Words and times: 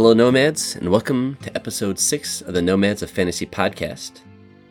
Hello, 0.00 0.14
Nomads, 0.14 0.76
and 0.76 0.90
welcome 0.90 1.36
to 1.42 1.54
episode 1.54 1.98
6 1.98 2.40
of 2.40 2.54
the 2.54 2.62
Nomads 2.62 3.02
of 3.02 3.10
Fantasy 3.10 3.44
podcast. 3.44 4.20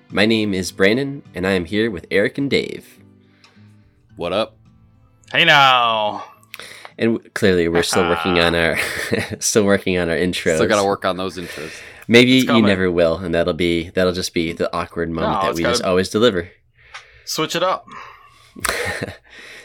My 0.09 0.25
name 0.25 0.55
is 0.55 0.71
Brandon, 0.71 1.21
and 1.35 1.45
I 1.45 1.51
am 1.51 1.65
here 1.65 1.91
with 1.91 2.07
Eric 2.09 2.39
and 2.39 2.49
Dave. 2.49 2.97
What 4.15 4.33
up? 4.33 4.57
Hey 5.31 5.45
now. 5.45 6.23
And 6.97 7.31
clearly, 7.35 7.67
we're 7.67 7.83
still 7.83 8.09
working 8.09 8.39
on 8.39 8.55
our 8.55 8.79
still 9.39 9.65
working 9.65 9.99
on 9.99 10.09
our 10.09 10.15
intros. 10.15 10.55
Still 10.55 10.67
gotta 10.67 10.87
work 10.87 11.05
on 11.05 11.17
those 11.17 11.37
intros. 11.37 11.79
Maybe 12.07 12.31
you 12.31 12.63
never 12.63 12.89
will, 12.89 13.17
and 13.19 13.35
that'll 13.35 13.53
be 13.53 13.89
that'll 13.91 14.13
just 14.13 14.33
be 14.33 14.51
the 14.51 14.75
awkward 14.75 15.11
moment 15.11 15.43
No, 15.43 15.47
that 15.49 15.55
we 15.55 15.61
just 15.61 15.83
always 15.83 16.09
deliver. 16.09 16.49
Switch 17.25 17.55
it 17.55 17.61
up. 17.61 17.85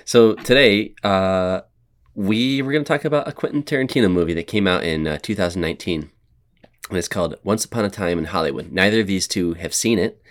So 0.04 0.34
today, 0.34 0.94
uh, 1.02 1.62
we 2.14 2.62
were 2.62 2.72
going 2.72 2.84
to 2.84 2.88
talk 2.88 3.04
about 3.04 3.28
a 3.28 3.32
Quentin 3.32 3.62
Tarantino 3.62 4.10
movie 4.10 4.34
that 4.34 4.46
came 4.46 4.66
out 4.66 4.84
in 4.84 5.06
uh, 5.06 5.18
2019, 5.20 6.10
and 6.88 6.98
it's 6.98 7.08
called 7.08 7.36
Once 7.42 7.64
Upon 7.64 7.84
a 7.84 7.90
Time 7.90 8.18
in 8.18 8.26
Hollywood. 8.26 8.70
Neither 8.70 9.00
of 9.00 9.06
these 9.06 9.26
two 9.26 9.54
have 9.54 9.74
seen 9.74 9.98
it. 9.98 10.22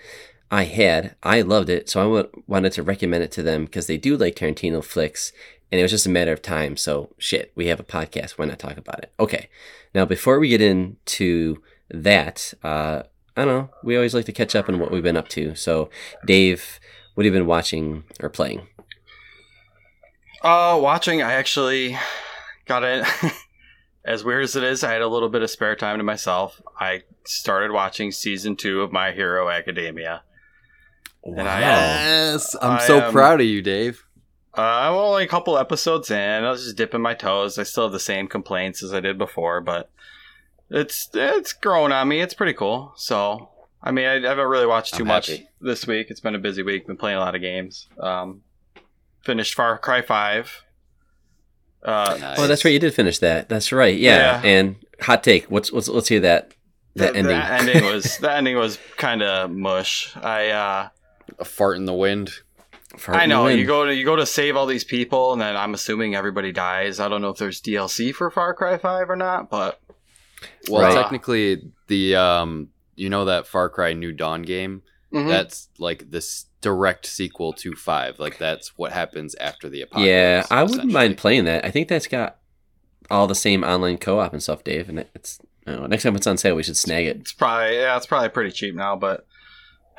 I 0.50 0.66
had, 0.66 1.16
I 1.24 1.42
loved 1.42 1.70
it, 1.70 1.90
so 1.90 2.02
I 2.18 2.26
wanted 2.48 2.74
to 2.74 2.84
recommend 2.84 3.24
it 3.24 3.32
to 3.34 3.44
them 3.44 3.66
because 3.66 3.88
they 3.88 3.98
do 3.98 4.16
like 4.16 4.36
Tarantino 4.36 4.84
flicks, 4.84 5.34
and 5.72 5.80
it 5.80 5.84
was 5.84 5.92
just 5.92 6.06
a 6.06 6.12
matter 6.12 6.32
of 6.32 6.42
time. 6.42 6.78
So 6.78 7.10
shit, 7.18 7.52
we 7.56 7.68
have 7.68 7.80
a 7.80 7.84
podcast. 7.84 8.32
Why 8.32 8.46
not 8.46 8.60
talk 8.60 8.78
about 8.78 9.00
it? 9.00 9.12
Okay. 9.20 9.50
Now, 9.96 10.06
before 10.06 10.40
we 10.40 10.50
get 10.50 10.62
into 10.62 11.62
that, 11.90 12.54
uh, 12.64 13.04
I 13.36 13.46
don't 13.46 13.48
know. 13.48 13.70
We 13.84 13.96
always 13.96 14.14
like 14.14 14.26
to 14.26 14.32
catch 14.32 14.56
up 14.56 14.70
on 14.70 14.80
what 14.80 14.92
we've 14.92 15.04
been 15.04 15.18
up 15.18 15.28
to. 15.30 15.56
So, 15.56 15.90
Dave, 16.26 16.80
what 17.16 17.26
have 17.26 17.34
you 17.34 17.40
been 17.40 17.48
watching 17.48 18.04
or 18.20 18.30
playing? 18.30 18.68
Uh, 20.44 20.78
watching, 20.82 21.22
I 21.22 21.34
actually 21.34 21.98
got 22.66 22.84
it. 22.84 23.06
as 24.06 24.24
weird 24.24 24.44
as 24.44 24.56
it 24.56 24.64
is, 24.64 24.84
I 24.84 24.92
had 24.92 25.02
a 25.02 25.08
little 25.08 25.30
bit 25.30 25.42
of 25.42 25.50
spare 25.50 25.76
time 25.76 25.98
to 25.98 26.04
myself. 26.04 26.62
I 26.78 27.04
started 27.26 27.72
watching 27.72 28.12
season 28.12 28.56
two 28.56 28.82
of 28.82 28.92
My 28.92 29.12
Hero 29.14 29.50
Academia. 29.50 30.24
And 31.24 31.48
I, 31.48 31.62
Yes, 31.62 32.56
I'm 32.62 32.72
I, 32.72 32.80
so 32.80 33.00
um, 33.00 33.14
proud 33.14 33.40
of 33.40 33.48
you, 33.48 33.62
Dave. 33.62 34.06
Uh, 34.56 34.62
I'm 34.62 34.94
only 34.94 35.24
a 35.24 35.28
couple 35.28 35.58
episodes 35.58 36.12
in. 36.12 36.44
I 36.44 36.52
was 36.52 36.66
just 36.66 36.76
dipping 36.76 37.02
my 37.02 37.14
toes. 37.14 37.58
I 37.58 37.64
still 37.64 37.84
have 37.84 37.94
the 37.94 38.00
same 38.00 38.28
complaints 38.28 38.84
as 38.84 38.94
I 38.94 39.00
did 39.00 39.18
before, 39.18 39.62
but 39.62 39.90
it's 40.70 41.10
it's 41.14 41.54
growing 41.54 41.92
on 41.92 42.08
me. 42.08 42.20
It's 42.20 42.34
pretty 42.34 42.54
cool. 42.54 42.94
So, 42.96 43.50
I 43.82 43.92
mean, 43.92 44.06
I 44.06 44.20
haven't 44.20 44.48
really 44.48 44.68
watched 44.68 44.96
too 44.96 45.06
much 45.06 45.32
this 45.62 45.88
week. 45.88 46.08
It's 46.10 46.20
been 46.20 46.36
a 46.36 46.40
busy 46.40 46.62
week. 46.62 46.86
Been 46.86 46.98
playing 46.98 47.18
a 47.18 47.22
lot 47.22 47.36
of 47.36 47.42
games. 47.42 47.88
Um, 48.00 48.42
finished 49.24 49.56
Far 49.56 49.78
Cry 49.78 50.02
Five. 50.02 50.64
Uh, 51.84 52.18
Nice. 52.20 52.40
Oh, 52.40 52.48
that's 52.48 52.64
right. 52.64 52.72
You 52.72 52.80
did 52.80 52.94
finish 52.94 53.20
that. 53.20 53.50
That's 53.50 53.72
right. 53.72 53.98
Yeah. 53.98 54.42
Yeah. 54.42 54.50
And 54.50 54.76
hot 55.02 55.24
take. 55.24 55.46
What's 55.46 55.72
let's 55.74 55.88
let's 55.88 56.08
hear 56.08 56.22
that 56.22 56.54
that 56.96 57.14
the- 57.14 57.20
ending. 57.20 57.38
The 57.38 57.46
ending 57.54 57.84
was 57.94 58.18
the 58.20 58.32
ending 58.32 58.56
was 58.58 58.78
kind 58.98 59.22
of 59.22 59.52
mush. 59.52 60.16
I 60.16 60.50
uh, 60.50 60.90
A 61.40 61.46
fart 61.46 61.78
in 61.78 61.86
the 61.86 61.94
wind. 61.94 62.32
Fart 62.98 63.18
I 63.18 63.26
know 63.26 63.46
wind. 63.46 63.60
you 63.60 63.66
go 63.66 63.86
to 63.86 63.94
you 63.94 64.06
go 64.06 64.16
to 64.16 64.26
save 64.26 64.56
all 64.56 64.66
these 64.66 64.84
people, 64.84 65.34
and 65.34 65.42
then 65.42 65.58
I'm 65.58 65.74
assuming 65.74 66.16
everybody 66.16 66.52
dies. 66.52 67.00
I 67.00 67.10
don't 67.10 67.22
know 67.22 67.30
if 67.30 67.38
there's 67.38 67.60
DLC 67.62 68.14
for 68.14 68.30
Far 68.30 68.54
Cry 68.54 68.78
Five 68.78 69.10
or 69.10 69.16
not, 69.16 69.50
but 69.50 69.80
Well, 70.70 70.84
Right. 70.84 70.94
technically, 70.94 71.64
the 71.88 72.16
um, 72.16 72.70
you 72.96 73.10
know 73.10 73.26
that 73.26 73.48
Far 73.48 73.70
Cry 73.70 73.94
New 73.94 74.12
Dawn 74.12 74.44
game. 74.44 74.84
Mhm. 75.12 75.28
That's 75.28 75.70
like 75.80 76.10
this 76.12 76.46
direct 76.64 77.06
sequel 77.06 77.54
to 77.54 77.76
Five. 77.76 78.20
Like 78.20 78.40
that's 78.40 78.78
what 78.78 78.92
happens 78.92 79.36
after 79.36 79.70
the 79.70 79.82
apocalypse. 79.82 80.08
Yeah, 80.08 80.46
I 80.50 80.64
wouldn't 80.64 80.92
mind 80.92 81.18
playing 81.18 81.46
that. 81.46 81.64
I 81.64 81.70
think 81.70 81.90
that's 81.90 82.08
got 82.08 82.38
all 83.12 83.28
the 83.28 83.36
same 83.36 83.64
online 83.64 84.00
co-op 84.00 84.34
and 84.34 84.42
stuff, 84.42 84.64
Dave. 84.64 84.90
And 84.90 85.06
it's 85.14 85.40
know, 85.68 85.86
next 85.86 86.04
time 86.04 86.16
it's 86.16 86.28
on 86.28 86.38
sale, 86.38 86.56
we 86.56 86.64
should 86.64 86.78
snag 86.78 87.06
it. 87.06 87.18
It's 87.18 87.34
probably 87.34 87.76
yeah, 87.78 87.96
it's 87.98 88.06
probably 88.06 88.30
pretty 88.30 88.52
cheap 88.52 88.76
now, 88.76 88.96
but 88.96 89.26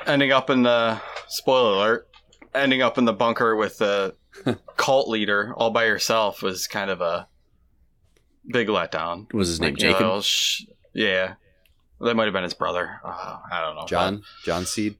ending 0.05 0.31
up 0.31 0.49
in 0.49 0.63
the 0.63 0.99
spoiler 1.27 1.71
alert, 1.75 2.07
ending 2.53 2.81
up 2.81 2.97
in 2.97 3.05
the 3.05 3.13
bunker 3.13 3.55
with 3.55 3.77
the 3.77 4.15
cult 4.77 5.07
leader 5.07 5.53
all 5.55 5.71
by 5.71 5.85
yourself 5.85 6.41
was 6.41 6.67
kind 6.67 6.89
of 6.89 7.01
a 7.01 7.27
big 8.47 8.67
letdown. 8.67 9.31
Was 9.33 9.47
his 9.47 9.59
name? 9.59 9.73
Like, 9.73 9.81
you 9.81 9.91
know, 9.91 9.93
Jacob. 9.93 10.23
sh- 10.23 10.63
yeah, 10.93 11.35
that 12.01 12.15
might 12.15 12.25
have 12.25 12.33
been 12.33 12.43
his 12.43 12.53
brother. 12.53 12.99
Uh, 13.03 13.37
I 13.51 13.61
don't 13.61 13.75
know. 13.75 13.85
John 13.85 14.23
John 14.43 14.65
Seed. 14.65 14.97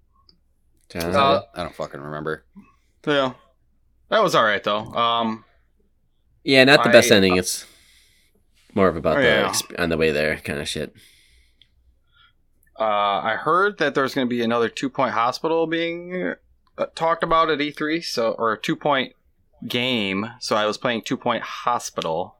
John? 0.89 1.15
Uh. 1.15 1.41
I 1.55 1.63
don't 1.63 1.75
fucking 1.75 1.99
remember. 1.99 2.45
Yeah, 3.07 3.33
that 4.09 4.23
was 4.23 4.35
all 4.35 4.43
right 4.43 4.63
though. 4.63 4.79
Um, 4.93 5.43
yeah, 6.43 6.63
not 6.63 6.83
the 6.83 6.89
best 6.89 7.11
I- 7.11 7.15
ending. 7.15 7.37
It's 7.37 7.65
more 8.73 8.87
of 8.87 8.95
about 8.95 9.17
Oh, 9.17 9.21
the 9.21 9.27
yeah. 9.27 9.49
exp- 9.49 9.79
on 9.79 9.89
the 9.89 9.97
way 9.97 10.11
there 10.11 10.37
kind 10.37 10.59
of 10.59 10.67
shit. 10.67 10.93
uh, 12.79 12.83
I 12.83 13.35
heard 13.39 13.77
that 13.77 13.95
there's 13.95 14.13
going 14.13 14.27
to 14.27 14.29
be 14.29 14.41
another 14.41 14.69
two 14.69 14.89
point 14.89 15.13
hospital 15.13 15.65
being 15.67 16.33
uh, 16.77 16.85
talked 16.95 17.23
about 17.23 17.49
at 17.49 17.59
E3, 17.59 18.03
so 18.03 18.31
or 18.33 18.53
a 18.53 18.59
two 18.61 18.75
point 18.75 19.13
game. 19.67 20.29
So 20.39 20.55
I 20.55 20.65
was 20.65 20.77
playing 20.77 21.03
two 21.03 21.17
point 21.17 21.43
hospital. 21.43 22.35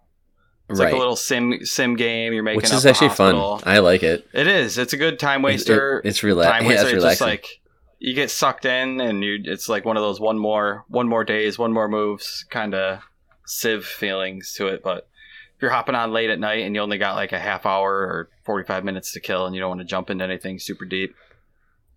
It's 0.70 0.80
right. 0.80 0.86
like 0.88 0.94
a 0.96 0.98
little 0.98 1.16
sim 1.16 1.64
sim 1.64 1.96
game. 1.96 2.34
You're 2.34 2.44
making 2.44 2.58
Which 2.58 2.72
is 2.74 2.86
actually 2.86 3.10
hospital. 3.10 3.60
fun. 3.60 3.72
I 3.74 3.80
like 3.80 4.02
it. 4.04 4.28
It 4.34 4.48
is. 4.48 4.78
It's 4.78 4.94
a 4.94 4.98
good 4.98 5.20
time 5.20 5.46
It- 5.46 5.50
it- 5.50 5.52
waster. 5.54 6.02
it's 6.04 6.20
rela- 6.22 6.46
time 6.46 6.64
yeah, 6.66 6.70
waster. 6.70 6.74
it's 6.74 6.82
it's 6.84 6.92
just 6.92 7.22
relaxing. 7.22 7.28
like 7.28 7.62
you 8.00 8.14
get 8.14 8.32
sucked 8.32 8.66
in, 8.66 9.00
and 9.02 9.24
you. 9.24 9.40
It's 9.44 9.70
like 9.70 9.86
one 9.86 9.98
of 9.98 10.04
those 10.04 10.20
one 10.20 10.38
more 10.38 10.86
one 10.88 11.08
more 11.08 11.24
days, 11.24 11.58
one 11.58 11.74
more 11.74 11.88
moves 11.88 12.46
kind 12.50 12.74
of 12.74 13.00
sieve 13.46 13.86
feelings 13.86 14.54
to 14.58 14.68
it. 14.68 14.84
But 14.84 15.08
if 15.56 15.62
you're 15.62 15.72
hopping 15.72 15.96
on 15.96 16.12
late 16.12 16.30
at 16.30 16.40
night 16.40 16.64
and 16.66 16.76
you 16.76 16.82
only 16.82 16.98
got 16.98 17.16
like 17.16 17.32
a 17.32 17.40
half 17.40 17.66
hour 17.66 17.94
or 17.94 18.30
45 18.44 18.84
minutes 18.84 19.14
to 19.14 19.20
kill, 19.20 19.46
and 19.46 19.56
you 19.56 19.62
don't 19.62 19.70
want 19.70 19.82
to 19.82 19.86
jump 19.86 20.10
into 20.10 20.24
anything 20.24 20.60
super 20.60 20.86
deep, 20.86 21.16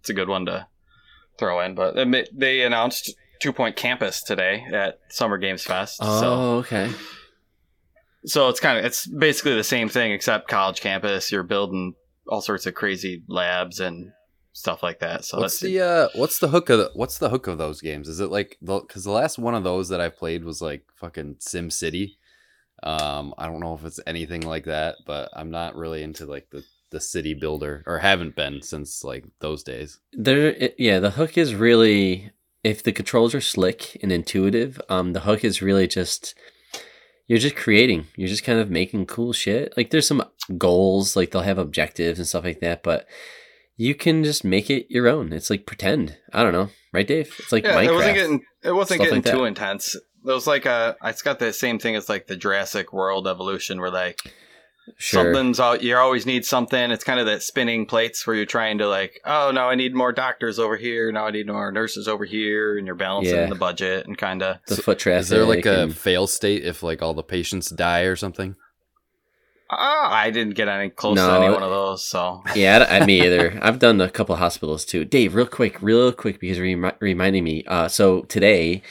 it's 0.00 0.10
a 0.10 0.14
good 0.14 0.28
one 0.28 0.46
to 0.46 0.66
throw 1.38 1.60
in. 1.60 1.74
But 1.74 1.96
they 2.32 2.62
announced 2.62 3.14
Two 3.40 3.52
Point 3.52 3.76
Campus 3.76 4.22
today 4.22 4.64
at 4.72 5.00
Summer 5.08 5.38
Games 5.38 5.64
Fest. 5.64 5.98
Oh, 6.02 6.20
So 6.20 6.32
okay. 6.58 6.90
so 8.24 8.48
it's 8.48 8.60
kind 8.60 8.78
of 8.78 8.84
it's 8.84 9.06
basically 9.06 9.54
the 9.54 9.64
same 9.64 9.88
thing 9.88 10.12
except 10.12 10.48
college 10.48 10.80
campus. 10.80 11.32
You're 11.32 11.42
building 11.42 11.94
all 12.28 12.40
sorts 12.40 12.66
of 12.66 12.74
crazy 12.74 13.22
labs 13.26 13.80
and 13.80 14.12
stuff 14.58 14.82
like 14.82 14.98
that. 14.98 15.24
So 15.24 15.38
What's 15.38 15.60
the 15.60 15.80
uh, 15.80 16.08
what's 16.14 16.40
the 16.40 16.48
hook 16.48 16.68
of 16.68 16.78
the, 16.78 16.90
what's 16.94 17.18
the 17.18 17.28
hook 17.28 17.46
of 17.46 17.58
those 17.58 17.80
games? 17.80 18.08
Is 18.08 18.18
it 18.18 18.30
like 18.30 18.58
because 18.60 19.04
the 19.04 19.12
last 19.12 19.38
one 19.38 19.54
of 19.54 19.62
those 19.62 19.88
that 19.90 20.00
I 20.00 20.08
played 20.08 20.44
was 20.44 20.60
like 20.60 20.84
fucking 20.96 21.36
Sim 21.38 21.70
City. 21.70 22.18
Um, 22.82 23.34
I 23.38 23.46
don't 23.46 23.60
know 23.60 23.74
if 23.74 23.84
it's 23.84 24.00
anything 24.06 24.42
like 24.42 24.64
that, 24.64 24.96
but 25.06 25.30
I'm 25.32 25.50
not 25.50 25.76
really 25.76 26.02
into 26.02 26.26
like 26.26 26.50
the 26.50 26.64
the 26.90 27.00
city 27.00 27.34
builder 27.34 27.84
or 27.86 27.98
haven't 27.98 28.34
been 28.34 28.60
since 28.62 29.04
like 29.04 29.24
those 29.38 29.62
days. 29.62 30.00
There, 30.12 30.48
it, 30.48 30.74
yeah, 30.76 30.98
the 30.98 31.10
hook 31.10 31.38
is 31.38 31.54
really 31.54 32.32
if 32.64 32.82
the 32.82 32.92
controls 32.92 33.34
are 33.34 33.40
slick 33.40 33.96
and 34.02 34.10
intuitive. 34.10 34.80
Um, 34.88 35.12
the 35.12 35.20
hook 35.20 35.44
is 35.44 35.62
really 35.62 35.86
just 35.86 36.34
you're 37.28 37.38
just 37.38 37.54
creating. 37.56 38.08
You're 38.16 38.28
just 38.28 38.44
kind 38.44 38.58
of 38.58 38.70
making 38.70 39.06
cool 39.06 39.32
shit. 39.32 39.74
Like 39.76 39.90
there's 39.90 40.08
some 40.08 40.24
goals, 40.56 41.14
like 41.14 41.30
they'll 41.30 41.42
have 41.42 41.58
objectives 41.58 42.18
and 42.18 42.26
stuff 42.26 42.44
like 42.44 42.60
that, 42.60 42.82
but 42.82 43.06
you 43.78 43.94
can 43.94 44.24
just 44.24 44.44
make 44.44 44.68
it 44.68 44.86
your 44.90 45.08
own. 45.08 45.32
It's 45.32 45.48
like 45.48 45.64
pretend. 45.64 46.18
I 46.34 46.42
don't 46.42 46.52
know, 46.52 46.68
right, 46.92 47.06
Dave? 47.06 47.34
It's 47.38 47.52
like 47.52 47.64
yeah. 47.64 47.76
Minecraft. 47.76 47.84
It 47.86 47.92
wasn't 47.94 48.14
getting 48.16 48.42
it 48.64 48.72
wasn't 48.72 49.00
getting 49.00 49.14
like 49.14 49.24
that. 49.24 49.32
too 49.32 49.44
intense. 49.44 49.94
It 49.94 50.02
was 50.24 50.46
like 50.46 50.66
a 50.66 50.96
it's 51.04 51.22
got 51.22 51.38
the 51.38 51.52
same 51.52 51.78
thing 51.78 51.96
as 51.96 52.08
like 52.08 52.26
the 52.26 52.36
Jurassic 52.36 52.92
World 52.92 53.26
evolution 53.28 53.80
where 53.80 53.90
like 53.90 54.20
sure. 54.96 55.22
something's 55.22 55.60
out 55.60 55.80
you 55.82 55.96
always 55.96 56.26
need 56.26 56.44
something. 56.44 56.90
It's 56.90 57.04
kind 57.04 57.20
of 57.20 57.26
that 57.26 57.42
spinning 57.42 57.86
plates 57.86 58.26
where 58.26 58.34
you're 58.34 58.46
trying 58.46 58.78
to 58.78 58.88
like 58.88 59.20
oh 59.24 59.52
no 59.54 59.68
I 59.68 59.76
need 59.76 59.94
more 59.94 60.12
doctors 60.12 60.58
over 60.58 60.76
here 60.76 61.12
now 61.12 61.26
I 61.26 61.30
need 61.30 61.46
more 61.46 61.70
nurses 61.70 62.08
over 62.08 62.24
here 62.24 62.76
and 62.76 62.84
you're 62.84 62.96
balancing 62.96 63.36
Yeah. 63.36 63.46
the 63.46 63.54
budget 63.54 64.08
and 64.08 64.18
kind 64.18 64.42
of 64.42 64.58
the 64.66 64.76
foot 64.76 64.98
traffic. 64.98 65.20
Is 65.20 65.28
there 65.28 65.44
like 65.44 65.66
a 65.66 65.84
and- 65.84 65.96
fail 65.96 66.26
state 66.26 66.64
if 66.64 66.82
like 66.82 67.00
all 67.00 67.14
the 67.14 67.22
patients 67.22 67.70
die 67.70 68.02
or 68.02 68.16
something? 68.16 68.56
Ah, 69.70 70.10
I 70.12 70.30
didn't 70.30 70.54
get 70.54 70.68
any 70.68 70.88
close 70.90 71.16
No. 71.16 71.28
to 71.28 71.36
any 71.44 71.52
one 71.52 71.62
of 71.62 71.70
those 71.70 72.04
so 72.04 72.42
yeah, 72.54 72.86
I, 72.88 72.98
I- 73.00 73.06
me 73.06 73.20
either. 73.26 73.58
I've 73.62 73.78
done 73.78 74.00
a 74.00 74.10
couple 74.10 74.34
hospitals 74.36 74.84
too. 74.84 75.04
Dave, 75.04 75.34
real 75.34 75.46
quick, 75.46 75.80
real 75.82 76.10
quick, 76.12 76.40
because 76.40 76.56
you're 76.58 76.66
remi- 76.66 76.96
reminding 77.00 77.44
me. 77.44 77.64
Uh, 77.66 77.88
so 77.88 78.22
today, 78.22 78.82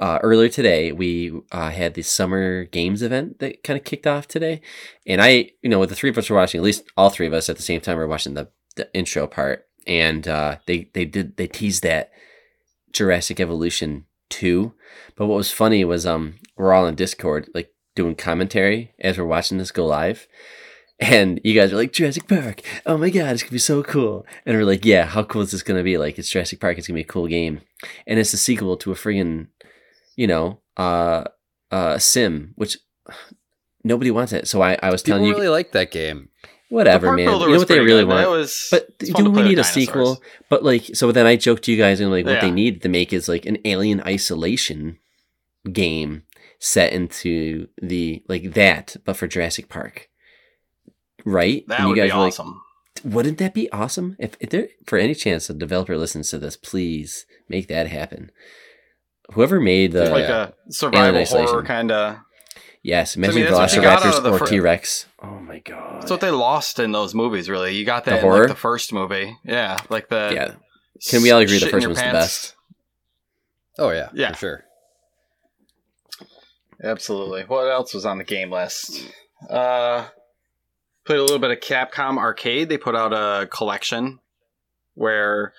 uh, 0.00 0.18
earlier 0.22 0.48
today, 0.48 0.90
we 0.90 1.32
uh, 1.52 1.70
had 1.70 1.94
the 1.94 2.02
summer 2.02 2.64
games 2.64 3.02
event 3.02 3.38
that 3.40 3.62
kind 3.62 3.78
of 3.78 3.84
kicked 3.84 4.06
off 4.06 4.26
today, 4.26 4.60
and 5.06 5.20
I, 5.22 5.50
you 5.62 5.68
know, 5.68 5.78
with 5.78 5.90
the 5.90 5.94
three 5.94 6.10
of 6.10 6.18
us 6.18 6.28
were 6.30 6.36
watching, 6.36 6.58
at 6.60 6.64
least 6.64 6.84
all 6.96 7.10
three 7.10 7.26
of 7.26 7.32
us 7.34 7.48
at 7.48 7.56
the 7.56 7.62
same 7.62 7.80
time 7.80 7.96
were 7.98 8.06
watching 8.08 8.34
the, 8.34 8.48
the 8.76 8.92
intro 8.94 9.26
part, 9.26 9.66
and 9.86 10.26
uh, 10.26 10.56
they 10.66 10.88
they 10.94 11.04
did 11.04 11.36
they 11.36 11.46
teased 11.46 11.82
that 11.82 12.10
Jurassic 12.92 13.38
Evolution 13.38 14.06
two, 14.28 14.72
but 15.14 15.26
what 15.26 15.36
was 15.36 15.50
funny 15.52 15.84
was 15.84 16.06
um 16.06 16.36
we're 16.56 16.72
all 16.72 16.86
in 16.86 16.94
Discord 16.94 17.48
like 17.54 17.70
doing 17.94 18.14
commentary 18.14 18.92
as 18.98 19.18
we're 19.18 19.24
watching 19.24 19.58
this 19.58 19.70
go 19.70 19.86
live. 19.86 20.26
And 21.00 21.40
you 21.42 21.52
guys 21.54 21.72
are 21.72 21.76
like 21.76 21.92
Jurassic 21.92 22.28
Park. 22.28 22.60
Oh 22.86 22.96
my 22.96 23.10
god, 23.10 23.32
it's 23.32 23.42
gonna 23.42 23.52
be 23.52 23.58
so 23.58 23.82
cool. 23.82 24.24
And 24.46 24.56
we're 24.56 24.64
like, 24.64 24.84
yeah, 24.84 25.04
how 25.04 25.24
cool 25.24 25.42
is 25.42 25.50
this 25.50 25.62
gonna 25.64 25.82
be? 25.82 25.98
Like, 25.98 26.16
it's 26.18 26.30
Jurassic 26.30 26.60
Park. 26.60 26.78
It's 26.78 26.86
gonna 26.86 26.96
be 26.98 27.02
a 27.02 27.04
cool 27.04 27.26
game, 27.26 27.60
and 28.06 28.18
it's 28.20 28.30
the 28.30 28.36
sequel 28.36 28.76
to 28.76 28.92
a 28.92 28.94
friggin', 28.94 29.48
you 30.14 30.28
know, 30.28 30.60
uh, 30.76 31.24
uh, 31.72 31.98
sim, 31.98 32.52
which 32.54 32.78
nobody 33.84 34.10
wants 34.12 34.32
it. 34.32 34.46
So 34.46 34.62
I, 34.62 34.78
I 34.80 34.90
was 34.90 35.02
People 35.02 35.18
telling 35.18 35.28
you, 35.30 35.34
really 35.34 35.48
like 35.48 35.72
that 35.72 35.90
game. 35.90 36.28
whatever, 36.68 37.08
man. 37.16 37.18
You 37.40 37.48
know 37.48 37.58
what 37.58 37.66
they 37.66 37.80
really 37.80 38.02
good. 38.02 38.08
want. 38.08 38.24
It 38.24 38.30
was, 38.30 38.68
But 38.70 38.96
do 39.00 39.30
we 39.30 39.42
need 39.42 39.52
a 39.58 39.62
dinosaurs. 39.62 39.72
sequel? 39.74 40.22
But 40.48 40.62
like, 40.62 40.84
so 40.94 41.10
then 41.10 41.26
I 41.26 41.34
joked 41.34 41.64
to 41.64 41.72
you 41.72 41.78
guys 41.78 41.98
and 41.98 42.12
like, 42.12 42.26
what 42.26 42.40
they 42.40 42.50
need 42.52 42.80
to 42.82 42.88
make 42.88 43.12
is 43.12 43.28
like 43.28 43.44
an 43.44 43.58
Alien 43.64 44.00
Isolation 44.02 44.98
game 45.72 46.22
set 46.64 46.92
into 46.92 47.66
the 47.82 48.22
like 48.28 48.52
that, 48.54 48.94
but 49.04 49.16
for 49.16 49.26
Jurassic 49.26 49.68
Park, 49.68 50.08
right? 51.24 51.64
That 51.66 51.80
And 51.80 51.88
would 51.88 51.94
be 51.96 52.00
were 52.02 52.06
like, 52.06 52.14
awesome. 52.14 52.60
wouldn't 53.04 53.38
that 53.38 53.52
be 53.52 53.70
awesome? 53.72 54.14
If, 54.20 54.36
if 54.38 54.50
there, 54.50 54.68
for 54.86 54.96
any 54.96 55.14
chance 55.14 55.50
a 55.50 55.54
developer 55.54 55.96
listens 55.98 56.30
to 56.30 56.38
this, 56.38 56.56
please 56.56 57.26
make 57.48 57.66
that 57.66 57.88
happen. 57.88 58.30
Whoever 59.32 59.58
made 59.60 59.90
the 59.90 60.08
like 60.10 60.28
yeah. 60.28 60.50
a 60.68 60.72
survival 60.72 61.20
Isolation. 61.20 61.48
horror 61.48 61.64
kind 61.64 61.90
of. 61.90 62.18
yes, 62.82 63.16
I 63.16 63.20
mean, 63.20 63.30
imagine 63.32 63.52
that's 63.54 63.76
what 63.76 63.82
you 63.82 63.88
Velociraptors 63.88 64.32
or 64.32 64.38
fir- 64.38 64.46
T 64.46 64.60
Rex. 64.60 65.06
Oh 65.22 65.40
my 65.40 65.58
god! 65.60 66.02
That's 66.02 66.10
what 66.10 66.20
they 66.20 66.30
lost 66.30 66.78
in 66.78 66.92
those 66.92 67.12
movies. 67.14 67.48
Really, 67.48 67.74
you 67.74 67.84
got 67.84 68.04
The 68.04 68.10
that 68.12 68.16
in 68.18 68.22
horror? 68.22 68.38
like 68.40 68.48
the 68.48 68.54
first 68.54 68.92
movie. 68.92 69.36
Yeah, 69.44 69.78
like 69.88 70.08
the 70.08 70.30
yeah, 70.34 70.54
Can 71.08 71.22
we 71.22 71.30
all 71.32 71.40
agree 71.40 71.58
the 71.58 71.66
first 71.66 71.82
your 71.82 71.90
one's 71.90 71.98
the 72.02 72.12
best? 72.12 72.54
Oh 73.78 73.90
yeah, 73.90 74.10
Yeah. 74.14 74.32
for 74.32 74.38
sure. 74.38 74.64
Absolutely. 76.82 77.42
What 77.42 77.70
else 77.70 77.94
was 77.94 78.04
on 78.04 78.18
the 78.18 78.24
game 78.24 78.50
list? 78.50 79.08
Uh, 79.48 80.06
played 81.04 81.18
a 81.18 81.22
little 81.22 81.38
bit 81.38 81.50
of 81.50 81.60
Capcom 81.60 82.18
Arcade. 82.18 82.68
They 82.68 82.78
put 82.78 82.96
out 82.96 83.12
a 83.12 83.46
collection 83.46 84.18
where 84.94 85.52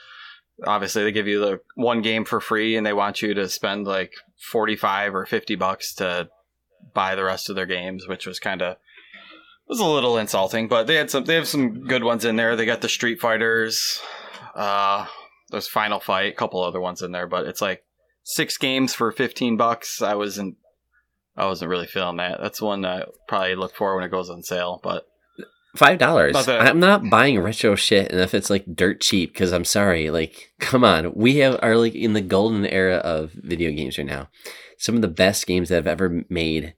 obviously 0.65 1.03
they 1.03 1.11
give 1.11 1.27
you 1.27 1.39
the 1.39 1.61
one 1.75 2.01
game 2.01 2.25
for 2.25 2.39
free 2.39 2.75
and 2.75 2.85
they 2.85 2.93
want 2.93 3.21
you 3.21 3.33
to 3.33 3.49
spend 3.49 3.87
like 3.87 4.13
45 4.51 5.15
or 5.15 5.25
50 5.25 5.55
bucks 5.55 5.93
to 5.95 6.29
buy 6.93 7.15
the 7.15 7.23
rest 7.23 7.49
of 7.49 7.55
their 7.55 7.65
games, 7.65 8.07
which 8.07 8.27
was 8.27 8.39
kind 8.39 8.61
of 8.61 8.77
was 9.67 9.79
a 9.79 9.85
little 9.85 10.17
insulting, 10.17 10.67
but 10.67 10.87
they 10.87 10.95
had 10.95 11.09
some 11.09 11.23
they 11.23 11.35
have 11.35 11.47
some 11.47 11.85
good 11.87 12.03
ones 12.03 12.25
in 12.25 12.35
there. 12.35 12.55
They 12.55 12.65
got 12.65 12.81
the 12.81 12.89
Street 12.89 13.21
Fighters, 13.21 14.01
uh 14.55 15.05
there's 15.49 15.67
Final 15.67 15.99
Fight, 15.99 16.33
a 16.33 16.35
couple 16.35 16.61
other 16.61 16.81
ones 16.81 17.01
in 17.01 17.11
there, 17.11 17.27
but 17.27 17.45
it's 17.45 17.61
like 17.61 17.83
six 18.23 18.57
games 18.57 18.93
for 18.93 19.11
15 19.11 19.55
bucks. 19.55 20.01
I 20.01 20.15
wasn't 20.15 20.57
I 21.35 21.45
wasn't 21.45 21.69
really 21.71 21.87
feeling 21.87 22.17
that. 22.17 22.39
That's 22.41 22.61
one 22.61 22.85
I 22.85 23.05
probably 23.27 23.55
look 23.55 23.75
for 23.75 23.95
when 23.95 24.03
it 24.03 24.11
goes 24.11 24.29
on 24.29 24.43
sale, 24.43 24.79
but 24.83 25.05
Five 25.75 25.97
dollars. 25.97 26.47
I'm 26.47 26.79
not 26.79 27.09
buying 27.09 27.39
retro 27.39 27.73
shit, 27.73 28.11
and 28.11 28.21
if 28.21 28.35
it's 28.35 28.51
like 28.51 28.63
dirt 28.75 29.01
cheap, 29.01 29.33
because 29.33 29.51
I'm 29.51 29.65
sorry, 29.65 30.11
like, 30.11 30.51
come 30.59 30.83
on, 30.83 31.11
we 31.15 31.37
have 31.37 31.57
are 31.63 31.75
like 31.77 31.95
in 31.95 32.13
the 32.13 32.21
golden 32.21 32.63
era 32.67 32.97
of 32.97 33.31
video 33.31 33.71
games 33.71 33.97
right 33.97 34.05
now. 34.05 34.29
Some 34.77 34.93
of 34.93 35.01
the 35.01 35.07
best 35.07 35.47
games 35.47 35.69
that 35.69 35.79
I've 35.79 35.87
ever 35.87 36.23
made 36.29 36.75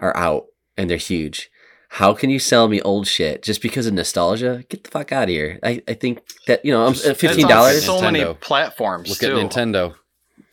are 0.00 0.16
out, 0.16 0.46
and 0.78 0.88
they're 0.88 0.96
huge. 0.96 1.50
How 1.90 2.14
can 2.14 2.30
you 2.30 2.38
sell 2.38 2.68
me 2.68 2.80
old 2.80 3.06
shit 3.06 3.42
just 3.42 3.60
because 3.60 3.86
of 3.86 3.92
nostalgia? 3.92 4.64
Get 4.70 4.84
the 4.84 4.90
fuck 4.90 5.12
out 5.12 5.24
of 5.24 5.28
here. 5.28 5.58
I, 5.62 5.82
I 5.86 5.92
think 5.92 6.20
that 6.46 6.64
you 6.64 6.72
know, 6.72 6.86
I'm 6.86 6.92
at 6.94 7.04
it's 7.04 7.20
fifteen 7.20 7.44
on 7.44 7.50
dollars. 7.50 7.84
so 7.84 8.00
many 8.00 8.20
Nintendo. 8.20 8.40
platforms 8.40 9.10
Look 9.10 9.18
too. 9.18 9.38
at 9.38 9.50
Nintendo. 9.50 9.94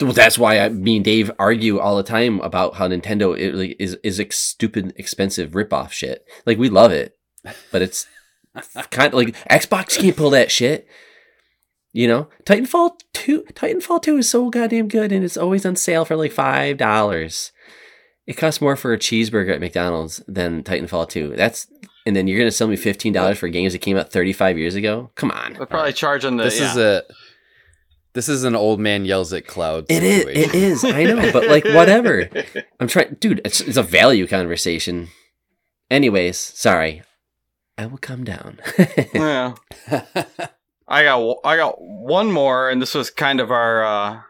Well, 0.02 0.14
that's 0.14 0.38
why 0.38 0.60
I, 0.60 0.70
me 0.70 0.98
and 0.98 1.06
Dave 1.06 1.32
argue 1.40 1.80
all 1.80 1.96
the 1.96 2.04
time 2.04 2.42
about 2.42 2.76
how 2.76 2.88
Nintendo 2.88 3.38
it, 3.38 3.56
like, 3.56 3.76
is 3.80 3.98
is 4.04 4.20
ex- 4.20 4.38
stupid, 4.38 4.94
expensive 4.98 5.52
ripoff 5.52 5.92
shit. 5.92 6.26
Like 6.46 6.58
we 6.58 6.70
love 6.70 6.92
it, 6.92 7.18
but 7.72 7.82
it's 7.82 8.06
kind 8.92 9.14
of 9.14 9.14
like 9.14 9.36
Xbox 9.50 9.98
can't 9.98 10.18
pull 10.18 10.30
that 10.32 10.52
shit. 10.52 10.88
You 11.94 12.10
know, 12.10 12.28
Titanfall 12.44 13.00
two, 13.14 13.44
Titanfall 13.54 14.02
two 14.02 14.18
is 14.18 14.30
so 14.30 14.50
goddamn 14.50 14.90
good, 14.90 15.14
and 15.14 15.24
it's 15.24 15.38
always 15.38 15.66
on 15.66 15.78
sale 15.78 16.04
for 16.04 16.18
like 16.18 16.34
five 16.34 16.76
dollars. 16.76 17.54
It 18.28 18.34
costs 18.34 18.60
more 18.60 18.76
for 18.76 18.92
a 18.92 18.98
cheeseburger 18.98 19.54
at 19.54 19.62
McDonald's 19.62 20.22
than 20.28 20.62
Titanfall 20.64 21.08
two. 21.08 21.34
That's 21.38 21.68
and 22.06 22.16
then 22.16 22.28
you're 22.28 22.38
gonna 22.38 22.52
sell 22.52 22.68
me 22.68 22.76
fifteen 22.76 23.14
dollars 23.14 23.38
for 23.38 23.48
games 23.48 23.72
that 23.72 23.80
came 23.80 23.96
out 23.96 24.12
thirty 24.12 24.34
five 24.34 24.58
years 24.58 24.76
ago. 24.76 25.12
Come 25.16 25.32
on, 25.32 25.54
They're 25.54 25.66
probably 25.66 25.94
charging 25.94 26.36
the 26.36 26.44
This 26.44 26.60
yeah. 26.60 26.72
is 26.72 26.78
a 26.78 27.04
this 28.16 28.28
is 28.28 28.44
an 28.44 28.56
old 28.56 28.80
man 28.80 29.06
yells 29.06 29.32
at 29.34 29.46
cloud. 29.46 29.86
It 29.90 30.02
is. 30.02 30.24
situation. 30.24 30.50
It 30.50 30.56
is. 30.56 30.84
I 30.84 31.04
know, 31.04 31.32
but 31.32 31.48
like 31.48 31.66
whatever. 31.76 32.28
I'm 32.80 32.88
trying, 32.88 33.16
dude. 33.20 33.42
It's, 33.46 33.62
it's 33.62 33.78
a 33.78 33.84
value 33.84 34.26
conversation. 34.26 35.10
Anyways, 35.92 36.38
sorry. 36.40 37.04
I 37.78 37.86
will 37.86 37.98
come 37.98 38.24
down. 38.24 38.60
yeah. 39.14 39.54
I 40.88 41.04
got 41.04 41.38
I 41.44 41.58
got 41.58 41.76
one 41.82 42.32
more, 42.32 42.70
and 42.70 42.82
this 42.82 42.94
was 42.96 43.10
kind 43.12 43.40
of 43.40 43.52
our 43.52 43.84
uh, 43.84 44.22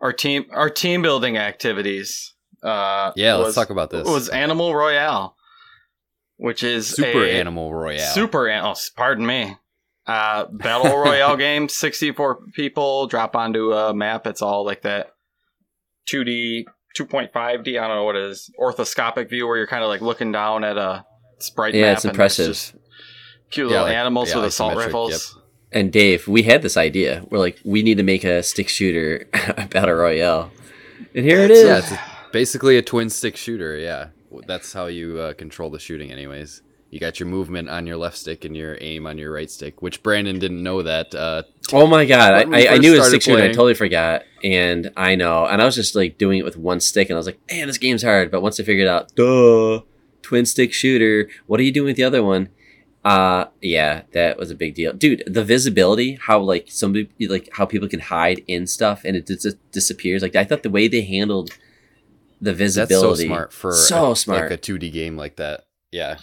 our 0.00 0.12
team 0.12 0.44
our 0.50 0.68
team 0.68 1.02
building 1.02 1.36
activities. 1.38 2.34
Uh, 2.62 3.12
yeah, 3.16 3.34
let's 3.36 3.46
was- 3.48 3.54
talk 3.54 3.70
about 3.70 3.90
this. 3.90 4.06
It 4.06 4.10
was 4.10 4.28
Animal 4.28 4.74
Royale, 4.74 5.34
which 6.36 6.62
is 6.62 6.88
Super 6.88 7.24
a 7.24 7.32
Animal 7.32 7.72
Royale. 7.72 8.12
super 8.12 8.48
an- 8.48 8.64
oh, 8.64 8.74
pardon 8.96 9.24
me, 9.24 9.56
uh, 10.06 10.46
battle 10.52 10.96
royale 10.98 11.36
game. 11.46 11.68
Sixty 11.68 12.12
four 12.12 12.40
people 12.54 13.06
drop 13.06 13.34
onto 13.36 13.72
a 13.72 13.92
map. 13.94 14.26
It's 14.26 14.42
all 14.42 14.64
like 14.64 14.82
that, 14.82 15.12
two 16.06 16.24
D, 16.24 16.66
two 16.94 17.06
point 17.06 17.32
five 17.32 17.64
D. 17.64 17.78
I 17.78 17.86
don't 17.86 17.96
know 17.96 18.04
what 18.04 18.16
it 18.16 18.22
is. 18.24 18.50
Orthoscopic 18.60 19.28
view 19.28 19.46
where 19.46 19.56
you're 19.56 19.66
kind 19.66 19.82
of 19.82 19.88
like 19.88 20.00
looking 20.00 20.32
down 20.32 20.64
at 20.64 20.76
a 20.76 21.04
sprite 21.38 21.74
Yeah, 21.74 21.82
map. 21.88 21.96
it's 21.96 22.04
impressive. 22.04 22.46
just 22.48 22.74
Cute 23.50 23.66
Yeah, 23.70 23.76
little 23.76 23.86
like- 23.86 23.96
animals 23.96 24.30
yeah, 24.30 24.36
with 24.36 24.44
assault 24.46 24.74
isometric, 24.74 24.84
rifles. 24.86 25.38
and 25.72 25.92
Dave, 25.92 26.26
we 26.26 26.42
had 26.42 26.62
this 26.62 26.76
idea. 26.76 27.24
We're 27.30 27.38
like, 27.38 27.58
we 27.64 27.82
need 27.82 27.96
to 27.98 28.02
make 28.02 28.24
a 28.24 28.42
stick 28.42 28.68
shooter 28.68 29.26
battle 29.70 29.94
royale, 29.94 30.50
and 31.14 31.24
here 31.24 31.38
it 31.40 31.50
is. 31.52 31.64
Yeah, 31.64 31.78
it's 31.78 31.92
a, 31.92 32.00
basically 32.32 32.76
a 32.76 32.82
twin 32.82 33.08
stick 33.08 33.36
shooter. 33.36 33.76
Yeah, 33.76 34.08
that's 34.48 34.72
how 34.72 34.86
you 34.86 35.18
uh, 35.20 35.34
control 35.34 35.70
the 35.70 35.78
shooting. 35.78 36.10
Anyways, 36.10 36.60
you 36.90 37.00
got 37.00 37.18
your 37.18 37.28
movement 37.28 37.68
on 37.68 37.86
your 37.86 37.96
left 37.96 38.16
stick 38.16 38.44
and 38.44 38.56
your 38.56 38.78
aim 38.80 39.06
on 39.06 39.18
your 39.18 39.32
right 39.32 39.50
stick. 39.50 39.82
Which 39.82 40.02
Brandon 40.02 40.38
didn't 40.38 40.62
know 40.62 40.82
that. 40.82 41.14
Uh, 41.14 41.42
Oh 41.72 41.86
my 41.86 42.04
god, 42.04 42.32
I, 42.32 42.74
I, 42.74 42.78
knew 42.78 42.94
it 42.94 42.98
was 42.98 43.08
stick 43.08 43.22
shooter. 43.22 43.42
I 43.42 43.48
totally 43.48 43.74
forgot, 43.74 44.22
and 44.44 44.92
I 44.96 45.16
know, 45.16 45.46
and 45.46 45.60
I 45.60 45.64
was 45.64 45.74
just 45.74 45.96
like 45.96 46.16
doing 46.16 46.38
it 46.38 46.44
with 46.44 46.56
one 46.56 46.78
stick, 46.78 47.10
and 47.10 47.16
I 47.16 47.18
was 47.18 47.26
like, 47.26 47.40
"Man, 47.50 47.66
this 47.66 47.76
game's 47.76 48.04
hard." 48.04 48.30
But 48.30 48.40
once 48.40 48.60
I 48.60 48.62
figured 48.62 48.86
out, 48.86 49.12
duh, 49.16 49.80
twin 50.22 50.46
stick 50.46 50.72
shooter. 50.72 51.28
What 51.46 51.58
are 51.58 51.64
you 51.64 51.72
doing 51.72 51.86
with 51.86 51.96
the 51.96 52.04
other 52.04 52.22
one? 52.22 52.50
Uh, 53.04 53.46
yeah, 53.62 54.02
that 54.12 54.36
was 54.36 54.50
a 54.50 54.54
big 54.54 54.74
deal, 54.74 54.92
dude. 54.92 55.22
The 55.26 55.44
visibility, 55.44 56.18
how 56.20 56.40
like 56.40 56.66
somebody 56.68 57.08
like 57.28 57.48
how 57.52 57.64
people 57.64 57.88
can 57.88 58.00
hide 58.00 58.42
in 58.48 58.66
stuff 58.66 59.02
and 59.04 59.16
it 59.16 59.26
just 59.28 59.56
disappears. 59.70 60.22
Like 60.22 60.34
I 60.34 60.42
thought 60.44 60.64
the 60.64 60.70
way 60.70 60.88
they 60.88 61.02
handled 61.02 61.50
the 62.40 62.52
visibility, 62.52 63.06
that's 63.06 63.20
so 63.20 63.26
smart 63.26 63.52
for 63.52 63.72
so 63.72 64.10
a- 64.10 64.16
smart. 64.16 64.50
like 64.50 64.58
a 64.58 64.60
2D 64.60 64.92
game 64.92 65.16
like 65.16 65.36
that. 65.36 65.66
Yeah, 65.92 66.18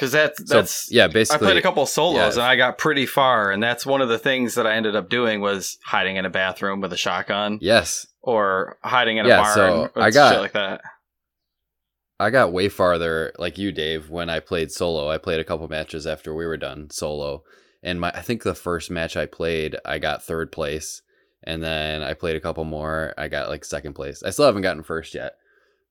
Because 0.00 0.12
that's 0.12 0.48
so 0.48 0.54
that's 0.54 0.90
yeah, 0.90 1.08
basically 1.08 1.46
I 1.46 1.50
played 1.50 1.58
a 1.58 1.62
couple 1.62 1.84
solos 1.84 2.16
yeah. 2.38 2.42
and 2.42 2.50
I 2.50 2.56
got 2.56 2.78
pretty 2.78 3.04
far, 3.04 3.50
and 3.50 3.62
that's 3.62 3.84
one 3.84 4.00
of 4.00 4.08
the 4.08 4.18
things 4.18 4.54
that 4.54 4.66
I 4.66 4.74
ended 4.74 4.96
up 4.96 5.10
doing 5.10 5.42
was 5.42 5.76
hiding 5.84 6.16
in 6.16 6.24
a 6.24 6.30
bathroom 6.30 6.80
with 6.80 6.90
a 6.94 6.96
shotgun 6.96 7.58
Yes, 7.60 8.06
or 8.22 8.78
hiding 8.82 9.18
in 9.18 9.26
a 9.26 9.28
Yeah, 9.28 9.42
barn 9.42 9.54
so 9.54 9.90
I 9.96 10.10
got- 10.10 10.32
shit 10.32 10.40
like 10.40 10.52
that. 10.52 10.80
I 12.18 12.30
got 12.30 12.52
way 12.52 12.70
farther, 12.70 13.32
like 13.38 13.58
you, 13.58 13.72
Dave, 13.72 14.08
when 14.08 14.30
I 14.30 14.40
played 14.40 14.70
solo. 14.70 15.10
I 15.10 15.18
played 15.18 15.38
a 15.40 15.44
couple 15.44 15.68
matches 15.68 16.06
after 16.06 16.34
we 16.34 16.46
were 16.46 16.56
done 16.56 16.88
solo, 16.90 17.42
and 17.82 18.00
my 18.00 18.10
I 18.14 18.22
think 18.22 18.42
the 18.42 18.54
first 18.54 18.90
match 18.90 19.18
I 19.18 19.26
played, 19.26 19.76
I 19.84 19.98
got 19.98 20.24
third 20.24 20.50
place, 20.50 21.02
and 21.44 21.62
then 21.62 22.02
I 22.02 22.14
played 22.14 22.36
a 22.36 22.40
couple 22.40 22.64
more, 22.64 23.12
I 23.18 23.28
got 23.28 23.50
like 23.50 23.66
second 23.66 23.92
place. 23.92 24.22
I 24.22 24.30
still 24.30 24.46
haven't 24.46 24.62
gotten 24.62 24.82
first 24.82 25.14
yet, 25.14 25.34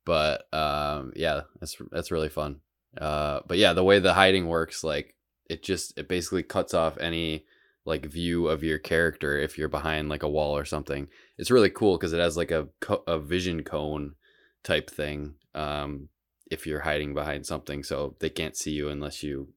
but 0.04 0.51
um, 0.51 1.13
yeah, 1.16 1.42
that's 1.60 1.78
that's 1.92 2.10
really 2.10 2.30
fun. 2.30 2.62
Uh, 2.98 3.41
but 3.48 3.58
yeah, 3.58 3.74
the 3.74 3.84
way 3.84 4.00
the 4.00 4.13
hiding 4.13 4.48
works, 4.48 4.84
like 4.84 5.15
it 5.50 5.63
just 5.63 5.98
it 5.98 6.08
basically 6.08 6.43
cuts 6.43 6.74
off 6.74 6.98
any 6.98 7.46
like 7.86 8.05
view 8.05 8.48
of 8.48 8.63
your 8.63 8.77
character 8.77 9.38
if 9.38 9.58
you're 9.58 9.67
behind 9.69 10.10
like 10.10 10.24
a 10.24 10.29
wall 10.29 10.55
or 10.55 10.65
something. 10.65 11.08
It's 11.38 11.51
really 11.51 11.69
cool 11.69 11.98
because 11.98 12.13
it 12.13 12.19
has 12.19 12.38
like 12.38 12.51
a 12.51 12.67
co- 12.79 13.03
a 13.08 13.19
vision 13.19 13.63
cone 13.63 14.15
type 14.63 14.89
thing. 14.89 15.36
Um, 15.55 16.10
if 16.50 16.65
you're 16.65 16.81
hiding 16.81 17.13
behind 17.13 17.46
something, 17.46 17.84
so 17.84 18.15
they 18.19 18.29
can't 18.29 18.58
see 18.58 18.72
you 18.72 18.89
unless 18.89 19.24
you 19.24 19.50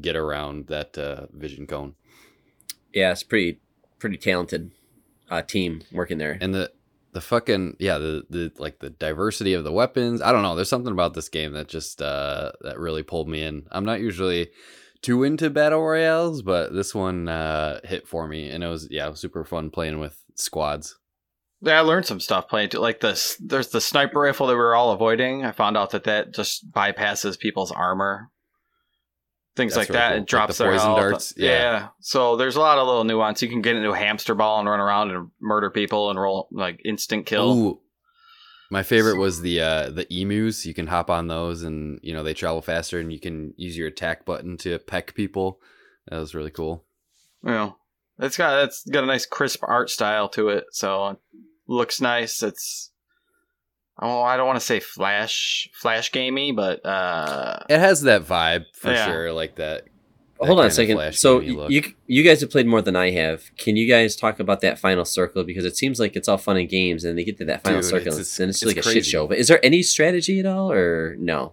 get 0.00 0.16
around 0.16 0.66
that 0.68 0.96
uh, 0.98 1.26
vision 1.32 1.66
cone. 1.66 1.94
yeah, 2.92 3.12
it's 3.12 3.22
pretty 3.22 3.60
pretty 3.98 4.16
talented 4.16 4.70
uh, 5.30 5.42
team 5.42 5.82
working 5.92 6.18
there. 6.18 6.38
And 6.40 6.54
the 6.54 6.72
the 7.12 7.20
fucking 7.20 7.76
yeah 7.78 7.98
the 7.98 8.24
the 8.30 8.52
like 8.58 8.78
the 8.78 8.90
diversity 8.90 9.54
of 9.54 9.64
the 9.64 9.72
weapons. 9.72 10.22
I 10.22 10.32
don't 10.32 10.42
know. 10.42 10.54
There's 10.54 10.68
something 10.68 10.92
about 10.92 11.14
this 11.14 11.28
game 11.28 11.52
that 11.52 11.68
just 11.68 12.00
uh, 12.02 12.52
that 12.62 12.78
really 12.78 13.02
pulled 13.02 13.28
me 13.28 13.42
in. 13.42 13.66
I'm 13.70 13.84
not 13.84 14.00
usually 14.00 14.50
too 15.02 15.24
into 15.24 15.50
battle 15.50 15.82
royales, 15.82 16.42
but 16.42 16.72
this 16.72 16.94
one 16.94 17.28
uh, 17.28 17.80
hit 17.84 18.06
for 18.06 18.26
me, 18.26 18.50
and 18.50 18.62
it 18.62 18.68
was 18.68 18.88
yeah 18.90 19.06
it 19.06 19.10
was 19.10 19.20
super 19.20 19.44
fun 19.44 19.70
playing 19.70 19.98
with 19.98 20.22
squads. 20.34 20.98
Yeah, 21.62 21.78
I 21.78 21.80
learned 21.80 22.06
some 22.06 22.20
stuff 22.20 22.48
playing 22.48 22.70
too. 22.70 22.78
Like 22.78 23.00
this, 23.00 23.36
there's 23.36 23.68
the 23.68 23.80
sniper 23.80 24.20
rifle 24.20 24.46
that 24.46 24.54
we 24.54 24.58
were 24.58 24.74
all 24.74 24.92
avoiding. 24.92 25.44
I 25.44 25.52
found 25.52 25.76
out 25.76 25.90
that 25.90 26.04
that 26.04 26.32
just 26.32 26.70
bypasses 26.70 27.38
people's 27.38 27.70
armor, 27.70 28.30
things 29.56 29.74
That's 29.74 29.88
like 29.88 29.88
really 29.90 29.98
that. 30.00 30.08
cool. 30.08 30.16
It 30.16 30.20
Like 30.20 30.28
drops 30.28 30.58
the 30.58 30.64
their 30.64 30.72
poison 30.72 30.86
health. 30.86 30.98
darts? 30.98 31.34
Yeah. 31.36 31.48
Yeah. 31.48 31.88
So 32.00 32.36
there's 32.36 32.56
a 32.56 32.60
lot 32.60 32.78
of 32.78 32.86
little 32.86 33.04
nuance. 33.04 33.42
You 33.42 33.48
can 33.48 33.62
get 33.62 33.76
into 33.76 33.90
a 33.90 33.96
hamster 33.96 34.34
ball 34.34 34.60
and 34.60 34.68
run 34.68 34.80
around 34.80 35.10
and 35.10 35.30
murder 35.40 35.70
people 35.70 36.10
and 36.10 36.18
roll 36.20 36.48
like 36.52 36.80
instant 36.84 37.26
kill. 37.26 37.52
Ooh, 37.52 37.80
My 38.70 38.82
favorite 38.82 39.18
was 39.18 39.40
the 39.40 39.60
uh, 39.60 39.90
the 39.90 40.06
emus. 40.12 40.64
You 40.66 40.74
can 40.74 40.86
hop 40.86 41.10
on 41.10 41.26
those, 41.28 41.62
and 41.62 41.98
you 42.02 42.12
know 42.14 42.22
they 42.22 42.34
travel 42.34 42.62
faster, 42.62 43.00
and 43.00 43.12
you 43.12 43.18
can 43.20 43.52
use 43.56 43.76
your 43.76 43.88
attack 43.88 44.24
button 44.24 44.56
to 44.58 44.78
peck 44.78 45.14
people. 45.14 45.60
That 46.08 46.18
was 46.18 46.34
really 46.34 46.50
cool. 46.50 46.84
Yeah, 47.44 47.72
it's 48.18 48.36
got 48.36 48.64
it's 48.64 48.84
got 48.88 49.02
a 49.04 49.06
nice 49.06 49.26
crisp 49.26 49.62
art 49.66 49.90
style 49.90 50.28
to 50.30 50.48
it, 50.50 50.64
so 50.72 51.08
it 51.08 51.18
looks 51.66 52.00
nice. 52.00 52.42
It's 52.42 52.90
oh, 54.00 54.22
I 54.22 54.36
don't 54.36 54.46
want 54.46 54.58
to 54.58 54.64
say 54.64 54.80
flash 54.80 55.68
flash 55.74 56.10
gamey, 56.10 56.52
but 56.52 56.84
uh, 56.84 57.60
It 57.68 57.78
has 57.78 58.02
that 58.02 58.22
vibe 58.24 58.64
for 58.74 58.90
Yeah. 58.92 59.06
sure, 59.06 59.32
like 59.32 59.56
that. 59.56 59.84
that 60.40 60.46
Hold 60.46 60.58
on 60.60 60.66
a 60.66 60.70
second. 60.70 60.96
Flash 60.96 61.18
So 61.18 61.38
gamey 61.40 61.52
y- 61.54 61.60
look. 61.62 61.70
you 61.70 61.82
you 62.06 62.22
guys 62.22 62.40
have 62.40 62.50
played 62.50 62.66
more 62.66 62.80
than 62.82 62.96
I 62.96 63.10
have. 63.10 63.54
Can 63.58 63.76
you 63.76 63.86
guys 63.86 64.16
talk 64.16 64.40
about 64.40 64.60
that 64.62 64.78
final 64.78 65.04
circle 65.04 65.44
because 65.44 65.64
it 65.66 65.76
seems 65.76 66.00
like 66.00 66.16
it's 66.16 66.28
all 66.28 66.38
fun 66.38 66.56
and 66.56 66.68
games, 66.68 67.04
and 67.04 67.16
they 67.18 67.24
get 67.24 67.36
to 67.38 67.44
that 67.44 67.62
final 67.62 67.80
Dude, 67.82 67.90
circle, 67.90 68.08
it's- 68.08 68.16
and 68.16 68.20
it's, 68.20 68.40
and 68.40 68.50
it's 68.50 68.62
it's 68.62 68.66
like 68.76 68.84
a 68.84 68.88
shit 68.88 69.04
show. 69.06 69.26
But 69.26 69.38
is 69.38 69.48
there 69.48 69.64
any 69.64 69.82
strategy 69.82 70.40
at 70.40 70.46
all, 70.46 70.72
or 70.72 71.14
no? 71.18 71.52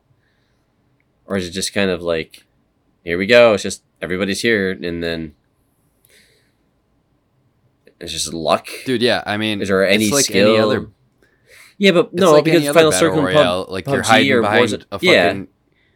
Or 1.25 1.36
is 1.36 1.46
it 1.48 1.51
just 1.51 1.74
kind 1.74 1.89
of 1.92 2.01
like, 2.01 2.46
here 3.04 3.18
we 3.18 3.25
go. 3.25 3.54
It's 3.54 3.63
just 3.63 3.84
everybody's 4.01 4.42
here, 4.42 4.72
and 4.72 5.04
then 5.04 5.36
it's 8.00 8.12
just 8.13 8.34
luck. 8.34 8.68
dude. 8.86 9.01
Yeah, 9.01 9.24
I 9.25 9.38
mean, 9.38 9.62
is 9.62 9.68
there 9.68 9.86
any 9.86 10.06
it's 10.06 10.13
like 10.13 10.25
skill? 10.25 10.50
any 10.56 10.58
other 10.60 10.89
yeah, 11.77 11.91
but 11.91 12.13
no, 12.13 12.31
like 12.34 12.43
because 12.46 12.67
final 12.69 12.91
circle, 12.91 13.22
royale, 13.22 13.65
pub, 13.65 13.72
like 13.72 13.88
you're 13.88 14.03
hiding 14.03 14.41
behind 14.41 14.74
a 14.91 15.00
fucking. 15.00 15.10
yeah, 15.10 15.43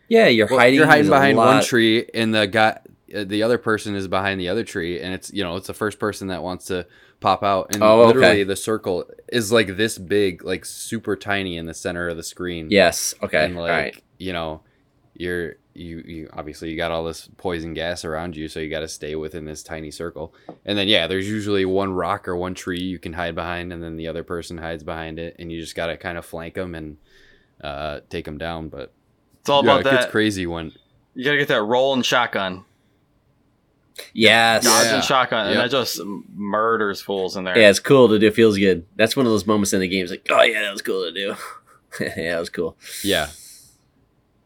yeah, 0.08 0.28
you're 0.28 0.48
well, 0.48 0.60
hiding. 0.60 0.76
You're 0.76 0.88
hiding 0.88 1.10
behind 1.10 1.38
one 1.38 1.64
tree, 1.64 2.06
and 2.14 2.34
the 2.34 2.48
guy, 2.48 2.80
uh, 3.16 3.24
the 3.24 3.44
other 3.44 3.58
person 3.58 3.96
is 3.96 4.08
behind 4.08 4.40
the 4.40 4.50
other 4.50 4.64
tree, 4.64 5.00
and 5.00 5.14
it's 5.14 5.32
you 5.32 5.44
know 5.44 5.56
it's 5.56 5.68
the 5.68 5.74
first 5.74 6.00
person 6.00 6.28
that 6.28 6.44
wants 6.44 6.66
to 6.66 6.86
pop 7.20 7.44
out, 7.44 7.74
and 7.74 7.84
Oh, 7.84 8.02
okay. 8.02 8.08
literally 8.08 8.44
the 8.44 8.56
circle 8.56 9.06
is 9.32 9.52
like 9.52 9.78
this 9.78 9.98
big, 9.98 10.44
like 10.44 10.66
super 10.66 11.16
tiny 11.16 11.58
in 11.58 11.66
the 11.66 11.74
center 11.74 12.10
of 12.10 12.18
the 12.18 12.24
screen. 12.24 12.68
Yes. 12.70 13.14
Okay. 13.24 13.46
and 13.46 13.56
like 13.56 13.70
right. 13.70 14.04
you 14.18 14.34
know, 14.34 14.62
you're 15.14 15.56
you 15.74 16.00
you 16.06 16.30
obviously 16.34 16.70
you 16.70 16.78
got 16.78 16.92
all 16.92 17.04
this 17.04 17.30
poison 17.38 17.74
gas 17.74 18.04
around 18.06 18.36
you, 18.36 18.48
so 18.48 18.60
you 18.60 18.70
got 18.70 18.82
to 18.82 18.88
stay 18.88 19.16
within 19.16 19.46
this 19.46 19.64
tiny 19.64 19.92
circle. 19.92 20.34
And 20.66 20.78
then 20.78 20.88
yeah, 20.88 21.08
there's 21.08 21.28
usually 21.30 21.66
one 21.66 21.94
rock 21.94 22.28
or 22.28 22.36
one 22.36 22.54
tree 22.54 22.82
you 22.82 23.00
can 23.00 23.14
hide 23.14 23.36
behind, 23.36 23.72
and 23.72 23.82
then 23.82 23.96
the 23.98 24.08
other 24.08 24.24
person 24.24 24.58
hides 24.58 24.84
behind 24.84 25.20
it, 25.20 25.36
and 25.40 25.52
you 25.52 25.60
just 25.62 25.76
got 25.76 25.88
to 25.88 25.98
kind 25.98 26.18
of 26.18 26.26
flank 26.26 26.56
them 26.56 26.76
and 26.76 26.98
uh, 27.64 28.02
take 28.10 28.26
them 28.26 28.38
down. 28.38 28.70
But 28.70 28.92
it's 29.40 29.50
all 29.50 29.64
yeah, 29.64 29.72
about 29.72 29.82
it 29.88 29.92
gets 29.92 30.06
that. 30.06 30.12
crazy 30.12 30.46
when 30.46 30.72
You 31.16 31.24
gotta 31.26 31.38
get 31.38 31.48
that 31.50 31.64
rolling 31.64 32.02
shotgun, 32.04 32.66
Yes. 34.14 34.64
dodging 34.64 34.94
Yeah. 34.96 35.02
shotgun, 35.02 35.46
and 35.48 35.56
Yep. 35.56 35.64
that 35.64 35.72
just 35.72 36.02
murders 36.36 37.02
fools 37.02 37.36
in 37.38 37.44
there. 37.44 37.58
Yeah, 37.58 37.70
it's 37.70 37.80
cool 37.80 38.08
to 38.10 38.18
do. 38.20 38.28
It 38.28 38.34
feels 38.36 38.58
good. 38.58 38.86
That's 38.96 39.16
one 39.16 39.26
of 39.26 39.32
those 39.32 39.46
moments 39.46 39.74
in 39.74 39.80
the 39.80 39.88
game. 39.88 40.04
It's 40.04 40.12
like, 40.12 40.26
oh 40.30 40.42
yeah, 40.42 40.62
that 40.62 40.72
was 40.72 40.82
cool 40.82 41.04
to 41.04 41.12
do. 41.12 41.36
yeah, 42.00 42.34
that 42.34 42.40
was 42.40 42.50
cool. 42.50 42.78
Yeah. 43.04 43.28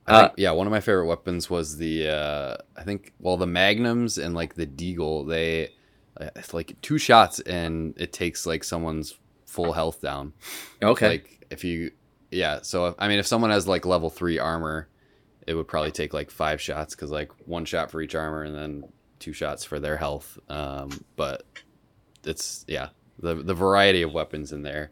Uh, 0.07 0.27
think, 0.27 0.33
yeah, 0.37 0.51
one 0.51 0.67
of 0.67 0.71
my 0.71 0.79
favorite 0.79 1.07
weapons 1.07 1.49
was 1.49 1.77
the 1.77 2.07
uh 2.07 2.57
I 2.77 2.83
think 2.83 3.13
well 3.19 3.37
the 3.37 3.47
magnums 3.47 4.17
and 4.17 4.35
like 4.35 4.55
the 4.55 4.67
deagle. 4.67 5.27
They 5.27 5.69
uh, 6.19 6.29
it's 6.35 6.53
like 6.53 6.79
two 6.81 6.97
shots 6.97 7.39
and 7.41 7.93
it 7.97 8.13
takes 8.13 8.45
like 8.45 8.63
someone's 8.63 9.17
full 9.45 9.73
health 9.73 10.01
down. 10.01 10.33
Okay. 10.81 11.09
Like 11.09 11.45
if 11.49 11.63
you 11.63 11.91
yeah, 12.31 12.59
so 12.61 12.87
if, 12.87 12.95
I 12.99 13.07
mean 13.07 13.19
if 13.19 13.25
someone 13.25 13.49
has 13.49 13.67
like 13.67 13.85
level 13.85 14.09
3 14.09 14.39
armor, 14.39 14.89
it 15.47 15.53
would 15.53 15.67
probably 15.67 15.91
take 15.91 16.13
like 16.13 16.29
5 16.29 16.61
shots 16.61 16.93
cuz 16.95 17.09
like 17.09 17.31
one 17.47 17.65
shot 17.65 17.89
for 17.89 18.01
each 18.01 18.15
armor 18.15 18.43
and 18.43 18.55
then 18.55 18.83
two 19.19 19.33
shots 19.33 19.63
for 19.63 19.79
their 19.79 19.97
health. 19.97 20.37
Um 20.49 20.91
but 21.15 21.43
it's 22.23 22.63
yeah, 22.67 22.89
the 23.17 23.35
the 23.35 23.53
variety 23.55 24.03
of 24.03 24.13
weapons 24.13 24.51
in 24.51 24.61
there 24.61 24.91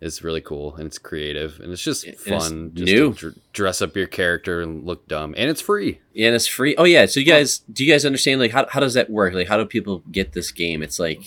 is 0.00 0.22
really 0.22 0.40
cool 0.40 0.76
and 0.76 0.86
it's 0.86 0.98
creative 0.98 1.58
and 1.60 1.72
it's 1.72 1.82
just 1.82 2.04
And 2.04 2.14
it's 2.14 2.22
fun 2.24 2.72
just 2.74 2.86
new. 2.92 3.12
to 3.12 3.18
dr- 3.18 3.34
dress 3.52 3.82
up 3.82 3.96
your 3.96 4.06
character 4.06 4.60
and 4.62 4.84
look 4.84 5.08
dumb 5.08 5.34
and 5.36 5.50
it's 5.50 5.60
free. 5.60 6.00
yeah, 6.12 6.26
and 6.28 6.36
it's 6.36 6.46
free. 6.46 6.76
Oh 6.76 6.84
yeah. 6.84 7.06
So 7.06 7.18
you 7.20 7.26
guys, 7.26 7.58
do 7.72 7.84
you 7.84 7.92
guys 7.92 8.04
understand 8.04 8.40
like 8.40 8.52
how 8.52 8.66
how 8.68 8.80
does 8.80 8.94
that 8.94 9.10
work? 9.10 9.34
Like 9.34 9.48
how 9.48 9.56
do 9.56 9.64
people 9.64 10.02
get 10.10 10.32
this 10.32 10.50
game? 10.52 10.82
It's 10.82 10.98
like 10.98 11.20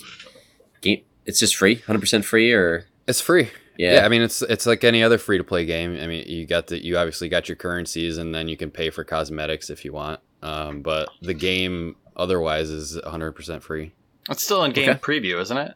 game. 0.81 1.01
It's 1.25 1.39
just 1.39 1.55
free, 1.55 1.75
hundred 1.75 1.99
percent 1.99 2.25
free, 2.25 2.51
or 2.53 2.85
It's 3.07 3.21
free. 3.21 3.49
yeah. 3.77 3.95
Yeah. 3.95 4.05
I 4.05 4.09
mean 4.09 4.21
it's 4.21 4.41
it's 4.41 4.65
like 4.65 4.83
any 4.83 5.03
other 5.03 5.17
free 5.17 5.37
to 5.37 5.43
play 5.43 5.65
game. 5.65 5.97
I 6.01 6.07
mean 6.07 6.25
you 6.27 6.45
got 6.45 6.67
the 6.67 6.83
you 6.83 6.97
obviously 6.97 7.29
got 7.29 7.49
your 7.49 7.55
currencies 7.57 8.17
and 8.17 8.33
then 8.33 8.47
you 8.47 8.57
can 8.57 8.71
pay 8.71 8.89
for 8.89 9.03
cosmetics 9.03 9.69
if 9.69 9.83
you 9.85 9.93
want. 9.93 10.19
Um, 10.41 10.81
but 10.81 11.09
the 11.21 11.33
game 11.35 11.95
otherwise 12.17 12.69
is 12.69 12.97
100% 12.97 13.61
free. 13.61 13.91
It's 14.29 14.43
still 14.43 14.63
in 14.63 14.71
game 14.71 14.89
Okay. 14.89 14.99
preview, 14.99 15.39
isn't 15.41 15.57
it? 15.57 15.73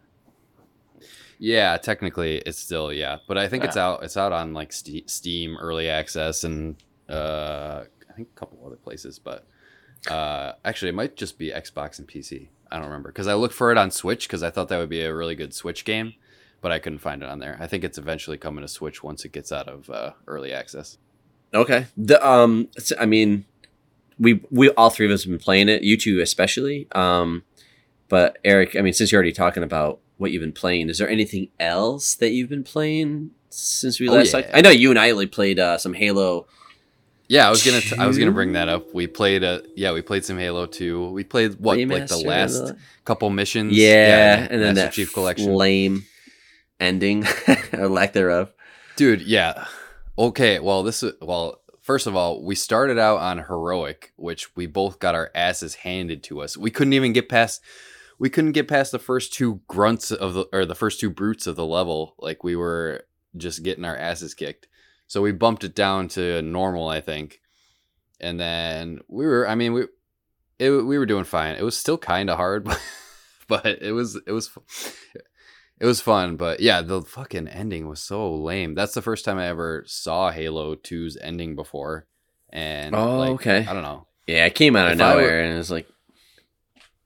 Yeah, 1.39 1.77
technically 1.77 2.37
it's 2.39 2.57
still 2.57 2.91
yeah, 2.91 3.17
but 3.27 3.37
I 3.37 3.47
think 3.47 3.63
it's 3.63 3.77
out 3.77 4.03
it's 4.03 4.17
out 4.17 4.31
on 4.31 4.53
like 4.53 4.71
Steam 4.73 5.57
early 5.57 5.89
access 5.89 6.43
and 6.43 6.75
uh 7.09 7.83
I 8.09 8.13
think 8.13 8.29
a 8.35 8.39
couple 8.39 8.59
other 8.65 8.77
places, 8.77 9.19
but 9.19 9.47
uh 10.09 10.53
actually 10.63 10.89
it 10.89 10.95
might 10.95 11.15
just 11.15 11.37
be 11.37 11.51
Xbox 11.51 11.99
and 11.99 12.07
PC. 12.07 12.47
I 12.71 12.77
don't 12.77 12.85
remember 12.85 13.11
cuz 13.11 13.27
I 13.27 13.33
looked 13.33 13.53
for 13.53 13.71
it 13.71 13.77
on 13.77 13.91
Switch 13.91 14.27
cuz 14.29 14.43
I 14.43 14.49
thought 14.49 14.69
that 14.69 14.77
would 14.77 14.89
be 14.89 15.01
a 15.01 15.13
really 15.13 15.35
good 15.35 15.53
Switch 15.53 15.85
game, 15.85 16.13
but 16.61 16.71
I 16.71 16.79
couldn't 16.79 16.99
find 16.99 17.21
it 17.21 17.29
on 17.29 17.39
there. 17.39 17.57
I 17.59 17.67
think 17.67 17.83
it's 17.83 17.97
eventually 17.97 18.37
coming 18.37 18.61
to 18.61 18.67
Switch 18.67 19.03
once 19.03 19.25
it 19.25 19.31
gets 19.31 19.51
out 19.51 19.67
of 19.67 19.89
uh, 19.89 20.11
early 20.27 20.53
access. 20.53 20.97
Okay. 21.53 21.87
The 21.95 22.25
um, 22.25 22.69
I 22.99 23.05
mean, 23.05 23.45
we 24.19 24.41
we 24.51 24.69
all 24.71 24.89
three 24.89 25.05
of 25.05 25.11
us 25.11 25.23
have 25.23 25.31
been 25.31 25.39
playing 25.39 25.69
it. 25.69 25.83
You 25.83 25.97
two 25.97 26.19
especially. 26.21 26.87
Um, 26.93 27.43
but 28.07 28.37
Eric, 28.43 28.75
I 28.75 28.81
mean, 28.81 28.93
since 28.93 29.11
you're 29.11 29.17
already 29.17 29.31
talking 29.31 29.63
about 29.63 29.99
what 30.17 30.31
you've 30.31 30.41
been 30.41 30.51
playing, 30.53 30.89
is 30.89 30.97
there 30.97 31.09
anything 31.09 31.49
else 31.59 32.15
that 32.15 32.31
you've 32.31 32.49
been 32.49 32.63
playing 32.63 33.31
since 33.49 33.99
we 33.99 34.07
Oh, 34.09 34.13
last? 34.13 34.33
yeah. 34.33 34.49
I 34.53 34.61
know 34.61 34.69
you 34.69 34.89
and 34.89 34.99
I 34.99 35.11
only 35.11 35.27
played 35.27 35.59
uh, 35.59 35.77
some 35.77 35.93
Halo. 35.93 36.47
Yeah, 37.27 37.47
I 37.47 37.49
was 37.49 37.65
gonna 37.65 37.81
t- 37.81 37.97
I 37.97 38.05
was 38.05 38.17
gonna 38.19 38.31
bring 38.31 38.53
that 38.53 38.69
up. 38.69 38.93
We 38.93 39.07
played 39.07 39.43
a 39.43 39.63
yeah, 39.75 39.91
we 39.93 40.01
played 40.03 40.23
some 40.23 40.37
Halo 40.37 40.67
2. 40.67 41.09
We 41.09 41.23
played 41.23 41.59
what 41.59 41.79
like 41.79 42.07
the 42.07 42.17
last 42.17 42.73
couple 43.03 43.29
missions. 43.31 43.73
Yeah, 43.75 44.47
and 44.49 44.61
then 44.61 44.75
Master 44.75 44.81
that 44.85 44.93
Chief 44.93 45.11
Collection. 45.13 45.51
lame 45.53 46.05
ending 46.79 47.25
or 47.73 47.87
lack 47.89 48.13
thereof. 48.13 48.53
Dude, 48.95 49.21
yeah. 49.21 49.65
Okay, 50.17 50.59
well 50.59 50.83
this 50.83 51.01
is 51.01 51.13
well, 51.19 51.61
first 51.81 52.05
of 52.05 52.15
all, 52.15 52.43
we 52.43 52.53
started 52.53 52.99
out 52.99 53.17
on 53.17 53.39
heroic, 53.39 54.13
which 54.17 54.55
we 54.55 54.67
both 54.67 54.99
got 54.99 55.15
our 55.15 55.31
asses 55.33 55.73
handed 55.75 56.21
to 56.25 56.41
us. 56.41 56.55
We 56.55 56.69
couldn't 56.69 56.93
even 56.93 57.11
get 57.11 57.27
past 57.27 57.59
we 58.19 58.29
couldn't 58.29 58.53
get 58.53 58.67
past 58.67 58.91
the 58.91 58.99
first 58.99 59.33
two 59.33 59.61
grunts 59.67 60.11
of 60.11 60.33
the 60.33 60.45
or 60.53 60.65
the 60.65 60.75
first 60.75 60.99
two 60.99 61.09
brutes 61.09 61.47
of 61.47 61.55
the 61.55 61.65
level. 61.65 62.15
Like 62.19 62.43
we 62.43 62.55
were 62.55 63.05
just 63.37 63.63
getting 63.63 63.85
our 63.85 63.95
asses 63.97 64.33
kicked. 64.33 64.67
So 65.07 65.21
we 65.21 65.31
bumped 65.31 65.63
it 65.63 65.75
down 65.75 66.07
to 66.09 66.41
normal, 66.41 66.87
I 66.87 67.01
think. 67.01 67.41
And 68.19 68.39
then 68.39 68.99
we 69.07 69.25
were 69.25 69.47
I 69.47 69.55
mean, 69.55 69.73
we 69.73 69.83
it, 70.57 70.71
we 70.71 70.97
were 70.97 71.05
doing 71.05 71.25
fine. 71.25 71.55
It 71.55 71.63
was 71.63 71.77
still 71.77 71.97
kind 71.97 72.29
of 72.29 72.37
hard, 72.37 72.63
but, 72.63 72.81
but 73.47 73.65
it 73.65 73.91
was 73.91 74.15
it 74.25 74.31
was 74.31 74.49
it 75.79 75.85
was 75.85 75.99
fun, 75.99 76.37
but 76.37 76.61
yeah, 76.61 76.81
the 76.81 77.01
fucking 77.01 77.49
ending 77.49 77.87
was 77.89 78.01
so 78.01 78.33
lame. 78.33 78.75
That's 78.75 78.93
the 78.93 79.01
first 79.01 79.25
time 79.25 79.37
I 79.37 79.47
ever 79.47 79.83
saw 79.85 80.31
Halo 80.31 80.75
2's 80.75 81.17
ending 81.21 81.55
before. 81.55 82.07
And 82.49 82.95
Oh, 82.95 83.17
like, 83.19 83.29
okay. 83.31 83.65
I 83.67 83.73
don't 83.73 83.83
know. 83.83 84.07
Yeah, 84.25 84.45
it 84.45 84.55
came 84.55 84.77
out 84.77 84.87
of 84.87 84.93
If 84.93 84.99
were- 84.99 85.03
nowhere, 85.21 85.43
and 85.43 85.53
it 85.53 85.57
was 85.57 85.69
like, 85.69 85.87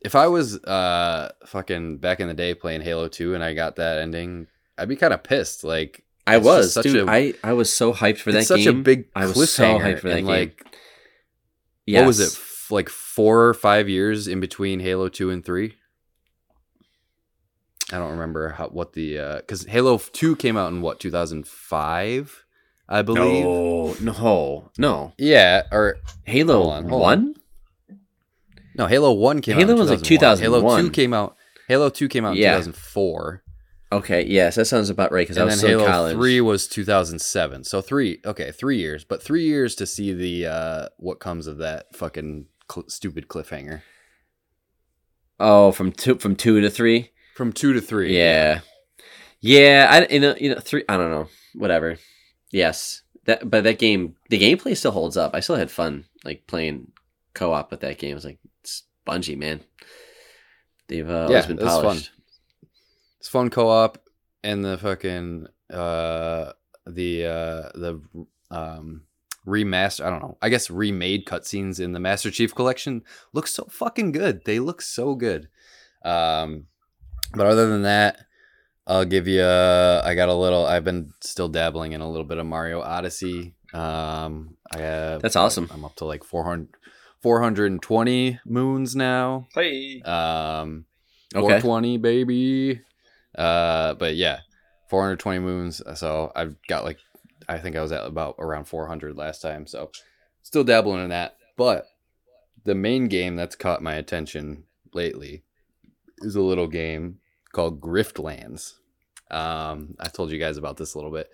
If 0.02 0.16
I 0.16 0.28
was 0.28 0.58
uh 0.64 1.32
fucking 1.46 1.98
back 1.98 2.20
in 2.20 2.28
the 2.28 2.34
day 2.34 2.54
playing 2.54 2.82
Halo 2.82 3.08
2 3.08 3.36
and 3.36 3.44
I 3.44 3.54
got 3.54 3.76
that 3.78 3.98
ending, 4.00 4.48
I'd 4.78 4.88
be 4.90 4.96
kind 4.96 5.14
of 5.14 5.24
pissed. 5.24 5.64
Like 5.64 6.04
I 6.26 6.38
was, 6.38 6.74
such 6.74 6.84
dude. 6.84 7.08
a- 7.08 7.12
I 7.12 7.34
I 7.44 7.54
was 7.54 7.72
so 7.74 7.94
hyped 7.94 8.20
for 8.20 8.32
that 8.32 8.40
it's 8.40 8.48
such 8.48 8.64
game. 8.64 8.80
a 8.80 8.82
big 8.84 9.06
I 9.16 9.26
was 9.26 9.52
so 9.54 9.64
hyped 9.80 10.00
for 10.00 10.10
that 10.10 10.16
game. 10.18 10.26
Like 10.26 10.64
what 11.88 12.06
was 12.06 12.20
it? 12.20 12.28
F- 12.32 12.68
Like 12.72 12.88
4 12.88 13.48
or 13.48 13.54
5 13.56 13.90
years 13.90 14.28
in 14.28 14.40
between 14.40 14.80
Halo 14.80 15.10
2 15.10 15.32
and 15.32 15.44
3? 15.44 15.74
I 17.92 17.98
don't 17.98 18.12
remember 18.12 18.50
how 18.50 18.68
what 18.68 18.94
the 18.94 19.18
uh 19.18 19.42
cuz 19.42 19.66
Halo 19.66 19.98
2 19.98 20.36
came 20.36 20.56
out 20.56 20.72
in 20.72 20.82
what 20.82 21.00
2005, 21.00 22.46
I 22.88 23.02
believe. 23.02 23.44
No, 23.44 23.96
no, 24.00 24.72
no. 24.78 25.14
Yeah, 25.18 25.64
or 25.72 25.98
Halo 26.26 26.62
Hold 26.62 26.74
on, 26.74 26.90
hold 26.90 27.02
One. 27.02 27.36
No, 28.80 28.88
Halo 28.88 29.14
One 29.14 29.42
came 29.42 29.58
Halo 29.58 29.70
out. 29.74 29.74
in 29.76 29.80
was 29.80 29.90
like 29.92 30.02
2001. 30.02 30.62
Halo 30.64 30.82
Two 30.82 30.90
came 30.92 31.14
out. 31.14 31.36
Halo 31.68 31.90
Two 31.92 32.08
came 32.08 32.26
out 32.26 32.32
in 32.32 32.38
Yeah. 32.42 32.54
2004, 32.58 33.44
Okay, 33.92 34.24
yes, 34.26 34.54
that 34.56 34.66
sounds 34.66 34.90
about 34.92 35.12
right 35.12 35.24
because 35.28 35.38
I 35.40 35.44
was 35.46 35.62
then 35.62 35.72
Halo 35.72 35.86
college. 35.88 36.16
Three 36.16 36.42
was 36.42 36.68
2007. 36.68 37.64
So 37.64 37.82
three, 37.82 38.20
okay, 38.24 38.52
three 38.52 38.78
years, 38.78 39.04
but 39.04 39.22
three 39.24 39.46
years 39.46 39.74
to 39.76 39.86
see 39.88 40.14
the 40.14 40.46
uh 40.46 40.90
what 40.98 41.20
comes 41.20 41.48
of 41.48 41.58
that 41.58 41.96
fucking 41.96 42.46
cl- 42.72 42.88
stupid 42.88 43.28
cliffhanger 43.28 43.82
Oh, 45.40 45.72
from 45.72 45.92
two 45.92 46.16
from 46.20 46.36
two 46.36 46.62
to 46.62 46.70
three. 46.70 47.12
from 47.36 47.52
two 47.54 47.74
to 47.74 47.82
three. 47.82 48.16
Yeah, 48.18 48.60
yeah. 49.42 49.88
I 49.90 50.14
you 50.14 50.20
know 50.20 50.36
you 50.40 50.54
know 50.54 50.60
three. 50.60 50.84
I 50.90 50.98
don't 50.98 51.12
know. 51.12 51.28
Whatever. 51.56 51.98
Yes, 52.52 53.02
that 53.26 53.50
but 53.50 53.64
that 53.64 53.80
game 53.80 54.16
the 54.30 54.40
gameplay 54.40 54.76
still 54.76 54.92
holds 54.92 55.18
up. 55.18 55.34
I 55.34 55.40
still 55.40 55.56
had 55.56 55.72
fun 55.72 56.06
like 56.26 56.46
playing 56.46 56.92
co 57.34 57.54
op 57.54 57.72
with 57.72 57.80
that 57.80 57.98
game. 57.98 58.12
It 58.12 58.16
was 58.16 58.26
like 58.26 58.38
it's 58.44 58.49
Bungie, 59.10 59.38
man. 59.38 59.62
They've 60.88 61.10
uh, 61.10 61.28
Yeah, 61.30 61.42
always 61.42 61.46
been 61.48 61.58
was 61.58 61.66
fun. 61.66 61.82
polished. 61.84 62.12
It's 63.20 63.28
fun 63.30 63.50
co-op, 63.50 63.98
and 64.44 64.64
the 64.64 64.78
fucking 64.78 65.48
uh 65.70 66.54
the 66.88 67.26
uh 67.26 67.70
the 67.76 68.02
um 68.50 69.04
remaster 69.46 70.06
I 70.06 70.10
don't 70.10 70.22
know. 70.22 70.38
I 70.42 70.50
guess 70.50 70.70
remade 70.70 71.26
cutscenes 71.26 71.80
in 71.80 71.92
the 71.94 72.00
Master 72.00 72.32
Chief 72.32 72.54
collection 72.56 73.04
look 73.34 73.48
so 73.48 73.66
fucking 73.70 74.12
good. 74.14 74.46
They 74.46 74.60
look 74.60 74.82
so 74.82 75.16
good. 75.16 75.50
Um 76.04 76.68
but 77.34 77.46
other 77.46 77.68
than 77.70 77.84
that, 77.84 78.26
I'll 78.88 79.06
give 79.06 79.28
you 79.28 79.42
uh, 79.42 80.02
I 80.04 80.16
got 80.16 80.30
a 80.30 80.34
little 80.34 80.66
I've 80.66 80.84
been 80.86 81.12
still 81.22 81.50
dabbling 81.50 81.92
in 81.92 82.02
a 82.02 82.10
little 82.10 82.26
bit 82.26 82.38
of 82.40 82.46
Mario 82.46 82.82
Odyssey. 82.82 83.54
Um 83.74 84.56
I 84.72 84.78
have 84.80 85.22
That's 85.22 85.36
awesome. 85.36 85.70
I'm 85.72 85.84
up 85.86 85.96
to 85.98 86.06
like 86.06 86.24
400 86.24 86.70
420 87.22 88.40
moons 88.46 88.96
now. 88.96 89.48
Hey. 89.54 90.02
Um, 90.02 90.86
Okay. 91.36 91.60
420 91.62 91.98
baby. 91.98 92.82
Uh, 93.38 93.94
but 93.94 94.16
yeah, 94.16 94.40
420 94.90 95.40
moons. 95.40 95.82
So 95.96 96.32
I've 96.36 96.56
got 96.68 96.84
like, 96.84 96.98
I 97.48 97.60
think 97.60 97.76
I 97.76 97.82
was 97.82 97.92
at 97.92 98.04
about 98.06 98.36
around 98.40 98.66
400 98.66 99.16
last 99.16 99.42
time. 99.42 99.68
So 99.68 99.92
still 100.42 100.64
dabbling 100.64 101.04
in 101.04 101.10
that. 101.10 101.38
But 101.56 101.86
the 102.64 102.74
main 102.74 103.08
game 103.10 103.36
that's 103.36 103.56
caught 103.56 103.84
my 103.84 103.94
attention 103.94 104.64
lately 104.94 105.44
is 106.20 106.36
a 106.36 106.42
little 106.42 106.68
game 106.68 107.20
called 107.52 107.80
Griftlands. 107.80 108.74
Um, 109.30 109.96
I 110.00 110.08
told 110.08 110.32
you 110.32 110.40
guys 110.40 110.58
about 110.58 110.78
this 110.78 110.96
a 110.96 110.98
little 110.98 111.12
bit. 111.12 111.30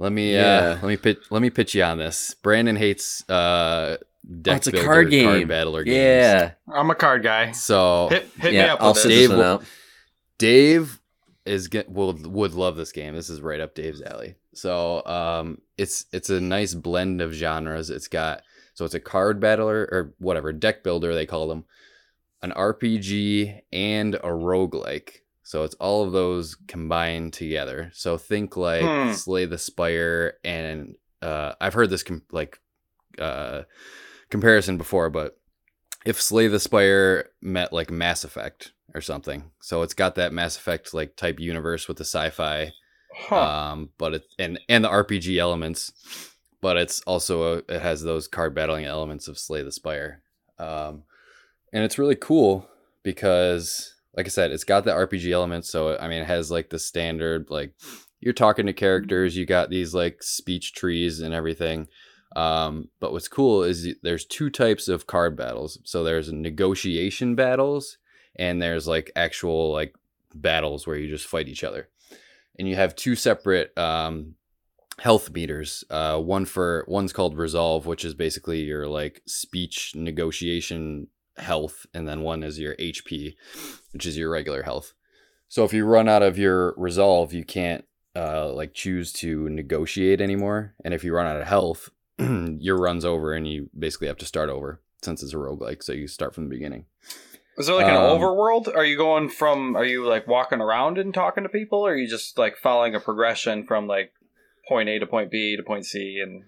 Let 0.00 0.10
me 0.12 0.32
Yeah. 0.34 0.56
uh, 0.56 0.78
let 0.82 0.88
me 0.88 0.96
pitch 0.96 1.18
let 1.30 1.42
me 1.42 1.50
pitch 1.50 1.74
you 1.76 1.82
on 1.84 1.98
this. 1.98 2.34
Brandon 2.42 2.74
hates 2.74 3.22
uh 3.30 3.98
deck 4.42 4.52
Oh, 4.54 4.56
it's 4.56 4.66
a 4.66 4.72
builder, 4.72 4.86
card 4.86 5.10
game. 5.10 5.46
battler 5.48 5.84
games. 5.84 5.96
Yeah. 5.96 6.52
I'm 6.74 6.90
a 6.90 6.94
card 6.94 7.22
guy. 7.22 7.52
So 7.52 8.08
Hit, 8.08 8.28
hit 8.38 8.52
me 8.52 8.58
up 8.60 8.80
I'll 8.82 8.90
with 8.94 8.98
sit 9.02 9.08
this. 9.10 9.18
this 9.18 9.28
Dave 9.28 9.30
one 9.30 9.38
will- 9.38 9.44
out. 9.44 9.64
Dave 10.38 11.00
is 11.46 11.68
get 11.68 11.90
will 11.90 12.12
would 12.14 12.54
love 12.54 12.76
this 12.76 12.92
game. 12.92 13.14
This 13.14 13.28
is 13.30 13.40
right 13.40 13.60
up 13.60 13.74
Dave's 13.74 14.02
alley. 14.02 14.36
So 14.54 15.04
um 15.06 15.60
it's 15.76 16.06
it's 16.12 16.30
a 16.30 16.40
nice 16.40 16.74
blend 16.74 17.20
of 17.20 17.32
genres. 17.32 17.90
It's 17.90 18.08
got 18.08 18.42
so 18.74 18.84
it's 18.86 18.94
a 18.94 19.00
card 19.00 19.38
battler 19.40 19.86
or 19.92 20.14
whatever, 20.18 20.52
deck 20.52 20.82
builder 20.82 21.14
they 21.14 21.26
call 21.26 21.48
them, 21.48 21.64
an 22.42 22.52
RPG 22.52 23.60
and 23.72 24.14
a 24.14 24.28
roguelike. 24.28 25.16
So 25.50 25.64
it's 25.64 25.74
all 25.80 26.04
of 26.04 26.12
those 26.12 26.54
combined 26.68 27.32
together. 27.32 27.90
So 27.92 28.16
think 28.16 28.56
like 28.56 28.82
Hmm. 28.84 29.12
Slay 29.14 29.46
the 29.46 29.58
Spire 29.58 30.34
and 30.44 30.94
uh 31.22 31.54
I've 31.60 31.74
heard 31.74 31.90
this 31.90 32.04
com- 32.04 32.22
like 32.30 32.60
uh 33.18 33.62
comparison 34.28 34.76
before, 34.78 35.10
but 35.10 35.36
if 36.06 36.22
Slay 36.22 36.46
the 36.46 36.60
Spire 36.60 37.30
met 37.42 37.72
like 37.72 37.90
Mass 37.90 38.22
Effect 38.22 38.70
or 38.94 39.00
something. 39.00 39.50
So 39.60 39.82
it's 39.82 39.92
got 39.94 40.14
that 40.14 40.32
Mass 40.32 40.56
Effect 40.56 40.94
like 40.94 41.16
type 41.16 41.40
universe 41.40 41.88
with 41.88 41.96
the 41.96 42.04
sci-fi, 42.04 42.72
Huh. 43.12 43.40
um, 43.72 43.90
but 43.98 44.14
it 44.14 44.22
and 44.38 44.60
and 44.68 44.84
the 44.84 44.88
RPG 44.88 45.36
elements, 45.38 45.92
but 46.60 46.76
it's 46.76 47.00
also 47.08 47.42
a, 47.42 47.56
it 47.74 47.82
has 47.82 48.02
those 48.02 48.28
card 48.28 48.54
battling 48.54 48.84
elements 48.84 49.26
of 49.26 49.36
Slay 49.36 49.62
the 49.64 49.72
Spire, 49.72 50.22
um, 50.60 51.02
and 51.72 51.82
it's 51.82 51.98
really 51.98 52.14
cool 52.16 52.68
because 53.02 53.94
like 54.16 54.26
I 54.26 54.30
said, 54.30 54.50
it's 54.50 54.64
got 54.64 54.84
the 54.84 54.92
RPG 54.92 55.30
elements. 55.30 55.70
So 55.70 55.96
I 55.98 56.08
mean, 56.08 56.22
it 56.22 56.26
has 56.26 56.50
like 56.50 56.70
the 56.70 56.78
standard 56.78 57.48
like 57.50 57.74
you're 58.20 58.34
talking 58.34 58.66
to 58.66 58.72
characters, 58.72 59.36
you 59.36 59.46
got 59.46 59.70
these 59.70 59.94
like 59.94 60.22
speech 60.22 60.74
trees 60.74 61.20
and 61.20 61.32
everything. 61.32 61.88
Um, 62.36 62.88
but 63.00 63.12
what's 63.12 63.28
cool 63.28 63.64
is 63.64 63.88
there's 64.02 64.24
two 64.24 64.50
types 64.50 64.88
of 64.88 65.06
card 65.06 65.36
battles. 65.36 65.78
So 65.84 66.04
there's 66.04 66.32
negotiation 66.32 67.34
battles 67.34 67.98
and 68.36 68.60
there's 68.60 68.86
like 68.86 69.10
actual 69.16 69.72
like 69.72 69.94
battles 70.34 70.86
where 70.86 70.96
you 70.96 71.08
just 71.08 71.26
fight 71.26 71.48
each 71.48 71.64
other. 71.64 71.88
And 72.58 72.68
you 72.68 72.76
have 72.76 72.94
two 72.94 73.16
separate 73.16 73.76
um 73.78 74.34
health 74.98 75.30
meters. 75.30 75.82
Uh 75.88 76.18
one 76.18 76.44
for 76.44 76.84
one's 76.88 77.12
called 77.12 77.36
resolve, 77.36 77.86
which 77.86 78.04
is 78.04 78.14
basically 78.14 78.60
your 78.60 78.86
like 78.86 79.22
speech 79.26 79.92
negotiation 79.94 81.08
health 81.40 81.86
and 81.94 82.08
then 82.08 82.22
one 82.22 82.42
is 82.42 82.58
your 82.58 82.74
HP, 82.76 83.34
which 83.92 84.06
is 84.06 84.16
your 84.16 84.30
regular 84.30 84.62
health. 84.62 84.94
So 85.48 85.64
if 85.64 85.72
you 85.72 85.84
run 85.84 86.08
out 86.08 86.22
of 86.22 86.38
your 86.38 86.74
resolve, 86.76 87.32
you 87.32 87.44
can't 87.44 87.84
uh 88.16 88.52
like 88.52 88.74
choose 88.74 89.12
to 89.14 89.48
negotiate 89.48 90.20
anymore. 90.20 90.74
And 90.84 90.92
if 90.94 91.04
you 91.04 91.14
run 91.14 91.26
out 91.26 91.40
of 91.40 91.46
health, 91.46 91.90
your 92.18 92.76
run's 92.76 93.04
over 93.04 93.32
and 93.32 93.46
you 93.46 93.70
basically 93.78 94.08
have 94.08 94.18
to 94.18 94.26
start 94.26 94.48
over 94.48 94.80
since 95.02 95.22
it's 95.22 95.32
a 95.32 95.36
roguelike, 95.36 95.82
so 95.82 95.92
you 95.92 96.06
start 96.06 96.34
from 96.34 96.44
the 96.44 96.50
beginning. 96.50 96.84
Is 97.58 97.66
there 97.66 97.76
like 97.76 97.86
an 97.86 97.96
um, 97.96 98.02
overworld? 98.02 98.74
Are 98.74 98.84
you 98.84 98.96
going 98.96 99.28
from? 99.28 99.76
Are 99.76 99.84
you 99.84 100.06
like 100.06 100.26
walking 100.26 100.60
around 100.60 100.98
and 100.98 101.12
talking 101.12 101.42
to 101.42 101.48
people, 101.48 101.80
or 101.80 101.92
are 101.92 101.96
you 101.96 102.08
just 102.08 102.38
like 102.38 102.56
following 102.56 102.94
a 102.94 103.00
progression 103.00 103.64
from 103.64 103.86
like 103.86 104.12
point 104.68 104.88
A 104.88 104.98
to 104.98 105.06
point 105.06 105.30
B 105.30 105.56
to 105.56 105.62
point 105.62 105.84
C? 105.84 106.20
And 106.22 106.44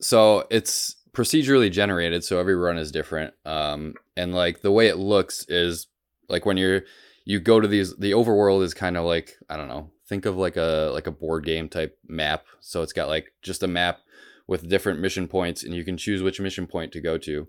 So 0.00 0.46
it's 0.50 0.96
procedurally 1.14 1.70
generated, 1.70 2.24
so 2.24 2.38
every 2.38 2.56
run 2.56 2.76
is 2.76 2.92
different. 2.92 3.34
Um, 3.46 3.94
and 4.16 4.34
like 4.34 4.60
the 4.60 4.72
way 4.72 4.88
it 4.88 4.98
looks 4.98 5.46
is 5.48 5.86
like 6.28 6.44
when 6.44 6.56
you're 6.56 6.82
you 7.24 7.40
go 7.40 7.60
to 7.60 7.68
these 7.68 7.96
the 7.96 8.12
overworld 8.12 8.62
is 8.62 8.74
kind 8.74 8.96
of 8.96 9.04
like 9.04 9.34
I 9.48 9.56
don't 9.56 9.68
know, 9.68 9.90
think 10.06 10.26
of 10.26 10.36
like 10.36 10.56
a 10.56 10.90
like 10.92 11.06
a 11.06 11.12
board 11.12 11.44
game 11.44 11.68
type 11.68 11.98
map. 12.06 12.44
So 12.60 12.82
it's 12.82 12.92
got 12.92 13.08
like 13.08 13.32
just 13.42 13.62
a 13.62 13.68
map 13.68 14.00
with 14.46 14.68
different 14.68 15.00
mission 15.00 15.26
points 15.26 15.62
and 15.62 15.74
you 15.74 15.84
can 15.84 15.96
choose 15.96 16.22
which 16.22 16.40
mission 16.40 16.66
point 16.66 16.92
to 16.92 17.00
go 17.00 17.16
to. 17.16 17.48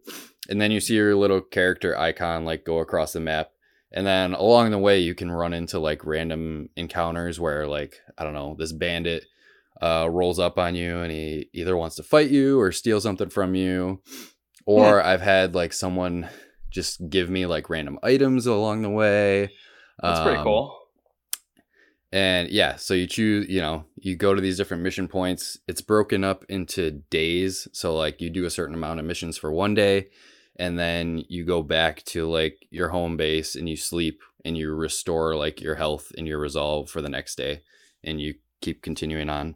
And 0.50 0.62
then 0.62 0.72
you 0.72 0.80
see 0.80 0.96
your 0.96 1.16
little 1.16 1.42
character 1.42 1.98
icon 1.98 2.46
like 2.46 2.64
go 2.64 2.80
across 2.80 3.14
the 3.14 3.20
map. 3.20 3.52
And 3.92 4.06
then 4.06 4.34
along 4.34 4.72
the 4.72 4.78
way 4.78 5.00
you 5.00 5.14
can 5.14 5.32
run 5.32 5.54
into 5.54 5.80
like 5.80 6.06
random 6.06 6.70
encounters 6.76 7.40
where 7.40 7.68
like 7.68 8.00
I 8.18 8.24
don't 8.24 8.34
know, 8.34 8.56
this 8.58 8.72
bandit 8.72 9.26
uh, 9.82 10.08
rolls 10.10 10.40
up 10.40 10.58
on 10.58 10.76
you 10.76 11.00
and 11.00 11.12
he 11.12 11.50
either 11.54 11.76
wants 11.76 11.96
to 11.98 12.04
fight 12.04 12.30
you 12.30 12.60
or 12.60 12.72
steal 12.72 13.02
something 13.02 13.30
from 13.30 13.56
you. 13.56 14.02
Or 14.66 15.02
I've 15.04 15.22
had 15.22 15.54
like 15.54 15.74
someone 15.74 16.28
just 16.72 17.10
give 17.10 17.30
me 17.30 17.46
like 17.46 17.70
random 17.70 18.00
items 18.04 18.48
along 18.48 18.82
the 18.82 18.90
way. 18.90 19.52
that's 20.02 20.20
pretty 20.22 20.38
Um, 20.38 20.44
cool. 20.44 20.78
And 22.12 22.50
yeah, 22.50 22.78
so 22.78 22.94
you 22.94 23.08
choose, 23.08 23.50
you 23.50 23.60
know, 23.60 23.86
you 23.98 24.16
go 24.16 24.34
to 24.34 24.42
these 24.42 24.58
different 24.58 24.84
mission 24.84 25.08
points. 25.08 25.58
It's 25.68 25.82
broken 25.82 26.24
up 26.24 26.46
into 26.48 26.92
days. 27.10 27.68
So 27.74 27.96
like 27.96 28.22
you 28.22 28.30
do 28.30 28.46
a 28.46 28.50
certain 28.50 28.76
amount 28.76 29.00
of 29.00 29.06
missions 29.06 29.38
for 29.38 29.52
one 29.52 29.74
day 29.74 30.08
and 30.58 30.80
then 30.80 31.24
you 31.28 31.44
go 31.44 31.62
back 31.62 32.04
to 32.06 32.26
like 32.30 32.66
your 32.70 32.90
home 32.90 33.18
base 33.18 33.56
and 33.56 33.68
you 33.68 33.76
sleep 33.76 34.22
and 34.46 34.58
you 34.58 34.74
restore 34.74 35.36
like 35.36 35.60
your 35.60 35.76
health 35.76 36.12
and 36.18 36.26
your 36.28 36.40
resolve 36.40 36.90
for 36.90 37.02
the 37.02 37.10
next 37.10 37.36
day 37.36 37.62
and 38.04 38.22
you 38.22 38.36
keep 38.66 38.82
continuing 38.82 39.30
on 39.30 39.56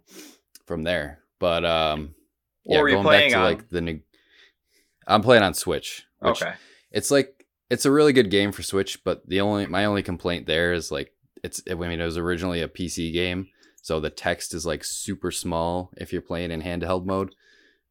from 0.66 0.84
there. 0.84 1.20
But 1.40 1.66
um 1.66 2.16
What 2.64 2.82
were 2.82 2.90
you 2.90 3.02
playing 3.02 3.34
on? 3.36 3.44
like 3.44 3.70
the 3.70 4.02
I'm 5.08 5.22
playing 5.24 5.44
on 5.44 5.54
Switch. 5.54 6.04
Okay. 6.24 6.54
it's 6.92 7.10
like 7.12 7.46
it's 7.70 7.86
a 7.86 7.92
really 7.92 8.14
good 8.14 8.30
game 8.32 8.52
for 8.52 8.64
Switch, 8.64 9.04
but 9.04 9.28
the 9.28 9.42
only 9.42 9.66
my 9.66 9.86
only 9.86 10.04
complaint 10.04 10.46
there 10.46 10.74
is 10.74 10.92
like 10.92 11.12
it's 11.44 11.62
I 11.70 11.74
mean 11.74 12.00
it 12.00 12.06
was 12.06 12.18
originally 12.18 12.62
a 12.62 12.68
PC 12.68 13.12
game, 13.14 13.48
so 13.82 14.00
the 14.00 14.10
text 14.10 14.54
is 14.54 14.66
like 14.66 14.84
super 14.84 15.32
small 15.32 15.92
if 15.98 16.12
you're 16.14 16.22
playing 16.22 16.52
in 16.52 16.62
handheld 16.62 17.06
mode, 17.06 17.34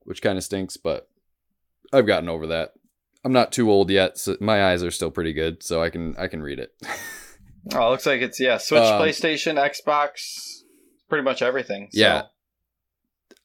which 0.03 0.23
kind 0.23 0.39
of 0.39 0.45
stinks, 0.45 0.77
but 0.77 1.09
I've 1.93 2.07
gotten 2.07 2.29
over 2.29 2.47
that. 2.49 2.73
I'm 3.25 3.33
not 3.33 3.51
too 3.53 3.71
old 3.71 3.91
yet, 3.91 4.19
so 4.19 4.37
my 4.41 4.71
eyes 4.71 4.83
are 4.85 4.91
still 4.93 5.11
pretty 5.11 5.33
good, 5.33 5.63
so 5.63 5.83
I 5.83 5.91
can 5.91 6.15
I 6.19 6.29
can 6.29 6.43
read 6.43 6.59
it. 6.61 6.71
Oh, 7.75 7.89
it 7.89 7.91
looks 7.91 8.07
like 8.07 8.23
it's 8.23 8.41
yeah. 8.41 8.57
Switch, 8.57 8.81
Um, 8.81 9.03
PlayStation, 9.03 9.59
Xbox, 9.59 10.58
pretty 11.09 11.25
much 11.25 11.43
everything. 11.43 11.89
So. 11.93 12.01
Yeah. 12.01 12.23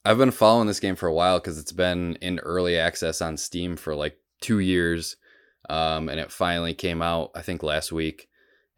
I've 0.05 0.17
been 0.17 0.31
following 0.31 0.67
this 0.67 0.81
game 0.81 0.95
for 0.95 1.07
a 1.07 1.13
while 1.13 1.39
because 1.39 1.57
it's 1.57 1.71
been 1.71 2.17
in 2.21 2.39
early 2.39 2.77
access 2.77 3.21
on 3.21 3.37
Steam 3.37 3.77
for 3.77 3.95
like 3.95 4.17
two 4.41 4.59
years, 4.59 5.15
um, 5.69 6.09
and 6.09 6.19
it 6.19 6.31
finally 6.31 6.73
came 6.73 7.01
out 7.01 7.31
I 7.35 7.41
think 7.41 7.63
last 7.63 7.91
week, 7.91 8.27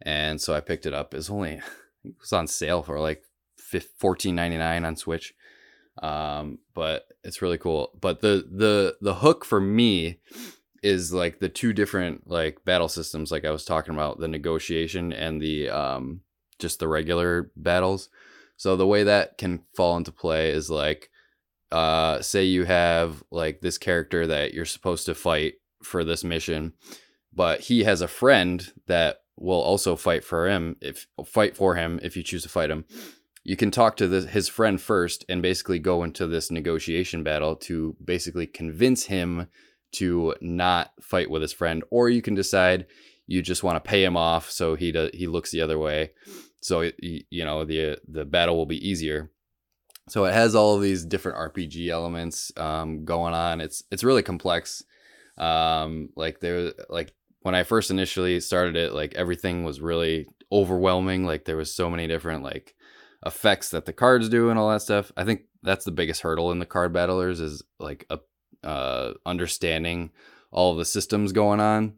and 0.02 0.40
so 0.40 0.54
I 0.54 0.60
picked 0.60 0.86
it 0.86 0.94
up. 0.94 1.14
It's 1.14 1.30
only 1.30 1.60
it 2.04 2.14
was 2.20 2.32
on 2.32 2.46
sale 2.46 2.82
for 2.82 3.00
like 3.00 3.24
fourteen 3.98 4.36
ninety 4.36 4.56
nine 4.56 4.84
on 4.84 4.94
Switch, 4.94 5.34
um, 6.00 6.58
but 6.74 7.08
it's 7.24 7.42
really 7.42 7.58
cool. 7.58 7.90
But 8.00 8.20
the 8.20 8.46
the 8.48 8.96
the 9.00 9.14
hook 9.14 9.44
for 9.44 9.60
me 9.60 10.20
is 10.82 11.12
like 11.12 11.40
the 11.40 11.48
two 11.48 11.72
different 11.72 12.30
like 12.30 12.64
battle 12.64 12.88
systems, 12.88 13.32
like 13.32 13.44
I 13.44 13.50
was 13.50 13.64
talking 13.64 13.94
about, 13.94 14.20
the 14.20 14.28
negotiation 14.28 15.12
and 15.12 15.42
the 15.42 15.70
um, 15.70 16.20
just 16.60 16.78
the 16.78 16.86
regular 16.86 17.50
battles. 17.56 18.08
So 18.56 18.76
the 18.76 18.86
way 18.86 19.04
that 19.04 19.38
can 19.38 19.62
fall 19.74 19.96
into 19.96 20.12
play 20.12 20.50
is 20.50 20.70
like 20.70 21.10
uh 21.72 22.22
say 22.22 22.44
you 22.44 22.64
have 22.64 23.24
like 23.30 23.60
this 23.60 23.76
character 23.76 24.26
that 24.26 24.54
you're 24.54 24.64
supposed 24.64 25.06
to 25.06 25.14
fight 25.14 25.54
for 25.82 26.04
this 26.04 26.24
mission, 26.24 26.72
but 27.32 27.60
he 27.60 27.84
has 27.84 28.00
a 28.00 28.08
friend 28.08 28.72
that 28.86 29.18
will 29.36 29.60
also 29.60 29.96
fight 29.96 30.24
for 30.24 30.48
him 30.48 30.76
if 30.80 31.06
fight 31.26 31.56
for 31.56 31.74
him 31.74 32.00
if 32.02 32.16
you 32.16 32.22
choose 32.22 32.42
to 32.42 32.48
fight 32.48 32.70
him. 32.70 32.84
You 33.44 33.56
can 33.56 33.70
talk 33.70 33.96
to 33.96 34.08
this, 34.08 34.24
his 34.26 34.48
friend 34.48 34.80
first 34.80 35.24
and 35.28 35.40
basically 35.40 35.78
go 35.78 36.02
into 36.02 36.26
this 36.26 36.50
negotiation 36.50 37.22
battle 37.22 37.54
to 37.56 37.94
basically 38.04 38.46
convince 38.46 39.04
him 39.04 39.46
to 39.92 40.34
not 40.40 40.92
fight 41.00 41.30
with 41.30 41.42
his 41.42 41.52
friend 41.52 41.84
or 41.90 42.08
you 42.08 42.22
can 42.22 42.34
decide 42.34 42.86
you 43.28 43.42
just 43.42 43.62
want 43.62 43.82
to 43.82 43.88
pay 43.88 44.04
him 44.04 44.16
off 44.16 44.50
so 44.50 44.74
he 44.74 44.90
does, 44.92 45.10
he 45.14 45.26
looks 45.26 45.50
the 45.50 45.60
other 45.60 45.78
way 45.78 46.10
so 46.66 46.90
you 47.00 47.44
know 47.44 47.64
the 47.64 47.98
the 48.08 48.24
battle 48.24 48.56
will 48.56 48.66
be 48.66 48.88
easier 48.88 49.30
so 50.08 50.24
it 50.24 50.34
has 50.34 50.54
all 50.54 50.76
of 50.76 50.82
these 50.82 51.04
different 51.04 51.38
RPG 51.38 51.88
elements 51.88 52.52
um, 52.56 53.04
going 53.04 53.34
on. 53.34 53.60
It's 53.60 53.82
it's 53.90 54.04
really 54.04 54.22
complex. 54.22 54.84
Um, 55.36 56.10
like 56.16 56.40
there, 56.40 56.72
like 56.88 57.12
when 57.40 57.54
I 57.54 57.64
first 57.64 57.90
initially 57.90 58.40
started 58.40 58.76
it, 58.76 58.92
like 58.92 59.14
everything 59.14 59.64
was 59.64 59.80
really 59.80 60.26
overwhelming. 60.52 61.24
Like 61.24 61.44
there 61.44 61.56
was 61.56 61.74
so 61.74 61.90
many 61.90 62.06
different 62.06 62.44
like 62.44 62.74
effects 63.24 63.70
that 63.70 63.84
the 63.84 63.92
cards 63.92 64.28
do 64.28 64.48
and 64.48 64.58
all 64.58 64.70
that 64.70 64.82
stuff. 64.82 65.10
I 65.16 65.24
think 65.24 65.42
that's 65.62 65.84
the 65.84 65.90
biggest 65.90 66.22
hurdle 66.22 66.52
in 66.52 66.60
the 66.60 66.66
card 66.66 66.92
battlers 66.92 67.40
is 67.40 67.62
like 67.80 68.06
a 68.08 68.20
uh, 68.62 69.14
understanding 69.24 70.10
all 70.52 70.72
of 70.72 70.78
the 70.78 70.84
systems 70.84 71.32
going 71.32 71.60
on 71.60 71.94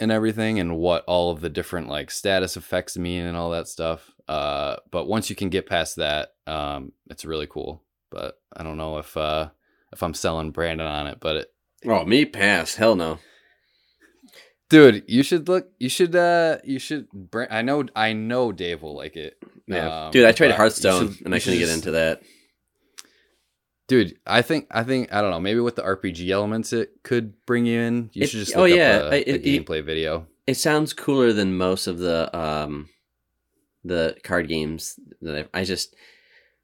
and 0.00 0.12
everything 0.12 0.58
and 0.60 0.76
what 0.76 1.04
all 1.06 1.30
of 1.30 1.40
the 1.40 1.48
different 1.48 1.88
like 1.88 2.10
status 2.10 2.56
effects 2.56 2.96
mean 2.96 3.24
and 3.26 3.36
all 3.36 3.50
that 3.50 3.68
stuff. 3.68 4.10
Uh, 4.28 4.76
but 4.90 5.06
once 5.06 5.30
you 5.30 5.36
can 5.36 5.48
get 5.48 5.66
past 5.66 5.96
that, 5.96 6.30
um, 6.46 6.92
it's 7.10 7.24
really 7.24 7.46
cool. 7.46 7.82
But 8.10 8.38
I 8.56 8.62
don't 8.62 8.76
know 8.76 8.98
if 8.98 9.16
uh, 9.16 9.48
if 9.92 10.02
I'm 10.02 10.14
selling 10.14 10.50
Brandon 10.50 10.86
on 10.86 11.06
it, 11.06 11.18
but 11.20 11.36
it, 11.36 11.52
Oh, 11.86 12.04
me 12.04 12.24
pass. 12.24 12.74
Hell 12.74 12.96
no. 12.96 13.18
dude, 14.68 15.04
you 15.06 15.22
should 15.22 15.48
look. 15.48 15.68
You 15.78 15.88
should. 15.88 16.14
Uh, 16.16 16.58
you 16.64 16.78
should. 16.78 17.06
I 17.50 17.62
know. 17.62 17.84
I 17.94 18.12
know 18.12 18.52
Dave 18.52 18.82
will 18.82 18.96
like 18.96 19.16
it. 19.16 19.38
Yeah, 19.66 20.06
Um, 20.06 20.10
dude, 20.12 20.26
I 20.26 20.32
tried 20.32 20.52
Hearthstone 20.52 21.12
should- 21.14 21.24
and 21.26 21.34
I 21.34 21.36
you 21.36 21.40
should 21.40 21.52
couldn't 21.52 21.66
get 21.68 21.74
into 21.74 21.90
that. 21.92 22.22
Dude, 23.88 24.18
I 24.26 24.42
think 24.42 24.66
I 24.70 24.84
think 24.84 25.12
I 25.12 25.20
don't 25.22 25.30
know. 25.30 25.40
Maybe 25.40 25.60
with 25.60 25.76
the 25.76 25.82
RPG 25.82 26.28
elements, 26.30 26.72
it 26.72 26.90
could 27.02 27.34
bring 27.46 27.64
you 27.66 27.80
in. 27.80 28.10
You 28.12 28.22
It- 28.24 28.30
should 28.30 28.40
just 28.40 28.56
oh, 28.56 28.64
yeah, 28.64 28.98
a, 28.98 29.10
I- 29.10 29.14
a 29.14 29.20
it- 29.20 29.42
gameplay 29.44 29.82
video. 29.84 30.26
It 30.46 30.54
sounds 30.56 30.92
cooler 30.94 31.32
than 31.32 31.56
most 31.58 31.86
of 31.86 31.98
the 31.98 32.34
um, 32.38 32.88
the 33.84 34.16
card 34.22 34.48
games 34.48 34.98
that 35.22 35.36
I've, 35.36 35.48
I 35.52 35.64
just 35.64 35.94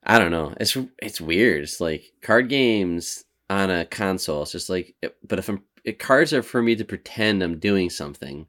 I 0.02 0.18
don't 0.18 0.30
know. 0.30 0.54
It's 0.60 0.76
it's 1.02 1.20
weird. 1.20 1.62
It's 1.62 1.80
like 1.80 2.04
card 2.22 2.48
games 2.48 3.24
on 3.50 3.70
a 3.70 3.84
console. 3.86 4.42
It's 4.42 4.52
just 4.52 4.68
like, 4.70 4.94
but 5.26 5.38
if 5.38 5.48
I'm 5.48 5.62
it, 5.84 5.98
cards 5.98 6.32
are 6.32 6.42
for 6.42 6.62
me 6.62 6.76
to 6.76 6.84
pretend 6.84 7.42
I'm 7.42 7.58
doing 7.58 7.90
something. 7.90 8.46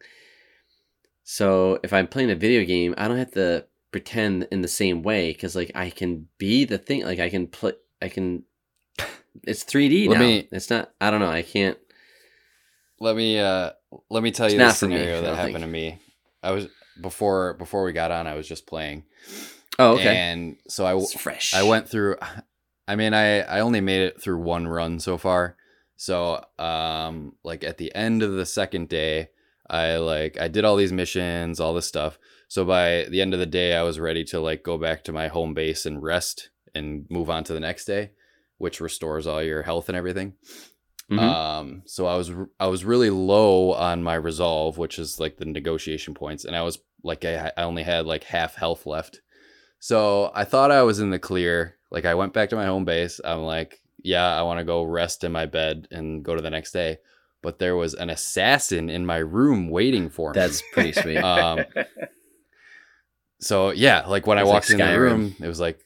So 1.23 1.79
if 1.83 1.91
I'm 1.93 2.07
playing 2.07 2.31
a 2.31 2.35
video 2.35 2.63
game, 2.65 2.93
I 2.97 3.07
don't 3.07 3.17
have 3.17 3.31
to 3.31 3.65
pretend 3.91 4.47
in 4.51 4.61
the 4.61 4.67
same 4.67 5.01
way 5.01 5.31
because 5.31 5.55
like 5.55 5.71
I 5.75 5.89
can 5.89 6.27
be 6.37 6.65
the 6.65 6.77
thing. 6.77 7.03
Like 7.05 7.19
I 7.19 7.29
can 7.29 7.47
play. 7.47 7.73
I 8.01 8.09
can. 8.09 8.43
It's 9.43 9.63
3D 9.63 10.07
Let 10.07 10.15
now. 10.19 10.25
me- 10.25 10.47
it's 10.51 10.69
not. 10.69 10.91
I 11.01 11.11
don't 11.11 11.19
know. 11.19 11.29
I 11.29 11.41
can't. 11.41 11.77
Let 12.99 13.15
me 13.15 13.39
uh 13.39 13.71
let 14.09 14.23
me 14.23 14.31
tell 14.31 14.45
It's 14.45 14.53
you 14.53 14.59
the 14.59 14.71
for 14.73 14.87
me, 14.87 14.95
scenario 14.95 15.21
that 15.21 15.35
happened 15.35 15.55
think. 15.55 15.65
to 15.65 15.71
me. 15.71 15.99
I 16.41 16.51
was 16.51 16.67
before 17.01 17.53
before 17.55 17.83
we 17.83 17.91
got 17.91 18.11
on. 18.11 18.25
I 18.27 18.35
was 18.35 18.47
just 18.47 18.65
playing, 18.67 19.03
Oh, 19.77 19.95
okay. 19.95 20.15
and 20.15 20.55
so 20.69 20.85
I 20.85 20.95
it's 20.95 21.13
fresh. 21.19 21.53
I 21.53 21.63
went 21.63 21.89
through. 21.89 22.15
I 22.87 22.95
mean, 22.95 23.13
I 23.13 23.41
I 23.41 23.59
only 23.61 23.81
made 23.81 24.01
it 24.03 24.21
through 24.21 24.39
one 24.39 24.67
run 24.67 24.99
so 24.99 25.17
far. 25.17 25.57
So 25.97 26.43
um, 26.57 27.33
like 27.43 27.63
at 27.63 27.77
the 27.77 27.93
end 27.95 28.23
of 28.23 28.33
the 28.33 28.45
second 28.45 28.87
day, 28.89 29.29
I 29.69 29.97
like 29.97 30.39
I 30.39 30.47
did 30.47 30.63
all 30.63 30.77
these 30.77 30.93
missions, 30.93 31.59
all 31.59 31.73
this 31.73 31.87
stuff. 31.87 32.17
So 32.47 32.63
by 32.63 33.05
the 33.09 33.21
end 33.21 33.33
of 33.33 33.39
the 33.41 33.45
day, 33.45 33.75
I 33.75 33.83
was 33.83 33.99
ready 33.99 34.23
to 34.25 34.39
like 34.39 34.63
go 34.63 34.77
back 34.77 35.03
to 35.05 35.11
my 35.11 35.27
home 35.27 35.53
base 35.53 35.85
and 35.85 36.01
rest 36.01 36.49
and 36.73 37.05
move 37.09 37.29
on 37.29 37.43
to 37.45 37.53
the 37.53 37.59
next 37.59 37.85
day, 37.85 38.11
which 38.57 38.79
restores 38.81 39.27
all 39.27 39.41
your 39.43 39.61
health 39.63 39.89
and 39.89 39.97
everything. 39.97 40.33
Mhm. 41.11 41.19
Um, 41.19 41.83
so 41.85 42.07
I 42.07 42.15
was 42.15 42.31
I 42.59 42.67
was 42.67 42.83
really 42.83 43.09
low 43.11 43.73
on 43.73 44.01
my 44.03 44.15
resolve, 44.15 44.77
which 44.77 44.97
is 44.97 45.19
like 45.19 45.37
the 45.37 45.45
negotiation 45.45 46.13
points, 46.13 46.45
and 46.45 46.55
I 46.55 46.63
was 46.63 46.79
like 47.03 47.23
I, 47.25 47.51
I 47.55 47.63
only 47.63 47.83
had 47.83 48.05
like 48.05 48.23
half 48.23 48.55
health 48.55 48.85
left. 48.87 49.21
So 49.79 50.31
I 50.33 50.45
thought 50.45 50.71
I 50.71 50.81
was 50.81 50.99
in 50.99 51.11
the 51.11 51.19
clear. 51.19 51.75
Like 51.91 52.05
I 52.05 52.15
went 52.15 52.33
back 52.33 52.49
to 52.49 52.55
my 52.55 52.65
home 52.65 52.85
base. 52.85 53.21
I'm 53.23 53.41
like, 53.43 53.79
yeah, 54.01 54.25
I 54.35 54.41
want 54.41 54.57
to 54.59 54.63
go 54.65 54.81
rest 54.83 55.23
in 55.23 55.31
my 55.31 55.45
bed 55.45 55.87
and 55.91 56.23
go 56.23 56.35
to 56.35 56.41
the 56.41 56.49
next 56.49 56.71
day. 56.71 56.97
But 57.43 57.59
there 57.59 57.75
was 57.75 57.93
an 57.93 58.09
assassin 58.09 58.89
in 58.89 59.05
my 59.05 59.17
room 59.17 59.69
waiting 59.69 60.09
for 60.09 60.31
me. 60.31 60.33
That's 60.33 60.63
pretty 60.73 60.93
sweet. 60.93 61.17
um, 61.23 61.65
so 63.39 63.69
yeah, 63.71 64.05
like 64.07 64.25
when 64.25 64.37
I 64.37 64.41
It's 64.41 64.47
like 64.47 64.53
walked 64.55 64.69
in 64.71 64.77
the 64.77 64.83
Skyrim. 64.83 64.99
room, 64.99 65.35
it 65.39 65.47
was 65.47 65.59
like, 65.59 65.79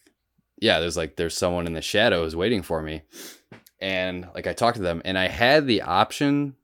yeah, 0.61 0.79
there's 0.79 0.97
like 0.97 1.15
there's 1.15 1.37
someone 1.37 1.67
in 1.67 1.73
the 1.73 1.81
shadows 1.81 2.35
waiting 2.35 2.61
for 2.61 2.81
me, 2.81 3.01
and 3.79 4.27
like 4.33 4.47
I 4.47 4.53
talked 4.53 4.77
to 4.77 4.83
them, 4.83 5.01
and 5.05 5.17
I 5.17 5.27
had 5.27 5.67
the 5.67 5.81
option 5.81 6.55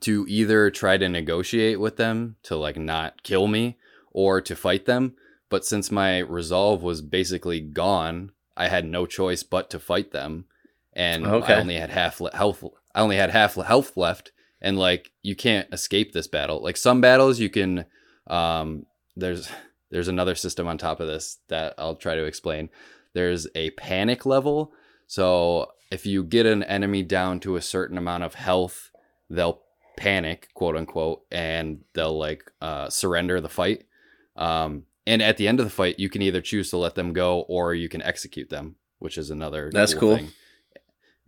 to 0.00 0.26
either 0.28 0.70
try 0.70 0.96
to 0.98 1.08
negotiate 1.08 1.80
with 1.80 1.96
them 1.96 2.36
to 2.44 2.56
like 2.56 2.76
not 2.76 3.22
kill 3.22 3.46
me 3.46 3.78
or 4.10 4.40
to 4.40 4.54
fight 4.56 4.84
them, 4.84 5.14
but 5.48 5.64
since 5.64 5.90
my 5.90 6.18
resolve 6.18 6.82
was 6.82 7.00
basically 7.00 7.60
gone, 7.60 8.32
I 8.56 8.68
had 8.68 8.84
no 8.84 9.06
choice 9.06 9.42
but 9.42 9.70
to 9.70 9.78
fight 9.78 10.12
them, 10.12 10.44
and 10.92 11.26
Okay. 11.26 11.54
I 11.54 11.60
only 11.60 11.76
had 11.76 11.90
half 11.90 12.20
le- 12.20 12.34
health. 12.36 12.62
I 12.94 13.00
only 13.00 13.16
had 13.16 13.30
half 13.30 13.54
health 13.54 13.96
left, 13.96 14.32
and 14.60 14.78
like 14.78 15.12
you 15.22 15.36
can't 15.36 15.72
escape 15.72 16.12
this 16.12 16.26
battle. 16.26 16.62
Like 16.62 16.76
some 16.76 17.00
battles, 17.00 17.38
you 17.38 17.48
can. 17.48 17.84
Um, 18.26 18.84
there's 19.16 19.48
there's 19.90 20.08
another 20.08 20.34
system 20.34 20.66
on 20.66 20.76
top 20.76 21.00
of 21.00 21.06
this 21.06 21.38
that 21.48 21.74
I'll 21.78 21.94
try 21.96 22.14
to 22.14 22.24
explain. 22.24 22.68
There's 23.18 23.48
a 23.56 23.70
panic 23.70 24.24
level. 24.24 24.72
So 25.08 25.72
if 25.90 26.06
you 26.06 26.22
get 26.22 26.46
an 26.46 26.62
enemy 26.62 27.02
down 27.02 27.40
to 27.40 27.56
a 27.56 27.60
certain 27.60 27.98
amount 27.98 28.22
of 28.22 28.34
health, 28.34 28.92
they'll 29.28 29.60
panic, 29.96 30.50
quote 30.54 30.76
unquote, 30.76 31.22
and 31.32 31.80
they'll 31.94 32.16
like 32.16 32.48
uh, 32.60 32.88
surrender 32.90 33.40
the 33.40 33.48
fight. 33.48 33.86
Um, 34.36 34.84
and 35.04 35.20
at 35.20 35.36
the 35.36 35.48
end 35.48 35.58
of 35.58 35.66
the 35.66 35.70
fight, 35.70 35.98
you 35.98 36.08
can 36.08 36.22
either 36.22 36.40
choose 36.40 36.70
to 36.70 36.76
let 36.76 36.94
them 36.94 37.12
go 37.12 37.40
or 37.48 37.74
you 37.74 37.88
can 37.88 38.02
execute 38.02 38.50
them, 38.50 38.76
which 39.00 39.18
is 39.18 39.30
another. 39.30 39.68
That's 39.72 39.94
cool. 39.94 40.20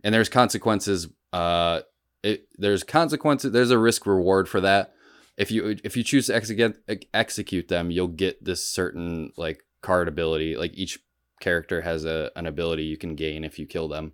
And 0.01 0.15
there's 0.15 0.29
consequences. 0.29 1.09
Uh, 1.33 1.81
it, 2.23 2.47
there's 2.57 2.83
consequences. 2.83 3.51
There's 3.51 3.71
a 3.71 3.77
risk 3.77 4.05
reward 4.05 4.47
for 4.47 4.61
that. 4.61 4.93
If 5.35 5.51
you 5.51 5.75
if 5.83 5.97
you 5.97 6.03
choose 6.05 6.27
to 6.27 6.35
execute 6.35 6.77
execute 7.13 7.67
them, 7.67 7.91
you'll 7.91 8.07
get 8.07 8.41
this 8.41 8.65
certain 8.65 9.33
like 9.35 9.63
card 9.81 10.07
ability. 10.07 10.55
Like 10.55 10.71
each 10.75 10.97
character 11.41 11.81
has 11.81 12.05
a 12.05 12.31
an 12.37 12.45
ability 12.45 12.83
you 12.83 12.95
can 12.97 13.15
gain 13.15 13.43
if 13.43 13.59
you 13.59 13.65
kill 13.65 13.87
them, 13.89 14.13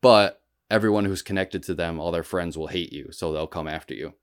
but 0.00 0.40
everyone 0.70 1.04
who's 1.04 1.22
connected 1.22 1.62
to 1.64 1.74
them, 1.74 1.98
all 2.00 2.10
their 2.12 2.22
friends 2.22 2.56
will 2.56 2.66
hate 2.68 2.92
you, 2.92 3.10
so 3.12 3.32
they'll 3.32 3.46
come 3.46 3.68
after 3.68 3.94
you. 3.94 4.14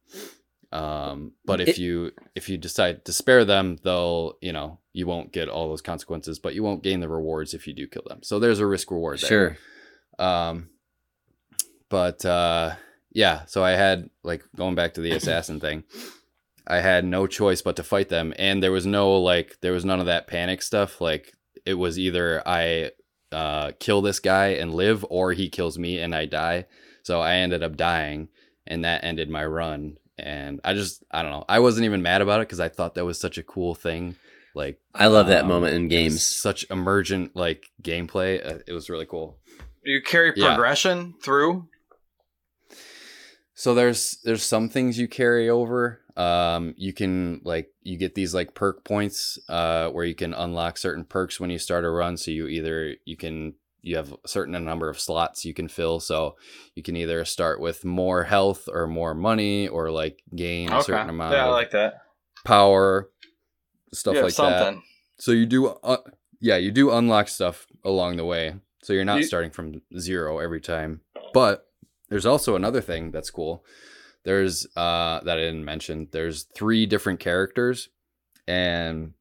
Um, 0.71 1.33
but 1.45 1.61
if 1.61 1.69
It- 1.69 1.77
you 1.77 2.11
if 2.33 2.49
you 2.49 2.57
decide 2.57 3.05
to 3.05 3.13
spare 3.13 3.45
them, 3.45 3.77
they'll 3.83 4.37
you 4.41 4.51
know 4.53 4.79
you 4.93 5.05
won't 5.07 5.31
get 5.31 5.49
all 5.49 5.69
those 5.69 5.81
consequences, 5.81 6.39
but 6.39 6.55
you 6.55 6.63
won't 6.63 6.83
gain 6.83 6.99
the 7.01 7.09
rewards 7.09 7.53
if 7.53 7.67
you 7.67 7.73
do 7.73 7.87
kill 7.87 8.03
them. 8.07 8.21
So 8.23 8.39
there's 8.39 8.59
a 8.59 8.65
risk 8.65 8.89
reward 8.91 9.19
there. 9.19 9.27
Sure. 9.29 9.57
Um, 10.17 10.69
but 11.89 12.25
uh, 12.25 12.75
yeah, 13.11 13.45
so 13.45 13.63
I 13.63 13.71
had 13.71 14.09
like 14.23 14.43
going 14.55 14.75
back 14.75 14.93
to 14.95 15.01
the 15.01 15.11
assassin 15.11 15.59
thing. 15.59 15.83
I 16.67 16.77
had 16.79 17.05
no 17.05 17.27
choice 17.27 17.61
but 17.61 17.75
to 17.75 17.83
fight 17.83 18.09
them, 18.09 18.33
and 18.39 18.61
there 18.63 18.71
was 18.71 18.85
no 18.85 19.17
like 19.21 19.57
there 19.61 19.71
was 19.71 19.85
none 19.85 19.99
of 19.99 20.07
that 20.07 20.27
panic 20.27 20.61
stuff. 20.61 20.99
Like 20.99 21.33
it 21.65 21.73
was 21.75 21.97
either 21.99 22.41
I 22.45 22.91
uh, 23.31 23.71
kill 23.79 24.01
this 24.01 24.19
guy 24.19 24.47
and 24.49 24.73
live, 24.73 25.05
or 25.09 25.33
he 25.33 25.49
kills 25.49 25.77
me 25.77 25.99
and 25.99 26.13
I 26.15 26.25
die. 26.25 26.65
So 27.03 27.21
I 27.21 27.35
ended 27.35 27.63
up 27.63 27.75
dying, 27.77 28.29
and 28.65 28.83
that 28.85 29.03
ended 29.03 29.29
my 29.29 29.45
run. 29.45 29.97
And 30.17 30.61
I 30.63 30.73
just 30.73 31.03
I 31.11 31.21
don't 31.21 31.31
know. 31.31 31.45
I 31.49 31.59
wasn't 31.59 31.85
even 31.85 32.01
mad 32.01 32.21
about 32.21 32.39
it 32.41 32.47
because 32.47 32.59
I 32.61 32.69
thought 32.69 32.95
that 32.95 33.05
was 33.05 33.19
such 33.19 33.37
a 33.37 33.43
cool 33.43 33.75
thing. 33.75 34.15
Like 34.53 34.79
I 34.93 35.07
love 35.07 35.27
that 35.27 35.41
um, 35.43 35.49
moment 35.49 35.75
in 35.75 35.87
games. 35.89 36.25
such 36.25 36.65
emergent 36.69 37.35
like 37.35 37.65
gameplay. 37.83 38.39
Uh, 38.45 38.59
it 38.65 38.71
was 38.73 38.89
really 38.89 39.05
cool. 39.05 39.37
Do 39.83 39.91
you 39.91 40.01
carry 40.01 40.31
Yeah. 40.35 40.47
progression 40.55 41.13
through? 41.21 41.67
So 43.53 43.73
there's 43.73 44.17
there's 44.23 44.43
some 44.43 44.69
things 44.69 44.97
you 44.97 45.07
carry 45.07 45.49
over. 45.49 46.01
Um, 46.17 46.73
you 46.77 46.93
can 46.93 47.41
like 47.43 47.69
you 47.81 47.97
get 47.97 48.15
these 48.15 48.33
like 48.33 48.53
perk 48.53 48.83
points 48.85 49.37
uh, 49.49 49.89
where 49.89 50.05
you 50.05 50.15
can 50.15 50.33
unlock 50.33 50.77
certain 50.77 51.03
perks 51.03 51.39
when 51.39 51.49
you 51.49 51.59
start 51.59 51.83
a 51.85 51.89
run. 51.89 52.15
So 52.17 52.31
you 52.31 52.47
either 52.47 52.95
you 53.05 53.17
can 53.17 53.53
you 53.81 53.97
have 53.97 54.13
a 54.23 54.27
certain 54.27 54.63
number 54.63 54.89
of 54.89 54.99
slots 54.99 55.45
you 55.45 55.53
can 55.53 55.67
fill. 55.67 55.99
So 55.99 56.37
you 56.73 56.81
can 56.83 56.95
either 56.95 57.23
start 57.25 57.59
with 57.59 57.85
more 57.85 58.23
health 58.23 58.67
or 58.71 58.87
more 58.87 59.13
money 59.13 59.67
or 59.67 59.91
like 59.91 60.23
gain 60.35 60.71
a 60.71 60.81
certain 60.81 61.09
amount 61.09 61.33
yeah, 61.33 61.45
I 61.45 61.49
like 61.49 61.71
that. 61.71 62.01
power, 62.45 63.09
stuff 63.93 64.15
Yeah, 64.15 64.21
like 64.23 64.35
that. 64.35 64.77
So 65.19 65.31
you 65.31 65.45
do, 65.45 65.67
uh, 65.67 65.97
yeah, 66.41 66.57
you 66.57 66.71
do 66.71 66.91
unlock 66.91 67.27
stuff 67.27 67.67
along 67.83 68.17
the 68.17 68.25
way. 68.25 68.55
So 68.83 68.93
you're 68.93 69.05
not 69.05 69.19
You- 69.19 69.23
starting 69.25 69.51
from 69.51 69.81
zero 69.99 70.39
every 70.39 70.61
time. 70.61 71.01
But 71.33 71.67
there's 72.09 72.25
also 72.25 72.55
another 72.55 72.81
thing 72.81 73.11
that's 73.11 73.29
cool. 73.29 73.63
There's 74.25 74.65
uh 74.75 75.21
that 75.23 75.37
I 75.37 75.41
didn't 75.41 75.65
mention. 75.65 76.07
There's 76.11 76.43
three 76.55 76.85
different 76.85 77.19
characters, 77.19 77.89
and 78.47 79.13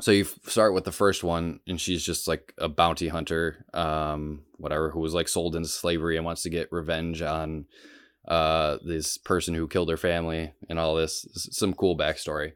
so 0.00 0.12
you 0.12 0.22
f- 0.22 0.38
start 0.46 0.72
with 0.72 0.84
the 0.84 0.92
first 0.92 1.24
one, 1.24 1.60
and 1.66 1.80
she's 1.80 2.04
just 2.04 2.28
like 2.28 2.54
a 2.58 2.68
bounty 2.68 3.08
hunter, 3.08 3.64
um, 3.74 4.44
whatever, 4.56 4.90
who 4.90 5.00
was 5.00 5.14
like 5.14 5.28
sold 5.28 5.56
into 5.56 5.68
slavery 5.68 6.16
and 6.16 6.24
wants 6.24 6.42
to 6.42 6.50
get 6.50 6.72
revenge 6.72 7.22
on 7.22 7.66
uh 8.28 8.78
this 8.84 9.18
person 9.18 9.54
who 9.54 9.68
killed 9.68 9.88
her 9.90 9.96
family 9.96 10.52
and 10.68 10.78
all 10.78 10.94
this. 10.94 11.26
Some 11.34 11.74
cool 11.74 11.96
backstory. 11.96 12.52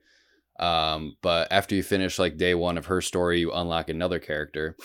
Um, 0.59 1.16
but 1.22 1.48
after 1.50 1.74
you 1.74 1.83
finish 1.83 2.18
like 2.18 2.37
day 2.37 2.55
one 2.55 2.76
of 2.79 2.87
her 2.87 3.00
story, 3.00 3.40
you 3.40 3.53
unlock 3.53 3.88
another 3.88 4.18
character, 4.18 4.76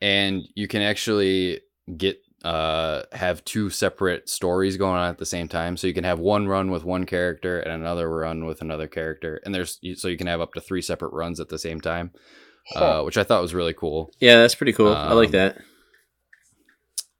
and 0.00 0.42
you 0.54 0.68
can 0.68 0.82
actually 0.82 1.60
get 1.96 2.18
uh 2.44 3.02
have 3.12 3.44
two 3.44 3.70
separate 3.70 4.28
stories 4.28 4.76
going 4.76 4.96
on 4.96 5.08
at 5.08 5.18
the 5.18 5.24
same 5.26 5.48
time 5.48 5.76
so 5.76 5.86
you 5.86 5.94
can 5.94 6.04
have 6.04 6.18
one 6.18 6.46
run 6.46 6.70
with 6.70 6.84
one 6.84 7.04
character 7.06 7.58
and 7.60 7.72
another 7.72 8.08
run 8.10 8.44
with 8.44 8.60
another 8.60 8.86
character 8.86 9.40
and 9.44 9.54
there's 9.54 9.80
so 9.94 10.06
you 10.06 10.18
can 10.18 10.26
have 10.26 10.40
up 10.42 10.52
to 10.52 10.60
three 10.60 10.82
separate 10.82 11.12
runs 11.14 11.40
at 11.40 11.48
the 11.48 11.58
same 11.58 11.80
time 11.80 12.10
uh, 12.76 13.00
which 13.02 13.16
i 13.16 13.22
thought 13.24 13.40
was 13.42 13.54
really 13.54 13.72
cool 13.72 14.10
Yeah, 14.20 14.36
that's 14.36 14.54
pretty 14.54 14.72
cool. 14.74 14.92
I 14.92 15.12
like 15.14 15.28
Um, 15.28 15.32
that. 15.32 15.58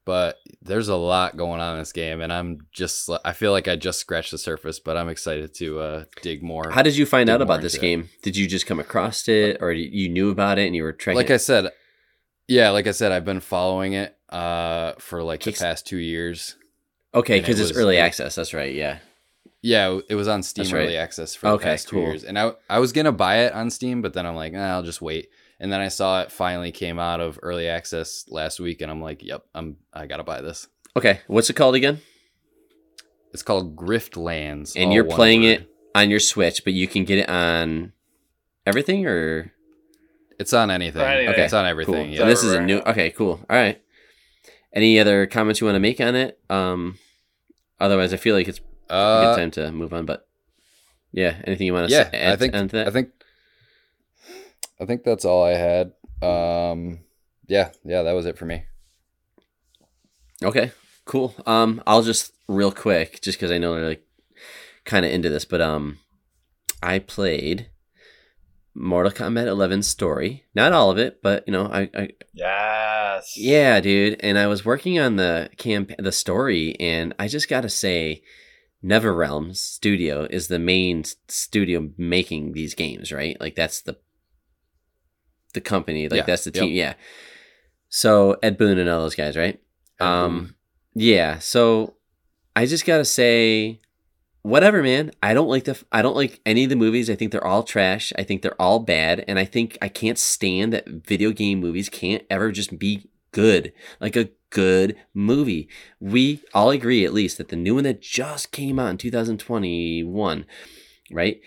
but 0.05 0.37
there's 0.61 0.89
a 0.89 0.97
lot 0.97 1.37
going 1.37 1.61
on 1.61 1.75
in 1.75 1.79
this 1.81 1.93
game 1.93 2.21
and 2.21 2.33
i'm 2.33 2.59
just 2.73 3.09
i 3.25 3.33
feel 3.33 3.53
like 3.53 3.69
i 3.69 3.77
just 3.77 3.99
scratched 3.99 4.31
the 4.33 4.39
surface 4.39 4.79
but 4.81 4.97
i'm 4.97 5.09
excited 5.09 5.55
to 5.55 5.81
uh 5.81 6.05
dig 6.23 6.43
more 6.43 6.71
How 6.71 6.83
did 6.83 6.97
you 6.97 7.07
find 7.07 7.29
out 7.29 7.41
about 7.43 7.63
this 7.63 7.75
into 7.75 7.87
it. 7.87 7.89
game? 7.89 8.09
Did 8.23 8.37
you 8.37 8.47
just 8.47 8.67
come 8.67 8.81
across 8.81 9.29
it, 9.29 9.59
or 9.61 9.73
you 9.73 10.09
knew 10.09 10.31
about 10.31 10.59
it 10.59 10.67
and 10.67 10.77
you 10.77 10.83
were 10.83 10.93
tracking? 10.93 11.17
like 11.17 11.31
i 11.31 11.37
said 11.37 11.71
yeah 12.49 12.71
like 12.71 12.87
i 12.87 12.93
said 12.93 13.13
i've 13.13 13.25
been 13.25 13.41
following 13.41 13.93
it 13.95 14.16
uh 14.31 14.93
for 14.99 15.23
like 15.23 15.43
the 15.43 15.53
past 15.53 15.87
two 15.87 15.99
years 15.99 16.57
okay, 17.15 17.35
and 17.39 17.45
it 17.45 17.47
because 17.47 17.61
it's 17.61 17.71
was- 17.71 17.79
early 17.79 17.97
it- 17.97 18.01
access. 18.01 18.35
That's 18.35 18.53
right. 18.55 18.75
Yeah. 18.75 18.99
Yeah, 19.63 19.99
it 20.09 20.15
was 20.15 20.29
on 20.29 20.43
Steam 20.45 20.67
right. 20.67 20.83
early 20.85 20.97
access 20.97 21.35
for 21.35 21.47
the 21.47 21.53
Okay, 21.55 21.65
past 21.65 21.89
two 21.89 21.97
cool. 21.97 22.05
years, 22.07 22.23
and 22.25 22.39
I 22.39 22.53
I 22.71 22.79
was 22.79 22.93
gonna 22.93 23.11
buy 23.13 23.39
it 23.47 23.53
on 23.53 23.71
Steam, 23.71 24.01
but 24.03 24.13
then 24.13 24.25
I'm 24.27 24.37
like, 24.37 24.53
nah, 24.53 24.75
I'll 24.75 24.83
just 24.85 25.03
wait. 25.03 25.29
And 25.59 25.73
then 25.73 25.81
I 25.81 25.89
saw 25.89 26.21
it 26.21 26.31
finally 26.31 26.71
came 26.71 26.99
out 26.99 27.21
of 27.21 27.39
early 27.43 27.67
access 27.67 28.27
last 28.29 28.61
week, 28.61 28.81
and 28.83 28.91
I'm 28.91 29.01
like, 29.03 29.23
yep, 29.25 29.43
I'm 29.55 29.77
I 29.93 30.07
gotta 30.07 30.23
buy 30.23 30.41
this. 30.43 30.69
Okay. 30.97 31.21
What's 31.27 31.51
it 31.51 31.55
called 31.55 31.75
again? 31.75 32.01
It's 33.33 33.43
called 33.43 33.75
Griftlands, 33.77 34.75
And 34.77 34.93
you're 34.93 35.05
playing 35.05 35.43
word. 35.43 35.49
it 35.63 35.71
on 35.95 36.11
your 36.11 36.21
Switch, 36.21 36.63
but 36.65 36.73
you 36.73 36.87
can 36.87 37.05
get 37.05 37.19
it 37.19 37.29
on 37.29 37.93
everything, 38.67 39.07
or 39.07 39.53
It's 40.39 40.53
on 40.53 40.71
anything. 40.71 41.03
Anything. 41.03 41.29
Okay, 41.31 41.45
it's 41.45 41.53
on 41.55 41.65
cool. 41.65 41.71
everything. 41.71 42.15
So 42.15 42.23
Yeah. 42.23 42.29
this 42.29 42.45
is 42.45 42.53
a 42.53 42.61
new. 42.61 42.79
Okay, 42.81 43.11
cool. 43.11 43.41
All 43.49 43.57
right. 43.57 43.81
Any 44.77 45.01
other 45.01 45.27
comments 45.27 45.61
you 45.61 45.67
want 45.67 45.77
to 45.77 45.81
make 45.81 46.01
on 46.01 46.15
it? 46.15 46.39
Um, 46.51 46.99
otherwise, 47.81 48.13
I 48.13 48.19
feel 48.19 48.35
like 48.37 48.47
it's 48.47 48.61
a 48.91 48.93
Uh, 48.95 49.35
good 49.35 49.37
time 49.41 49.51
to 49.53 49.73
move 49.73 49.93
on. 49.93 50.05
But 50.07 50.29
yeah, 51.13 51.41
anything 51.45 51.67
you 51.67 51.73
want 51.73 51.89
to 51.89 51.93
yeah, 51.97 52.11
say, 52.11 52.19
add, 52.19 52.33
I 52.35 52.37
think 52.37 52.53
to 52.53 52.67
that? 52.77 52.87
I 52.87 52.91
think 52.91 53.11
I 54.79 54.85
think 54.85 55.03
that's 55.03 55.25
all 55.25 55.43
I 55.45 55.55
had. 55.55 55.93
Um, 56.23 57.01
yeah, 57.49 57.71
yeah, 57.85 58.03
that 58.03 58.13
was 58.13 58.27
it 58.27 58.37
for 58.39 58.45
me. 58.45 58.65
Okay, 60.43 60.73
cool. 61.07 61.35
Um, 61.47 61.83
I'll 61.87 62.03
just 62.03 62.33
real 62.47 62.71
quick, 62.73 63.21
just 63.23 63.39
because 63.39 63.51
I 63.51 63.59
know 63.59 63.75
they're 63.75 63.89
like 63.89 64.07
kind 64.85 65.07
of 65.07 65.11
into 65.13 65.31
this, 65.31 65.47
but 65.47 65.61
um, 65.63 65.99
I 66.83 66.99
played 66.99 67.71
Mortal 68.79 69.11
Kombat 69.11 69.47
11 69.47 69.83
story. 69.83 70.45
Not 70.55 70.73
all 70.73 70.91
of 70.91 70.99
it, 70.99 71.23
but 71.23 71.45
you 71.47 71.53
know, 71.53 71.67
I, 71.67 71.91
I 71.95 72.11
Yes. 72.35 73.35
yeah, 73.37 73.81
dude. 73.81 74.21
And 74.21 74.39
I 74.39 74.47
was 74.47 74.65
working 74.65 74.99
on 74.99 75.17
the 75.17 75.49
camp, 75.57 75.93
the 75.99 76.13
story, 76.13 76.77
and 76.79 77.15
I 77.19 77.27
just 77.27 77.49
gotta 77.49 77.71
say, 77.71 78.23
NetherRealms 78.85 79.57
Studio 79.57 80.27
is 80.29 80.49
the 80.49 80.59
main 80.59 81.05
studio 81.29 81.89
making 81.97 82.53
these 82.53 82.75
games, 82.75 83.11
right? 83.11 83.41
Like 83.41 83.55
that's 83.55 83.81
the 83.81 83.99
the 85.55 85.61
company, 85.63 86.09
like 86.09 86.19
Yeah, 86.19 86.25
that's 86.25 86.45
the 86.45 86.53
yep. 86.55 86.65
team, 86.65 86.75
yeah. 86.75 86.95
So 87.89 88.37
Ed 88.43 88.59
Boon 88.59 88.79
and 88.79 88.91
all 88.91 89.01
those 89.01 89.15
guys, 89.15 89.37
right? 89.37 89.59
Um, 89.99 90.55
yeah. 90.95 91.39
So 91.39 91.95
I 92.55 92.67
just 92.67 92.85
gotta 92.85 93.07
say, 93.07 93.81
whatever, 94.47 94.83
man. 94.83 95.11
I 95.23 95.35
don't 95.35 95.49
like 95.49 95.65
the. 95.65 95.73
f- 95.73 95.85
I 95.93 96.03
don't 96.03 96.17
like 96.17 96.41
any 96.47 96.65
of 96.65 96.71
the 96.71 96.77
movies. 96.77 97.11
I 97.11 97.15
think 97.17 97.33
they're 97.33 97.47
all 97.47 97.63
trash. 97.63 98.13
I 98.19 98.23
think 98.23 98.43
they're 98.43 98.61
all 98.61 98.79
bad, 98.79 99.25
and 99.29 99.39
I 99.39 99.45
think 99.45 99.77
I 99.83 99.89
can't 99.89 100.19
stand 100.19 100.73
that 100.73 100.89
video 100.89 101.31
game 101.33 101.61
movies 101.61 101.89
can't 101.89 102.23
ever 102.31 102.53
just 102.53 102.79
be 102.79 103.09
good, 103.33 103.73
like 104.01 104.17
a 104.17 104.31
good 104.51 104.97
movie. 105.13 105.69
We 106.01 106.43
all 106.55 106.71
agree, 106.71 107.05
at 107.05 107.13
least, 107.13 107.39
that 107.39 107.49
the 107.49 107.57
new 107.57 107.75
one 107.75 107.85
that 107.85 108.01
just 108.01 108.53
came 108.53 108.79
out 108.79 108.91
in 108.91 108.97
2021, 108.99 110.47
right? 111.13 111.41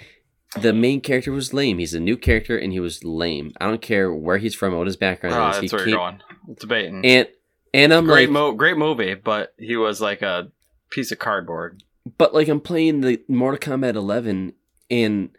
The 0.59 0.73
main 0.73 1.01
character 1.01 1.31
was 1.31 1.53
lame. 1.53 1.77
He's 1.77 1.93
a 1.93 1.99
new 1.99 2.17
character, 2.17 2.57
and 2.57 2.73
he 2.73 2.79
was 2.79 3.03
lame. 3.03 3.51
I 3.61 3.67
don't 3.67 3.81
care 3.81 4.11
where 4.13 4.37
he's 4.39 4.55
from, 4.55 4.73
or 4.73 4.79
what 4.79 4.87
his 4.87 4.97
background 4.97 5.35
Oh, 5.35 5.49
is. 5.49 5.55
that's 5.61 5.71
he 5.71 5.75
where 5.75 5.85
came- 5.85 5.89
you're 5.93 5.97
going. 5.99 6.21
Debating. 6.59 7.05
And 7.05 7.27
and 7.71 7.93
I'm 7.93 8.05
great, 8.05 8.29
like, 8.29 8.33
mo- 8.33 8.51
great 8.53 8.77
movie, 8.77 9.13
but 9.13 9.53
he 9.59 9.75
was 9.77 10.01
like 10.01 10.23
a 10.23 10.51
piece 10.89 11.11
of 11.11 11.19
cardboard. 11.19 11.83
But 12.17 12.33
like 12.33 12.47
I'm 12.47 12.61
playing 12.61 13.01
the 13.01 13.21
Mortal 13.27 13.59
Kombat 13.59 13.95
11, 13.95 14.53
and 14.89 15.29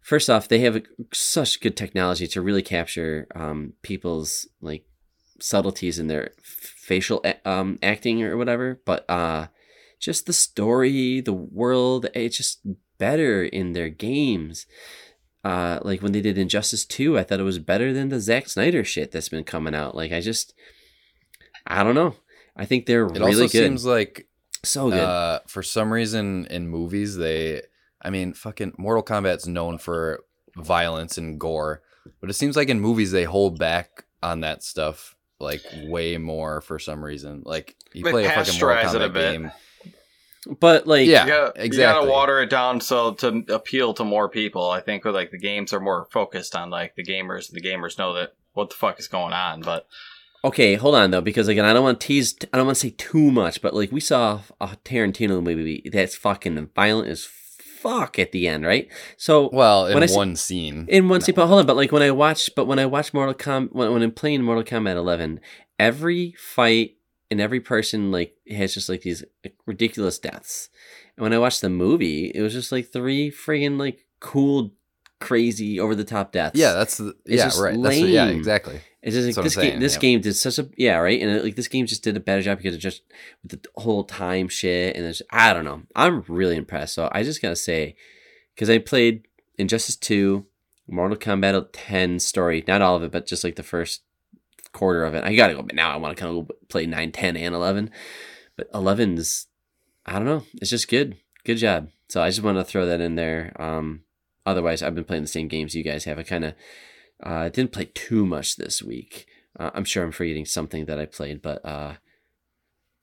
first 0.00 0.30
off, 0.30 0.48
they 0.48 0.60
have 0.60 0.82
such 1.12 1.60
good 1.60 1.76
technology 1.76 2.26
to 2.28 2.40
really 2.40 2.62
capture 2.62 3.26
um, 3.34 3.74
people's 3.82 4.48
like 4.60 4.84
subtleties 5.40 5.98
in 5.98 6.06
their 6.08 6.30
facial 6.42 7.24
um, 7.44 7.78
acting 7.82 8.22
or 8.22 8.36
whatever. 8.36 8.80
But 8.84 9.08
uh, 9.10 9.48
just 10.00 10.26
the 10.26 10.32
story, 10.32 11.20
the 11.20 11.32
world, 11.32 12.06
it's 12.14 12.36
just 12.36 12.60
better 12.98 13.44
in 13.44 13.72
their 13.72 13.88
games. 13.88 14.66
Uh, 15.44 15.78
like 15.82 16.02
when 16.02 16.12
they 16.12 16.20
did 16.20 16.36
Injustice 16.38 16.84
2, 16.84 17.18
I 17.18 17.22
thought 17.22 17.40
it 17.40 17.44
was 17.44 17.58
better 17.58 17.92
than 17.92 18.08
the 18.08 18.20
Zack 18.20 18.48
Snyder 18.48 18.84
shit 18.84 19.12
that's 19.12 19.28
been 19.28 19.44
coming 19.44 19.74
out. 19.74 19.94
Like 19.94 20.12
I 20.12 20.20
just, 20.20 20.52
I 21.66 21.84
don't 21.84 21.94
know. 21.94 22.16
I 22.56 22.64
think 22.64 22.86
they're 22.86 23.06
It 23.06 23.12
really 23.12 23.24
also 23.26 23.42
good. 23.42 23.50
seems 23.52 23.84
like 23.84 24.27
so 24.64 24.90
good. 24.90 25.00
Uh, 25.00 25.40
for 25.46 25.62
some 25.62 25.92
reason 25.92 26.46
in 26.46 26.68
movies, 26.68 27.16
they, 27.16 27.62
I 28.02 28.10
mean, 28.10 28.32
fucking 28.32 28.74
Mortal 28.78 29.02
Kombat's 29.02 29.46
known 29.46 29.78
for 29.78 30.24
violence 30.56 31.18
and 31.18 31.38
gore, 31.38 31.82
but 32.20 32.30
it 32.30 32.34
seems 32.34 32.56
like 32.56 32.68
in 32.68 32.80
movies 32.80 33.12
they 33.12 33.24
hold 33.24 33.58
back 33.58 34.04
on 34.22 34.40
that 34.40 34.62
stuff 34.62 35.14
like 35.40 35.62
way 35.84 36.18
more 36.18 36.60
for 36.60 36.78
some 36.78 37.04
reason. 37.04 37.42
Like 37.44 37.76
you 37.92 38.04
They 38.04 38.10
play 38.10 38.24
a 38.26 38.30
fucking 38.30 38.58
Mortal 38.60 38.84
pasteurize 38.84 38.94
a 38.94 39.08
Kombat 39.08 39.32
game, 39.32 39.52
but 40.60 40.86
like, 40.86 41.06
Yeah, 41.06 41.24
you 41.24 41.30
gotta, 41.30 41.64
You 41.64 41.76
gotta 41.76 42.06
water 42.10 42.40
it 42.40 42.50
down 42.50 42.80
so 42.80 43.14
to 43.14 43.44
appeal 43.48 43.94
to 43.94 44.04
more 44.04 44.28
people. 44.28 44.70
I 44.70 44.80
think 44.80 45.04
with 45.04 45.14
like 45.14 45.30
the 45.30 45.38
games 45.38 45.72
are 45.72 45.80
more 45.80 46.06
focused 46.10 46.56
on 46.56 46.70
like 46.70 46.94
the 46.96 47.04
gamers. 47.04 47.50
The 47.50 47.60
gamers 47.60 47.98
know 47.98 48.14
that 48.14 48.34
what 48.54 48.70
the 48.70 48.76
fuck 48.76 48.98
is 48.98 49.08
going 49.08 49.32
on. 49.32 49.60
But 49.60 49.86
Okay, 50.44 50.74
hold 50.76 50.94
on 50.94 51.10
though, 51.10 51.20
because 51.20 51.48
again, 51.48 51.64
I 51.64 51.72
don't 51.72 51.82
want 51.82 52.00
to 52.00 52.06
tease. 52.06 52.36
I 52.52 52.56
don't 52.56 52.66
want 52.66 52.76
to 52.76 52.80
say 52.80 52.94
too 52.96 53.30
much, 53.30 53.60
but 53.60 53.74
like 53.74 53.90
we 53.90 54.00
saw 54.00 54.40
a 54.60 54.76
Tarantino 54.84 55.42
movie 55.42 55.88
that's 55.92 56.14
fucking 56.14 56.70
violent 56.74 57.08
as 57.08 57.24
fuck 57.24 58.18
at 58.18 58.32
the 58.32 58.46
end, 58.46 58.64
right? 58.64 58.88
So 59.16 59.50
well, 59.52 59.86
in 59.86 59.98
When 59.98 60.08
one 60.10 60.36
scene. 60.36 60.86
in 60.88 61.08
one 61.08 61.20
scene, 61.20 61.34
but 61.34 61.46
hold 61.46 61.60
on, 61.60 61.66
but 61.66 61.76
like 61.76 61.92
when 61.92 62.02
I 62.02 62.10
watch, 62.10 62.50
but 62.54 62.66
when 62.66 62.78
I 62.78 62.86
watch 62.86 63.12
Mortal 63.12 63.34
Kombat, 63.34 63.72
when, 63.72 63.92
when 63.92 64.02
I'm 64.02 64.12
playing 64.12 64.42
Mortal 64.42 64.64
Kombat 64.64 64.96
11, 64.96 65.40
every 65.78 66.34
fight 66.38 66.96
and 67.30 67.40
every 67.40 67.60
person 67.60 68.10
like 68.10 68.34
has 68.48 68.74
just 68.74 68.88
like 68.88 69.02
these 69.02 69.24
ridiculous 69.66 70.18
deaths. 70.18 70.70
And 71.16 71.22
when 71.24 71.32
I 71.32 71.38
watched 71.38 71.60
the 71.60 71.68
movie, 71.68 72.30
it 72.34 72.40
was 72.40 72.52
just 72.52 72.72
like 72.72 72.92
three 72.92 73.30
friggin' 73.30 73.78
like 73.78 74.06
cool, 74.20 74.72
crazy, 75.20 75.80
over 75.80 75.94
the 75.94 76.04
top 76.04 76.32
deaths. 76.32 76.58
yeah, 76.58 76.72
that's 76.72 76.98
the, 76.98 77.14
It's 77.24 77.56
yeah, 77.56 77.62
right. 77.62 77.80
That's 77.80 78.00
what, 78.00 78.08
yeah, 78.08 78.26
exactly. 78.26 78.80
It's 79.02 79.14
just 79.14 79.36
like 79.36 79.44
this 79.44 79.56
I'm 79.56 79.62
game. 79.62 79.80
This 79.80 79.94
yeah. 79.94 80.00
game 80.00 80.20
did 80.20 80.34
such 80.34 80.58
a 80.58 80.68
yeah 80.76 80.96
right, 80.96 81.20
and 81.20 81.42
like 81.42 81.56
this 81.56 81.68
game 81.68 81.86
just 81.86 82.02
did 82.02 82.16
a 82.16 82.20
better 82.20 82.42
job 82.42 82.58
because 82.58 82.74
it 82.74 82.78
just 82.78 83.02
with 83.42 83.62
the 83.62 83.68
whole 83.76 84.04
time 84.04 84.48
shit 84.48 84.96
and 84.96 85.04
there's 85.04 85.22
I 85.30 85.52
don't 85.52 85.64
know. 85.64 85.82
I'm 85.94 86.24
really 86.28 86.56
impressed. 86.56 86.94
So 86.94 87.08
I 87.12 87.22
just 87.22 87.40
gotta 87.40 87.56
say, 87.56 87.94
because 88.54 88.68
I 88.68 88.78
played 88.78 89.28
Injustice 89.56 89.96
Two, 89.96 90.46
Mortal 90.88 91.16
Kombat 91.16 91.68
10 91.72 92.18
story, 92.18 92.64
not 92.66 92.82
all 92.82 92.96
of 92.96 93.02
it, 93.02 93.12
but 93.12 93.26
just 93.26 93.44
like 93.44 93.56
the 93.56 93.62
first 93.62 94.02
quarter 94.72 95.04
of 95.04 95.14
it. 95.14 95.24
I 95.24 95.34
gotta 95.34 95.54
go, 95.54 95.62
but 95.62 95.74
now 95.74 95.90
I 95.90 95.96
want 95.96 96.16
to 96.16 96.20
kind 96.20 96.36
of 96.36 96.48
go 96.48 96.54
play 96.68 96.86
9, 96.86 97.12
10, 97.12 97.36
and 97.36 97.54
11. 97.54 97.90
But 98.56 98.72
11's 98.72 99.46
I 100.08 100.12
don't 100.12 100.24
know. 100.24 100.44
It's 100.54 100.70
just 100.70 100.88
good. 100.88 101.18
Good 101.44 101.56
job. 101.56 101.90
So 102.08 102.22
I 102.22 102.30
just 102.30 102.42
want 102.42 102.56
to 102.56 102.64
throw 102.64 102.86
that 102.86 103.00
in 103.00 103.14
there. 103.14 103.52
Um, 103.60 104.00
otherwise, 104.48 104.82
I've 104.82 104.94
been 104.94 105.04
playing 105.04 105.22
the 105.22 105.28
same 105.28 105.48
games 105.48 105.74
you 105.74 105.84
guys 105.84 106.04
have. 106.04 106.18
I 106.18 106.22
kind 106.22 106.44
of 106.44 106.54
uh, 107.22 107.48
didn't 107.48 107.72
play 107.72 107.90
too 107.94 108.26
much 108.26 108.56
this 108.56 108.82
week. 108.82 109.26
Uh, 109.58 109.70
I'm 109.74 109.84
sure 109.84 110.04
I'm 110.04 110.12
forgetting 110.12 110.44
something 110.44 110.86
that 110.86 110.98
I 110.98 111.06
played, 111.06 111.42
but 111.42 111.64
uh, 111.64 111.94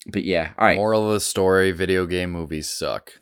but 0.08 0.24
yeah. 0.24 0.52
All 0.58 0.68
right. 0.68 0.78
Moral 0.78 1.08
of 1.08 1.14
the 1.14 1.20
story: 1.20 1.72
video 1.72 2.06
game 2.06 2.32
movies 2.32 2.70
suck. 2.70 3.20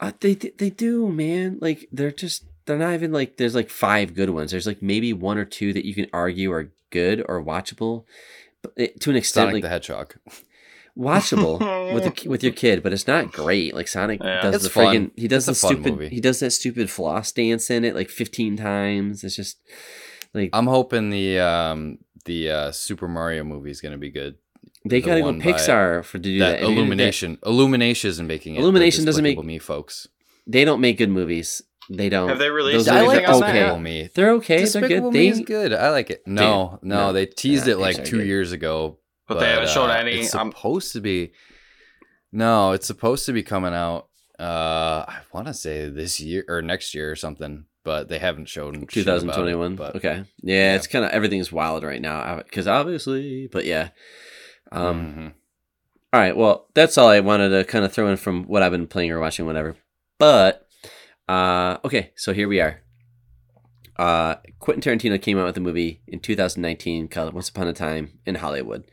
Uh, 0.00 0.12
they 0.20 0.34
they 0.34 0.70
do, 0.70 1.08
man. 1.08 1.58
Like 1.60 1.88
they're 1.92 2.10
just 2.10 2.44
they're 2.66 2.78
not 2.78 2.94
even 2.94 3.12
like 3.12 3.36
there's 3.36 3.54
like 3.54 3.70
five 3.70 4.14
good 4.14 4.30
ones. 4.30 4.50
There's 4.50 4.66
like 4.66 4.82
maybe 4.82 5.12
one 5.12 5.38
or 5.38 5.44
two 5.44 5.72
that 5.72 5.84
you 5.84 5.94
can 5.94 6.06
argue 6.12 6.52
are 6.52 6.72
good 6.90 7.24
or 7.28 7.42
watchable, 7.42 8.04
but 8.62 8.72
it, 8.76 9.00
to 9.00 9.10
an 9.10 9.16
extent, 9.16 9.44
Sonic 9.44 9.54
like 9.54 9.62
the 9.62 9.68
Hedgehog. 9.68 10.14
watchable 10.96 11.58
with 11.94 12.04
the, 12.22 12.28
with 12.28 12.42
your 12.42 12.52
kid, 12.52 12.82
but 12.82 12.92
it's 12.92 13.06
not 13.06 13.32
great. 13.32 13.74
Like 13.74 13.88
Sonic 13.88 14.20
Yeah. 14.22 14.42
does 14.42 14.54
It's 14.56 14.64
the 14.64 14.70
fun. 14.70 14.94
friggin' 14.94 15.10
he 15.16 15.28
does 15.28 15.48
It's 15.48 15.60
the 15.60 15.68
stupid 15.68 15.92
movie. 15.92 16.08
he 16.08 16.20
does 16.20 16.40
that 16.40 16.50
stupid 16.52 16.90
floss 16.90 17.32
dance 17.32 17.70
in 17.70 17.84
it 17.84 17.94
like 17.94 18.10
15 18.10 18.56
times. 18.56 19.24
It's 19.24 19.36
just 19.36 19.58
like 20.32 20.50
I'm 20.52 20.66
hoping 20.66 21.10
the 21.10 21.38
um 21.40 21.98
the 22.24 22.50
uh, 22.50 22.72
Super 22.72 23.06
Mario 23.08 23.44
movie 23.44 23.70
is 23.70 23.80
gonna 23.80 23.98
be 23.98 24.10
good. 24.10 24.36
they 24.84 25.00
the 25.00 25.06
gotta 25.06 25.20
go 25.20 25.32
Pixar 25.34 26.04
for 26.04 26.12
to 26.12 26.18
do 26.18 26.38
that. 26.38 26.44
that 26.46 26.54
If 26.54 26.60
you're 26.60 26.68
gonna 26.68 26.74
do 26.74 26.76
that- 26.76 26.80
Illumination, 26.80 27.38
Illumination 27.44 28.10
isn't 28.10 28.26
making 28.26 28.54
it. 28.54 28.60
Illumination 28.60 29.04
doesn't 29.04 29.22
make- 29.22 29.42
me, 29.44 29.58
folks. 29.58 30.08
They 30.46 30.64
don't 30.64 30.80
make 30.80 30.98
good 30.98 31.10
movies. 31.10 31.62
they 31.90 32.08
don't. 32.08 32.30
Have 32.30 32.38
they 32.38 32.48
released 32.50 32.86
those 32.86 32.88
I 32.88 33.00
like 33.02 33.08
are 33.08 33.10
anything 33.10 33.26
on 33.34 33.40
that? 33.40 33.46
Despicable 33.52 33.72
okay. 33.74 33.82
Me. 33.82 34.08
They're 34.14 34.30
okay. 34.32 34.58
Despicable 34.60 35.10
they're 35.10 35.20
Me 35.22 35.28
good. 35.30 35.40
is 35.40 35.40
good. 35.40 35.72
I 35.74 35.90
like 35.90 36.08
it. 36.10 36.22
No, 36.26 36.78
Dude, 36.80 36.88
no, 36.88 36.96
no. 37.08 37.12
they 37.12 37.26
teased 37.26 37.66
Yeah, 37.66 37.74
it 37.74 37.78
like 37.78 38.04
two 38.06 38.18
good. 38.18 38.26
years 38.26 38.52
ago. 38.52 38.98
But, 39.26 39.40
they 39.40 39.50
haven't 39.50 39.70
shown 39.70 39.90
uh, 39.90 39.94
any. 39.94 40.20
It's 40.20 40.34
um, 40.34 40.52
supposed 40.52 40.92
to 40.92 41.00
be. 41.00 41.32
No, 42.32 42.72
it's 42.72 42.86
supposed 42.86 43.26
to 43.26 43.32
be 43.32 43.42
coming 43.42 43.74
out. 43.74 44.08
Uh, 44.38 45.04
I 45.06 45.20
want 45.32 45.46
to 45.46 45.54
say 45.54 45.88
this 45.88 46.20
year 46.20 46.44
or 46.48 46.60
next 46.60 46.94
year 46.94 47.10
or 47.10 47.16
something, 47.16 47.64
but 47.84 48.08
they 48.08 48.18
haven't 48.18 48.48
shown. 48.48 48.86
shit 48.88 49.04
about 49.06 49.18
it, 49.18 49.20
2021. 49.20 49.76
but 49.76 49.96
okay. 49.96 50.24
Yeah, 50.42 50.54
yeah. 50.54 50.74
it's 50.74 50.86
kind 50.86 51.04
of 51.04 51.12
everything's 51.12 51.52
wild 51.52 51.84
right 51.84 52.02
now 52.02 52.36
because 52.38 52.66
obviously, 52.66 53.46
but 53.46 53.64
yeah. 53.64 53.90
Um. 54.72 55.14
mhm. 55.14 55.32
All 56.12 56.20
right. 56.20 56.36
Well, 56.36 56.68
that's 56.74 56.96
all 56.96 57.08
I 57.08 57.18
wanted 57.20 57.48
to 57.48 57.64
kind 57.64 57.84
of 57.84 57.92
throw 57.92 58.06
in 58.06 58.16
from 58.16 58.44
what 58.44 58.62
I've 58.62 58.70
been 58.70 58.86
playing 58.86 59.10
or 59.10 59.18
watching, 59.18 59.46
whatever. 59.46 59.76
But 60.18 60.68
uh, 61.28 61.78
okay, 61.84 62.12
so 62.14 62.32
here 62.32 62.46
we 62.46 62.60
are. 62.60 62.83
Uh, 63.96 64.36
Quentin 64.58 64.98
Tarantino 64.98 65.20
came 65.20 65.38
out 65.38 65.44
with 65.46 65.56
a 65.56 65.60
movie 65.60 66.00
in 66.06 66.20
2019 66.20 67.08
called 67.08 67.32
Once 67.32 67.48
Upon 67.48 67.68
a 67.68 67.72
Time 67.72 68.18
in 68.26 68.36
Hollywood, 68.36 68.84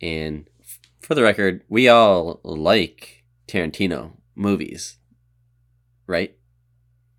and 0.00 0.48
f- 0.60 0.78
for 1.00 1.14
the 1.14 1.22
record, 1.22 1.62
we 1.68 1.88
all 1.88 2.40
like 2.44 3.24
Tarantino 3.46 4.12
movies, 4.34 4.96
right? 6.06 6.34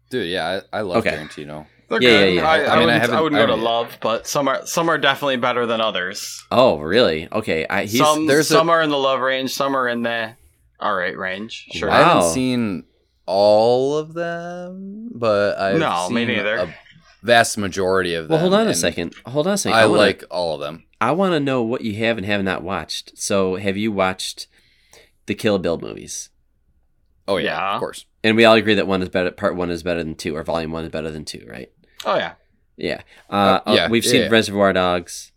dude, 0.10 0.28
yeah, 0.28 0.62
I, 0.74 0.80
I 0.80 0.82
love 0.82 1.06
Okay. 1.06 1.16
Tarantino. 1.16 1.68
they're 1.88 2.02
Yeah, 2.02 2.10
good. 2.10 2.34
yeah, 2.34 2.42
yeah. 2.42 2.50
I, 2.50 2.58
I, 2.62 2.76
I 2.76 2.80
mean, 2.80 2.90
I 2.90 2.94
wouldn't, 3.00 3.14
I, 3.14 3.22
wouldn't 3.22 3.40
go 3.42 3.46
to 3.46 3.56
love, 3.56 3.98
but 4.02 4.26
some 4.26 4.48
are 4.48 4.66
some 4.66 4.90
are 4.90 4.98
definitely 4.98 5.38
better 5.38 5.68
than 5.68 5.82
others. 5.82 6.44
Oh, 6.52 6.80
really? 6.80 7.28
Okay. 7.32 7.68
I 7.70 7.84
he's 7.86 8.00
some 8.00 8.26
there's 8.26 8.50
a- 8.50 8.54
some 8.56 8.70
are 8.72 8.82
in 8.82 8.90
the 8.90 8.98
love 8.98 9.20
range, 9.20 9.52
some 9.54 9.76
are 9.76 9.88
in 9.88 10.02
the 10.02 10.36
all 10.80 10.96
right 10.96 11.16
range. 11.16 11.68
Sure. 11.74 11.90
Wow. 11.90 11.96
I 11.96 12.04
haven't 12.08 12.32
seen 12.32 12.86
all 13.28 13.98
of 13.98 14.14
them, 14.16 15.10
but 15.14 15.60
I've 15.60 15.78
No, 15.80 16.06
seen 16.08 16.16
me 16.16 16.26
neither. 16.26 16.56
a 16.56 16.76
vast 17.22 17.58
majority 17.58 18.14
of 18.14 18.26
them. 18.28 18.32
well. 18.34 18.42
Hold 18.42 18.54
on 18.54 18.68
a 18.68 18.74
second. 18.74 19.14
Hold 19.26 19.48
on 19.48 19.54
a 19.54 19.58
second. 19.58 19.78
I 19.78 19.86
wanna- 19.86 19.98
like 20.02 20.24
all 20.30 20.56
of 20.56 20.62
them. 20.62 20.86
I 21.02 21.12
want 21.12 21.34
to 21.34 21.40
know 21.40 21.62
what 21.64 21.82
you 21.82 21.96
have 21.96 22.18
and 22.18 22.26
have 22.26 22.44
not 22.44 22.62
watched. 22.62 23.18
So, 23.18 23.56
have 23.56 23.78
you 23.78 23.92
watched 23.92 24.48
the 25.28 25.34
Kill 25.36 25.58
Bill 25.58 25.78
movies? 25.80 26.30
Oh 27.28 27.38
yeah, 27.38 27.58
Yeah. 27.58 27.74
of 27.76 27.80
course. 27.80 28.06
And 28.24 28.36
we 28.36 28.44
all 28.44 28.56
agree 28.56 28.74
that 28.74 28.88
one 28.88 29.02
is 29.02 29.08
better. 29.10 29.32
Part 29.32 29.56
one 29.56 29.70
is 29.70 29.82
better 29.84 30.04
than 30.04 30.16
two, 30.16 30.36
or 30.36 30.44
volume 30.44 30.72
one 30.72 30.84
is 30.84 30.90
better 30.92 31.10
than 31.12 31.24
two, 31.26 31.46
right? 31.50 31.72
Oh 32.06 32.16
yeah. 32.18 32.34
Yeah. 32.76 33.02
Uh, 33.30 33.60
Uh, 33.66 33.74
yeah, 33.76 33.90
we've 33.90 34.04
yeah, 34.06 34.12
seen 34.12 34.22
yeah. 34.24 34.28
Reservoir 34.30 34.74
Dogs. 34.74 35.32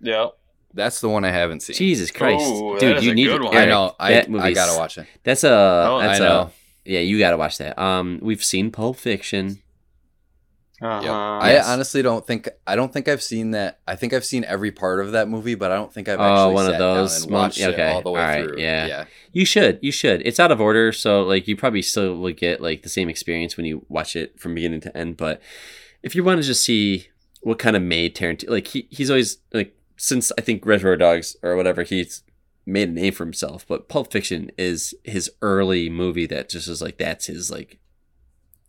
Yeah. 0.00 0.28
That's 0.74 1.00
the 1.00 1.08
one 1.08 1.24
I 1.24 1.30
haven't 1.30 1.60
seen. 1.62 1.74
Jesus 1.74 2.10
Christ, 2.10 2.44
Ooh, 2.48 2.76
dude, 2.78 2.98
is 2.98 3.04
you 3.04 3.12
a 3.12 3.14
need 3.14 3.26
good 3.26 3.38
to. 3.38 3.44
one. 3.46 3.56
I 3.56 3.64
know. 3.64 3.96
I, 3.98 4.12
that 4.12 4.28
I 4.38 4.52
gotta 4.52 4.78
watch 4.78 4.98
it. 4.98 5.06
That's 5.24 5.42
a. 5.42 5.50
Oh, 5.50 5.98
that's 6.00 6.20
I 6.20 6.24
a. 6.24 6.28
know. 6.28 6.50
Yeah, 6.84 7.00
you 7.00 7.18
gotta 7.18 7.36
watch 7.36 7.58
that. 7.58 7.76
Um, 7.78 8.18
we've 8.22 8.44
seen 8.44 8.70
Pulp 8.70 8.96
Fiction. 8.96 9.60
Uh-huh. 10.80 11.00
Yep. 11.42 11.52
Yes. 11.52 11.66
I 11.66 11.72
honestly 11.72 12.02
don't 12.02 12.26
think 12.26 12.48
I 12.66 12.76
don't 12.76 12.92
think 12.92 13.08
I've 13.08 13.22
seen 13.22 13.50
that. 13.52 13.80
I 13.86 13.96
think 13.96 14.12
I've 14.12 14.24
seen 14.24 14.44
every 14.44 14.70
part 14.70 15.00
of 15.00 15.12
that 15.12 15.28
movie, 15.28 15.54
but 15.56 15.72
I 15.72 15.74
don't 15.76 15.92
think 15.92 16.08
I've 16.08 16.20
Oh, 16.20 16.22
actually 16.22 16.54
one 16.54 16.66
of 16.66 16.72
sat 16.72 16.78
those 16.78 17.12
down 17.18 17.22
and 17.24 17.32
watched 17.32 17.60
okay, 17.60 17.90
it 17.90 17.92
all 17.92 18.02
the 18.02 18.10
way 18.10 18.20
alright, 18.20 18.44
through. 18.44 18.58
yeah. 18.60 18.86
yeah. 18.86 19.04
You 19.32 19.44
should. 19.44 19.78
You 19.82 19.90
should. 19.90 20.22
It's 20.24 20.38
out 20.38 20.52
of 20.52 20.60
order, 20.60 20.92
so 20.92 21.22
like 21.22 21.48
you 21.48 21.56
probably 21.56 21.82
still 21.82 22.16
will 22.16 22.32
get 22.32 22.60
like 22.60 22.82
the 22.82 22.88
same 22.88 23.08
experience 23.08 23.56
when 23.56 23.66
you 23.66 23.84
watch 23.88 24.14
it 24.14 24.38
from 24.38 24.54
beginning 24.54 24.80
to 24.82 24.96
end. 24.96 25.16
But 25.16 25.40
if 26.02 26.14
you 26.14 26.22
want 26.22 26.40
to 26.40 26.46
just 26.46 26.64
see 26.64 27.08
what 27.42 27.58
kind 27.58 27.76
of 27.76 27.82
made 27.82 28.14
Tarantino, 28.14 28.50
like 28.50 28.68
he 28.68 28.86
he's 28.90 29.10
always 29.10 29.38
like 29.52 29.74
since 29.96 30.30
I 30.38 30.42
think 30.42 30.64
Reservoir 30.64 30.96
Dogs 30.96 31.36
or 31.42 31.56
whatever, 31.56 31.82
he's 31.82 32.22
made 32.66 32.88
a 32.90 32.92
name 32.92 33.12
for 33.12 33.24
himself. 33.24 33.66
But 33.66 33.88
Pulp 33.88 34.12
Fiction 34.12 34.52
is 34.56 34.94
his 35.02 35.28
early 35.42 35.88
movie 35.90 36.26
that 36.26 36.48
just 36.50 36.68
is 36.68 36.80
like 36.80 36.98
that's 36.98 37.26
his 37.26 37.50
like, 37.50 37.78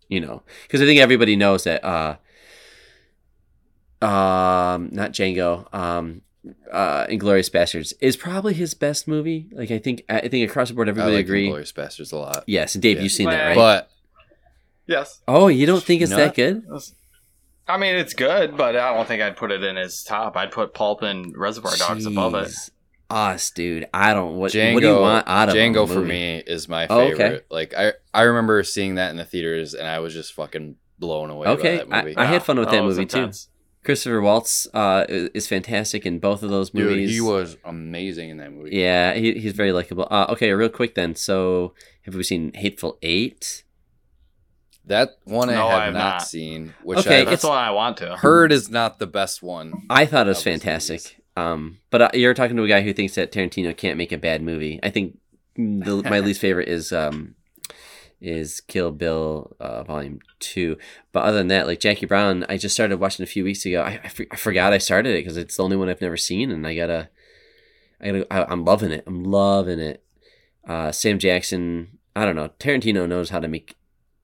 you 0.09 0.19
know, 0.19 0.43
because 0.63 0.81
I 0.81 0.85
think 0.85 0.99
everybody 0.99 1.35
knows 1.37 1.63
that. 1.63 1.83
uh 1.83 2.17
um 4.01 4.89
not 4.93 5.11
Django 5.11 5.73
um 5.75 6.21
uh 6.71 7.05
Inglourious 7.07 7.49
Basterds 7.51 7.93
is 7.99 8.15
probably 8.15 8.53
his 8.53 8.73
best 8.73 9.09
movie 9.09 9.49
like 9.51 9.71
I 9.71 9.77
think 9.77 10.03
I 10.07 10.29
think 10.29 10.49
across 10.49 10.69
the 10.69 10.73
board 10.75 10.87
I 10.87 10.91
everybody 10.91 11.15
like 11.17 11.25
agree 11.25 11.49
Inglourious 11.49 11.73
Basterds 11.73 12.13
a 12.13 12.15
lot. 12.15 12.43
yes 12.47 12.75
and 12.75 12.81
Dave 12.81 12.95
Yeah. 12.97 13.03
you've 13.03 13.11
seen 13.11 13.29
that 13.29 13.47
right 13.47 13.55
But 13.55 13.91
Yes. 14.87 15.19
oh 15.27 15.49
you 15.49 15.65
don't 15.65 15.83
think 15.83 16.01
it's 16.01 16.11
No. 16.11 16.17
that 16.17 16.33
good 16.35 16.63
I 17.67 17.77
mean, 17.77 17.95
it's 17.97 18.15
good, 18.15 18.57
but 18.57 18.75
I 18.75 18.95
don't 18.95 19.07
think 19.07 19.21
I'd 19.21 19.37
put 19.37 19.51
it 19.51 19.63
in 19.63 19.75
his 19.75 20.01
top. 20.03 20.35
I'd 20.35 20.49
put 20.51 20.73
Pulp 20.73 21.03
and 21.03 21.37
Reservoir 21.37 21.77
Dogs 21.77 22.07
above 22.07 22.33
it. 22.33 22.51
Jeez. 23.09 23.15
us 23.33 23.51
dude 23.51 23.87
I 23.93 24.13
don't 24.13 24.35
what 24.37 24.51
Django, 24.51 24.73
what 24.75 24.79
do 24.81 24.87
you 24.87 24.99
want 24.99 25.27
out 25.27 25.49
of 25.49 25.55
Django 25.55 25.83
a 25.83 25.87
for 25.87 25.95
movie? 25.95 26.07
me 26.09 26.37
is 26.45 26.67
my 26.69 26.87
Oh, 26.89 27.09
favorite. 27.09 27.25
okay. 27.33 27.41
Like 27.49 27.73
I, 27.75 27.93
I 28.13 28.21
remember 28.23 28.61
seeing 28.63 28.95
that 28.95 29.11
in 29.11 29.17
the 29.17 29.25
theaters, 29.25 29.73
and 29.73 29.87
I 29.87 29.99
was 29.99 30.13
just 30.13 30.33
fucking 30.33 30.75
blown 30.99 31.29
away 31.29 31.47
Okay, 31.47 31.77
by 31.79 31.85
that 31.85 32.05
movie. 32.05 32.17
I 32.17 32.25
had 32.25 32.43
fun 32.43 32.59
with 32.59 32.69
that 32.71 32.83
was 32.83 32.97
movie, 32.97 33.07
too. 33.07 33.31
Christopher 33.83 34.19
Waltz 34.21 34.67
uh 34.73 35.05
is 35.07 35.29
is 35.33 35.47
fantastic 35.47 36.05
in 36.05 36.19
both 36.19 36.43
of 36.43 36.49
those 36.49 36.69
Dude, 36.69 36.83
movies 36.85 37.09
he 37.11 37.21
was 37.21 37.55
amazing 37.63 38.29
in 38.29 38.37
that 38.37 38.51
movie. 38.51 38.75
yeah 38.75 39.13
he, 39.13 39.33
he's 39.39 39.53
very 39.53 39.71
likable 39.71 40.05
uh 40.11 40.25
okay 40.29 40.51
real 40.51 40.67
quick 40.69 40.95
then 40.95 41.15
so 41.15 41.73
have 42.03 42.13
we 42.13 42.23
seen 42.23 42.51
Hateful 42.53 42.97
Eight 43.01 43.63
That 44.85 45.11
one 45.23 45.49
I 45.49 45.53
have 45.53 45.65
I 45.65 45.85
have 45.85 45.93
not, 45.93 45.99
not. 45.99 46.21
seen, 46.23 46.73
which 46.83 46.99
Okay, 46.99 47.21
I've 47.21 47.29
That's 47.29 47.41
the 47.43 47.49
one 47.49 47.57
I 47.57 47.71
want 47.71 47.97
to. 47.97 48.15
heard 48.17 48.51
is 48.51 48.69
not 48.69 48.97
the 48.99 49.07
best 49.07 49.41
one. 49.43 49.71
I 49.89 50.05
thought 50.05 50.25
it 50.27 50.29
was 50.29 50.43
fantastic. 50.43 50.99
movies. 51.01 51.15
Um, 51.39 51.79
but 51.89 52.01
uh, 52.01 52.09
you're 52.13 52.33
talking 52.33 52.57
to 52.57 52.63
a 52.63 52.67
guy 52.67 52.81
who 52.81 52.93
thinks 52.93 53.15
that 53.15 53.31
Tarantino 53.31 53.75
can't 53.75 53.97
make 53.97 54.11
a 54.11 54.17
bad 54.17 54.41
movie. 54.41 54.79
I 54.83 54.89
think 54.89 55.17
the, 55.55 56.01
my 56.09 56.19
least 56.27 56.41
favorite 56.41 56.67
is 56.69 56.91
um, 56.91 57.35
is 58.21 58.61
Kill 58.61 58.91
Bill 58.91 59.55
uh, 59.59 59.83
Volume 59.83 60.19
Two. 60.39 60.77
But 61.11 61.23
other 61.23 61.37
than 61.37 61.47
that, 61.47 61.67
like 61.67 61.79
Jackie 61.79 62.05
Brown, 62.05 62.45
I 62.49 62.57
just 62.57 62.75
started 62.75 62.99
watching 62.99 63.23
a 63.23 63.27
few 63.27 63.43
weeks 63.43 63.65
ago. 63.65 63.81
I, 63.81 63.99
I, 64.03 64.07
for- 64.09 64.25
I 64.31 64.35
forgot 64.35 64.73
I 64.73 64.77
started 64.77 65.11
it 65.15 65.19
because 65.23 65.37
it's 65.37 65.57
the 65.57 65.63
only 65.63 65.77
one 65.77 65.89
I've 65.89 66.01
never 66.01 66.17
seen, 66.17 66.51
and 66.51 66.65
I 66.67 66.75
gotta, 66.75 67.09
I 68.01 68.05
gotta, 68.07 68.33
I, 68.33 68.51
I'm 68.51 68.65
loving 68.65 68.91
it. 68.91 69.03
I'm 69.07 69.23
loving 69.23 69.79
it. 69.79 70.03
Uh, 70.67 70.91
Sam 70.91 71.17
Jackson, 71.19 71.97
I 72.15 72.25
don't 72.25 72.35
know. 72.35 72.49
Tarantino 72.59 73.07
knows 73.07 73.29
how 73.29 73.39
to 73.39 73.47
make 73.47 73.75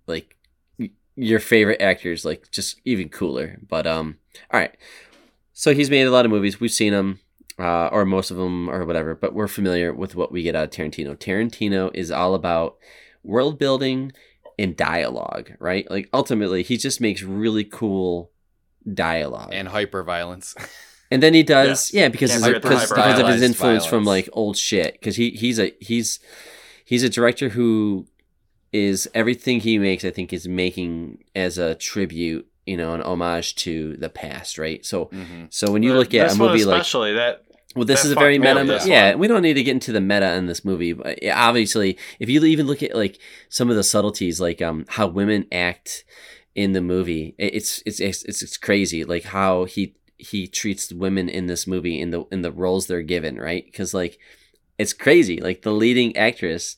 like 0.06 0.36
y- 0.78 0.92
your 1.16 1.40
favorite 1.40 1.82
actors 1.82 2.26
like 2.26 2.52
just 2.52 2.80
even 2.86 3.10
cooler. 3.10 3.58
But 3.68 3.88
um, 3.88 4.18
all 4.52 4.60
right. 4.60 4.76
So 5.58 5.74
he's 5.74 5.90
made 5.90 6.04
a 6.04 6.12
lot 6.12 6.26
of 6.26 6.32
movies. 6.32 6.60
We've 6.60 6.70
seen 6.70 6.92
them, 6.92 7.22
uh, 7.58 7.88
or 7.88 8.04
most 8.06 8.30
of 8.30 8.36
them, 8.36 8.70
or 8.70 8.86
whatever. 8.86 9.16
But 9.16 9.34
we're 9.34 9.48
familiar 9.48 9.94
with 9.94 10.14
what 10.14 10.30
we 10.30 10.44
get 10.44 10.54
out 10.54 10.66
of 10.66 10.70
Tarantino. 10.72 11.16
Tarantino 11.16 11.90
is 11.94 12.12
all 12.12 12.36
about 12.36 12.76
world 13.24 13.58
building 13.58 14.12
and 14.60 14.76
dialogue, 14.76 15.54
right? 15.60 15.90
Like 15.90 16.10
ultimately, 16.14 16.62
he 16.62 16.76
just 16.76 17.00
makes 17.00 17.24
really 17.24 17.64
cool 17.64 18.32
dialogue, 18.94 19.52
And 19.54 19.70
hyper 19.70 20.04
violence. 20.04 20.56
and 21.12 21.24
then 21.24 21.34
he 21.34 21.42
does, 21.42 21.92
Yes. 21.92 21.94
yeah, 21.94 22.10
because 22.10 22.32
Can't 22.32 22.44
his, 22.44 22.48
forget 22.48 22.62
the 22.62 22.70
because, 22.70 22.90
because 22.90 23.00
of 23.00 23.06
his 23.06 23.16
hyper-violence 23.16 23.42
influence 23.42 23.86
from 23.86 24.04
like 24.04 24.30
old 24.34 24.58
shit. 24.58 24.94
Because 24.94 25.16
he 25.16 25.30
he's 25.32 25.58
a 25.58 25.74
he's 25.80 26.20
he's 26.84 27.04
a 27.04 27.10
director 27.10 27.48
who 27.50 28.08
is 28.74 29.10
everything 29.14 29.62
he 29.62 29.78
makes. 29.80 30.04
I 30.04 30.12
think 30.12 30.34
is 30.34 30.50
making 30.50 31.24
as 31.34 31.58
a 31.58 31.76
tribute, 31.76 32.46
you 32.66 32.78
know, 32.78 32.94
an 32.94 33.02
homage 33.02 33.56
to 33.56 33.96
the 33.98 34.10
past, 34.10 34.58
right? 34.58 34.86
So 34.86 35.06
Mhm. 35.06 35.48
so 35.54 35.72
when 35.72 35.84
you 35.84 35.94
look 35.94 36.14
at 36.14 36.28
this 36.30 36.38
a 36.38 36.42
one 36.42 36.52
movie 36.52 36.66
like 36.66 36.82
especially 36.82 37.14
that 37.14 37.44
well, 37.76 37.84
this 37.84 38.04
That 38.04 38.06
is 38.08 38.12
a 38.14 38.16
very 38.16 38.38
fucked 38.38 38.56
me 38.58 38.62
meta. 38.64 38.76
up, 38.78 38.88
yeah, 38.88 39.10
one. 39.12 39.20
we 39.20 39.28
don't 39.28 39.42
need 39.42 39.56
to 39.56 39.64
get 39.64 39.72
into 39.74 39.92
the 39.92 40.00
meta 40.00 40.34
in 40.36 40.46
this 40.46 40.64
movie, 40.64 40.94
but 40.94 41.20
obviously, 41.28 41.98
if 42.20 42.30
you 42.30 42.42
even 42.46 42.68
look 42.68 42.82
at 42.82 42.96
like 42.96 43.20
some 43.50 43.70
of 43.70 43.76
the 43.76 43.84
subtleties, 43.84 44.40
like 44.40 44.62
um 44.62 44.86
how 44.88 45.08
women 45.08 45.46
act 45.52 46.06
in 46.56 46.72
the 46.72 46.80
movie, 46.82 47.36
it's 47.38 47.84
it's 47.86 48.00
it's 48.00 48.24
it's, 48.24 48.42
it's 48.42 48.56
crazy. 48.58 49.04
Like 49.04 49.26
how 49.26 49.66
he 49.66 49.96
he 50.18 50.48
treats 50.48 50.94
women 50.94 51.28
in 51.28 51.48
this 51.48 51.68
movie 51.68 52.00
in 52.00 52.12
the 52.12 52.24
in 52.32 52.42
the 52.44 52.52
roles 52.52 52.88
they're 52.88 53.02
given, 53.02 53.36
right? 53.38 53.66
Because 53.66 53.94
like 53.94 54.18
it's 54.78 54.94
crazy. 54.94 55.42
Like 55.42 55.64
the 55.64 55.74
leading 55.74 56.16
actress 56.16 56.78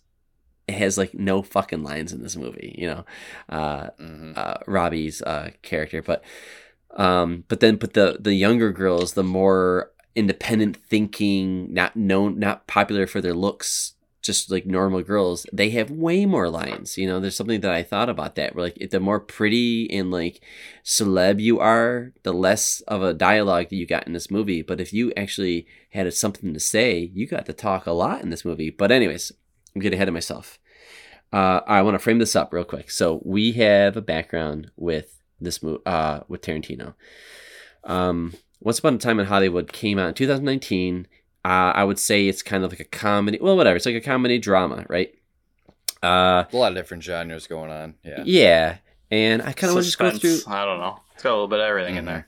has 0.70 0.98
like 0.98 1.14
no 1.14 1.42
fucking 1.42 1.84
lines 1.84 2.12
in 2.14 2.22
this 2.22 2.36
movie, 2.36 2.76
you 2.78 2.88
know. 2.88 3.06
Uh, 3.50 3.90
Mhm. 4.00 4.38
uh, 4.38 4.58
Robbie's 4.68 5.22
uh, 5.22 5.52
character, 5.62 6.02
but 6.02 6.24
um, 6.96 7.44
but 7.48 7.60
then 7.60 7.76
but 7.76 7.94
the 7.94 8.18
the 8.20 8.34
younger 8.34 8.72
girls, 8.72 9.14
the 9.14 9.24
more 9.24 9.92
independent 10.16 10.78
thinking, 10.78 11.74
not 11.74 11.96
known, 11.96 12.40
not 12.40 12.66
popular 12.68 13.06
for 13.06 13.22
their 13.22 13.36
looks, 13.36 13.94
just 14.22 14.50
like 14.52 14.66
normal 14.66 15.04
girls, 15.04 15.46
they 15.54 15.70
have 15.70 15.92
way 15.92 16.26
more 16.26 16.50
lines. 16.50 16.98
You 16.98 17.08
know, 17.08 17.20
there's 17.20 17.36
something 17.36 17.62
that 17.62 17.72
I 17.72 17.84
thought 17.84 18.10
about 18.10 18.36
that. 18.36 18.56
Where 18.56 18.66
like 18.66 18.90
the 18.92 19.00
more 19.00 19.20
pretty 19.20 19.90
and 19.92 20.12
like 20.12 20.42
celeb 20.84 21.40
you 21.40 21.60
are, 21.60 22.14
the 22.24 22.34
less 22.34 22.82
of 22.88 23.04
a 23.04 23.14
dialogue 23.14 23.70
that 23.70 23.76
you 23.76 23.86
got 23.86 24.08
in 24.08 24.14
this 24.14 24.32
movie. 24.32 24.62
But 24.64 24.82
if 24.82 24.92
you 24.92 25.14
actually 25.16 25.68
had 25.92 26.12
something 26.14 26.54
to 26.54 26.60
say, 26.60 27.12
you 27.14 27.28
got 27.28 27.46
to 27.46 27.54
talk 27.54 27.86
a 27.86 27.92
lot 27.92 28.22
in 28.22 28.30
this 28.32 28.44
movie. 28.44 28.70
But 28.72 28.92
anyways, 28.92 29.32
I'm 29.78 29.82
getting 29.82 29.98
ahead 29.98 30.08
of 30.08 30.14
myself. 30.14 30.58
Uh, 31.32 31.62
I 31.68 31.82
want 31.84 31.96
to 31.96 32.00
frame 32.00 32.18
this 32.20 32.36
up 32.36 32.52
real 32.52 32.64
quick. 32.64 32.90
So 32.90 33.22
we 33.24 33.52
have 33.54 33.96
a 33.96 34.02
background 34.02 34.72
with 34.76 35.20
this 35.40 35.62
movie, 35.62 35.82
uh, 35.86 36.22
with 36.28 36.42
Tarantino. 36.42 36.96
Um, 37.84 38.34
Once 38.60 38.80
Upon 38.80 38.96
a 38.96 38.98
Time 38.98 39.20
in 39.20 39.28
Hollywood 39.28 39.72
came 39.72 40.00
out 40.00 40.08
in 40.10 40.14
2019. 40.16 41.08
Uh, 41.46 41.48
I 41.48 41.84
would 41.84 42.00
say 42.00 42.28
it's 42.28 42.42
kind 42.42 42.64
of 42.64 42.72
like 42.72 42.80
a 42.80 42.86
comedy. 42.86 43.38
Well, 43.40 43.56
whatever. 43.56 43.76
It's 43.76 43.86
like 43.86 43.96
a 43.96 44.02
comedy 44.02 44.40
drama, 44.40 44.86
right? 44.90 45.14
Uh, 46.02 46.46
A 46.52 46.58
lot 46.58 46.72
of 46.72 46.76
different 46.76 47.04
genres 47.04 47.46
going 47.48 47.72
on. 47.72 47.96
Yeah. 48.04 48.24
yeah. 48.26 48.78
and 49.12 49.42
I 49.42 49.54
kind 49.54 49.70
of 49.70 49.76
want 49.76 49.84
to 49.86 49.88
just 49.90 50.00
go 50.00 50.12
through. 50.12 50.40
I 50.48 50.66
don't 50.66 50.80
know. 50.80 51.00
It's 51.14 51.24
got 51.24 51.30
a 51.30 51.34
little 51.34 51.48
bit 51.48 51.60
of 51.60 51.66
everything 51.66 51.96
in 51.98 52.04
Mhm. 52.04 52.08
there. 52.08 52.28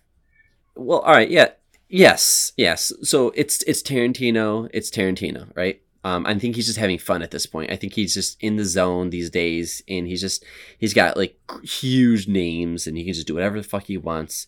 Well, 0.75 0.99
all 0.99 1.13
right, 1.13 1.29
yeah, 1.29 1.49
yes, 1.89 2.53
yes. 2.57 2.93
So 3.03 3.31
it's 3.35 3.61
it's 3.63 3.81
Tarantino. 3.81 4.69
It's 4.73 4.89
Tarantino, 4.89 5.49
right? 5.55 5.81
Um, 6.03 6.25
I 6.25 6.33
think 6.39 6.55
he's 6.55 6.67
just 6.67 6.79
having 6.79 6.97
fun 6.97 7.21
at 7.21 7.31
this 7.31 7.45
point. 7.45 7.71
I 7.71 7.75
think 7.75 7.93
he's 7.93 8.13
just 8.13 8.41
in 8.41 8.55
the 8.55 8.65
zone 8.65 9.09
these 9.09 9.29
days, 9.29 9.83
and 9.87 10.07
he's 10.07 10.21
just 10.21 10.43
he's 10.77 10.93
got 10.93 11.17
like 11.17 11.37
huge 11.63 12.27
names, 12.27 12.87
and 12.87 12.97
he 12.97 13.03
can 13.03 13.13
just 13.13 13.27
do 13.27 13.33
whatever 13.33 13.57
the 13.57 13.67
fuck 13.67 13.83
he 13.83 13.97
wants. 13.97 14.47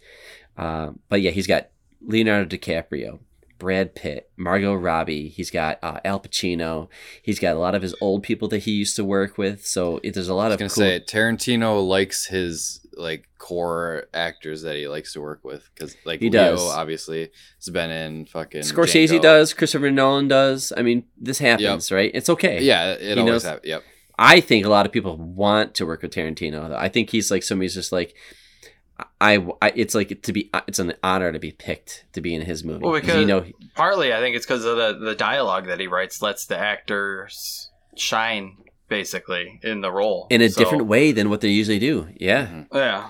Uh, 0.57 0.91
but 1.09 1.21
yeah, 1.21 1.31
he's 1.31 1.47
got 1.47 1.69
Leonardo 2.05 2.55
DiCaprio, 2.55 3.19
Brad 3.59 3.95
Pitt, 3.95 4.29
Margot 4.37 4.73
Robbie. 4.73 5.27
He's 5.27 5.51
got 5.51 5.77
uh, 5.83 5.99
Al 6.05 6.19
Pacino. 6.19 6.87
He's 7.21 7.39
got 7.39 7.55
a 7.55 7.59
lot 7.59 7.75
of 7.75 7.81
his 7.81 7.95
old 8.01 8.23
people 8.23 8.47
that 8.49 8.59
he 8.59 8.71
used 8.71 8.95
to 8.95 9.03
work 9.03 9.37
with. 9.37 9.65
So 9.65 9.99
it, 10.03 10.13
there's 10.13 10.29
a 10.29 10.33
lot 10.33 10.45
I 10.45 10.47
was 10.47 10.53
of 10.55 10.59
gonna 10.59 10.69
cool. 10.69 10.75
say 10.83 10.99
Tarantino 11.01 11.85
likes 11.85 12.27
his 12.27 12.80
like 13.01 13.27
core 13.37 14.05
actors 14.13 14.61
that 14.61 14.75
he 14.75 14.87
likes 14.87 15.13
to 15.13 15.21
work 15.21 15.43
with 15.43 15.67
because 15.73 15.95
like 16.05 16.19
He 16.21 16.29
Leo 16.29 16.51
does. 16.55 16.61
obviously 16.69 17.31
has 17.57 17.69
been 17.69 17.89
in 17.91 18.25
fucking 18.25 18.61
Scorsese 18.61 19.17
Django. 19.17 19.21
does, 19.21 19.53
Christopher 19.53 19.91
Nolan 19.91 20.27
does. 20.27 20.71
I 20.75 20.81
mean, 20.81 21.05
this 21.19 21.39
happens, 21.39 21.91
right? 21.91 22.11
It's 22.13 22.29
okay. 22.29 22.61
Yeah, 22.63 22.91
it 22.93 23.17
He 23.17 23.19
always 23.23 23.43
happens. 23.43 23.65
Yep. 23.65 23.83
I 24.19 24.39
think 24.39 24.65
a 24.65 24.69
lot 24.69 24.85
of 24.85 24.91
people 24.91 25.17
want 25.17 25.73
to 25.75 25.85
work 25.85 26.01
with 26.03 26.11
Tarantino. 26.13 26.69
though. 26.69 26.75
I 26.77 26.89
think 26.89 27.09
he's 27.09 27.31
like 27.31 27.41
somebody's 27.43 27.73
just 27.73 27.91
like, 27.91 28.13
I, 29.19 29.37
I 29.61 29.71
it's 29.75 29.95
like 29.95 30.21
to 30.21 30.31
be, 30.33 30.51
it's 30.67 30.77
an 30.77 30.93
honor 31.01 31.31
to 31.31 31.39
be 31.39 31.51
picked 31.51 32.05
to 32.13 32.21
be 32.21 32.35
in 32.35 32.43
his 32.43 32.63
movie. 32.63 32.83
Well, 32.83 32.91
'Cause 32.93 33.01
because- 33.01 33.19
you 33.21 33.25
know, 33.25 33.45
Partly, 33.75 34.13
I 34.13 34.19
think 34.19 34.35
it's 34.35 34.45
because 34.45 34.63
of 34.65 34.77
the 34.77 34.93
the 35.03 35.15
dialogue 35.15 35.65
that 35.67 35.79
he 35.79 35.87
writes 35.87 36.21
lets 36.21 36.45
the 36.45 36.57
actors 36.57 37.71
shine 37.97 38.57
basically 38.91 39.59
in 39.63 39.81
the 39.81 39.91
role 39.91 40.27
in 40.29 40.41
a 40.41 40.49
So, 40.49 40.59
different 40.59 40.85
way 40.85 41.11
than 41.13 41.29
what 41.29 41.41
they 41.41 41.49
usually 41.49 41.79
do. 41.79 42.09
Yeah. 42.19 42.45
Mhm. 42.47 42.67
Yeah, 42.73 43.09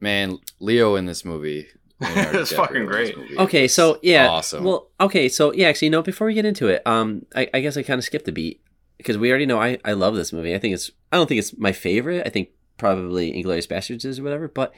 Man, 0.00 0.38
Leo 0.60 0.96
in 0.96 1.06
this 1.06 1.24
movie. 1.24 1.68
Leonardo 2.00 2.40
It's 2.42 2.52
DiCaprio 2.52 2.56
fucking 2.56 2.86
great. 2.86 3.14
Okay, 3.38 3.68
so 3.68 3.98
yeah, 4.02 4.28
awesome. 4.28 4.64
Well, 4.64 4.90
okay, 5.00 5.28
so 5.28 5.52
yeah, 5.54 5.68
actually, 5.68 5.86
you 5.86 5.92
no. 5.92 5.98
Know, 5.98 6.02
before 6.02 6.26
we 6.26 6.34
get 6.34 6.44
into 6.44 6.66
it, 6.68 6.82
um, 6.86 7.24
I, 7.34 7.48
I 7.54 7.60
guess 7.60 7.76
I 7.76 7.82
kind 7.84 7.98
of 7.98 8.04
skipped 8.04 8.28
a 8.28 8.32
beat 8.32 8.60
because 8.98 9.16
we 9.16 9.30
already 9.30 9.46
know 9.46 9.60
I, 9.60 9.78
I 9.84 9.92
love 9.92 10.14
this 10.16 10.32
movie. 10.32 10.54
I 10.54 10.58
think 10.58 10.74
it's 10.74 10.90
I 11.12 11.16
don't 11.16 11.28
think 11.28 11.38
it's 11.38 11.56
my 11.56 11.72
favorite. 11.72 12.26
I 12.26 12.30
think 12.30 12.48
probably 12.76 13.32
Inglourious 13.32 13.68
Basterds 13.68 14.04
is 14.04 14.18
or 14.18 14.24
whatever, 14.24 14.48
but 14.48 14.74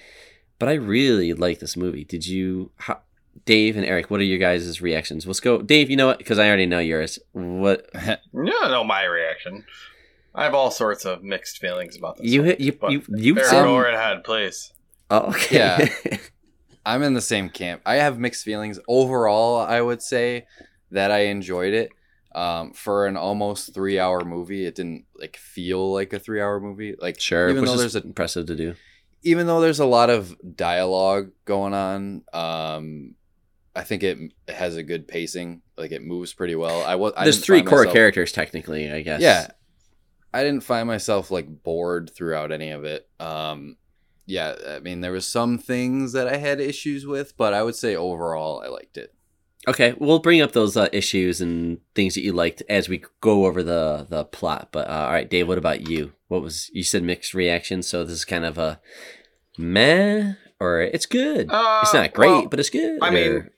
but 0.59 0.68
I 0.68 0.74
really 0.74 1.32
like 1.32 1.59
this 1.61 1.76
movie. 1.76 2.05
Did 2.05 2.26
you, 2.26 2.70
how, 2.76 3.01
Dave 3.47 3.76
and 3.76 3.84
Eric? 3.87 4.11
What 4.11 4.20
are 4.20 4.24
your 4.24 4.39
guys' 4.39 4.80
reactions? 4.80 5.26
Let's 5.26 5.41
go, 5.41 5.61
Dave. 5.62 5.91
You 5.91 5.97
know 5.97 6.07
what? 6.07 6.18
Because 6.18 6.39
I 6.39 6.47
already 6.47 6.66
know 6.66 6.78
yours. 6.78 7.18
What 7.32 7.89
you 7.95 8.16
don't 8.32 8.70
know 8.70 8.84
my 8.84 9.05
reaction. 9.05 9.64
I 10.37 10.45
have 10.45 10.55
all 10.55 10.70
sorts 10.70 11.05
of 11.05 11.24
mixed 11.24 11.59
feelings 11.59 11.97
about 11.97 12.18
this. 12.18 12.26
you 12.26 12.41
one. 12.41 12.47
hit 12.47 12.61
you 12.61 12.78
you 12.89 13.03
you 13.09 13.37
Eric, 13.37 13.47
said? 13.49 13.64
go 13.64 13.78
right 13.78 13.95
ahead. 13.95 14.22
Oh, 15.11 15.30
okay. 15.30 15.57
Yeah. 15.57 16.18
I'm 16.87 17.03
in 17.03 17.14
the 17.14 17.20
same 17.20 17.49
camp. 17.49 17.82
I 17.84 17.97
have 17.97 18.18
mixed 18.18 18.45
feelings. 18.45 18.78
Overall, 18.87 19.59
I 19.61 19.80
would 19.80 20.03
say 20.03 20.47
that 20.93 21.11
I 21.11 21.20
enjoyed 21.26 21.74
it. 21.74 21.91
Um, 22.34 22.74
for 22.74 23.07
an 23.07 23.16
almost 23.16 23.72
three 23.72 23.99
hour 23.99 24.20
movie, 24.24 24.66
it 24.66 24.74
didn't 24.74 25.07
like 25.18 25.37
feel 25.39 25.93
like 25.93 26.12
a 26.12 26.18
three 26.18 26.41
hour 26.41 26.61
movie. 26.61 26.95
Like 27.01 27.18
sure. 27.18 27.49
even 27.49 27.62
which 27.62 27.68
though 27.70 27.74
is 27.74 27.80
there's 27.80 27.97
a 27.97 28.03
impressive 28.07 28.47
to 28.47 28.55
do. 28.57 28.74
even 29.22 29.47
though 29.47 29.61
there's 29.62 29.80
a 29.80 29.87
lot 29.87 30.11
of 30.11 30.37
dialogue 30.55 31.30
going 31.47 31.72
on, 31.72 32.24
um, 32.34 33.14
I 33.74 33.82
think 33.84 34.03
it, 34.03 34.18
it 34.47 34.55
has 34.55 34.76
a 34.76 34.82
good 34.82 35.09
pacing. 35.09 35.62
Like 35.78 35.93
it 35.93 36.03
moves 36.03 36.34
pretty 36.34 36.55
well. 36.57 36.84
I 36.84 36.97
was. 36.97 37.14
There's 37.14 37.37
didn't 37.37 37.47
three 37.47 37.62
core 37.62 37.78
myself- 37.80 37.95
characters 37.95 38.32
technically, 38.32 38.93
I 38.93 39.01
guess. 39.01 39.22
Yeah, 39.22 39.49
I 40.37 40.45
didn't 40.45 40.64
find 40.64 40.87
myself 40.87 41.30
like 41.30 41.62
bored 41.62 42.11
throughout 42.14 42.53
any 42.53 42.70
of 42.70 42.84
it. 42.84 43.09
Um, 43.18 43.76
yeah, 44.26 44.55
I 44.68 44.78
mean 44.80 45.01
there 45.01 45.12
was 45.12 45.26
some 45.26 45.59
things 45.59 46.12
that 46.12 46.28
I 46.28 46.37
had 46.37 46.61
issues 46.61 47.07
with, 47.07 47.37
but 47.37 47.55
I 47.55 47.62
would 47.62 47.74
say 47.76 47.97
overall 47.97 48.62
I 48.64 48.68
liked 48.68 48.97
it. 48.97 49.12
Okay, 49.68 49.95
we'll 49.99 50.20
bring 50.20 50.41
up 50.43 50.53
those 50.53 50.76
uh, 50.76 50.89
issues 50.93 51.41
and 51.41 51.78
things 51.95 52.14
that 52.14 52.20
you 52.22 52.32
liked 52.32 52.62
as 52.68 52.89
we 52.89 53.03
go 53.20 53.47
over 53.47 53.62
the 53.62 54.07
the 54.09 54.24
plot. 54.24 54.68
But 54.72 54.89
uh, 54.89 55.07
all 55.07 55.12
right, 55.12 55.28
Dave, 55.28 55.49
what 55.49 55.59
about 55.59 55.89
you? 55.89 56.12
What 56.28 56.43
was 56.43 56.70
you 56.72 56.82
said 56.84 57.03
mixed 57.03 57.34
reactions? 57.34 57.87
So 57.89 58.05
this 58.05 58.14
is 58.14 58.24
kind 58.24 58.45
of 58.45 58.59
a 58.59 58.80
meh, 59.59 60.32
or 60.61 60.80
it's 60.82 61.07
good. 61.07 61.49
Uh, 61.51 61.80
it's 61.82 61.95
not 61.95 62.12
great, 62.12 62.28
well, 62.28 62.47
but 62.47 62.61
it's 62.61 62.70
good. 62.70 62.99
I 63.03 63.11
mean, 63.11 63.30
or- 63.32 63.53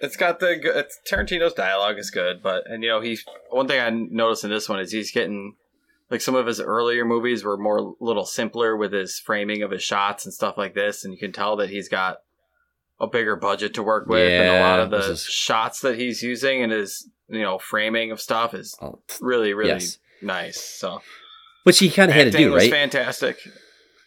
It's 0.00 0.16
got 0.16 0.40
the 0.40 0.58
it's, 0.78 0.98
Tarantino's 1.10 1.54
dialogue 1.54 1.98
is 1.98 2.10
good, 2.10 2.42
but 2.42 2.64
and 2.70 2.82
you 2.82 2.88
know 2.90 3.00
he 3.00 3.18
one 3.50 3.66
thing 3.68 3.80
I 3.80 3.90
noticed 3.90 4.44
in 4.44 4.50
this 4.50 4.68
one 4.68 4.80
is 4.80 4.92
he's 4.92 5.10
getting 5.10 5.54
like 6.10 6.20
some 6.20 6.34
of 6.34 6.46
his 6.46 6.60
earlier 6.60 7.04
movies 7.04 7.44
were 7.44 7.56
more 7.56 7.94
little 8.00 8.24
simpler 8.24 8.76
with 8.76 8.92
his 8.92 9.18
framing 9.18 9.62
of 9.62 9.70
his 9.70 9.82
shots 9.82 10.24
and 10.24 10.32
stuff 10.34 10.56
like 10.56 10.74
this, 10.74 11.04
and 11.04 11.12
you 11.12 11.18
can 11.18 11.32
tell 11.32 11.56
that 11.56 11.70
he's 11.70 11.88
got 11.88 12.18
a 13.00 13.06
bigger 13.06 13.36
budget 13.36 13.74
to 13.74 13.82
work 13.82 14.08
with, 14.08 14.30
and 14.30 14.48
a 14.56 14.60
lot 14.60 14.80
of 14.80 14.90
the 14.90 15.12
is- 15.12 15.22
shots 15.24 15.80
that 15.80 15.98
he's 15.98 16.22
using 16.22 16.62
and 16.62 16.72
his 16.72 17.08
you 17.28 17.42
know 17.42 17.58
framing 17.58 18.10
of 18.10 18.20
stuff 18.20 18.54
is 18.54 18.74
oh, 18.80 18.98
really 19.20 19.52
really 19.54 19.70
yes, 19.70 19.98
nice. 20.22 20.58
So 20.60 21.02
which 21.64 21.78
he 21.80 21.90
kind 21.90 22.10
of 22.10 22.16
had 22.16 22.22
to 22.24 22.28
acting 22.28 22.46
do, 22.46 22.52
was 22.52 22.64
right? 22.64 22.70
fantastic. 22.72 23.38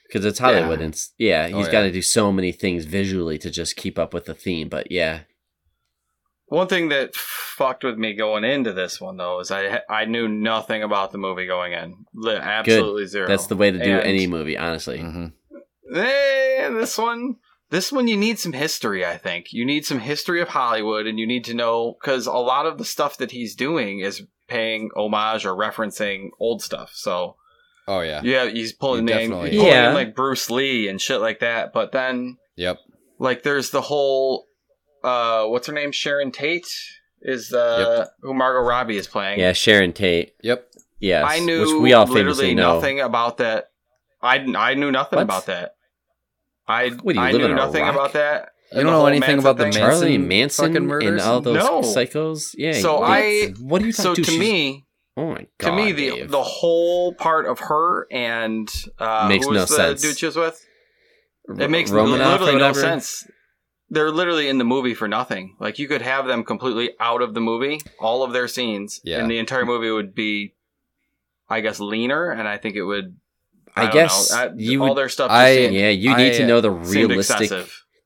Because 0.07 0.25
it's 0.25 0.39
Hollywood, 0.39 0.79
Yeah. 0.79 0.83
and 0.85 0.93
it's, 0.93 1.13
yeah, 1.17 1.49
Oh, 1.53 1.57
he's 1.57 1.67
yeah. 1.67 1.71
got 1.71 1.81
to 1.83 1.91
do 1.91 2.01
so 2.01 2.33
many 2.33 2.51
things 2.51 2.83
visually 2.83 3.37
to 3.37 3.49
just 3.49 3.77
keep 3.77 3.97
up 3.97 4.13
with 4.13 4.25
the 4.25 4.33
theme. 4.33 4.67
But 4.67 4.91
yeah, 4.91 5.21
One 6.47 6.67
thing 6.67 6.89
that 6.89 7.13
fucked 7.61 7.83
with 7.83 7.97
me 7.97 8.13
going 8.15 8.43
into 8.43 8.73
this 8.73 8.99
one 8.99 9.17
though 9.17 9.39
is 9.39 9.51
I 9.51 9.81
I 9.89 10.05
knew 10.05 10.27
nothing 10.27 10.81
about 10.83 11.11
the 11.11 11.17
movie 11.17 11.45
going 11.45 11.73
in, 11.73 12.05
Li- 12.13 12.35
absolutely 12.35 13.05
zero. 13.07 13.27
that's 13.27 13.47
the 13.47 13.55
way 13.55 13.69
to 13.71 13.77
do 13.77 13.91
And- 13.91 14.03
any 14.07 14.25
movie, 14.27 14.57
honestly. 14.57 14.99
hmm 14.99 15.27
Eh, 15.93 16.69
this 16.69 16.97
one, 16.97 17.35
this 17.69 17.91
one, 17.91 18.07
you 18.07 18.15
need 18.15 18.39
some 18.39 18.53
history. 18.53 19.05
I 19.05 19.17
think 19.17 19.51
you 19.51 19.65
need 19.65 19.85
some 19.85 19.99
history 19.99 20.39
of 20.41 20.47
Hollywood, 20.49 21.05
and 21.05 21.19
you 21.19 21.27
need 21.27 21.43
to 21.45 21.53
know 21.53 21.97
because 21.99 22.27
a 22.27 22.31
lot 22.33 22.65
of 22.65 22.77
the 22.77 22.85
stuff 22.85 23.17
that 23.17 23.31
he's 23.31 23.55
doing 23.55 23.99
is 23.99 24.23
paying 24.47 24.89
homage 24.95 25.45
or 25.45 25.53
referencing 25.55 26.29
old 26.39 26.61
stuff. 26.63 26.91
So 26.93 27.35
Oh 27.87 28.01
yeah. 28.01 28.21
yeah, 28.23 28.45
he's 28.49 28.71
pulling 28.73 29.07
You 29.07 29.15
in, 29.17 29.31
pulling 29.31 29.53
Yeah. 29.53 29.89
in 29.89 29.93
like 29.95 30.15
Bruce 30.15 30.49
Lee 30.49 30.87
and 30.87 30.99
shit 31.01 31.19
like 31.19 31.39
that. 31.39 31.73
But 31.73 31.91
then 31.91 32.37
Yep. 32.55 32.77
like 33.19 33.43
there's 33.43 33.71
the 33.71 33.81
whole 33.81 34.47
uh 35.03 35.45
what's 35.45 35.67
her 35.67 35.73
name 35.73 35.91
Sharon 35.91 36.31
Tate 36.31 36.67
is 37.21 37.53
uh 37.53 38.07
who 38.21 38.33
Margot 38.33 38.67
Robbie 38.67 38.97
is 38.97 39.07
playing. 39.07 39.39
Yeah, 39.39 39.53
Sharon 39.53 39.93
Tate. 39.93 40.33
Yep. 40.43 40.67
Yes, 40.99 41.25
I 41.27 41.39
knew 41.39 41.61
which 41.61 41.81
we 41.81 41.93
all 41.93 42.05
literally 42.05 42.53
know. 42.53 42.75
nothing 42.75 42.99
about 42.99 43.37
that. 43.37 43.65
I, 44.21 44.35
I 44.55 44.75
knew 44.75 44.91
nothing 44.91 45.17
What? 45.17 45.23
about 45.23 45.45
that. 45.47 45.71
I 46.67 46.89
What, 46.89 47.15
you 47.15 47.21
I 47.21 47.31
knew 47.31 47.47
nothing 47.55 47.81
rock? 47.83 47.93
about 47.95 48.13
that. 48.13 48.49
You 48.71 48.77
don't 48.83 48.85
know 48.91 48.99
whole 48.99 49.07
anything 49.07 49.39
about 49.39 49.57
the 49.57 49.63
thing. 49.71 49.73
Manson 49.81 49.99
Charlie 49.99 50.17
Manson 50.19 50.65
fucking 50.65 50.77
and 50.77 50.87
murders? 50.87 51.21
all 51.25 51.41
those 51.41 51.55
No. 51.57 51.81
psychos. 51.81 52.51
Yeah. 52.55 52.73
So 52.73 52.99
what- 52.99 53.09
I- 53.09 53.53
what 53.59 53.81
are 53.81 53.85
you 53.85 53.91
So 53.91 54.09
talking 54.15 54.23
to 54.25 54.39
me, 54.39 54.85
oh 55.17 55.31
my 55.31 55.47
god, 55.57 55.69
to 55.71 55.75
me, 55.75 55.91
the 55.91 56.09
Dave. 56.11 56.31
the 56.31 56.43
whole 56.43 57.13
part 57.15 57.47
of 57.47 57.59
her 57.59 58.07
and 58.11 58.69
uh, 58.99 59.25
Makes 59.27 59.45
who 59.47 59.53
was 59.53 59.57
no 59.71 59.75
the 59.75 59.83
sense. 59.83 60.01
dude 60.03 60.17
she 60.19 60.25
was 60.27 60.35
with, 60.35 60.63
it 61.59 61.69
makes 61.71 61.89
Romanoff 61.91 62.41
literally 62.41 62.59
no 62.61 62.73
sense. 62.73 63.27
They're 63.93 64.09
literally 64.09 64.47
in 64.47 64.57
the 64.57 64.63
movie 64.63 64.93
for 64.93 65.07
nothing. 65.07 65.55
Like 65.59 65.77
you 65.77 65.87
could 65.87 66.01
have 66.01 66.25
them 66.25 66.43
completely 66.45 66.91
out 66.99 67.21
of 67.21 67.33
the 67.33 67.41
movie, 67.41 67.81
all 67.99 68.23
of 68.23 68.31
their 68.33 68.47
scenes, 68.47 69.01
Yeah. 69.03 69.19
and 69.19 69.29
the 69.29 69.37
entire 69.37 69.65
movie 69.65 69.91
would 69.91 70.15
be, 70.15 70.53
I 71.49 71.59
guess, 71.61 71.79
leaner, 71.79 72.31
and 72.31 72.47
I 72.47 72.57
think 72.57 72.75
it 72.75 72.83
would. 72.83 73.17
I, 73.75 73.83
don't 73.83 73.93
guess 73.93 74.31
know. 74.31 74.37
I- 74.37 74.49
you 74.55 74.81
all 74.81 74.89
would. 74.89 74.97
their 74.97 75.09
stuff. 75.09 75.29
I- 75.29 75.55
seemed, 75.55 75.73
Yeah, 75.75 75.89
you 75.89 76.15
need 76.15 76.33
I, 76.33 76.37
to 76.37 76.47
know 76.47 76.61
the 76.61 76.71
realistic. 76.71 77.51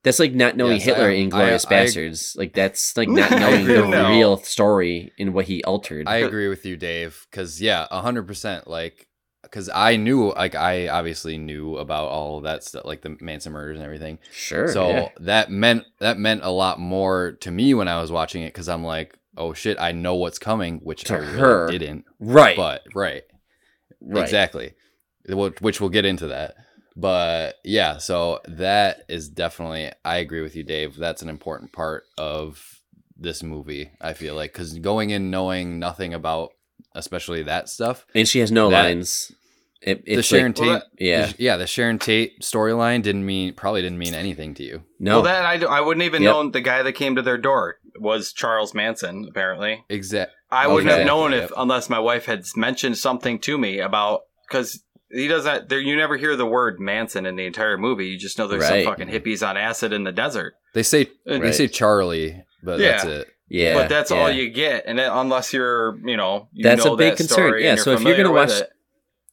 That's 0.02 0.20
like 0.20 0.32
not 0.34 0.56
knowing 0.56 0.74
Yes, 0.76 0.84
Hitler 0.84 1.08
I- 1.08 1.14
in 1.14 1.28
Glorious 1.28 1.64
I- 1.64 1.68
I- 1.68 1.70
Bastards. 1.70 2.36
Like 2.36 2.52
that's 2.52 2.96
like 2.96 3.08
not 3.08 3.30
knowing 3.40 3.66
the 3.66 3.82
with 3.86 4.08
real 4.08 4.36
story 4.38 5.12
in 5.18 5.32
what 5.32 5.46
he 5.46 5.62
altered. 5.64 6.06
I 6.08 6.16
agree 6.18 6.48
with 6.48 6.64
you, 6.66 6.76
Dave. 6.76 7.26
Because 7.30 7.60
yeah, 7.60 7.86
hundred 7.90 8.24
percent. 8.28 8.68
Like, 8.68 9.08
because 9.50 9.70
I 9.74 9.96
knew, 9.96 10.32
like, 10.34 10.54
I 10.54 10.88
obviously 10.88 11.38
knew 11.38 11.76
about 11.78 12.08
all 12.08 12.38
of 12.38 12.44
that 12.44 12.62
stuff, 12.64 12.84
like 12.84 13.02
the 13.02 13.16
Manson 13.20 13.52
murders 13.52 13.76
and 13.76 13.84
everything. 13.84 14.18
sure. 14.32 14.68
so 14.68 14.88
yeah. 14.88 15.08
that 15.20 15.50
meant 15.50 15.84
that 16.00 16.18
meant 16.18 16.42
a 16.44 16.50
lot 16.50 16.78
more 16.78 17.32
to 17.40 17.50
me 17.50 17.74
when 17.74 17.88
I 17.88 18.00
was 18.00 18.12
watching 18.12 18.42
it 18.42 18.48
because 18.52 18.68
I'm 18.68 18.84
like, 18.84 19.18
oh 19.36 19.52
shit, 19.52 19.78
I 19.80 19.92
know 19.92 20.14
what's 20.14 20.38
coming, 20.38 20.78
which 20.78 21.04
To 21.04 21.14
I 21.14 21.18
really 21.18 21.38
her. 21.38 21.68
didn't. 21.70 22.04
right, 22.20 22.56
But 22.56 22.82
right, 22.94 23.22
right. 24.00 24.22
exactly. 24.22 24.74
Which 25.28 25.80
we'll 25.80 25.90
get 25.90 26.04
into 26.04 26.28
that. 26.28 26.54
But 26.94 27.56
yeah, 27.64 27.98
so 27.98 28.40
that 28.48 29.02
is 29.08 29.28
definitely. 29.28 29.90
I 30.04 30.16
agree 30.18 30.40
with 30.40 30.56
you, 30.56 30.62
Dave. 30.62 30.96
That's 30.96 31.20
an 31.22 31.28
important 31.28 31.72
part 31.72 32.04
of 32.16 32.80
this 33.18 33.42
movie. 33.42 33.90
I 34.00 34.12
feel 34.14 34.34
like 34.34 34.52
because 34.52 34.78
going 34.78 35.10
in 35.10 35.30
knowing 35.30 35.78
nothing 35.78 36.14
about, 36.14 36.52
especially 36.96 37.42
that 37.44 37.68
stuff, 37.68 38.04
And 38.14 38.26
she 38.26 38.40
has 38.40 38.50
no 38.50 38.70
That- 38.70 38.84
lines. 38.84 39.32
It, 39.82 40.04
the 40.06 40.22
Sharon 40.22 40.46
like, 40.46 40.56
Tate, 40.56 40.66
Well, 40.66 40.82
yeah, 40.98 41.26
the- 41.26 41.34
yeah, 41.38 41.56
the 41.58 41.66
Sharon 41.66 41.98
Tate 42.00 42.40
storyline 42.40 43.02
didn't 43.02 43.24
mean 43.24 43.52
probably 43.54 43.82
didn't 43.82 43.98
mean 43.98 44.14
anything 44.14 44.54
to 44.54 44.64
you. 44.64 44.82
no, 44.98 45.16
Well, 45.16 45.22
that 45.24 45.44
I, 45.44 45.64
I 45.66 45.80
wouldn't 45.80 46.02
even 46.04 46.22
Yep. 46.22 46.32
known 46.32 46.50
the 46.52 46.60
guy 46.62 46.82
that 46.82 46.92
came 46.94 47.14
to 47.14 47.22
their 47.22 47.38
door 47.38 47.76
was 48.00 48.32
Charles 48.32 48.74
Manson. 48.74 49.26
Apparently, 49.30 49.84
Exact. 49.88 50.32
I 50.50 50.66
wouldn't 50.66 50.88
Okay. 50.90 50.98
have 50.98 51.06
known 51.06 51.32
if 51.34 51.42
Yep. 51.42 51.52
unless 51.56 51.88
my 51.90 51.98
wife 52.00 52.24
had 52.24 52.44
mentioned 52.56 52.96
something 52.98 53.38
to 53.40 53.58
me 53.58 53.78
about 53.78 54.22
because 54.48 54.82
he 55.12 55.28
doesn't. 55.28 55.68
There, 55.68 55.78
you 55.78 55.94
never 55.94 56.16
hear 56.16 56.34
the 56.36 56.46
word 56.46 56.80
Manson 56.80 57.26
in 57.26 57.36
the 57.36 57.46
entire 57.46 57.76
movie. 57.78 58.06
You 58.06 58.18
just 58.18 58.38
know 58.38 58.48
there's 58.48 58.62
Right. 58.68 58.84
some 58.84 58.92
fucking 58.96 59.08
hippies 59.08 59.46
on 59.46 59.56
acid 59.56 59.92
in 59.92 60.02
the 60.04 60.10
desert. 60.12 60.54
They 60.74 60.82
say 60.82 61.10
And- 61.26 61.44
they 61.44 61.52
say 61.52 61.68
Charlie, 61.68 62.42
but 62.62 62.78
that's 62.78 63.04
it. 63.04 63.28
Yeah, 63.48 63.74
but 63.74 63.88
that's 63.88 64.10
all 64.10 64.30
you 64.30 64.50
get, 64.50 64.84
and 64.86 64.98
then, 64.98 65.10
unless 65.10 65.52
you're, 65.52 65.98
you 66.04 66.16
know, 66.16 66.48
you 66.52 66.64
That's 66.64 66.84
a 66.84 66.96
big 66.96 67.12
that 67.12 67.16
concern. 67.16 67.62
Yeah, 67.62 67.76
so 67.76 67.92
if 67.92 68.02
you're 68.02 68.16
gonna 68.16 68.32
watch- 68.32 68.60
it. 68.60 68.70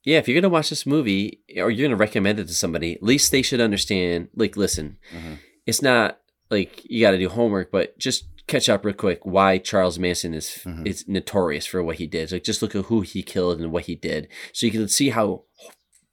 Yeah, 0.05 0.17
if 0.19 0.27
you're 0.27 0.39
gonna 0.39 0.51
watch 0.51 0.69
this 0.69 0.85
movie 0.85 1.39
or 1.57 1.71
you're 1.71 1.87
gonna 1.87 1.95
recommend 1.97 2.39
it 2.39 2.47
to 2.47 2.53
somebody, 2.53 2.93
at 2.93 3.01
least 3.03 3.31
they 3.31 3.41
should 3.41 3.61
understand. 3.61 4.27
Like, 4.35 4.55
listen, 4.57 4.97
Mhm. 5.15 5.39
it's 5.65 5.81
not 5.81 6.19
like 6.51 6.81
you 6.83 7.01
got 7.01 7.11
to 7.11 7.17
do 7.17 7.29
homework, 7.29 7.71
but 7.71 7.97
just 7.97 8.25
catch 8.45 8.67
up 8.69 8.83
real 8.85 8.93
quick. 8.93 9.25
Why 9.25 9.57
Charles 9.57 9.97
Manson 9.97 10.33
is 10.35 10.59
Mhm. 10.65 10.85
is 10.85 11.07
notorious 11.07 11.65
for 11.65 11.81
what 11.81 11.95
he 11.95 12.05
did. 12.05 12.31
Like, 12.31 12.43
just 12.43 12.61
look 12.61 12.75
at 12.75 12.85
who 12.85 13.01
he 13.01 13.23
killed 13.23 13.59
and 13.61 13.71
what 13.71 13.85
he 13.85 13.95
did, 13.95 14.27
so 14.51 14.65
you 14.67 14.71
can 14.71 14.87
see 14.89 15.09
how 15.09 15.45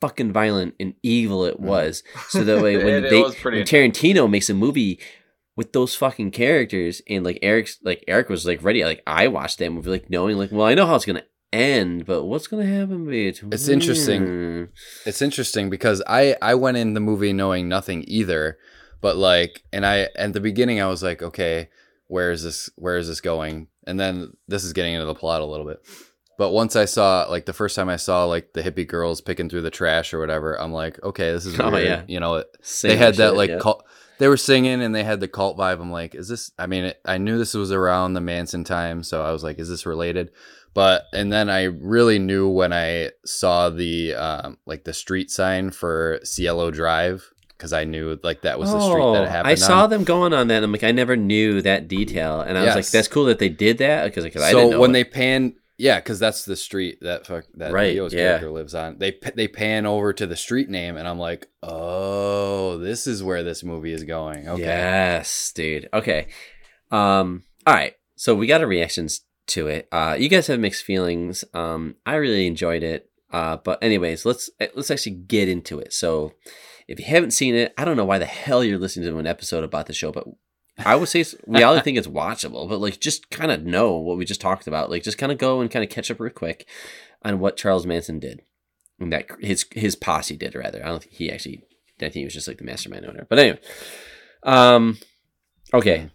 fucking 0.00 0.32
violent 0.32 0.74
and 0.80 0.94
evil 1.02 1.44
it 1.44 1.56
Mhm. 1.60 1.64
was. 1.66 2.02
So 2.30 2.44
that 2.44 2.62
way, 2.62 2.76
when 2.78 2.88
It- 2.94 3.04
it 3.06 3.10
they 3.10 3.20
was 3.20 3.34
when 3.44 3.54
Tarantino 3.64 4.30
makes 4.30 4.48
a 4.48 4.54
movie 4.54 4.98
with 5.60 5.74
those 5.74 5.94
fucking 5.94 6.30
characters, 6.30 7.02
and 7.06 7.22
like 7.22 7.38
Eric's 7.42 7.78
like 7.82 8.02
Eric 8.08 8.30
was 8.30 8.46
like 8.46 8.64
ready, 8.64 8.82
like 8.82 9.02
I 9.06 9.28
watched 9.28 9.58
that 9.58 9.70
movie, 9.70 9.90
like 9.90 10.08
knowing 10.08 10.38
like, 10.38 10.50
well, 10.50 10.66
I 10.66 10.72
know 10.72 10.86
how 10.86 10.94
it's 10.94 11.04
gonna 11.04 11.26
end, 11.52 12.06
but 12.06 12.24
what's 12.24 12.46
gonna 12.46 12.64
happen? 12.64 13.04
Between? 13.04 13.52
It's 13.52 13.68
interesting. 13.68 14.24
Hmm. 14.24 14.64
It's 15.04 15.20
interesting 15.20 15.68
because 15.68 16.02
I 16.06 16.34
I 16.40 16.54
went 16.54 16.78
in 16.78 16.94
the 16.94 17.00
movie 17.00 17.34
knowing 17.34 17.68
nothing 17.68 18.06
either, 18.08 18.56
but 19.02 19.18
like, 19.18 19.62
and 19.70 19.84
I 19.84 20.08
at 20.16 20.32
the 20.32 20.40
beginning 20.40 20.80
I 20.80 20.86
was 20.86 21.02
like, 21.02 21.20
okay, 21.20 21.68
where 22.06 22.30
is 22.30 22.42
this? 22.42 22.70
Where 22.76 22.96
is 22.96 23.08
this 23.08 23.20
going? 23.20 23.68
And 23.86 24.00
then 24.00 24.32
this 24.48 24.64
is 24.64 24.72
getting 24.72 24.94
into 24.94 25.04
the 25.04 25.14
plot 25.14 25.42
a 25.42 25.44
little 25.44 25.66
bit. 25.66 25.86
But 26.38 26.52
once 26.52 26.74
I 26.74 26.86
saw, 26.86 27.26
like, 27.28 27.44
the 27.44 27.52
first 27.52 27.76
time 27.76 27.90
I 27.90 27.96
saw 27.96 28.24
like 28.24 28.54
the 28.54 28.62
hippie 28.62 28.88
girls 28.88 29.20
picking 29.20 29.50
through 29.50 29.60
the 29.60 29.70
trash 29.70 30.14
or 30.14 30.20
whatever, 30.20 30.58
I'm 30.58 30.72
like, 30.72 30.98
okay, 31.02 31.32
this 31.32 31.44
is 31.44 31.60
Oh, 31.60 31.76
yeah. 31.76 32.04
You 32.08 32.18
know, 32.18 32.44
Same 32.62 32.92
they 32.92 32.96
had 32.96 33.16
that 33.16 33.36
like 33.36 33.50
yeah. 33.50 33.58
cult. 33.58 33.84
They 34.20 34.28
were 34.28 34.36
singing 34.36 34.82
and 34.82 34.94
they 34.94 35.02
had 35.02 35.18
the 35.20 35.28
cult 35.28 35.56
vibe. 35.56 35.80
I'm 35.80 35.90
like, 35.90 36.14
is 36.14 36.28
this? 36.28 36.52
I 36.58 36.66
mean, 36.66 36.84
it, 36.84 37.00
I 37.06 37.16
knew 37.16 37.38
this 37.38 37.54
was 37.54 37.72
around 37.72 38.12
the 38.12 38.20
Manson 38.20 38.64
time, 38.64 39.02
so 39.02 39.22
I 39.24 39.32
was 39.32 39.42
like, 39.42 39.58
is 39.58 39.68
this 39.70 39.86
related? 39.86 40.30
But 40.74 41.04
and 41.12 41.32
then 41.32 41.48
I 41.48 41.64
really 41.64 42.18
knew 42.18 42.46
when 42.48 42.72
I 42.72 43.10
saw 43.24 43.70
the 43.70 44.14
um, 44.14 44.58
like 44.66 44.84
the 44.84 44.92
street 44.92 45.30
sign 45.30 45.70
for 45.70 46.20
Cielo 46.22 46.70
Drive 46.70 47.32
because 47.56 47.72
I 47.72 47.84
knew 47.84 48.18
like 48.22 48.42
that 48.42 48.58
was 48.58 48.70
the 48.70 48.80
street 48.80 49.12
that 49.14 49.24
it 49.24 49.28
happened. 49.30 49.48
Oh, 49.48 49.52
I 49.52 49.54
saw 49.56 49.84
on. 49.84 49.90
them 49.90 50.04
going 50.04 50.32
on 50.34 50.48
that. 50.48 50.62
I'm 50.62 50.70
like, 50.70 50.84
I 50.84 50.92
never 50.92 51.16
knew 51.16 51.60
that 51.62 51.88
detail, 51.88 52.40
and 52.42 52.56
I 52.58 52.64
was 52.66 52.74
like, 52.74 52.86
that's 52.90 53.08
cool 53.08 53.24
that 53.24 53.38
they 53.38 53.48
did 53.48 53.78
that 53.78 54.04
because 54.04 54.24
I 54.24 54.28
didn't 54.28 54.50
So 54.50 54.70
know 54.70 54.80
when 54.80 54.90
it. 54.90 54.92
they 54.92 55.04
pan, 55.04 55.54
yeah, 55.80 55.98
because 55.98 56.18
that's 56.18 56.44
the 56.44 56.56
street 56.56 56.98
that 57.00 57.26
fuck 57.26 57.46
that 57.54 57.72
Right, 57.72 57.94
Leo's 57.94 58.12
yeah. 58.12 58.28
character 58.28 58.50
lives 58.50 58.74
on. 58.74 58.98
They 58.98 59.18
they 59.34 59.48
pan 59.48 59.86
over 59.86 60.12
to 60.12 60.26
the 60.26 60.36
street 60.36 60.68
name, 60.68 60.98
and 60.98 61.08
I'm 61.08 61.18
like, 61.18 61.48
oh, 61.62 62.76
this 62.76 63.06
is 63.06 63.22
where 63.22 63.42
this 63.42 63.64
movie 63.64 63.94
is 63.94 64.04
going. 64.04 64.46
Okay, 64.46 64.62
Yes, 64.62 65.52
dude. 65.52 65.88
Okay. 65.92 66.28
Um. 66.90 67.44
All 67.66 67.74
right. 67.74 67.94
So 68.16 68.34
we 68.34 68.46
got 68.46 68.60
our 68.60 68.66
reactions 68.66 69.22
to 69.48 69.68
it. 69.68 69.88
Uh, 69.90 70.16
you 70.18 70.28
guys 70.28 70.48
have 70.48 70.60
mixed 70.60 70.84
feelings. 70.84 71.44
Um, 71.54 71.96
I 72.04 72.16
really 72.16 72.46
enjoyed 72.46 72.82
it. 72.82 73.08
Uh, 73.32 73.56
but 73.56 73.82
anyways, 73.82 74.26
let's 74.26 74.50
let's 74.74 74.90
actually 74.90 75.16
get 75.16 75.48
into 75.48 75.78
it. 75.78 75.94
So, 75.94 76.34
if 76.88 76.98
you 76.98 77.06
haven't 77.06 77.30
seen 77.30 77.54
it, 77.54 77.72
I 77.78 77.86
don't 77.86 77.96
know 77.96 78.04
why 78.04 78.18
the 78.18 78.26
hell 78.26 78.62
you're 78.62 78.78
listening 78.78 79.08
to 79.08 79.18
an 79.18 79.26
episode 79.26 79.64
about 79.64 79.86
the 79.86 79.94
show, 79.94 80.12
but 80.12 80.26
I 80.84 80.96
would 80.96 81.08
say 81.08 81.24
we 81.46 81.62
all 81.62 81.80
think 81.80 81.98
it's 81.98 82.06
watchable. 82.06 82.68
But 82.68 82.80
like, 82.80 83.00
just 83.00 83.30
kind 83.30 83.50
of 83.50 83.64
know 83.64 83.96
what 83.96 84.16
we 84.16 84.24
just 84.24 84.40
talked 84.40 84.66
about. 84.66 84.90
Like, 84.90 85.02
just 85.02 85.18
kind 85.18 85.32
of 85.32 85.38
go 85.38 85.60
and 85.60 85.70
kind 85.70 85.84
of 85.84 85.90
catch 85.90 86.10
up 86.10 86.20
real 86.20 86.32
quick 86.32 86.66
on 87.22 87.38
what 87.38 87.56
Charles 87.56 87.86
Manson 87.86 88.18
did, 88.18 88.42
and 88.98 89.12
that 89.12 89.26
his 89.40 89.66
his 89.72 89.96
posse 89.96 90.36
did 90.36 90.54
rather. 90.54 90.84
I 90.84 90.88
don't 90.88 91.02
think 91.02 91.14
he 91.14 91.30
actually. 91.30 91.62
I 91.98 92.04
think 92.04 92.14
he 92.14 92.24
was 92.24 92.34
just 92.34 92.48
like 92.48 92.58
the 92.58 92.64
mastermind 92.64 93.04
owner. 93.04 93.26
But 93.28 93.38
anyway, 93.38 93.60
um, 94.42 94.98
okay. 95.74 96.10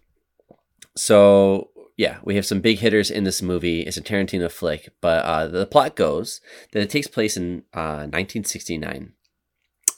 So 0.95 1.69
yeah, 1.97 2.17
we 2.23 2.35
have 2.35 2.45
some 2.45 2.59
big 2.59 2.79
hitters 2.79 3.09
in 3.09 3.23
this 3.23 3.41
movie. 3.41 3.81
It's 3.81 3.97
a 3.97 4.01
Tarantino 4.01 4.51
flick, 4.51 4.89
but 4.99 5.23
uh, 5.23 5.47
the 5.47 5.65
plot 5.65 5.95
goes 5.95 6.41
that 6.71 6.81
it 6.81 6.89
takes 6.89 7.07
place 7.07 7.37
in 7.37 7.63
uh, 7.73 8.07
1969. 8.07 9.13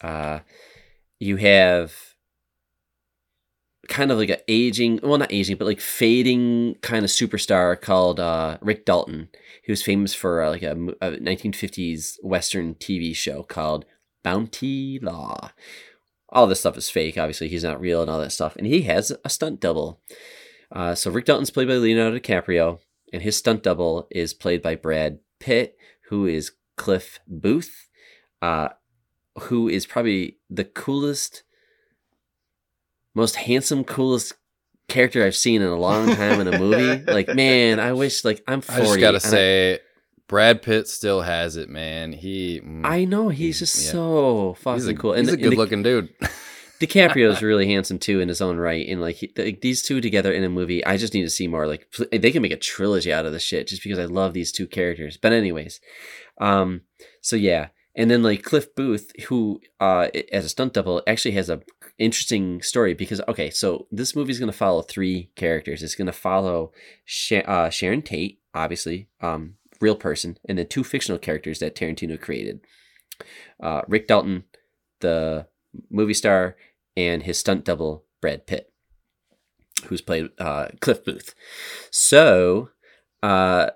Uh, 0.01 0.39
you 1.20 1.38
have 1.38 2.15
kind 3.88 4.12
of 4.12 4.18
like 4.18 4.30
a 4.30 4.40
aging, 4.48 5.00
well, 5.04 5.18
not 5.18 5.32
aging, 5.32 5.58
but 5.58 5.66
like 5.66 5.80
fading 5.80 6.76
kind 6.82 7.04
of 7.04 7.12
superstar 7.12 7.80
called 7.80 8.20
uh, 8.20 8.58
Rick 8.62 8.86
Dalton, 8.86 9.30
who 9.66 9.72
was 9.72 9.84
famous 9.84 10.14
for 10.14 10.42
uh, 10.42 10.50
like 10.50 10.64
a, 10.64 10.72
a 10.72 11.12
1950s 11.18 12.18
Western 12.24 12.76
TV 12.76 13.16
show 13.16 13.44
called 13.44 13.86
Bounty 14.24 15.00
Law. 15.00 15.52
All 16.30 16.48
this 16.48 16.60
stuff 16.60 16.78
is 16.78 16.90
fake. 16.90 17.18
Obviously, 17.18 17.48
he's 17.48 17.64
not 17.64 17.80
real 17.80 18.02
and 18.02 18.12
all 18.12 18.20
that 18.20 18.32
stuff. 18.32 18.56
And 18.58 18.68
he 18.68 18.82
has 18.84 19.14
a 19.24 19.30
stunt 19.30 19.60
double. 19.60 20.02
Uh, 20.72 20.96
so 20.96 21.10
Rick 21.10 21.26
Dalton's 21.26 21.50
played 21.50 21.68
by 21.68 21.76
Leonardo 21.76 22.20
DiCaprio, 22.20 22.80
and 23.14 23.22
his 23.22 23.38
stunt 23.38 23.64
double 23.64 24.08
is 24.12 24.34
played 24.34 24.62
by 24.62 24.76
Brad 24.76 25.20
Pitt, 25.40 25.78
who 26.10 26.26
is 26.26 26.52
Cliff 26.76 27.20
Booth, 27.28 27.88
uh, 28.42 28.70
who 29.42 29.70
is 29.70 29.86
probably 29.86 30.38
the 30.50 30.66
coolest, 30.66 31.44
most 33.18 33.36
handsome, 33.36 33.84
coolest 33.84 34.34
character 34.88 35.26
I've 35.26 35.36
seen 35.36 35.61
in 35.61 35.68
a 35.68 35.76
long 35.76 36.15
time 36.15 36.39
in 36.39 36.47
a 36.53 36.57
movie. 36.57 37.03
like, 37.11 37.28
man, 37.36 37.80
I 37.80 37.91
wish 37.93 38.24
like 38.24 38.41
I'm 38.47 38.59
I 38.59 38.61
forty. 38.61 38.84
just 38.84 38.99
gotta 38.99 39.18
and 39.18 39.26
I- 39.26 39.30
say, 39.30 39.80
Brad 40.28 40.61
Pitt 40.61 40.88
still 40.88 41.22
has 41.22 41.55
it, 41.57 41.70
man. 41.70 42.11
He, 42.13 42.61
mm, 42.61 42.86
I 42.86 43.05
know 43.05 43.30
he's 43.30 43.59
just 43.59 43.84
Yeah. 43.86 43.91
so 43.91 44.55
fucking 44.59 44.74
he's 44.82 44.88
a, 44.88 44.93
cool. 44.93 45.13
He's 45.13 45.32
a 45.32 45.38
good 45.38 45.53
the- 45.53 45.57
looking 45.57 45.84
dude. 45.84 46.09
DiCaprio's 46.80 47.41
really 47.41 47.65
handsome 47.65 47.97
too 47.97 48.20
in 48.20 48.28
his 48.28 48.39
own 48.39 48.57
right, 48.57 48.88
and 48.88 49.01
like, 49.01 49.15
he, 49.15 49.34
like 49.36 49.61
these 49.61 49.82
two 49.82 49.99
together 49.99 50.32
in 50.32 50.43
a 50.43 50.49
movie, 50.49 50.86
I 50.86 50.97
just 50.97 51.13
need 51.15 51.24
to 51.24 51.30
see 51.30 51.47
more. 51.47 51.65
Like 51.65 51.88
they 52.11 52.30
can 52.32 52.43
make 52.43 52.51
a 52.51 52.57
trilogy 52.57 53.11
out 53.11 53.26
of 53.26 53.32
this 53.32 53.41
shit 53.41 53.68
just 53.68 53.82
because 53.82 53.97
I 53.97 54.05
love 54.05 54.34
these 54.34 54.51
two 54.51 54.68
characters. 54.68 55.18
But 55.18 55.34
anyways, 55.34 55.80
um, 56.39 56.82
so 57.22 57.36
yeah, 57.36 57.70
and 57.95 58.11
then 58.11 58.22
like 58.22 58.43
Cliff 58.43 58.76
Booth, 58.76 59.11
who 59.28 59.59
uh 59.80 60.09
as 60.32 60.45
a 60.45 60.49
stunt 60.49 60.74
double 60.74 61.01
actually 61.07 61.32
has 61.32 61.49
a 61.49 61.61
interesting 61.98 62.62
story 62.62 62.93
because 62.93 63.22
okay, 63.28 63.50
so 63.50 63.88
this 63.91 64.16
movie 64.16 64.32
is 64.32 64.39
gonna 64.39 64.52
follow 64.52 64.82
three 64.82 65.30
characters. 65.36 65.84
It's 65.84 65.95
gonna 65.95 66.12
follow 66.12 66.72
Sha- 67.06 67.45
uh, 67.45 67.70
Sharon 67.70 68.02
Tate, 68.02 68.39
obviously, 68.54 69.10
um, 69.22 69.56
real 69.82 69.95
person, 69.95 70.38
and 70.48 70.58
then 70.58 70.68
two 70.68 70.84
fictional 70.84 71.20
characters 71.20 71.60
that 71.60 71.76
Tarantino 71.76 72.20
created. 72.20 72.62
Uh, 73.62 73.82
Rick 73.88 74.08
Dalton, 74.08 74.43
the 75.00 75.48
movie 75.89 76.14
star, 76.14 76.56
and 76.95 77.24
his 77.24 77.38
stunt 77.38 77.66
double 77.66 78.06
Brad 78.22 78.48
Pitt, 78.48 78.72
who's 79.86 80.02
played 80.02 80.30
uh, 80.39 80.70
Cliff 80.80 81.04
Booth. 81.04 81.34
So, 81.91 82.70
uh, 83.24 83.72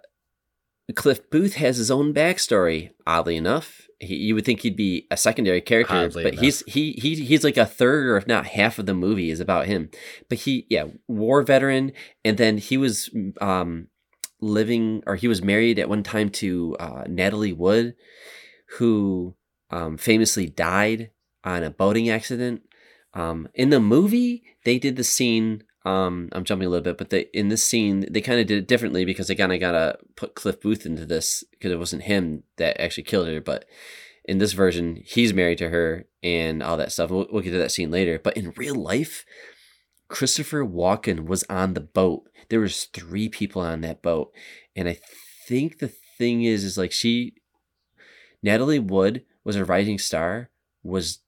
Cliff 0.95 1.29
Booth 1.29 1.55
has 1.55 1.77
his 1.77 1.91
own 1.91 2.13
backstory. 2.13 2.91
Oddly 3.07 3.37
enough, 3.37 3.87
he, 4.01 4.15
you 4.15 4.35
would 4.35 4.45
think 4.45 4.61
he'd 4.61 4.75
be 4.75 5.07
a 5.11 5.17
secondary 5.17 5.61
character, 5.61 5.95
Oddly 5.95 6.23
but 6.23 6.35
he's 6.35 6.63
he 6.67 6.93
he 6.93 7.15
he's 7.15 7.43
like 7.43 7.57
a 7.57 7.65
third 7.65 8.07
or 8.07 8.17
if 8.17 8.27
not 8.27 8.47
half 8.47 8.79
of 8.79 8.87
the 8.87 8.93
movie 8.93 9.29
is 9.29 9.39
about 9.39 9.67
him. 9.67 9.89
But 10.27 10.39
he, 10.39 10.65
yeah, 10.69 10.85
war 11.07 11.43
veteran, 11.43 11.91
and 12.25 12.37
then 12.37 12.57
he 12.57 12.77
was 12.77 13.09
um 13.39 13.87
living 14.41 15.03
or 15.05 15.15
he 15.15 15.27
was 15.27 15.43
married 15.43 15.77
at 15.77 15.87
one 15.87 16.03
time 16.03 16.29
to 16.29 16.75
uh, 16.79 17.03
Natalie 17.07 17.53
Wood, 17.53 17.95
who 18.77 19.35
um, 19.69 19.97
famously 19.97 20.47
died 20.47 21.11
on 21.43 21.63
a 21.63 21.69
boating 21.69 22.09
accident. 22.09 22.63
Um, 23.13 23.47
in 23.53 23.69
the 23.69 23.79
movie, 23.79 24.43
they 24.65 24.79
did 24.79 24.95
the 24.95 25.03
scene. 25.03 25.63
Um, 25.83 26.29
I'm 26.31 26.43
jumping 26.43 26.67
a 26.67 26.69
little 26.69 26.83
bit, 26.83 26.97
but 26.97 27.09
they 27.09 27.27
in 27.33 27.49
this 27.49 27.63
scene 27.63 28.05
they 28.11 28.21
kind 28.21 28.39
of 28.39 28.45
did 28.45 28.59
it 28.59 28.67
differently 28.67 29.03
because 29.03 29.27
they 29.27 29.35
kind 29.35 29.51
of 29.51 29.59
gotta 29.59 29.97
put 30.15 30.35
Cliff 30.35 30.61
Booth 30.61 30.85
into 30.85 31.05
this 31.05 31.43
because 31.51 31.71
it 31.71 31.79
wasn't 31.79 32.03
him 32.03 32.43
that 32.57 32.79
actually 32.79 33.03
killed 33.03 33.27
her. 33.27 33.41
But 33.41 33.65
in 34.25 34.37
this 34.37 34.53
version, 34.53 35.01
he's 35.03 35.33
married 35.33 35.57
to 35.57 35.69
her 35.69 36.05
and 36.21 36.61
all 36.61 36.77
that 36.77 36.91
stuff. 36.91 37.09
We'll, 37.09 37.27
we'll 37.31 37.41
get 37.41 37.51
to 37.51 37.57
that 37.57 37.71
scene 37.71 37.89
later. 37.89 38.19
But 38.19 38.37
in 38.37 38.53
real 38.55 38.75
life, 38.75 39.25
Christopher 40.07 40.63
Walken 40.63 41.25
was 41.25 41.43
on 41.49 41.73
the 41.73 41.81
boat. 41.81 42.29
There 42.49 42.59
was 42.59 42.85
three 42.85 43.29
people 43.29 43.61
on 43.61 43.81
that 43.81 44.01
boat, 44.01 44.31
and 44.75 44.87
I 44.87 44.99
think 45.47 45.79
the 45.79 45.87
thing 46.17 46.43
is, 46.43 46.63
is 46.63 46.77
like 46.77 46.91
she, 46.91 47.33
Natalie 48.43 48.77
Wood 48.77 49.23
was 49.43 49.55
a 49.55 49.65
rising 49.65 49.97
star, 49.97 50.49
was 50.83 51.19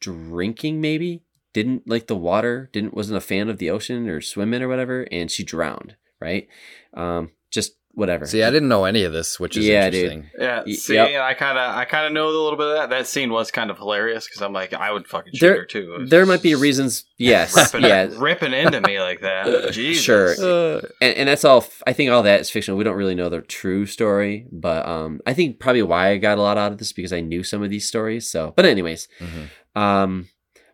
drinking 0.00 0.80
maybe, 0.80 1.22
didn't 1.52 1.88
like 1.88 2.06
the 2.06 2.16
water, 2.16 2.70
didn't 2.72 2.94
wasn't 2.94 3.16
a 3.18 3.20
fan 3.20 3.48
of 3.48 3.58
the 3.58 3.70
ocean 3.70 4.08
or 4.08 4.20
swimming 4.20 4.62
or 4.62 4.68
whatever, 4.68 5.06
and 5.12 5.30
she 5.30 5.42
drowned. 5.44 5.96
Right, 6.20 6.46
um, 6.94 7.32
just 7.50 7.72
whatever. 7.94 8.24
See, 8.26 8.42
I 8.44 8.50
didn't 8.50 8.68
know 8.68 8.84
any 8.84 9.02
of 9.02 9.12
this, 9.12 9.38
which 9.40 9.56
is 9.56 9.66
Yeah, 9.66 9.90
dude. 9.90 10.12
interesting. 10.12 10.30
Yeah, 10.38 10.62
see, 10.76 10.94
yep. 10.94 11.20
I 11.20 11.34
kind 11.34 11.58
of, 11.58 11.76
I 11.76 11.84
kind 11.84 12.06
of 12.06 12.12
know 12.12 12.26
a 12.28 12.30
little 12.30 12.56
bit 12.56 12.68
of 12.68 12.74
that. 12.76 12.90
That 12.90 13.06
scene 13.08 13.30
was 13.30 13.50
kind 13.50 13.70
of 13.72 13.76
hilarious 13.76 14.26
because 14.26 14.40
I'm 14.40 14.52
like, 14.54 14.72
I 14.72 14.92
would 14.92 15.06
fucking 15.08 15.32
shoot 15.34 15.40
There- 15.46 15.56
her 15.58 15.64
too. 15.66 16.06
There 16.08 16.24
might 16.24 16.40
be 16.42 16.54
reasons. 16.54 17.04
Yes, 17.18 17.54
ripping, 17.74 17.86
yeah, 17.90 18.08
ripping 18.16 18.52
into 18.54 18.80
me 18.82 19.00
like 19.00 19.20
that. 19.22 19.72
Jesus. 19.72 20.04
Sure. 20.04 20.78
and, 21.00 21.16
and 21.16 21.28
that's 21.28 21.44
all. 21.44 21.66
I 21.86 21.92
think 21.92 22.10
all 22.12 22.22
that 22.22 22.40
is 22.40 22.50
fictional. 22.50 22.78
We 22.78 22.84
don't 22.84 22.96
really 22.96 23.16
know 23.16 23.28
the 23.28 23.40
true 23.42 23.84
story, 23.86 24.46
but 24.52 24.86
um, 24.88 25.20
I 25.26 25.34
think 25.34 25.58
probably 25.58 25.82
why 25.82 26.10
I 26.10 26.18
got 26.18 26.38
a 26.38 26.40
lot 26.40 26.56
out 26.56 26.70
of 26.72 26.78
this 26.78 26.92
because 26.92 27.12
I 27.12 27.20
knew 27.20 27.42
some 27.42 27.62
of 27.64 27.68
these 27.68 27.86
stories. 27.88 28.30
So, 28.30 28.52
but 28.56 28.64
anyways, 28.64 29.08
Mhm. 29.20 29.78
um, 29.80 30.28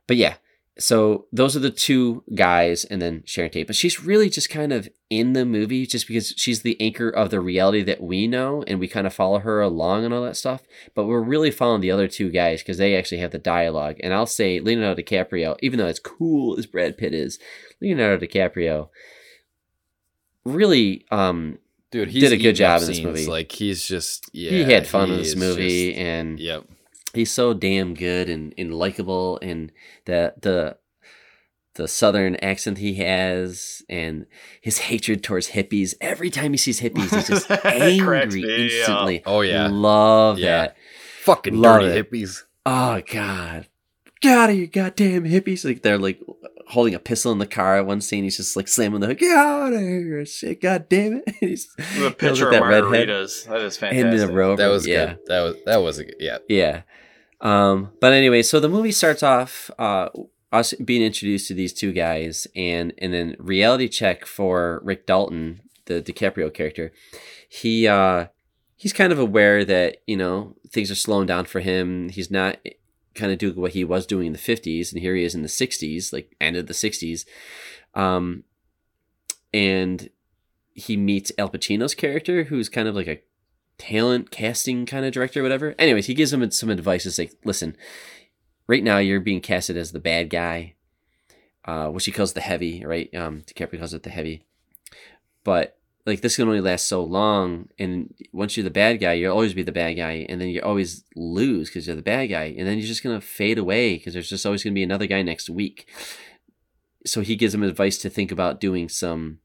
but 0.07 0.19
yeah. 0.19 0.35
So 0.79 1.27
those 1.33 1.57
are 1.57 1.61
the 1.61 1.71
two 1.71 2.23
guys, 2.35 2.85
and 2.85 3.03
then 3.03 3.23
Sharon 3.27 3.51
Tate. 3.51 3.67
But 3.67 3.77
she's 3.77 4.03
really 4.05 4.31
just 4.31 4.49
kind 4.49 4.73
of 4.73 4.89
in 5.11 5.33
the 5.33 5.45
movie, 5.45 5.87
just 5.87 6.07
because 6.07 6.35
she's 6.37 6.63
the 6.63 6.81
anchor 6.81 7.09
of 7.09 7.31
the 7.31 7.41
reality 7.41 7.83
that 7.83 8.01
we 8.01 8.27
know, 8.27 8.63
and 8.67 8.79
we 8.79 8.87
kind 8.87 9.07
of 9.07 9.13
follow 9.13 9.41
her 9.41 9.61
along 9.61 10.05
and 10.05 10.15
all 10.15 10.23
that 10.23 10.37
stuff. 10.37 10.63
But 10.95 11.07
we're 11.07 11.21
really 11.21 11.51
following 11.51 11.81
the 11.81 11.91
other 11.91 12.07
two 12.07 12.31
guys 12.31 12.63
because 12.63 12.79
they 12.79 12.97
actually 12.97 13.19
have 13.19 13.33
the 13.33 13.39
dialogue. 13.39 13.97
And 14.01 14.15
I'll 14.15 14.27
say 14.27 14.61
Leonardo 14.61 15.03
DiCaprio, 15.03 15.57
even 15.63 15.79
though 15.79 15.87
as 15.87 15.99
cool 15.99 16.59
as 16.59 16.67
Brad 16.67 16.97
Pitt 16.97 17.13
is, 17.13 17.39
Leonardo 17.81 18.25
DiCaprio 18.25 18.89
really 20.45 21.05
um 21.11 21.59
Dude, 21.91 22.11
Did 22.11 22.33
a 22.33 22.37
good 22.37 22.53
job 22.53 22.77
up 22.77 22.83
in 22.83 22.89
this 22.89 23.01
movie. 23.03 23.27
Like 23.27 23.51
he's 23.51 23.83
just 23.83 24.29
yeah, 24.35 24.51
he 24.51 24.63
had 24.65 24.87
fun 24.87 25.09
he 25.09 25.15
in 25.15 25.21
this 25.21 25.35
movie 25.35 25.89
just- 25.93 25.99
and 25.99 26.39
yep. 26.39 26.65
He's 27.15 27.31
so 27.33 27.55
damn 27.55 27.95
good 27.95 28.29
and, 28.29 28.55
and 28.59 28.75
likable 28.75 29.39
and 29.43 29.73
the 30.05 30.35
the 30.41 30.77
the 31.75 31.87
southern 31.89 32.35
accent 32.37 32.79
he 32.79 32.95
has 32.95 33.83
and 33.89 34.27
his 34.61 34.79
hatred 34.79 35.23
towards 35.23 35.51
hippies 35.51 35.95
every 36.01 36.29
time 36.31 36.53
he 36.53 36.57
sees 36.59 36.81
hippies 36.81 37.15
he's 37.15 37.29
just 37.29 37.51
angry 37.65 38.27
me 38.27 38.43
up. 38.45 38.59
instantly 38.61 39.23
Oh 39.25 39.43
yeah, 39.43 39.69
love 39.69 40.39
Yeah. 40.39 40.59
that 40.59 40.77
fucking 41.23 41.55
Love 41.55 41.81
dirty 41.83 41.99
it. 41.99 42.11
hippies. 42.11 42.43
oh 42.67 43.01
god 43.11 43.69
get 44.21 44.37
out 44.39 44.51
of 44.51 44.57
here 44.57 44.67
goddamn 44.67 45.25
hippies 45.25 45.65
like 45.65 45.83
they're 45.83 45.99
like 45.99 46.21
holding 46.69 46.95
a 46.95 46.99
pistol 46.99 47.33
in 47.33 47.39
the 47.39 47.47
car 47.47 47.77
at 47.79 47.87
one 47.87 48.01
scene 48.01 48.25
he's 48.25 48.37
just 48.37 48.57
like 48.57 48.69
slamming 48.69 49.01
the 49.01 49.07
hood 49.07 49.19
get 49.19 49.37
out 49.37 49.73
of 49.73 49.81
here 49.81 50.25
shit 50.27 50.61
god 50.61 50.89
damn 50.89 51.23
it 51.27 51.35
he's 51.41 51.67
The 51.77 51.83
He 51.83 52.01
looks 52.01 52.17
picture 52.17 52.51
like 52.51 52.61
of 52.61 52.69
that 52.69 52.69
redhead. 52.69 53.09
margaritas. 53.09 53.45
That 53.47 53.61
is 53.63 53.77
in 53.77 53.81
fantastic. 53.91 54.29
the 54.29 54.33
rover 54.35 54.57
That 54.63 54.69
was 54.69 54.87
yeah 54.87 55.07
good. 55.15 55.19
That 55.27 55.41
was 55.41 55.57
that 55.67 55.77
was 55.79 55.99
a 55.99 56.05
good. 56.05 56.17
Yeah. 56.21 56.39
Yeah. 56.49 56.83
Um, 57.41 57.93
but 58.01 58.13
anyway, 58.13 58.43
so 58.43 58.59
the 58.61 58.69
movie 58.69 58.91
starts 58.93 59.23
off 59.23 59.71
uh, 59.79 60.09
us 60.53 60.73
being 60.75 61.03
introduced 61.03 61.47
to 61.49 61.55
these 61.55 61.73
two 61.73 61.93
guys, 61.93 62.47
and 62.57 62.93
and 62.99 63.13
then 63.15 63.37
reality 63.39 63.89
check 63.89 64.25
for 64.27 64.81
Rick 64.83 65.07
Dalton, 65.07 65.61
the 65.87 66.03
DiCaprio 66.03 66.53
character. 66.53 66.91
He 67.49 67.87
uh, 67.87 68.27
he's 68.77 68.93
kind 68.93 69.13
of 69.13 69.19
aware 69.21 69.65
that 69.65 69.99
you 70.07 70.17
know 70.17 70.57
things 70.71 70.91
are 70.91 70.97
slowing 70.97 71.27
down 71.27 71.45
for 71.45 71.61
him. 71.61 72.09
He's 72.09 72.31
not 72.31 72.57
kind 73.15 73.33
of 73.33 73.39
doing 73.39 73.57
what 73.57 73.73
he 73.73 73.85
was 73.85 74.07
doing 74.07 74.27
in 74.27 74.33
the 74.33 74.39
fifties, 74.39 74.93
and 74.93 75.01
here 75.03 75.15
he 75.15 75.25
is 75.25 75.35
in 75.35 75.43
the 75.43 75.49
sixties, 75.49 76.13
like 76.13 76.37
end 76.41 76.57
of 76.57 76.67
the 76.67 76.75
sixties. 76.75 77.27
Um, 77.95 78.45
and 79.53 80.11
he 80.75 80.97
meets 80.97 81.33
Al 81.39 81.49
Pacino's 81.49 81.95
character, 81.95 82.45
who's 82.45 82.69
kind 82.69 82.87
of 82.87 82.95
like 82.95 83.09
a 83.09 83.21
talent 83.79 84.31
casting 84.31 84.87
kind 84.87 85.05
of 85.05 85.13
director, 85.13 85.41
or 85.41 85.43
whatever. 85.43 85.75
Anyways, 85.79 86.07
he 86.07 86.15
gives 86.15 86.33
him 86.33 86.49
some 86.51 86.69
advice. 86.69 87.07
It's 87.07 87.19
like, 87.19 87.33
listen, 87.45 87.77
right 88.67 88.85
now 88.85 88.99
you're 88.99 89.21
being 89.21 89.41
casted 89.41 89.77
as 89.77 89.93
the 89.93 90.01
bad 90.01 90.31
guy, 90.31 90.75
uh, 91.65 91.89
which 91.89 92.05
he 92.05 92.13
calls 92.13 92.35
the 92.35 92.41
heavy, 92.41 92.85
right? 92.85 93.13
Um, 93.15 93.43
DiCaprio 93.43 93.79
calls 93.79 93.95
it 93.95 94.03
the 94.03 94.11
heavy. 94.11 94.45
But 95.45 95.78
like 96.09 96.23
this 96.23 96.37
can 96.37 96.49
only 96.49 96.61
last 96.61 96.89
so 96.89 97.05
long, 97.05 97.69
and 97.79 98.15
once 98.33 98.57
you're 98.57 98.65
the 98.65 98.71
bad 98.71 98.99
guy, 98.99 99.13
you'll 99.13 99.33
always 99.33 99.55
be 99.55 99.63
the 99.63 99.73
bad 99.73 99.95
guy, 99.95 100.27
and 100.29 100.41
then 100.41 100.49
you 100.49 100.61
always 100.63 101.05
lose 101.15 101.69
because 101.69 101.87
you're 101.87 101.97
the 101.97 102.03
bad 102.03 102.27
guy, 102.27 102.55
and 102.57 102.67
then 102.67 102.79
you're 102.79 102.87
just 102.87 103.03
gonna 103.03 103.21
fade 103.21 103.59
away 103.59 103.97
because 103.97 104.15
there's 104.15 104.31
just 104.31 104.47
always 104.47 104.65
gonna 104.65 104.75
be 104.75 104.83
another 104.83 105.07
guy 105.07 105.23
next 105.23 105.49
week. 105.49 105.89
So 107.07 107.21
he 107.21 107.37
gives 107.37 107.55
him 107.55 107.63
advice 107.63 107.99
to 107.99 108.11
think 108.11 108.33
about 108.33 108.61
doing 108.61 108.89
some 108.89 109.39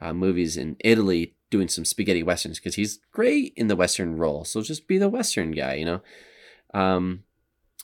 uh, 0.00 0.12
movies 0.12 0.56
in 0.56 0.76
Italy 0.80 1.34
doing 1.52 1.68
some 1.68 1.84
spaghetti 1.84 2.22
westerns 2.22 2.58
because 2.58 2.74
he's 2.74 2.98
great 3.12 3.52
in 3.56 3.68
the 3.68 3.76
western 3.76 4.16
role. 4.16 4.44
So 4.44 4.62
just 4.62 4.88
be 4.88 4.98
the 4.98 5.08
western 5.08 5.52
guy, 5.52 5.74
you 5.74 5.84
know. 5.84 6.00
Um, 6.74 7.24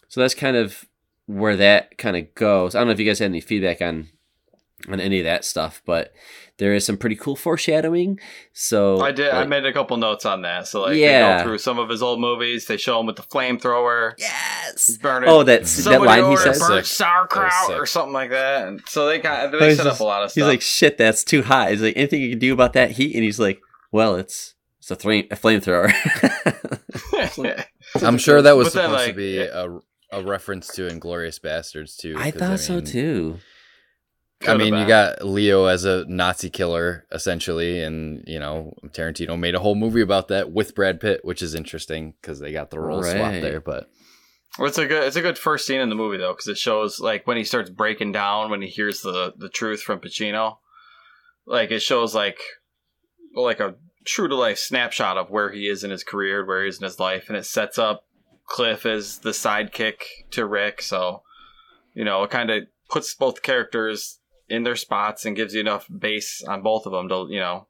so 0.09 0.21
that's 0.21 0.35
kind 0.35 0.57
of 0.57 0.87
where 1.27 1.57
that 1.57 1.99
kind 1.99 2.17
of 2.17 2.35
goes. 2.35 2.75
I 2.75 2.81
don't 2.81 2.89
know 2.89 2.95
if 2.95 2.99
you 2.99 3.07
guys 3.07 3.19
had 3.19 3.27
any 3.27 3.43
feedback 3.43 3.83
on 3.83 4.09
on 4.89 5.01
any 5.01 5.19
of 5.19 5.25
that 5.25 5.45
stuff, 5.45 5.83
but 5.85 6.13
there 6.59 6.75
is 6.75 6.85
some 6.85 6.97
pretty 6.97 7.17
cool 7.17 7.37
foreshadowing. 7.37 8.19
So 8.53 9.01
I 9.01 9.13
did. 9.13 9.31
I 9.31 9.45
made 9.45 9.65
a 9.65 9.73
couple 9.73 9.97
notes 9.97 10.25
on 10.27 10.43
that. 10.43 10.67
So 10.69 10.83
like, 10.83 10.97
Yeah. 10.97 11.37
they 11.39 11.43
go 11.43 11.49
through 11.49 11.59
some 11.59 11.79
of 11.79 11.89
his 11.89 12.03
old 12.03 12.21
movies. 12.21 12.67
They 12.67 12.77
show 12.77 12.99
him 13.01 13.07
with 13.07 13.17
the 13.17 13.23
flamethrower. 13.23 14.13
yes. 14.19 14.97
Burn 15.03 15.25
it. 15.25 15.29
Oh, 15.29 15.43
that 15.45 15.65
that 15.65 16.03
line 16.03 16.31
he 16.31 16.37
says. 16.37 16.59
burnt 16.61 16.87
sauerkraut 16.87 17.71
or 17.71 17.87
something 17.87 18.13
like 18.13 18.31
that. 18.31 18.69
And 18.69 18.83
so 18.89 19.07
they 19.07 19.19
got 19.19 19.53
they 19.53 19.69
he's 19.69 19.77
set 19.79 19.87
up 19.87 20.01
a 20.01 20.05
lot 20.05 20.23
of 20.25 20.31
stuff. 20.31 20.43
He's 20.43 20.49
like, 20.49 20.61
shit, 20.63 20.99
that's 20.99 21.23
too 21.25 21.43
hot. 21.43 21.71
He's 21.71 21.83
like, 21.83 21.97
anything 21.97 22.21
you 22.23 22.31
can 22.31 22.39
do 22.39 22.53
about 22.53 22.73
that 22.75 22.93
heat? 22.93 23.15
And 23.15 23.25
he's 23.25 23.39
like, 23.41 23.61
well, 23.93 24.17
it's 24.17 24.55
it's 24.79 24.91
a 24.91 24.97
flame 24.97 25.27
a 25.31 25.37
flamethrower. 25.37 25.93
I'm 28.03 28.19
sure 28.19 28.43
that 28.43 28.57
was 28.57 28.69
But 28.69 28.75
then, 28.75 28.91
supposed 28.91 29.03
to 29.05 29.07
like, 29.09 29.17
be 29.17 29.39
a, 29.39 29.69
a 30.13 30.23
reference 30.23 30.69
to 30.75 30.89
Inglourious 30.89 31.41
Basterds 31.41 31.97
too. 31.97 32.15
I 32.19 32.31
thought 32.31 32.61
so 32.61 32.77
mean, 32.77 32.85
too. 32.85 33.39
I 34.47 34.57
mean, 34.57 34.75
you 34.75 34.87
got 34.87 35.25
Leo 35.25 35.65
as 35.65 35.85
a 35.85 36.05
Nazi 36.07 36.49
killer 36.49 37.07
essentially, 37.11 37.83
and 37.83 38.23
you 38.27 38.39
know 38.39 38.73
Tarantino 38.89 39.39
made 39.39 39.55
a 39.55 39.61
whole 39.61 39.75
movie 39.75 40.01
about 40.01 40.29
that 40.29 40.53
with 40.53 40.75
Brad 40.75 41.01
Pitt, 41.01 41.25
which 41.25 41.43
is 41.43 41.55
interesting 41.55 42.15
because 42.21 42.39
they 42.39 42.53
got 42.53 42.71
the 42.71 42.79
role 42.79 43.03
swap 43.03 43.33
there. 43.33 43.61
But 43.61 43.91
Well, 44.59 44.69
it's 44.69 44.79
a 44.79 44.87
good 44.87 45.03
it's 45.05 45.17
a 45.17 45.23
good 45.23 45.39
first 45.39 45.67
scene 45.67 45.81
in 45.81 45.89
the 45.89 45.97
movie 45.97 46.19
though 46.19 46.33
because 46.33 46.47
it 46.47 46.59
shows 46.59 47.01
like 47.01 47.27
when 47.27 47.37
he 47.37 47.45
starts 47.45 47.69
breaking 47.69 48.13
down 48.13 48.51
when 48.51 48.63
he 48.63 48.69
hears 48.69 49.01
the 49.01 49.35
the 49.37 49.49
truth 49.49 49.83
from 49.83 49.99
Pacino, 49.99 50.59
like 51.45 51.73
it 51.73 51.83
shows 51.83 52.15
like 52.15 52.39
like 53.35 53.59
a 53.59 53.75
true 54.05 54.29
to 54.29 54.37
life 54.37 54.59
snapshot 54.59 55.19
of 55.19 55.31
where 55.31 55.51
he 55.51 55.69
is 55.69 55.83
in 55.83 55.91
his 55.91 56.05
career, 56.05 56.47
where 56.47 56.63
he 56.63 56.69
is 56.69 56.79
in 56.79 56.85
his 56.85 57.01
life, 57.01 57.29
and 57.29 57.37
it 57.37 57.45
sets 57.45 57.77
up 57.77 58.05
Cliff 58.47 58.87
as 58.87 59.19
the 59.19 59.31
sidekick 59.31 60.03
to 60.31 60.47
Rick. 60.47 60.81
So 60.81 61.25
you 61.93 62.05
know 62.05 62.23
it 62.23 62.31
kind 62.31 62.51
of 62.51 62.63
puts 62.89 63.13
both 63.15 63.43
characters 63.43 64.18
in 64.49 64.63
their 64.63 64.77
spots 64.77 65.25
and 65.25 65.37
gives 65.37 65.55
you 65.55 65.61
enough 65.61 65.87
base 65.95 66.43
on 66.47 66.63
both 66.63 66.87
of 66.87 66.93
them 66.93 67.09
to 67.09 67.27
you 67.31 67.41
know 67.41 67.67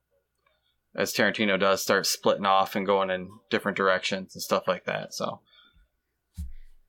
as 0.97 1.13
Tarantino 1.13 1.59
does 1.61 1.83
start 1.83 2.07
splitting 2.07 2.47
off 2.47 2.75
and 2.75 2.87
going 2.87 3.11
in 3.11 3.29
different 3.51 3.77
directions 3.77 4.35
and 4.35 4.43
stuff 4.43 4.65
like 4.67 4.85
that. 4.87 5.15
So. 5.15 5.41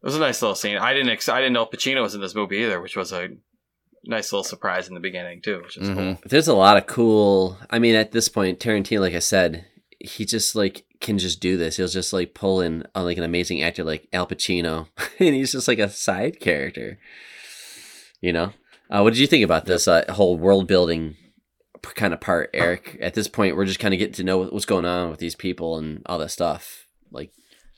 It 0.02 0.06
was 0.06 0.16
a 0.16 0.20
nice 0.20 0.42
little 0.42 0.56
scene. 0.56 0.78
I 0.78 0.94
didn't 0.94 1.10
ex- 1.10 1.28
I 1.28 1.40
didn't 1.42 1.52
know 1.54 1.66
Pacino 1.66 2.02
was 2.02 2.16
in 2.16 2.22
this 2.22 2.34
movie 2.34 2.60
either, 2.60 2.80
which 2.80 2.96
was 2.96 3.12
a 3.12 3.28
nice 4.06 4.32
little 4.32 4.46
surprise 4.46 4.88
in 4.88 4.94
the 4.94 5.02
beginning 5.02 5.42
too, 5.42 5.62
which 5.62 5.76
is 5.76 5.90
cool. 5.90 5.98
Mhm. 5.98 6.22
There's 6.24 6.48
a 6.48 6.54
lot 6.56 6.78
of 6.78 6.88
cool. 6.88 7.58
I 7.70 7.80
mean, 7.80 7.96
at 7.96 8.14
this 8.14 8.30
point, 8.30 8.60
Tarantino, 8.62 9.02
like 9.02 9.14
I 9.14 9.20
said, 9.20 9.66
he 10.00 10.24
just 10.24 10.56
like 10.56 10.86
can 11.02 11.18
just 11.18 11.42
do 11.42 11.58
this. 11.58 11.76
He'll 11.76 11.90
just 11.90 12.14
like 12.14 12.34
pull 12.34 12.62
in 12.62 12.86
uh, 12.96 13.04
like 13.04 13.18
an 13.18 13.26
amazing 13.26 13.62
actor 13.62 13.84
like 13.84 14.08
Al 14.14 14.26
Pacino, 14.26 14.88
and 15.20 15.36
he's 15.36 15.52
just 15.52 15.68
like 15.68 15.80
a 15.80 15.90
side 15.90 16.40
character. 16.40 16.98
You 18.22 18.32
know, 18.32 18.54
uh, 18.90 19.02
what 19.02 19.14
did 19.14 19.20
you 19.20 19.28
think 19.28 19.44
about 19.44 19.66
this 19.66 19.88
uh, 19.88 20.04
whole 20.10 20.38
world 20.38 20.68
building 20.68 21.16
kind 21.82 22.14
of 22.14 22.20
part, 22.20 22.50
Eric? 22.54 22.98
At 23.02 23.14
this 23.14 23.28
point, 23.28 23.56
we're 23.56 23.66
just 23.66 23.80
kind 23.80 23.94
of 23.94 24.00
getting 24.00 24.14
to 24.14 24.24
know 24.24 24.40
what's 24.40 24.66
going 24.66 24.86
on 24.86 25.10
with 25.10 25.20
these 25.20 25.36
people 25.36 25.78
and 25.78 26.02
all 26.06 26.18
that 26.20 26.32
stuff. 26.32 26.88
Like, 27.12 27.32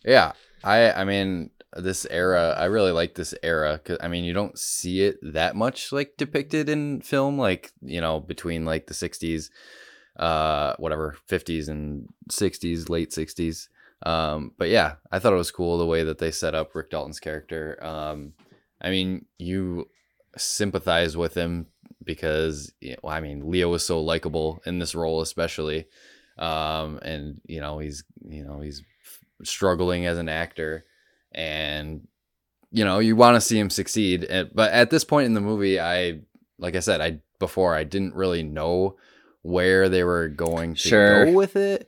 yeah, 0.05 0.33
I 0.63 0.91
I 0.91 1.03
mean 1.03 1.51
this 1.75 2.05
era, 2.09 2.55
I 2.57 2.65
really 2.65 2.91
like 2.91 3.15
this 3.15 3.33
era 3.43 3.79
because 3.81 3.97
I 4.01 4.07
mean 4.07 4.23
you 4.23 4.33
don't 4.33 4.57
see 4.57 5.03
it 5.03 5.19
that 5.21 5.55
much 5.55 5.91
like 5.91 6.17
depicted 6.17 6.69
in 6.69 7.01
film, 7.01 7.37
like 7.37 7.71
you 7.81 8.01
know 8.01 8.19
between 8.19 8.65
like 8.65 8.87
the 8.87 8.93
'60s, 8.93 9.49
uh, 10.17 10.75
whatever 10.77 11.17
'50s 11.29 11.67
and 11.67 12.07
'60s, 12.29 12.89
late 12.89 13.11
'60s. 13.11 13.67
Um, 14.03 14.51
but 14.57 14.69
yeah, 14.69 14.95
I 15.11 15.19
thought 15.19 15.33
it 15.33 15.37
was 15.37 15.51
cool 15.51 15.77
the 15.77 15.85
way 15.85 16.03
that 16.03 16.17
they 16.17 16.31
set 16.31 16.55
up 16.55 16.73
Rick 16.73 16.89
Dalton's 16.89 17.19
character. 17.19 17.77
Um, 17.81 18.33
I 18.81 18.89
mean, 18.89 19.25
you 19.37 19.89
sympathize 20.37 21.15
with 21.17 21.33
him 21.35 21.67
because, 22.03 22.71
I 23.05 23.21
mean, 23.21 23.49
Leo 23.49 23.69
was 23.69 23.85
so 23.85 24.01
likable 24.01 24.61
in 24.65 24.79
this 24.79 24.95
role, 24.95 25.21
especially. 25.21 25.87
Um, 26.37 26.99
and 27.01 27.41
you 27.45 27.59
know, 27.61 27.79
he's 27.79 28.03
you 28.27 28.43
know 28.43 28.61
he's 28.61 28.81
struggling 29.43 30.05
as 30.05 30.17
an 30.17 30.29
actor, 30.29 30.85
and 31.31 32.07
you 32.71 32.83
know 32.85 32.99
you 32.99 33.15
want 33.15 33.35
to 33.35 33.41
see 33.41 33.59
him 33.59 33.69
succeed. 33.69 34.23
And, 34.23 34.49
but 34.53 34.71
at 34.71 34.89
this 34.89 35.03
point 35.03 35.25
in 35.27 35.33
the 35.33 35.41
movie, 35.41 35.79
I 35.79 36.21
like 36.57 36.75
I 36.75 36.79
said, 36.79 37.01
I 37.01 37.19
before 37.39 37.75
I 37.75 37.83
didn't 37.83 38.15
really 38.15 38.43
know 38.43 38.97
where 39.41 39.89
they 39.89 40.03
were 40.03 40.29
going 40.29 40.75
to 40.75 40.89
Sure. 40.89 41.25
go 41.25 41.31
with 41.33 41.55
it. 41.55 41.87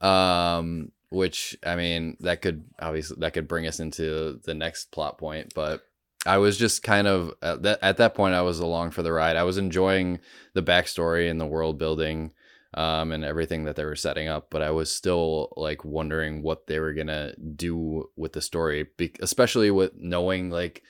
Um, 0.00 0.92
which 1.10 1.56
I 1.64 1.76
mean, 1.76 2.16
that 2.20 2.42
could 2.42 2.64
obviously 2.78 3.16
that 3.20 3.32
could 3.32 3.48
bring 3.48 3.66
us 3.66 3.80
into 3.80 4.40
the 4.44 4.54
next 4.54 4.90
plot 4.90 5.16
point, 5.18 5.52
but 5.54 5.82
I 6.26 6.38
was 6.38 6.56
just 6.56 6.82
kind 6.82 7.06
of 7.06 7.32
at 7.42 7.62
that, 7.62 7.78
at 7.82 7.96
that 7.98 8.14
point 8.14 8.34
I 8.34 8.42
was 8.42 8.58
along 8.60 8.90
for 8.90 9.02
the 9.02 9.12
ride. 9.12 9.36
I 9.36 9.44
was 9.44 9.58
enjoying 9.58 10.20
the 10.54 10.62
backstory 10.62 11.30
and 11.30 11.40
the 11.40 11.46
world 11.46 11.78
building. 11.78 12.32
um, 12.74 13.10
and 13.12 13.24
everything 13.24 13.64
that 13.64 13.74
they 13.76 13.84
were 13.86 13.96
setting 13.96 14.28
up. 14.28 14.48
But 14.50 14.60
I 14.60 14.70
was 14.70 14.92
still 14.94 15.52
like 15.56 15.82
wondering 15.82 16.42
what 16.42 16.66
they 16.66 16.78
were 16.78 16.92
gonna 16.92 17.32
do 17.56 18.10
with 18.16 18.34
the 18.34 18.42
story, 18.42 18.88
be- 18.98 19.14
especially 19.20 19.70
with 19.70 19.92
knowing 19.96 20.50
like 20.50 20.82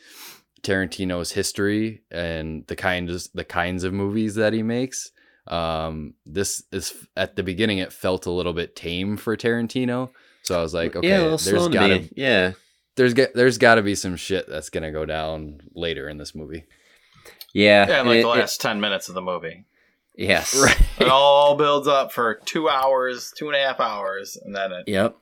Tarantino's 0.63 1.33
history 1.33 2.03
and 2.11 2.67
the 2.67 2.77
kinds 2.77 3.29
the 3.35 3.45
kinds 3.45 3.85
of 3.85 3.93
movies 3.93 4.35
that 4.35 4.53
he 4.53 4.63
makes. 4.63 5.13
Um, 5.47 6.15
this 6.25 6.65
is 6.73 6.93
at 7.17 7.37
the 7.37 7.43
beginning 7.45 7.79
it 7.79 7.93
felt 7.93 8.27
a 8.27 8.33
little 8.33 8.53
bit 8.53 8.75
tame 8.75 9.17
for 9.17 9.37
Tarantino. 9.37 10.11
So 10.43 10.59
I 10.59 10.63
was 10.63 10.75
like, 10.75 10.97
okay, 10.97 11.09
yeah, 11.09 11.37
there's 11.45 11.69
gotta. 11.69 12.09
Yeah, 12.17 12.53
there's 12.97 13.15
get 13.15 13.35
there's 13.35 13.59
got 13.59 13.77
to 13.77 13.83
be 13.83 13.95
some 13.95 14.17
shit 14.17 14.49
that's 14.49 14.71
gonna 14.71 14.93
go 14.93 15.05
down 15.07 15.61
later 15.75 16.09
in 16.09 16.19
this 16.19 16.35
movie. 16.35 16.65
yeah, 17.55 17.87
Yeah, 17.89 18.01
like 18.03 18.19
it- 18.19 18.23
the 18.23 18.29
it- 18.29 18.39
last 18.41 18.61
ten 18.61 18.81
minutes 18.81 19.09
of 19.09 19.15
the 19.15 19.23
movie. 19.23 19.65
yes, 20.15 20.55
right. 20.57 20.81
It 21.01 21.09
all 21.09 21.57
builds 21.57 21.87
up 21.89 22.13
for 22.13 22.41
two 22.45 22.69
hours, 22.69 23.33
two 23.37 23.47
and 23.49 23.57
a 23.57 23.61
half 23.65 23.81
hours, 23.81 24.37
and 24.43 24.55
then 24.55 24.73
it 24.73 24.85
Yep. 24.89 25.17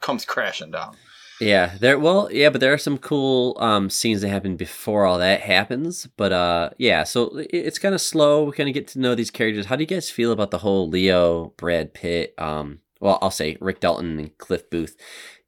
comes 0.00 0.24
crashing 0.24 0.70
down. 0.72 0.96
Yeah, 1.40 1.72
there. 1.80 1.98
Well, 1.98 2.28
yeah, 2.30 2.50
but 2.50 2.60
there 2.60 2.72
are 2.72 2.78
some 2.78 2.98
cool 2.98 3.56
um, 3.58 3.90
scenes 3.90 4.20
that 4.20 4.28
happen 4.28 4.54
before 4.56 5.06
all 5.06 5.18
that 5.18 5.40
happens. 5.40 6.06
But 6.16 6.32
uh, 6.32 6.70
yeah, 6.78 7.02
so 7.02 7.36
it, 7.38 7.48
it's 7.52 7.78
kind 7.80 7.96
of 7.96 8.00
slow. 8.00 8.44
We 8.44 8.52
kind 8.52 8.68
of 8.68 8.74
get 8.74 8.86
to 8.88 9.00
know 9.00 9.16
these 9.16 9.30
characters. 9.32 9.66
How 9.66 9.74
do 9.74 9.82
you 9.82 9.88
guys 9.88 10.08
feel 10.08 10.30
about 10.30 10.52
the 10.52 10.58
whole 10.58 10.88
Leo, 10.88 11.52
Brad 11.56 11.94
Pitt? 11.94 12.34
Um, 12.38 12.78
well, 13.00 13.18
I'll 13.20 13.32
say 13.32 13.56
Rick 13.60 13.80
Dalton 13.80 14.20
and 14.20 14.38
Cliff 14.38 14.70
Booth, 14.70 14.96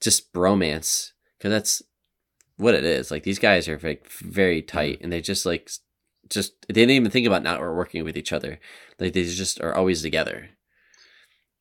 just 0.00 0.32
bromance, 0.32 1.12
because 1.44 1.52
that's 1.52 1.82
what 2.56 2.74
it 2.74 2.84
is. 2.84 3.10
Like 3.10 3.22
these 3.22 3.38
guys 3.38 3.68
are 3.68 3.78
like 3.82 4.08
very 4.08 4.62
mm. 4.62 4.66
tight, 4.66 5.00
and 5.02 5.12
they 5.12 5.20
just 5.20 5.44
like 5.44 5.70
just 6.30 6.54
they 6.68 6.72
didn't 6.72 6.92
even 6.92 7.10
think 7.10 7.26
about 7.26 7.42
not 7.42 7.60
working 7.60 8.02
with 8.02 8.16
each 8.16 8.32
other. 8.32 8.58
Like 8.98 9.12
they 9.12 9.24
just 9.24 9.60
are 9.60 9.74
always 9.74 10.00
together. 10.00 10.48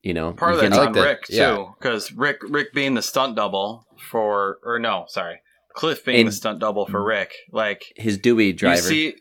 You 0.02 0.14
know, 0.14 0.32
Part 0.32 0.54
of 0.54 0.62
that's 0.62 0.78
like 0.78 0.88
on 0.88 0.94
that, 0.94 1.04
Rick 1.04 1.24
too, 1.26 1.68
because 1.78 2.14
Rick 2.14 2.38
Rick 2.48 2.74
being 2.74 2.94
the 2.94 3.02
stunt 3.02 3.36
double 3.36 3.86
for, 4.00 4.60
or 4.64 4.80
no, 4.80 5.04
sorry, 5.10 5.42
Cliff 5.74 6.06
being 6.06 6.22
And- 6.22 6.28
the 6.30 6.34
stunt 6.34 6.60
double 6.60 6.86
for 6.86 7.02
mm. 7.02 7.08
Rick. 7.08 7.34
Like 7.52 7.92
his 7.98 8.18
DUI 8.18 8.56
driver. 8.56 8.76
you 8.76 9.12
see, 9.12 9.16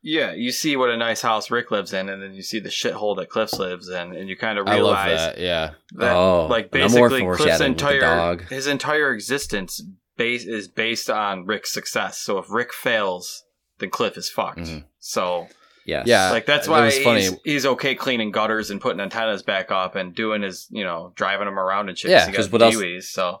yeah, 0.00 0.32
you 0.32 0.52
see 0.52 0.76
what 0.76 0.90
a 0.90 0.96
nice 0.96 1.22
house 1.22 1.50
Rick 1.50 1.72
lives 1.72 1.92
in, 1.92 2.08
and 2.08 2.22
then 2.22 2.34
you 2.34 2.42
see 2.42 2.60
the 2.60 2.68
shithole 2.68 3.16
that 3.16 3.30
Cliff 3.30 3.52
lives 3.54 3.88
in, 3.88 4.14
and 4.14 4.28
you 4.28 4.36
kind 4.36 4.58
of 4.58 4.68
I 4.68 4.74
love 4.74 5.04
realize 5.04 5.18
that. 5.18 5.38
Yeah. 5.38 5.70
that, 5.96 6.14
Oh, 6.14 6.46
like 6.46 6.70
basically 6.70 7.08
Cliff's 7.08 7.20
foreshadowing 7.20 7.72
with 7.72 7.78
the 7.80 7.86
entire 7.86 8.38
his 8.38 8.66
entire 8.68 9.12
existence 9.12 9.80
base 10.16 10.44
is 10.44 10.68
based 10.68 11.10
on 11.10 11.46
Rick's 11.46 11.72
success. 11.72 12.18
So 12.18 12.38
if 12.38 12.50
Rick 12.50 12.72
fails, 12.72 13.44
then 13.78 13.90
Cliff 13.90 14.16
is 14.16 14.30
fucked. 14.30 14.58
Mhm. 14.60 14.84
So 14.98 15.48
yes. 15.86 16.06
Yeah. 16.06 16.30
like 16.30 16.46
that's 16.46 16.68
why 16.68 16.84
was 16.84 16.98
funny. 16.98 17.22
he's, 17.22 17.36
he's 17.44 17.66
okay 17.66 17.94
cleaning 17.94 18.30
gutters 18.30 18.70
and 18.70 18.80
putting 18.80 19.00
antennas 19.00 19.42
back 19.42 19.70
up 19.70 19.96
and 19.96 20.14
doing 20.14 20.42
his 20.42 20.66
you 20.70 20.84
know 20.84 21.12
driving 21.16 21.46
them 21.46 21.58
around 21.58 21.88
and 21.88 21.98
shit. 21.98 22.10
Yeah, 22.10 22.20
'cause 22.20 22.28
he 22.28 22.32
'cause 22.36 22.46
got 22.48 22.52
what 22.52 22.62
else- 22.74 23.10
so 23.10 23.40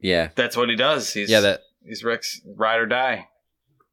yeah. 0.00 0.28
that's 0.36 0.56
what 0.56 0.68
he 0.68 0.76
does. 0.76 1.12
He's 1.12 1.28
Yeah. 1.30 1.40
That 1.40 1.60
he's 1.84 2.04
Rick's 2.04 2.40
ride 2.56 2.78
or 2.80 2.86
die. 2.86 3.26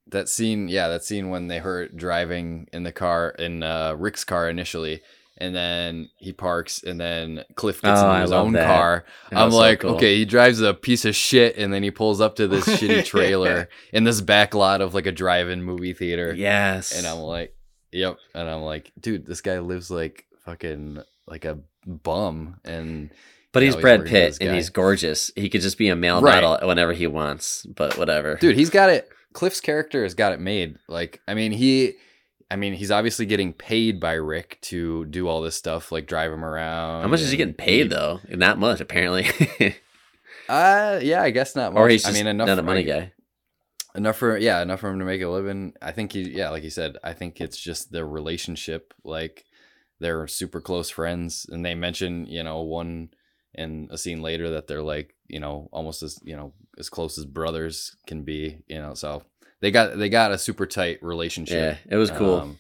that 0.08 0.30
scene. 0.30 0.68
Yeah. 0.68 0.88
That 0.88 1.04
scene 1.04 1.30
when 1.32 1.48
they 1.48 1.58
heard 1.60 1.98
driving 1.98 2.68
in 2.72 2.84
the 2.84 2.92
car 2.92 3.30
in 3.40 3.64
uh, 3.64 3.94
Rick's 3.98 4.24
car 4.24 4.48
initially. 4.48 5.02
And 5.38 5.54
then 5.54 6.10
he 6.18 6.32
parks, 6.32 6.82
and 6.84 7.00
then 7.00 7.44
Cliff 7.56 7.82
gets 7.82 8.00
Oh, 8.00 8.12
in 8.14 8.22
his 8.22 8.32
own 8.32 8.54
that. 8.54 8.66
car. 8.68 9.04
That 9.32 9.38
I'm 9.40 9.46
was 9.48 9.56
so 9.56 9.60
like, 9.60 9.80
cool. 9.82 9.96
okay, 9.96 10.16
he 10.16 10.24
drives 10.26 10.62
a 10.62 10.74
piece 10.74 11.04
of 11.04 11.14
shit, 11.16 11.58
and 11.58 11.74
then 11.74 11.84
he 11.84 11.92
pulls 11.92 12.22
up 12.22 12.38
to 12.38 12.48
this 12.48 12.66
shitty 12.68 13.04
trailer 13.04 13.68
in 13.92 14.06
this 14.06 14.22
back 14.22 14.54
lot 14.54 14.80
of 14.80 14.94
like 14.94 15.06
a 15.08 15.12
drive-in 15.12 15.62
movie 15.62 15.94
theater. 15.94 16.34
Yes. 16.34 16.98
And 16.98 17.06
I'm 17.06 17.18
like, 17.20 17.54
yep. 17.92 18.18
And 18.34 18.50
I'm 18.50 18.62
like, 18.62 18.94
dude, 19.00 19.26
this 19.26 19.42
guy 19.42 19.60
lives 19.60 19.92
like 19.92 20.26
fucking 20.46 21.00
like 21.28 21.44
a 21.44 21.60
bum. 21.86 22.62
And 22.64 23.10
but 23.52 23.62
he's 23.64 23.76
know, 23.76 23.82
Brad 23.82 24.06
Pitt 24.06 24.38
and 24.40 24.56
he's 24.56 24.70
gorgeous. 24.70 25.32
He 25.36 25.50
could 25.50 25.62
just 25.62 25.78
be 25.78 25.90
a 25.90 25.96
male 25.98 26.22
Right. 26.22 26.42
model 26.44 26.66
whenever 26.68 26.94
he 26.94 27.08
wants, 27.08 27.66
but 27.66 27.98
whatever. 27.98 28.36
dude, 28.36 28.56
he's 28.56 28.70
got 28.70 28.90
it. 28.90 29.10
Cliff's 29.34 29.60
character 29.60 30.04
has 30.04 30.14
got 30.14 30.32
it 30.32 30.40
made. 30.40 30.78
Like, 30.88 31.20
I 31.28 31.34
mean, 31.34 31.52
he, 31.52 31.96
I 32.52 32.56
mean, 32.58 32.74
he's 32.74 32.92
obviously 32.92 33.26
getting 33.26 33.54
paid 33.54 34.00
by 34.00 34.14
Rick 34.14 34.60
to 34.64 35.06
do 35.06 35.28
all 35.28 35.42
this 35.42 35.56
stuff, 35.56 35.92
like 35.92 36.06
drive 36.08 36.32
him 36.32 36.46
around. 36.46 37.02
How 37.02 37.08
much 37.08 37.22
is 37.22 37.32
he 37.32 37.38
getting 37.38 37.54
paid 37.56 37.90
though? 37.90 38.20
Not 38.30 38.60
much, 38.60 38.82
apparently. 38.82 39.28
Uh, 40.48 41.00
yeah, 41.02 41.24
I 41.24 41.32
guess 41.32 41.56
not 41.56 41.74
much. 41.74 41.82
or 41.82 41.90
he's 41.90 42.04
just 42.04 42.14
I 42.14 42.20
mean, 42.20 42.28
enough 42.28 42.46
not 42.46 42.60
a 42.60 42.64
money 42.64 42.84
guy. 42.84 43.12
enough 43.96 44.18
for 44.18 44.38
yeah 44.38 44.62
enough 44.62 44.80
for 44.80 44.92
him 44.92 45.00
to 45.00 45.06
make 45.06 45.22
a 45.24 45.28
living 45.28 45.74
i 45.82 45.92
think 45.92 46.12
he 46.12 46.22
yeah 46.22 46.52
like 46.52 46.64
you 46.64 46.70
said 46.70 46.98
i 47.04 47.14
think 47.14 47.42
it's 47.42 47.58
just 47.58 47.92
their 47.92 48.06
relationship 48.08 48.94
like 49.04 49.44
they're 50.00 50.28
super 50.28 50.62
close 50.62 50.88
friends 50.92 51.48
and 51.50 51.66
they 51.66 51.74
mention 51.74 52.28
you 52.28 52.44
know 52.44 52.62
one 52.62 53.10
in 53.56 53.88
a 53.90 53.98
scene 53.98 54.22
later 54.22 54.52
that 54.52 54.68
they're 54.68 54.84
like 54.84 55.16
you 55.28 55.40
know 55.40 55.68
almost 55.72 56.04
as 56.04 56.20
you 56.24 56.36
know 56.36 56.54
as 56.78 56.90
close 56.90 57.18
as 57.18 57.26
brothers 57.26 57.96
can 58.06 58.22
be 58.22 58.60
you 58.68 58.80
know 58.80 58.94
so 58.94 59.24
they 59.66 59.72
got 59.72 59.98
they 59.98 60.10
got 60.10 60.32
a 60.32 60.38
super 60.38 60.68
tight 60.68 61.02
relationship 61.02 61.80
Yeah, 61.88 61.96
it 61.96 61.98
was 61.98 62.12
cool. 62.12 62.36
Um, 62.36 62.60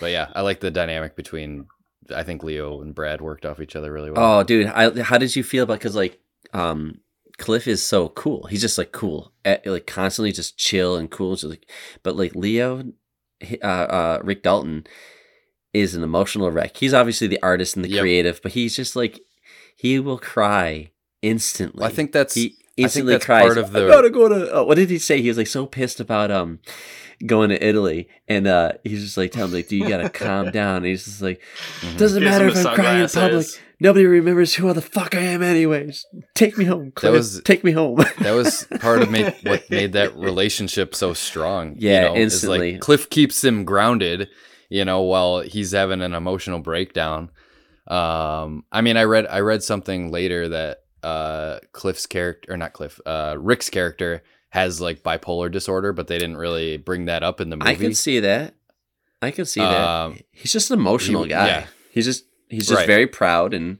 but 0.00 0.10
yeah 0.10 0.30
i 0.34 0.40
like 0.42 0.60
the 0.60 0.70
dynamic 0.70 1.16
between 1.16 1.66
i 2.14 2.22
think 2.22 2.42
leo 2.42 2.80
and 2.82 2.94
brad 2.94 3.20
worked 3.20 3.44
off 3.46 3.60
each 3.60 3.76
other 3.76 3.92
really 3.92 4.10
well 4.10 4.40
oh, 4.40 4.42
dude, 4.42 4.66
I, 4.66 5.02
how 5.02 5.18
did 5.18 5.34
you 5.36 5.42
feel 5.42 5.64
about? 5.64 5.78
Because 5.78 5.96
like, 5.96 6.18
um, 6.52 7.00
Cliff 7.38 7.66
is 7.66 7.84
so 7.84 8.08
cool. 8.10 8.46
He's 8.46 8.62
just 8.62 8.78
like 8.78 8.92
cool, 8.92 9.32
eh, 9.44 9.58
like 9.66 9.86
constantly 9.86 10.32
just 10.32 10.56
chill 10.56 10.96
and 10.96 11.10
cool. 11.10 11.34
Just 11.34 11.44
like, 11.44 11.68
but 12.02 12.16
like 12.16 12.34
Leo, 12.34 12.84
uh, 13.62 13.66
uh, 13.66 14.20
Rick 14.24 14.42
Dalton 14.42 14.86
is 15.74 15.94
an 15.94 16.02
emotional 16.02 16.50
wreck. 16.50 16.76
He's 16.78 16.94
obviously 16.94 17.26
the 17.26 17.42
artist 17.42 17.76
and 17.76 17.84
the 17.84 17.90
Yep. 17.90 18.00
creative, 18.00 18.40
but 18.42 18.52
he's 18.52 18.74
just 18.74 18.96
like 18.96 19.20
he 19.76 19.98
will 19.98 20.18
cry 20.18 20.92
instantly. 21.20 21.84
i 21.84 21.88
think 21.90 22.12
that's 22.12 22.34
he 22.34 22.56
instantly 22.76 23.14
that's 23.14 23.24
cries. 23.24 23.42
part 23.44 23.58
of 23.58 23.72
the- 23.72 23.84
I 23.86 23.88
gotta 23.88 24.10
go 24.10 24.28
to. 24.28 24.50
Oh, 24.52 24.64
what 24.64 24.76
did 24.76 24.90
he 24.90 24.98
say? 24.98 25.20
He 25.22 25.28
was 25.28 25.38
like 25.38 25.46
so 25.46 25.66
pissed 25.66 26.00
about 26.00 26.30
um 26.30 26.58
going 27.26 27.48
to 27.50 27.64
Italy, 27.66 28.08
and 28.28 28.46
uh 28.46 28.72
he's 28.84 29.02
just 29.02 29.16
like 29.16 29.32
telling 29.32 29.52
me 29.52 29.58
like, 29.58 29.68
"Do 29.68 29.76
you 29.76 29.88
gotta 29.88 30.08
calm 30.10 30.50
down?" 30.52 30.76
And 30.78 30.86
he's 30.86 31.04
just 31.04 31.22
like, 31.22 31.40
Mhm. 31.80 31.96
"Doesn't 31.98 32.22
Gives 32.22 32.30
matter 32.30 32.48
if 32.48 32.56
I'm 32.56 32.74
crying 32.74 33.00
in 33.02 33.08
public. 33.08 33.10
sunglasses. 33.10 33.58
Nobody 33.78 34.06
remembers 34.06 34.54
who 34.54 34.72
the 34.72 34.80
fuck 34.80 35.14
I 35.14 35.20
am, 35.20 35.42
anyways. 35.42 36.06
Take 36.34 36.56
me 36.56 36.64
home, 36.64 36.92
Cliff. 36.94 37.12
was- 37.12 37.42
Take 37.42 37.62
me 37.62 37.72
home." 37.72 37.96
that 38.20 38.32
was 38.32 38.66
part 38.80 39.02
of 39.02 39.10
ma- 39.10 39.30
what 39.42 39.64
made 39.70 39.92
that 39.92 40.16
relationship 40.16 40.94
so 40.94 41.12
strong. 41.12 41.74
Yeah, 41.78 41.94
you 41.94 42.00
know, 42.08 42.16
instantly. 42.16 42.72
Like 42.72 42.80
Cliff 42.80 43.10
keeps 43.10 43.44
him 43.44 43.64
grounded, 43.64 44.28
you 44.70 44.84
know, 44.86 45.02
while 45.02 45.40
he's 45.40 45.72
having 45.72 46.00
an 46.02 46.14
emotional 46.14 46.58
breakdown. 46.60 47.30
Um, 47.86 48.64
I 48.72 48.80
mean, 48.80 48.96
I 48.96 49.04
read 49.04 49.26
I 49.26 49.40
read 49.40 49.62
something 49.62 50.10
later 50.10 50.48
that 50.48 50.78
uh, 51.02 51.58
Cliff's 51.72 52.06
character, 52.06 52.52
or 52.52 52.56
not 52.56 52.72
Cliff, 52.72 53.00
uh, 53.06 53.36
Rick's 53.38 53.70
character 53.70 54.22
has 54.50 54.80
like 54.80 55.02
bipolar 55.02 55.50
disorder, 55.50 55.92
but 55.92 56.06
they 56.08 56.18
didn't 56.18 56.36
really 56.36 56.76
bring 56.76 57.04
that 57.06 57.22
up 57.22 57.40
in 57.40 57.50
the 57.50 57.56
movie. 57.56 57.70
I 57.70 57.74
can 57.74 57.94
see 57.94 58.20
that. 58.20 58.54
I 59.22 59.30
can 59.30 59.44
see 59.44 59.60
that. 59.60 59.88
Um, 59.88 60.18
He's 60.32 60.52
just 60.52 60.70
an 60.70 60.78
emotional 60.78 61.22
he- 61.24 61.30
guy. 61.30 61.46
yeah. 61.46 61.66
He's 61.90 62.04
just 62.04 62.24
he's 62.48 62.66
just 62.68 62.78
Right. 62.78 62.86
very 62.86 63.06
proud 63.06 63.54
and 63.54 63.78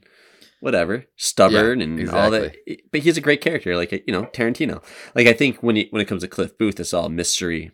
whatever, 0.59 1.05
stubborn 1.15 1.81
and 1.81 2.09
all 2.09 2.31
that. 2.31 2.55
But 2.91 3.01
he's 3.01 3.17
a 3.17 3.21
great 3.21 3.41
character, 3.41 3.75
like 3.75 3.91
you 3.91 4.11
know 4.13 4.23
Tarantino. 4.23 4.83
Like 5.15 5.27
I 5.27 5.33
think 5.33 5.61
when 5.61 5.75
he, 5.75 5.87
when 5.91 6.01
it 6.01 6.07
comes 6.07 6.23
to 6.23 6.27
Cliff 6.27 6.57
Booth, 6.57 6.79
it's 6.79 6.93
all 6.93 7.09
mystery 7.09 7.71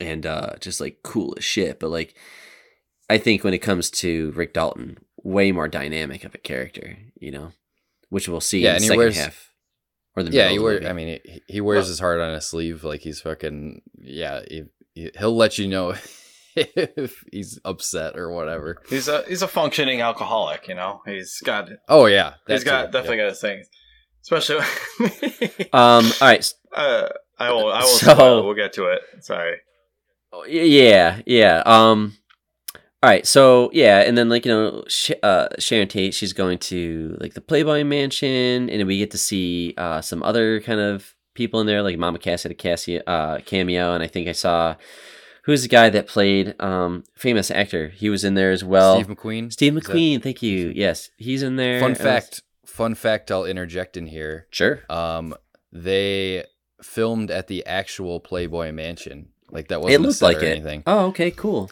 and 0.00 0.24
uh 0.24 0.54
just 0.60 0.80
like 0.80 0.98
cool 1.02 1.34
as 1.36 1.44
shit. 1.44 1.80
But 1.80 1.90
like 1.90 2.14
I 3.10 3.18
think 3.18 3.42
when 3.44 3.52
it 3.54 3.58
comes 3.58 3.90
to 3.90 4.30
Rick 4.32 4.54
Dalton, 4.54 4.98
way 5.22 5.50
more 5.52 5.68
dynamic 5.68 6.24
of 6.24 6.34
a 6.34 6.38
character, 6.38 6.96
you 7.18 7.30
know, 7.32 7.52
which 8.12 8.28
we'll 8.28 8.40
see 8.42 8.60
Yeah, 8.60 8.72
in 8.72 8.76
the 8.76 8.82
he 8.82 8.86
second 8.88 8.98
wears- 8.98 9.16
half 9.16 9.48
or 10.14 10.22
the 10.22 10.30
yeah, 10.30 10.48
middle 10.50 10.50
he 10.50 10.56
of 10.76 10.80
the 10.80 10.84
wear. 10.86 10.90
I 10.90 10.92
mean, 10.92 11.20
he, 11.24 11.42
he 11.48 11.60
wears 11.62 11.86
his 11.88 11.98
heart 11.98 12.20
on 12.20 12.34
his 12.34 12.44
sleeve, 12.46 12.84
like 12.84 13.00
he's 13.00 13.20
fucking. 13.22 13.80
Yeah, 13.98 14.40
he, 14.46 14.64
he, 14.94 15.10
he'll 15.18 15.34
let 15.34 15.56
you 15.56 15.66
know 15.68 15.94
if 16.54 17.24
he's 17.32 17.58
upset 17.64 18.18
or 18.18 18.30
whatever. 18.30 18.82
He's 18.90 19.08
a 19.08 19.24
he's 19.26 19.40
a 19.40 19.48
functioning 19.48 20.02
alcoholic. 20.02 20.68
You 20.68 20.74
know, 20.74 21.00
he's 21.06 21.40
got 21.40 21.70
Oh 21.88 22.04
yeah, 22.06 22.34
he's 22.46 22.64
got 22.64 22.86
too, 22.86 22.92
definitely 22.92 23.16
got 23.18 23.28
his 23.30 23.40
things. 23.40 23.66
Especially, 24.22 24.58
um. 25.72 26.04
All 26.04 26.12
right. 26.20 26.54
uh, 26.76 27.08
I 27.38 27.50
will 27.50 27.72
I 27.72 27.80
will 27.80 27.86
So- 27.88 28.44
We'll 28.44 28.54
get 28.54 28.74
to 28.74 28.86
it. 28.92 29.00
Sorry. 29.20 29.56
Oh, 30.34 30.44
Yeah, 30.46 31.20
yeah. 31.26 31.62
Um, 31.66 32.16
all 33.02 33.10
right. 33.10 33.26
So 33.26 33.70
yeah, 33.72 34.00
and 34.00 34.16
then 34.16 34.28
like 34.28 34.44
you 34.46 34.52
know, 34.52 34.84
Sh- 34.88 35.10
uh, 35.22 35.48
Sharon 35.58 35.88
Tate, 35.88 36.14
she's 36.14 36.32
going 36.32 36.58
to 36.58 37.16
like 37.20 37.34
the 37.34 37.40
Playboy 37.40 37.84
Mansion, 37.84 38.70
and 38.70 38.86
we 38.86 38.98
get 38.98 39.10
to 39.12 39.18
see 39.18 39.74
uh 39.76 40.00
some 40.00 40.22
other 40.22 40.60
kind 40.60 40.80
of 40.80 41.14
people 41.34 41.60
in 41.60 41.66
there, 41.66 41.82
like 41.82 41.98
Mama 41.98 42.18
Cass 42.18 42.42
had 42.44 42.52
a 42.52 42.54
Cassie 42.54 43.00
uh 43.06 43.38
cameo, 43.44 43.94
and 43.94 44.02
I 44.02 44.06
think 44.06 44.28
I 44.28 44.32
saw 44.32 44.76
who's 45.44 45.62
the 45.62 45.68
guy 45.68 45.90
that 45.90 46.06
played 46.06 46.54
um 46.60 47.04
famous 47.16 47.50
actor. 47.50 47.88
He 47.88 48.08
was 48.10 48.22
in 48.24 48.34
there 48.34 48.50
as 48.52 48.62
well. 48.64 48.96
Steve 49.02 49.16
McQueen. 49.16 49.52
Steve 49.52 49.76
Is 49.76 49.82
that- 49.84 49.92
McQueen. 49.94 50.22
Thank 50.22 50.42
you. 50.42 50.72
Yes, 50.74 51.10
he's 51.16 51.42
in 51.42 51.56
there. 51.56 51.80
Fun 51.80 51.94
fact. 51.94 52.42
Fun 52.66 52.94
fact. 52.94 53.30
I'll 53.30 53.44
interject 53.44 53.96
in 53.96 54.06
here. 54.06 54.46
Sure. 54.50 54.80
Um, 54.88 55.34
they 55.72 56.44
filmed 56.82 57.30
at 57.30 57.46
the 57.48 57.64
actual 57.66 58.20
Playboy 58.20 58.72
Mansion. 58.72 59.28
Like 59.50 59.68
that 59.68 59.80
wasn't 59.80 59.94
It 59.94 60.04
a 60.04 60.06
looked 60.06 60.18
set 60.18 60.24
like 60.26 60.36
or 60.38 60.46
it. 60.46 60.50
anything. 60.56 60.82
Oh, 60.86 61.06
okay, 61.06 61.30
cool. 61.30 61.70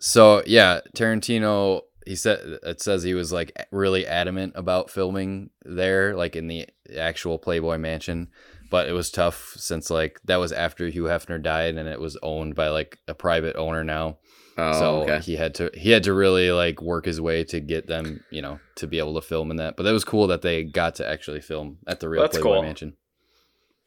So 0.00 0.42
yeah, 0.46 0.80
Tarantino. 0.94 1.82
He 2.06 2.14
said 2.14 2.38
it 2.62 2.80
says 2.80 3.02
he 3.02 3.14
was 3.14 3.32
like 3.32 3.50
really 3.72 4.06
adamant 4.06 4.52
about 4.54 4.90
filming 4.90 5.50
there, 5.64 6.14
like 6.14 6.36
in 6.36 6.46
the 6.46 6.68
actual 6.96 7.36
Playboy 7.36 7.78
Mansion, 7.78 8.28
but 8.70 8.88
it 8.88 8.92
was 8.92 9.10
tough 9.10 9.54
since 9.56 9.90
like 9.90 10.20
that 10.24 10.36
was 10.36 10.52
after 10.52 10.86
Hugh 10.86 11.04
Hefner 11.04 11.42
died 11.42 11.76
and 11.76 11.88
it 11.88 12.00
was 12.00 12.16
owned 12.22 12.54
by 12.54 12.68
like 12.68 12.98
a 13.08 13.14
private 13.14 13.56
owner 13.56 13.82
now. 13.82 14.18
Oh, 14.58 14.72
so 14.72 15.02
okay. 15.02 15.18
he 15.18 15.36
had 15.36 15.54
to 15.56 15.70
he 15.74 15.90
had 15.90 16.04
to 16.04 16.14
really 16.14 16.50
like 16.50 16.80
work 16.80 17.04
his 17.04 17.20
way 17.20 17.44
to 17.44 17.60
get 17.60 17.86
them, 17.88 18.24
you 18.30 18.40
know, 18.40 18.58
to 18.76 18.86
be 18.86 18.98
able 18.98 19.14
to 19.14 19.20
film 19.20 19.50
in 19.50 19.58
that. 19.58 19.76
But 19.76 19.82
that 19.82 19.92
was 19.92 20.04
cool 20.04 20.28
that 20.28 20.42
they 20.42 20.62
got 20.64 20.94
to 20.96 21.08
actually 21.08 21.40
film 21.40 21.78
at 21.86 22.00
the 22.00 22.08
real 22.08 22.22
That's 22.22 22.38
Playboy 22.38 22.54
cool. 22.54 22.62
Mansion. 22.62 22.96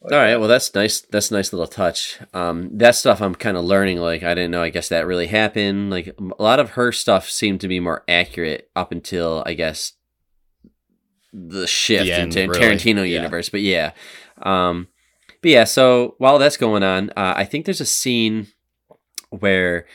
All 0.02 0.12
right, 0.18 0.38
well 0.38 0.48
that's 0.48 0.74
nice. 0.74 1.02
That's 1.02 1.30
a 1.30 1.34
nice 1.34 1.52
little 1.52 1.68
touch. 1.68 2.20
Um, 2.34 2.70
that 2.78 2.96
stuff 2.96 3.22
I'm 3.22 3.36
kind 3.36 3.58
of 3.58 3.66
learning. 3.66 3.98
Like 3.98 4.24
I 4.24 4.34
didn't 4.34 4.52
know. 4.52 4.62
I 4.64 4.70
guess 4.70 4.88
that 4.90 5.06
really 5.06 5.28
happened. 5.28 5.90
Like 5.90 6.08
a 6.18 6.42
lot 6.42 6.60
of 6.60 6.72
her 6.72 6.92
stuff 6.94 7.30
seemed 7.30 7.60
to 7.62 7.68
be 7.68 7.82
more 7.82 8.04
accurate 8.08 8.70
up 8.78 8.94
until 8.94 9.44
I 9.46 9.54
guess 9.56 9.94
the 11.34 11.68
shift 11.68 12.06
The 12.06 12.14
end, 12.14 12.36
into 12.38 12.52
really. 12.52 12.76
Tarantino 12.78 12.98
Yeah. 13.00 13.18
universe. 13.18 13.50
But 13.50 13.62
yeah, 13.62 13.92
um, 14.42 14.88
but 15.42 15.52
yeah. 15.52 15.66
So 15.66 16.16
while 16.18 16.40
that's 16.40 16.58
going 16.58 16.82
on, 16.84 17.10
uh, 17.18 17.34
I 17.36 17.44
think 17.44 17.66
there's 17.66 17.82
a 17.82 17.86
scene 17.86 18.48
where 19.32 19.86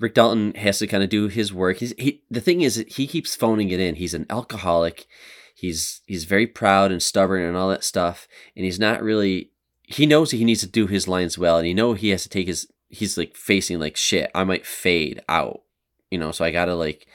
Rick 0.00 0.14
Dalton 0.14 0.52
has 0.54 0.80
to 0.80 0.88
kind 0.88 1.04
of 1.04 1.08
do 1.10 1.28
his 1.28 1.52
work. 1.54 1.76
He's 1.78 1.94
he. 1.96 2.24
The 2.28 2.40
thing 2.40 2.62
is, 2.62 2.84
he 2.88 3.06
keeps 3.06 3.36
phoning 3.36 3.70
it 3.70 3.78
in. 3.78 3.94
He's 3.94 4.14
an 4.14 4.26
alcoholic. 4.28 5.06
He's 5.54 6.02
he's 6.06 6.24
very 6.24 6.46
proud 6.46 6.90
and 6.90 7.02
stubborn 7.02 7.44
and 7.44 7.56
all 7.56 7.68
that 7.68 7.84
stuff, 7.84 8.26
and 8.56 8.64
he's 8.64 8.80
not 8.80 9.02
really. 9.02 9.50
He 9.84 10.04
knows 10.04 10.30
he 10.30 10.44
needs 10.44 10.60
to 10.60 10.66
do 10.66 10.86
his 10.86 11.06
lines 11.06 11.38
well, 11.38 11.58
and 11.58 11.66
he 11.66 11.72
know 11.72 11.94
he 11.94 12.10
has 12.10 12.24
to 12.24 12.28
take 12.28 12.48
his. 12.48 12.66
He's 12.88 13.16
like 13.16 13.36
facing 13.36 13.78
like 13.78 13.96
shit. 13.96 14.30
I 14.34 14.44
might 14.44 14.66
fade 14.66 15.22
out, 15.28 15.62
you 16.10 16.18
know. 16.18 16.32
So 16.32 16.44
I 16.44 16.50
gotta 16.50 16.74
like, 16.74 17.06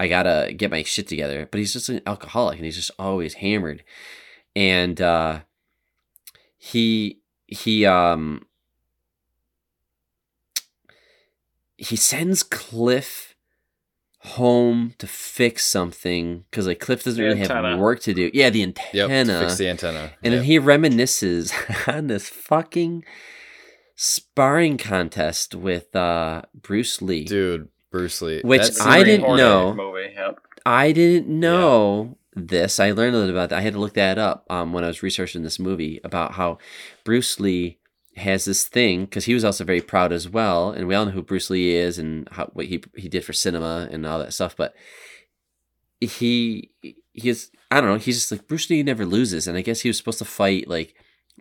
I 0.00 0.08
gotta 0.08 0.52
get 0.56 0.70
my 0.72 0.82
shit 0.82 1.06
together. 1.06 1.48
But 1.50 1.58
he's 1.58 1.72
just 1.72 1.88
an 1.88 2.02
alcoholic, 2.04 2.56
and 2.56 2.64
he's 2.64 2.76
just 2.76 2.90
always 2.98 3.34
hammered, 3.34 3.84
and 4.56 5.00
uh 5.00 5.40
he 6.58 7.20
he 7.46 7.86
um 7.86 8.46
he 11.76 11.96
sends 11.96 12.42
Cliff 12.42 13.31
home 14.24 14.94
to 14.98 15.06
fix 15.06 15.64
something 15.66 16.44
because 16.50 16.66
like 16.66 16.78
Cliff 16.78 17.02
doesn't 17.02 17.20
The 17.20 17.28
really 17.28 17.40
have 17.40 17.78
work 17.78 18.00
to 18.02 18.14
do. 18.14 18.30
Yeah, 18.32 18.50
the 18.50 18.60
Yep, 18.60 19.10
antenna. 19.10 19.32
to 19.32 19.40
fix 19.46 19.56
the 19.58 19.68
antenna. 19.68 20.12
and 20.22 20.32
Yep. 20.32 20.40
then 20.40 20.42
he 20.44 20.58
reminisces 20.60 21.52
on 21.92 22.06
this 22.06 22.28
fucking 22.28 23.04
sparring 23.96 24.78
contest 24.78 25.54
with 25.54 25.94
uh 25.94 26.42
Bruce 26.54 27.02
Lee. 27.02 27.24
dude, 27.24 27.68
Bruce 27.90 28.22
Lee. 28.22 28.40
Which 28.42 28.62
That's- 28.62 28.80
I 28.80 29.02
didn't 29.02 29.26
Corps 29.26 29.36
know. 29.36 29.74
Movie. 29.74 30.12
Yep. 30.14 30.38
I 30.64 30.92
didn't 30.92 31.28
know 31.28 32.16
this. 32.34 32.78
I 32.80 32.92
learned 32.92 33.14
a 33.16 33.18
little 33.18 33.34
about 33.34 33.50
that. 33.50 33.58
I 33.58 33.62
had 33.62 33.74
to 33.74 33.80
look 33.80 33.94
that 33.94 34.18
up 34.18 34.46
um, 34.48 34.72
when 34.72 34.84
I 34.84 34.86
was 34.86 35.02
researching 35.02 35.42
this 35.42 35.58
movie 35.58 36.00
about 36.04 36.32
how 36.34 36.58
Bruce 37.04 37.38
Lee 37.40 37.78
has 38.16 38.44
this 38.44 38.66
thing 38.66 39.04
because 39.04 39.24
he 39.24 39.34
was 39.34 39.44
also 39.44 39.64
very 39.64 39.80
proud 39.80 40.12
as 40.12 40.28
well, 40.28 40.70
and 40.70 40.86
we 40.86 40.94
all 40.94 41.06
know 41.06 41.12
who 41.12 41.22
Bruce 41.22 41.50
Lee 41.50 41.74
is 41.74 41.98
and 41.98 42.28
how, 42.32 42.46
what 42.52 42.66
he 42.66 42.82
he 42.96 43.08
did 43.08 43.24
for 43.24 43.32
cinema 43.32 43.88
and 43.90 44.06
all 44.06 44.18
that 44.18 44.34
stuff. 44.34 44.56
But 44.56 44.74
he 46.00 46.70
he 46.80 47.28
is 47.28 47.50
I 47.70 47.80
don't 47.80 47.90
know. 47.90 47.98
He's 47.98 48.18
just 48.18 48.32
like 48.32 48.46
Bruce 48.46 48.68
Lee 48.68 48.82
never 48.82 49.06
loses, 49.06 49.46
and 49.46 49.56
I 49.56 49.62
guess 49.62 49.80
he 49.80 49.88
was 49.88 49.96
supposed 49.96 50.18
to 50.18 50.24
fight 50.24 50.68
like 50.68 50.94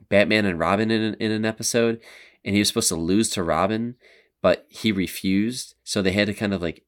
Batman 0.10 0.46
and 0.46 0.60
Robin 0.60 0.92
in 0.92 1.02
an, 1.02 1.14
in 1.16 1.32
an 1.32 1.46
episode, 1.46 2.00
and 2.46 2.56
he 2.56 2.60
was 2.60 2.70
supposed 2.70 2.90
to 2.90 2.96
lose 2.96 3.30
to 3.32 3.44
Robin, 3.44 3.96
but 4.42 4.66
he 4.70 4.92
refused. 4.92 5.76
So 5.84 6.02
they 6.02 6.12
had 6.12 6.28
to 6.28 6.34
kind 6.34 6.54
of 6.54 6.62
like 6.62 6.86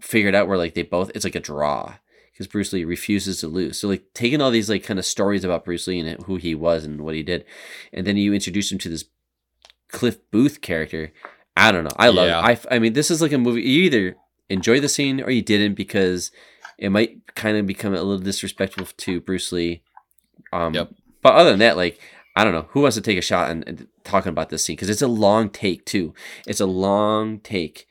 figure 0.00 0.28
it 0.28 0.34
out 0.34 0.48
where 0.48 0.58
like 0.58 0.74
they 0.74 0.82
both 0.82 1.10
it's 1.14 1.24
like 1.24 1.34
a 1.34 1.40
draw 1.40 1.96
because 2.40 2.50
Bruce 2.50 2.72
Lee 2.72 2.84
refuses 2.84 3.38
to 3.40 3.48
lose. 3.48 3.78
So 3.78 3.86
like 3.86 4.02
taking 4.14 4.40
all 4.40 4.50
these 4.50 4.70
like 4.70 4.82
kind 4.82 4.98
of 4.98 5.04
stories 5.04 5.44
about 5.44 5.62
Bruce 5.66 5.86
Lee 5.86 6.00
and 6.00 6.22
who 6.22 6.36
he 6.36 6.54
was 6.54 6.84
and 6.86 7.02
what 7.02 7.14
he 7.14 7.22
did, 7.22 7.44
and 7.92 8.06
then 8.06 8.16
you 8.16 8.32
introduce 8.32 8.72
him 8.72 8.78
to 8.78 8.88
this 8.88 9.04
Cliff 9.88 10.18
Booth 10.30 10.62
character. 10.62 11.12
I 11.54 11.70
don't 11.70 11.84
know. 11.84 11.90
I 11.96 12.08
love 12.08 12.28
Yeah. 12.28 12.48
it. 12.50 12.66
I, 12.70 12.76
I 12.76 12.78
mean, 12.78 12.94
this 12.94 13.10
is 13.10 13.20
like 13.20 13.32
a 13.32 13.38
movie. 13.38 13.60
You 13.60 13.82
either 13.82 14.16
enjoy 14.48 14.80
the 14.80 14.88
scene 14.88 15.20
or 15.20 15.30
you 15.30 15.42
didn't 15.42 15.74
because 15.74 16.30
it 16.78 16.88
might 16.88 17.34
kind 17.34 17.58
of 17.58 17.66
become 17.66 17.92
a 17.92 17.96
little 18.02 18.18
disrespectful 18.18 18.86
to 18.96 19.20
Bruce 19.20 19.52
Lee. 19.52 19.82
Um, 20.50 20.72
Yep. 20.74 20.92
But 21.22 21.34
other 21.34 21.50
than 21.50 21.58
that, 21.58 21.76
like 21.76 22.00
I 22.34 22.42
don't 22.44 22.54
know 22.54 22.68
who 22.70 22.80
wants 22.80 22.94
to 22.96 23.02
take 23.02 23.18
a 23.18 23.22
shot 23.22 23.50
and, 23.50 23.68
and 23.68 23.86
talking 24.02 24.30
about 24.30 24.48
this 24.48 24.64
scene 24.64 24.76
because 24.76 24.88
it's 24.88 25.02
a 25.02 25.08
long 25.08 25.50
take 25.50 25.84
too. 25.84 26.14
It's 26.46 26.60
a 26.60 26.66
long 26.66 27.40
take. 27.40 27.86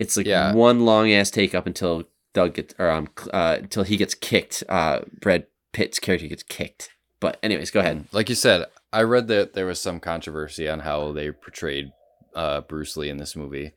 It's 0.00 0.16
like 0.16 0.26
Yeah. 0.26 0.52
one 0.52 0.80
long 0.80 1.12
ass 1.12 1.30
take 1.30 1.54
up 1.54 1.66
until 1.66 2.08
Doug 2.38 2.54
gets 2.58 2.74
or 2.78 2.88
um 2.96 3.06
uh 3.32 3.56
until 3.62 3.84
he 3.90 3.96
gets 3.96 4.14
kicked. 4.14 4.56
Uh, 4.68 5.00
Brad 5.20 5.46
Pitt's 5.72 5.98
character 5.98 6.28
gets 6.28 6.42
kicked. 6.42 6.90
But 7.20 7.38
anyways, 7.42 7.70
go 7.72 7.80
ahead. 7.80 8.04
like 8.12 8.28
you 8.28 8.34
said, 8.46 8.64
I 8.92 9.02
read 9.02 9.26
that 9.28 9.54
there 9.54 9.66
was 9.66 9.80
some 9.80 9.98
controversy 10.00 10.68
on 10.68 10.80
how 10.80 11.12
they 11.12 11.30
portrayed 11.32 11.90
uh, 12.34 12.60
Bruce 12.70 12.96
Lee 12.96 13.10
in 13.10 13.16
this 13.18 13.34
movie. 13.34 13.72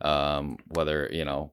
Um, 0.00 0.58
whether 0.68 1.08
you 1.12 1.24
know 1.24 1.52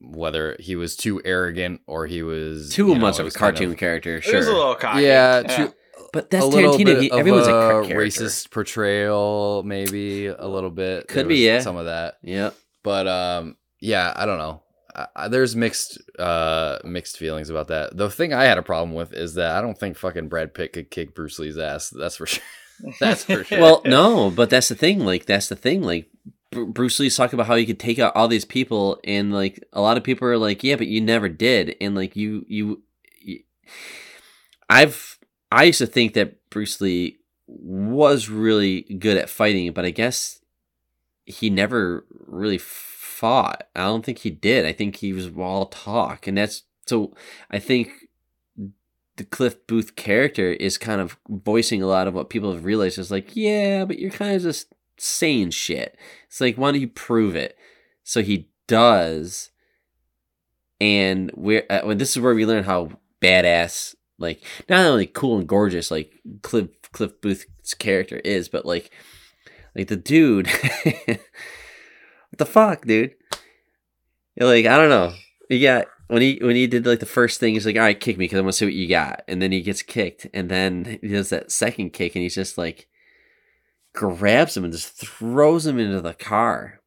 whether 0.00 0.56
he 0.58 0.74
was 0.76 0.96
too 0.96 1.20
arrogant 1.24 1.80
or 1.86 2.06
he 2.06 2.22
was 2.22 2.72
Too 2.72 2.88
you 2.88 2.94
know, 2.94 3.00
much 3.00 3.14
of 3.18 3.20
a 3.20 3.24
was 3.24 3.36
kind 3.36 3.56
cartoon 3.56 3.76
character, 3.76 4.16
It 4.16 4.24
was 4.26 4.46
a 4.46 4.50
sure. 4.50 4.54
little 4.54 4.74
cocky. 4.74 5.02
yeah, 5.02 5.42
too, 5.42 5.72
But 6.12 6.30
that's 6.30 6.46
a 6.46 6.48
Tarantino. 6.48 6.84
bit 6.84 7.02
He, 7.02 7.10
of 7.10 7.18
everyone's 7.18 7.46
a, 7.48 7.54
a 7.54 7.68
character. 7.84 7.96
racist 7.96 8.50
portrayal, 8.50 9.62
maybe 9.64 10.26
a 10.28 10.46
little 10.48 10.70
bit. 10.70 11.08
Could 11.08 11.16
There 11.16 11.24
be, 11.26 11.34
was 11.34 11.40
yeah. 11.40 11.60
some 11.60 11.76
of 11.76 11.86
that. 11.86 12.16
Yeah, 12.22 12.50
but 12.82 13.06
um 13.08 13.56
yeah 13.80 14.12
i 14.16 14.24
don't 14.24 14.38
know 14.38 14.62
I, 15.14 15.28
there's 15.28 15.54
mixed 15.54 15.98
uh 16.18 16.78
mixed 16.84 17.18
feelings 17.18 17.50
about 17.50 17.68
that 17.68 17.96
the 17.96 18.10
thing 18.10 18.32
i 18.32 18.44
had 18.44 18.56
a 18.56 18.62
problem 18.62 18.94
with 18.94 19.12
is 19.12 19.34
that 19.34 19.54
i 19.54 19.60
don't 19.60 19.78
think 19.78 19.96
fucking 19.96 20.28
brad 20.28 20.54
pitt 20.54 20.72
could 20.72 20.90
kick 20.90 21.14
bruce 21.14 21.38
lee's 21.38 21.58
ass 21.58 21.90
that's 21.90 22.16
for 22.16 22.26
sure 22.26 22.42
that's 23.00 23.24
for 23.24 23.44
sure 23.44 23.60
Well, 23.60 23.82
no, 23.84 24.30
but 24.30 24.50
that's 24.50 24.68
the 24.68 24.74
thing. 24.74 25.00
Like 25.00 25.24
that's 25.26 25.48
the 25.48 25.56
thing. 25.56 25.82
Like 25.82 26.10
Br- 26.50 26.64
Bruce 26.64 26.98
Lee's 26.98 27.16
talking 27.16 27.34
about 27.36 27.46
how 27.46 27.56
he 27.56 27.66
could 27.66 27.80
take 27.80 27.98
out 27.98 28.14
all 28.14 28.28
these 28.28 28.44
people, 28.44 29.00
and 29.02 29.32
like 29.32 29.62
a 29.72 29.80
lot 29.80 29.96
of 29.96 30.04
people 30.04 30.28
are 30.28 30.38
like, 30.38 30.62
"Yeah, 30.62 30.76
but 30.76 30.86
you 30.86 31.00
never 31.00 31.28
did." 31.28 31.74
And 31.80 31.94
like 31.94 32.16
you, 32.16 32.44
you, 32.48 32.82
you 33.20 33.40
I've 34.68 35.18
I 35.50 35.64
used 35.64 35.78
to 35.78 35.86
think 35.86 36.14
that 36.14 36.50
Bruce 36.50 36.80
Lee 36.80 37.18
was 37.46 38.28
really 38.28 38.82
good 38.82 39.16
at 39.16 39.30
fighting, 39.30 39.72
but 39.72 39.84
I 39.84 39.90
guess 39.90 40.40
he 41.24 41.50
never 41.50 42.04
really 42.26 42.58
fought. 43.16 43.68
I 43.74 43.84
don't 43.84 44.04
think 44.04 44.18
he 44.18 44.30
did. 44.30 44.66
I 44.66 44.72
think 44.72 44.96
he 44.96 45.12
was 45.12 45.30
all 45.36 45.66
talk, 45.66 46.26
and 46.26 46.36
that's 46.36 46.64
so. 46.86 47.14
I 47.50 47.58
think 47.58 47.90
the 49.16 49.24
Cliff 49.24 49.66
Booth 49.66 49.96
character 49.96 50.52
is 50.52 50.76
kind 50.76 51.00
of 51.00 51.16
voicing 51.28 51.82
a 51.82 51.86
lot 51.86 52.06
of 52.06 52.14
what 52.14 52.28
people 52.28 52.52
have 52.52 52.64
realized 52.64 52.98
is 52.98 53.10
like, 53.10 53.34
yeah, 53.34 53.84
but 53.86 53.98
you're 53.98 54.10
kind 54.10 54.36
of 54.36 54.42
just 54.42 54.72
saying 54.98 55.50
shit. 55.50 55.96
It's 56.26 56.40
like, 56.40 56.56
why 56.56 56.72
don't 56.72 56.80
you 56.80 56.88
prove 56.88 57.34
it? 57.34 57.56
So 58.04 58.22
he 58.22 58.48
does, 58.66 59.50
and 60.80 61.30
we're 61.34 61.64
uh, 61.70 61.80
well, 61.84 61.96
this 61.96 62.16
is 62.16 62.22
where 62.22 62.34
we 62.34 62.44
learn 62.44 62.64
how 62.64 62.90
badass, 63.22 63.94
like 64.18 64.42
not 64.68 64.84
only 64.84 65.06
cool 65.06 65.38
and 65.38 65.48
gorgeous, 65.48 65.90
like 65.90 66.12
Cliff 66.42 66.68
Cliff 66.92 67.18
Booth's 67.22 67.74
character 67.74 68.16
is, 68.16 68.50
but 68.50 68.66
like, 68.66 68.90
like 69.74 69.88
the 69.88 69.96
dude, 69.96 70.48
the 72.38 72.46
fuck, 72.46 72.84
dude? 72.86 73.14
You're 74.34 74.48
like, 74.48 74.66
I 74.66 74.76
don't 74.76 74.90
know. 74.90 75.12
You 75.48 75.62
got 75.62 75.86
when 76.08 76.22
he 76.22 76.38
when 76.42 76.56
he 76.56 76.66
did 76.66 76.86
like 76.86 77.00
the 77.00 77.06
first 77.06 77.40
thing, 77.40 77.54
he's 77.54 77.66
like, 77.66 77.76
"All 77.76 77.82
right, 77.82 77.98
kick 77.98 78.18
me 78.18 78.24
because 78.24 78.38
I 78.38 78.42
want 78.42 78.52
to 78.52 78.58
see 78.58 78.64
what 78.66 78.74
you 78.74 78.88
got." 78.88 79.22
And 79.28 79.40
then 79.40 79.52
he 79.52 79.62
gets 79.62 79.82
kicked, 79.82 80.26
and 80.34 80.48
then 80.48 80.98
he 81.00 81.08
does 81.08 81.30
that 81.30 81.50
second 81.52 81.90
kick, 81.92 82.14
and 82.14 82.22
he's 82.22 82.34
just 82.34 82.58
like 82.58 82.88
grabs 83.92 84.56
him 84.56 84.64
and 84.64 84.72
just 84.72 84.88
throws 84.96 85.66
him 85.66 85.78
into 85.78 86.00
the 86.00 86.14
car. 86.14 86.80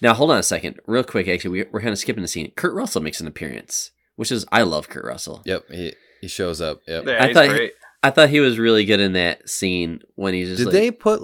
Now, 0.00 0.14
hold 0.14 0.30
on 0.30 0.38
a 0.38 0.42
second, 0.42 0.78
real 0.86 1.02
quick. 1.04 1.28
Actually, 1.28 1.50
we, 1.62 1.64
we're 1.72 1.80
kind 1.80 1.92
of 1.92 1.98
skipping 1.98 2.22
the 2.22 2.28
scene. 2.28 2.50
Kurt 2.56 2.74
Russell 2.74 3.02
makes 3.02 3.20
an 3.20 3.26
appearance, 3.26 3.90
which 4.16 4.30
is 4.30 4.44
I 4.52 4.62
love 4.62 4.88
Kurt 4.88 5.04
Russell. 5.04 5.42
yep 5.44 5.64
he 5.70 5.94
he 6.20 6.28
shows 6.28 6.60
up 6.60 6.80
yep 6.86 7.04
Yeah, 7.06 7.22
I 7.24 7.32
thought- 7.32 7.48
great. 7.48 7.72
I 8.02 8.10
thought 8.10 8.28
he 8.28 8.40
was 8.40 8.58
really 8.58 8.84
good 8.84 9.00
in 9.00 9.14
that 9.14 9.48
scene 9.48 10.00
when 10.14 10.34
he's 10.34 10.48
just 10.48 10.58
did 10.58 10.66
like, 10.66 10.72
they 10.74 10.90
put 10.90 11.22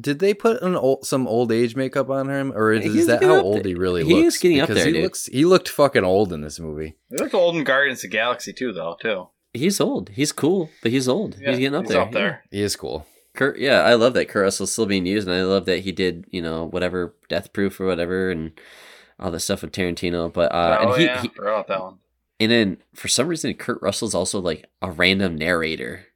did 0.00 0.18
they 0.18 0.34
put 0.34 0.62
an 0.62 0.74
old, 0.76 1.04
some 1.06 1.26
old 1.26 1.50
age 1.52 1.74
makeup 1.76 2.08
on 2.10 2.28
him 2.28 2.52
or 2.54 2.72
is 2.72 2.84
He's 2.84 3.06
that 3.06 3.22
how 3.22 3.40
old 3.40 3.56
there. 3.58 3.68
he 3.68 3.74
really 3.74 4.04
He 4.04 4.18
is 4.18 4.24
looks 4.24 4.38
getting 4.38 4.60
up 4.60 4.68
Because 4.68 4.82
there, 4.82 4.86
he 4.86 4.92
dude. 4.94 5.02
looks 5.02 5.26
he 5.26 5.44
looked 5.44 5.68
fucking 5.68 6.04
old 6.04 6.32
in 6.32 6.40
this 6.40 6.58
movie 6.60 6.96
He 7.10 7.16
looked 7.16 7.34
old 7.34 7.56
in 7.56 7.64
Guardians 7.64 7.98
of 8.00 8.02
the 8.10 8.16
Galaxy 8.16 8.52
too, 8.52 8.72
though. 8.72 8.96
Too. 9.00 9.28
he's 9.52 9.80
old, 9.80 10.10
he's 10.10 10.32
cool, 10.32 10.70
but 10.82 10.90
he's 10.92 11.08
old. 11.08 11.36
Yeah, 11.40 11.50
he's 11.50 11.58
getting 11.58 11.74
up 11.74 11.84
he's 11.84 11.92
there. 11.92 12.02
Up 12.02 12.12
there. 12.12 12.42
he 12.50 12.60
is 12.62 12.76
cool 12.76 13.06
Kurt, 13.34 13.58
yeah, 13.60 13.82
I 13.82 13.94
love 13.94 14.14
that 14.14 14.28
Kurt 14.28 14.42
Russell's 14.42 14.72
still 14.72 14.86
being 14.86 15.06
used, 15.06 15.28
and 15.28 15.36
I 15.36 15.44
love 15.44 15.64
that 15.66 15.80
he 15.80 15.92
did, 15.92 16.24
you 16.30 16.42
know, 16.42 16.64
whatever 16.64 17.14
Death 17.28 17.52
Proof 17.52 17.78
or 17.80 17.86
whatever, 17.86 18.32
and 18.32 18.50
all 19.20 19.30
that 19.30 19.38
stuff 19.40 19.62
with 19.62 19.70
Tarantino. 19.70 20.32
But 20.32 20.50
uh, 20.50 20.78
oh 20.80 20.92
and 20.92 21.00
he, 21.00 21.06
yeah, 21.06 21.22
he, 21.22 21.28
forgot 21.28 21.68
that 21.68 21.80
one. 21.80 21.98
and 22.40 22.50
then 22.50 22.78
for 22.94 23.06
some 23.06 23.28
reason, 23.28 23.54
Kurt 23.54 23.80
Russell's 23.80 24.14
also 24.14 24.40
like 24.40 24.68
a 24.82 24.90
random 24.90 25.36
narrator 25.36 26.06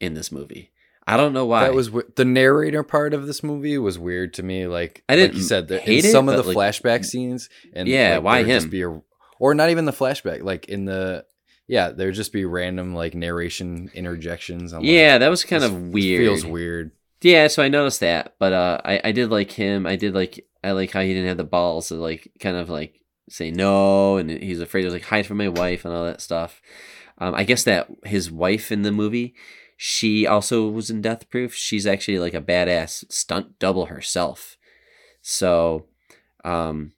in 0.00 0.12
this 0.12 0.30
movie. 0.30 0.70
I 1.06 1.16
don't 1.16 1.32
know 1.32 1.46
why. 1.46 1.64
That 1.64 1.74
was 1.74 1.90
the 2.16 2.24
narrator 2.24 2.82
part 2.82 3.14
of 3.14 3.26
this 3.26 3.42
movie 3.42 3.78
was 3.78 3.98
weird 3.98 4.34
to 4.34 4.42
me. 4.42 4.66
Like 4.66 5.04
I 5.08 5.16
didn't 5.16 5.36
you 5.36 5.42
said, 5.42 5.70
hate 5.70 6.04
in 6.04 6.08
it, 6.08 6.12
some 6.12 6.28
of 6.28 6.36
the 6.36 6.42
like- 6.42 6.56
flashback 6.56 7.04
scenes, 7.04 7.48
and 7.72 7.86
Yeah, 7.88 8.14
like, 8.14 8.22
why 8.24 8.42
him? 8.44 8.68
Be 8.68 8.82
a, 8.82 9.00
or 9.38 9.54
not 9.54 9.70
even 9.70 9.84
the 9.84 9.92
flashback. 9.92 10.42
Like 10.42 10.66
in 10.68 10.84
the 10.84 11.24
yeah, 11.68 11.90
there'd 11.90 12.14
just 12.14 12.32
be 12.32 12.44
random 12.44 12.94
like 12.94 13.14
narration 13.14 13.90
interjections. 13.94 14.72
I'm 14.72 14.80
like, 14.82 14.90
yeah, 14.90 15.18
that 15.18 15.28
was 15.28 15.44
kind 15.44 15.64
of 15.64 15.90
weird. 15.92 16.22
Feels 16.22 16.44
weird. 16.44 16.92
Yeah, 17.22 17.48
so 17.48 17.62
I 17.62 17.68
noticed 17.68 18.00
that, 18.00 18.34
but 18.38 18.52
uh, 18.52 18.80
I 18.84 19.00
I 19.04 19.12
did 19.12 19.30
like 19.30 19.50
him. 19.52 19.86
I 19.86 19.96
did 19.96 20.14
like 20.14 20.46
I 20.62 20.72
like 20.72 20.90
how 20.90 21.00
he 21.00 21.08
didn't 21.14 21.28
have 21.28 21.36
the 21.36 21.44
balls 21.44 21.88
to 21.88 21.94
like 21.94 22.30
kind 22.40 22.56
of 22.56 22.68
like 22.68 23.00
say 23.28 23.50
no, 23.50 24.16
and 24.16 24.30
he's 24.30 24.60
afraid 24.60 24.82
to 24.82 24.90
like 24.90 25.04
hide 25.04 25.26
from 25.26 25.38
my 25.38 25.48
wife 25.48 25.84
and 25.84 25.94
all 25.94 26.04
that 26.04 26.20
stuff. 26.20 26.60
Um, 27.18 27.34
I 27.34 27.44
guess 27.44 27.64
that 27.64 27.88
his 28.04 28.30
wife 28.30 28.70
in 28.70 28.82
the 28.82 28.92
movie, 28.92 29.34
she 29.76 30.26
also 30.26 30.68
was 30.68 30.90
in 30.90 31.00
Death 31.02 31.28
Proof. 31.30 31.54
She's 31.54 31.86
actually 31.86 32.18
like 32.18 32.34
a 32.34 32.40
badass 32.40 33.10
stunt 33.12 33.58
double 33.58 33.86
herself. 33.86 34.56
So, 35.22 35.86
um, 36.44 36.92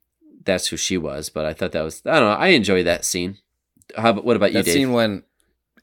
that's 0.45 0.68
who 0.68 0.76
she 0.76 0.97
was. 0.99 1.29
But 1.29 1.47
I 1.47 1.53
thought 1.55 1.72
that 1.72 1.83
was 1.83 2.03
I 2.07 2.20
don't 2.20 2.29
know. 2.29 2.37
I 2.37 2.49
enjoyed 2.49 2.87
that 2.87 3.05
scene. 3.05 3.39
How 3.97 4.11
about 4.11 4.24
what 4.24 4.37
about 4.37 4.53
you, 4.53 4.59
That 4.59 4.66
Dave? 4.66 4.74
scene 4.74 4.93
when 4.93 5.24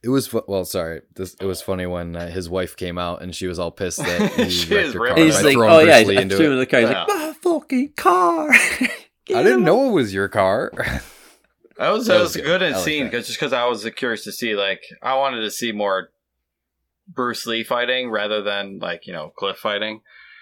it 0.04 0.10
was 0.10 0.32
well, 0.48 0.66
sorry, 0.66 1.02
this 1.16 1.36
it 1.41 1.46
was 1.46 1.62
funny 1.62 1.86
when 1.88 2.16
uh, 2.16 2.30
his 2.30 2.48
wife 2.50 2.76
came 2.78 2.98
out 2.98 3.22
and 3.24 3.36
she 3.36 3.48
was 3.48 3.58
all 3.60 3.72
pissed 3.72 3.98
that 4.00 4.32
he 4.50 4.74
wrecked 4.76 4.93
her 4.93 5.00
car 5.00 5.08
And 5.10 5.18
he's 5.20 5.36
by 5.36 5.41
like, 5.41 5.58
oh 5.58 5.80
yeah, 5.80 6.00
Lee 6.02 6.18
I 6.18 6.22
into 6.22 6.38
threw 6.38 6.48
him 6.48 6.54
it. 6.54 6.56
the 6.58 6.66
car. 6.68 6.80
He's 6.82 6.89
Yeah. 6.89 7.06
like, 7.06 7.08
my 7.18 7.34
fucking 7.41 7.93
car. 7.98 8.50
I 8.54 9.41
didn't 9.43 9.64
know 9.64 9.89
it 9.89 9.93
was 9.93 10.14
your 10.14 10.28
car. 10.30 10.72
That 11.78 11.89
was 11.89 12.08
That 12.08 12.14
that 12.14 12.20
was 12.22 12.28
was 12.30 12.36
a 12.38 12.41
good. 12.41 12.60
good 12.62 12.74
I 12.74 12.80
scene 12.80 13.04
because 13.06 13.28
just 13.28 13.38
because 13.38 13.52
I 13.52 13.66
was 13.66 13.86
curious 13.98 14.24
to 14.24 14.32
see 14.32 14.56
like 14.56 14.82
I 15.02 15.16
wanted 15.18 15.41
to 15.41 15.52
see 15.52 15.74
more 15.74 16.10
Bruce 17.08 17.45
Lee 17.45 17.64
fighting 17.64 18.10
rather 18.10 18.41
than 18.41 18.80
like 18.80 19.08
you 19.08 19.14
know 19.14 19.32
Cliff 19.38 19.58
fighting 19.58 20.01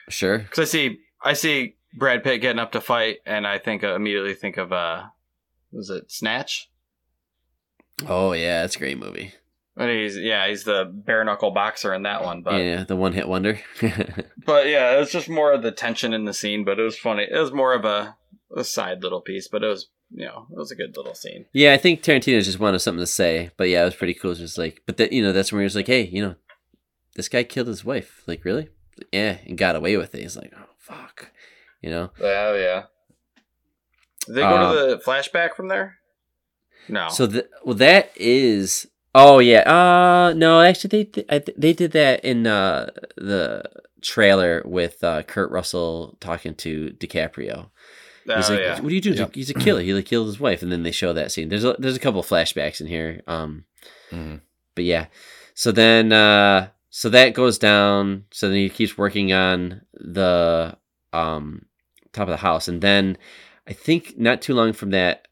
Sure. 0.10 0.40
because 0.40 0.60
I 0.60 0.66
see 0.66 1.00
I 1.24 1.34
see 1.34 1.76
Brad 1.94 2.24
Pitt 2.24 2.42
getting 2.42 2.60
up 2.60 2.72
to 2.74 2.82
fight 2.82 3.18
and 3.26 3.46
I 3.48 3.58
think 3.60 3.84
uh, 3.84 3.96
immediately 3.96 4.34
think 4.34 4.58
of 4.58 4.72
uh 4.72 5.04
was 5.72 5.90
it 5.90 6.12
Snatch 6.12 6.70
Oh 8.08 8.34
yeah, 8.34 8.62
that's 8.62 8.76
a 8.76 8.80
great 8.80 8.98
movie. 8.98 9.34
and 9.78 9.90
he's 9.90 10.18
yeah 10.18 10.48
he's 10.48 10.64
the 10.64 10.86
bare 10.94 11.24
knuckle 11.24 11.52
boxer 11.52 11.94
in 11.94 12.04
that 12.04 12.24
one 12.24 12.42
but 12.42 12.56
yeah, 12.62 12.84
the 12.84 12.96
one 12.96 13.14
hit 13.14 13.28
wonder. 13.28 13.60
but 14.46 14.68
yeah 14.68 14.96
it 14.96 15.00
was 15.00 15.12
just 15.12 15.30
more 15.30 15.52
of 15.54 15.62
the 15.64 15.72
tension 15.72 16.14
in 16.14 16.26
the 16.26 16.34
scene 16.34 16.64
but 16.64 16.80
it 16.80 16.84
was 16.84 16.98
funny 16.98 17.28
it 17.30 17.38
was 17.40 17.52
more 17.52 17.74
of 17.74 17.86
a, 17.86 18.16
a 18.56 18.64
side 18.64 19.02
little 19.04 19.22
piece 19.22 19.48
but 19.48 19.64
it 19.64 19.68
was 19.68 19.90
you 20.12 20.26
know 20.26 20.48
it 20.52 20.58
was 20.58 20.72
a 20.72 20.76
good 20.76 20.96
little 20.98 21.16
scene 21.16 21.46
yeah, 21.54 21.74
I 21.74 21.78
think 21.78 22.02
Tarantino 22.04 22.44
just 22.44 22.60
wanted 22.60 22.80
something 22.80 23.00
to 23.02 23.08
say, 23.08 23.50
but 23.58 23.68
yeah, 23.70 23.82
it 23.82 23.86
was 23.86 23.96
pretty 23.96 24.14
cool. 24.14 24.32
It's 24.32 24.40
just 24.40 24.58
like, 24.60 24.82
but 24.86 24.98
that 24.98 25.12
you 25.12 25.24
know, 25.24 25.32
that's 25.32 25.52
when 25.52 25.62
he 25.62 25.64
was 25.64 25.76
like, 25.76 25.88
hey, 25.88 26.04
you 26.06 26.22
know, 26.22 26.36
this 27.16 27.30
guy 27.30 27.44
killed 27.44 27.68
his 27.68 27.84
wife. 27.86 28.24
Like, 28.28 28.44
really? 28.46 28.70
Yeah, 29.12 29.38
and 29.46 29.58
got 29.58 29.76
away 29.76 29.98
with 29.98 30.14
it. 30.16 30.22
He's 30.22 30.38
like, 30.38 30.54
oh 30.58 30.66
fuck, 30.80 31.32
you 31.82 31.90
know. 31.90 32.12
yeah 32.22 32.54
yeah 32.56 32.84
Did 34.28 34.36
they 34.36 34.42
go 34.42 34.56
Um, 34.58 34.76
to 34.76 34.96
the 34.96 35.02
flashback 35.06 35.56
from 35.56 35.68
there 35.68 35.98
no 36.90 37.10
So 37.10 37.26
the, 37.28 37.48
well, 37.64 37.76
that 37.76 38.12
is. 38.16 38.88
Oh 39.16 39.40
yeah. 39.40 39.62
Uh 39.62 40.34
no, 40.34 40.62
actually 40.62 40.90
they 40.90 41.04
did- 41.06 41.26
I 41.30 41.42
they 41.58 41.74
did 41.74 41.92
that 41.94 42.24
in 42.26 42.46
uh 42.48 42.90
the 43.16 43.64
trailer 44.02 44.62
with 44.66 45.04
uh 45.04 45.24
Kurt 45.24 45.50
Russell 45.52 46.18
talking 46.20 46.56
to 46.56 46.90
DiCaprio. 47.00 47.70
He's 48.26 48.50
Oh, 48.50 48.54
like, 48.54 48.60
yeah. 48.64 48.80
"What 48.82 48.90
do 48.90 48.96
you 48.96 49.02
do?" 49.02 49.12
He's 49.12 49.20
Yep. 49.20 49.36
He's 49.36 49.50
a 49.50 49.54
killer. 49.54 49.82
He 49.82 49.94
like 49.94 50.06
killed 50.06 50.28
his 50.28 50.40
wife, 50.40 50.62
and 50.64 50.72
then 50.72 50.84
they 50.84 50.92
show 50.92 51.12
that 51.14 51.32
scene. 51.32 51.50
There's 51.50 51.64
a, 51.66 51.76
there's 51.78 51.96
a 51.98 52.00
couple 52.00 52.22
of 52.22 52.26
flashbacks 52.28 52.80
in 52.82 52.88
here. 52.88 53.22
Um, 53.28 53.66
Mhm. 54.12 54.42
but 54.76 54.84
yeah. 54.86 55.08
So 55.56 55.72
then, 55.72 56.12
uh, 56.14 56.70
so 56.96 57.10
that 57.10 57.34
goes 57.34 57.58
down. 57.58 58.26
So 58.32 58.50
then 58.50 58.58
he 58.60 58.70
keeps 58.70 59.00
working 59.00 59.34
on 59.34 59.82
the 59.96 60.78
um 61.12 61.66
top 62.12 62.28
of 62.28 62.34
the 62.34 62.38
house, 62.38 62.68
and 62.68 62.82
then 62.84 63.18
I 63.68 63.74
think 63.74 64.16
not 64.16 64.44
too 64.44 64.54
long 64.54 64.74
from 64.74 64.92
that, 64.92 65.28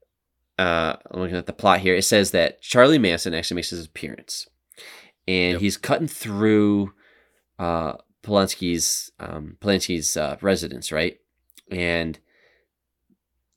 uh, 0.58 0.96
I'm 1.12 1.20
looking 1.22 1.38
at 1.38 1.46
the 1.46 1.54
plot 1.54 1.82
here. 1.82 1.96
It 1.96 2.02
says 2.04 2.32
that 2.32 2.62
Charlie 2.64 2.98
Manson 2.98 3.36
actually 3.36 3.58
makes 3.58 3.70
his 3.70 3.86
appearance, 3.86 4.48
and 5.28 5.54
Yep. 5.54 5.62
he's 5.62 5.78
cutting 5.78 6.08
through 6.08 6.94
uh 7.60 7.94
Polanski's 8.24 9.12
um 9.20 9.58
Polanski's 9.62 10.18
uh, 10.18 10.38
residence, 10.42 10.92
right? 10.92 11.20
And 11.70 12.18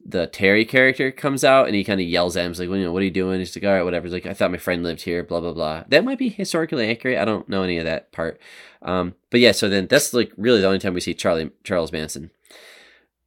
the 0.06 0.26
Terry 0.26 0.64
character 0.64 1.10
comes 1.10 1.44
out 1.44 1.66
and 1.66 1.74
he 1.74 1.82
kind 1.84 2.00
of 2.00 2.06
yells 2.06 2.36
at 2.36 2.44
him. 2.44 2.50
He's 2.50 2.60
like, 2.60 2.68
well, 2.68 2.78
you 2.78 2.84
know, 2.84 2.92
what 2.92 3.00
are 3.00 3.06
you 3.06 3.10
doing? 3.10 3.38
He's 3.38 3.56
like, 3.56 3.64
all 3.64 3.72
right, 3.72 3.82
whatever. 3.82 4.04
He's 4.06 4.12
like, 4.12 4.26
I 4.26 4.34
thought 4.34 4.50
my 4.50 4.58
friend 4.58 4.82
lived 4.82 5.00
here, 5.02 5.22
blah, 5.24 5.40
blah, 5.40 5.52
blah. 5.54 5.84
That 5.88 6.04
might 6.04 6.18
be 6.18 6.28
historically 6.28 6.90
accurate. 6.90 7.18
I 7.18 7.24
don't 7.24 7.48
know 7.48 7.62
any 7.62 7.78
of 7.78 7.84
that 7.86 8.12
part. 8.12 8.38
Um, 8.82 9.14
but 9.30 9.40
yeah, 9.40 9.52
so 9.52 9.68
then 9.68 9.86
that's 9.86 10.12
like 10.12 10.30
really 10.36 10.60
the 10.60 10.66
only 10.66 10.78
time 10.78 10.92
we 10.94 11.00
see 11.00 11.14
Charlie, 11.14 11.50
Charles 11.64 11.90
Manson. 11.92 12.30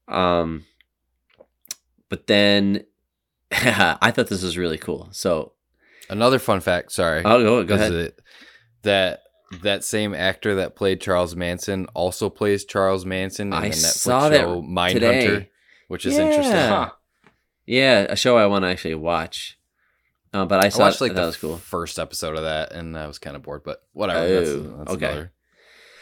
Um, 0.08 0.66
but 2.10 2.28
then 2.28 2.84
I 3.52 4.12
thought 4.12 4.28
this 4.28 4.44
was 4.44 4.58
really 4.58 4.78
cool. 4.78 5.10
So 5.12 5.54
Another 6.10 6.40
fun 6.40 6.62
fact. 6.62 6.92
Sorry. 6.92 7.24
I'll 7.26 7.42
go, 7.42 7.64
go 7.64 7.76
ahead. 7.76 7.92
it- 7.94 8.20
that 8.84 9.22
that 9.64 9.84
same 9.84 10.14
actor 10.14 10.56
that 10.56 10.76
played 10.76 11.02
Charles 11.02 11.36
Manson 11.36 11.88
also 11.94 12.30
plays 12.30 12.64
Charles 12.64 13.06
Manson 13.06 13.48
in 13.48 13.54
I 13.54 13.70
the 13.70 13.76
Netflix 13.76 13.98
saw 13.98 14.30
that 14.30 14.42
show 14.42 14.62
Mindhunter, 14.62 14.94
today. 14.94 15.50
Which 15.88 16.06
is 16.06 16.16
Yeah. 16.16 16.22
interesting. 16.28 16.54
Huh. 16.54 16.92
Yeah, 17.66 18.06
a 18.10 18.16
show 18.16 18.38
I 18.38 18.46
want 18.46 18.64
to 18.64 18.70
actually 18.70 18.96
watch. 18.96 19.58
Uh, 20.34 20.46
but 20.46 20.62
I 20.62 20.68
I 20.68 20.70
saw 20.70 20.80
watched 20.82 21.02
like 21.02 21.14
that 21.14 21.22
the 21.22 21.28
was 21.28 21.38
cool. 21.38 21.58
first 21.58 21.98
episode 22.00 22.36
of 22.38 22.44
that, 22.44 22.72
and 22.74 22.98
I 22.98 23.08
was 23.08 23.18
kind 23.20 23.36
of 23.36 23.44
bored. 23.44 23.64
But 23.64 23.82
whatever. 23.94 24.20
Oh, 24.20 24.78
that's 24.80 24.92
okay. 24.92 25.06
another- 25.06 25.32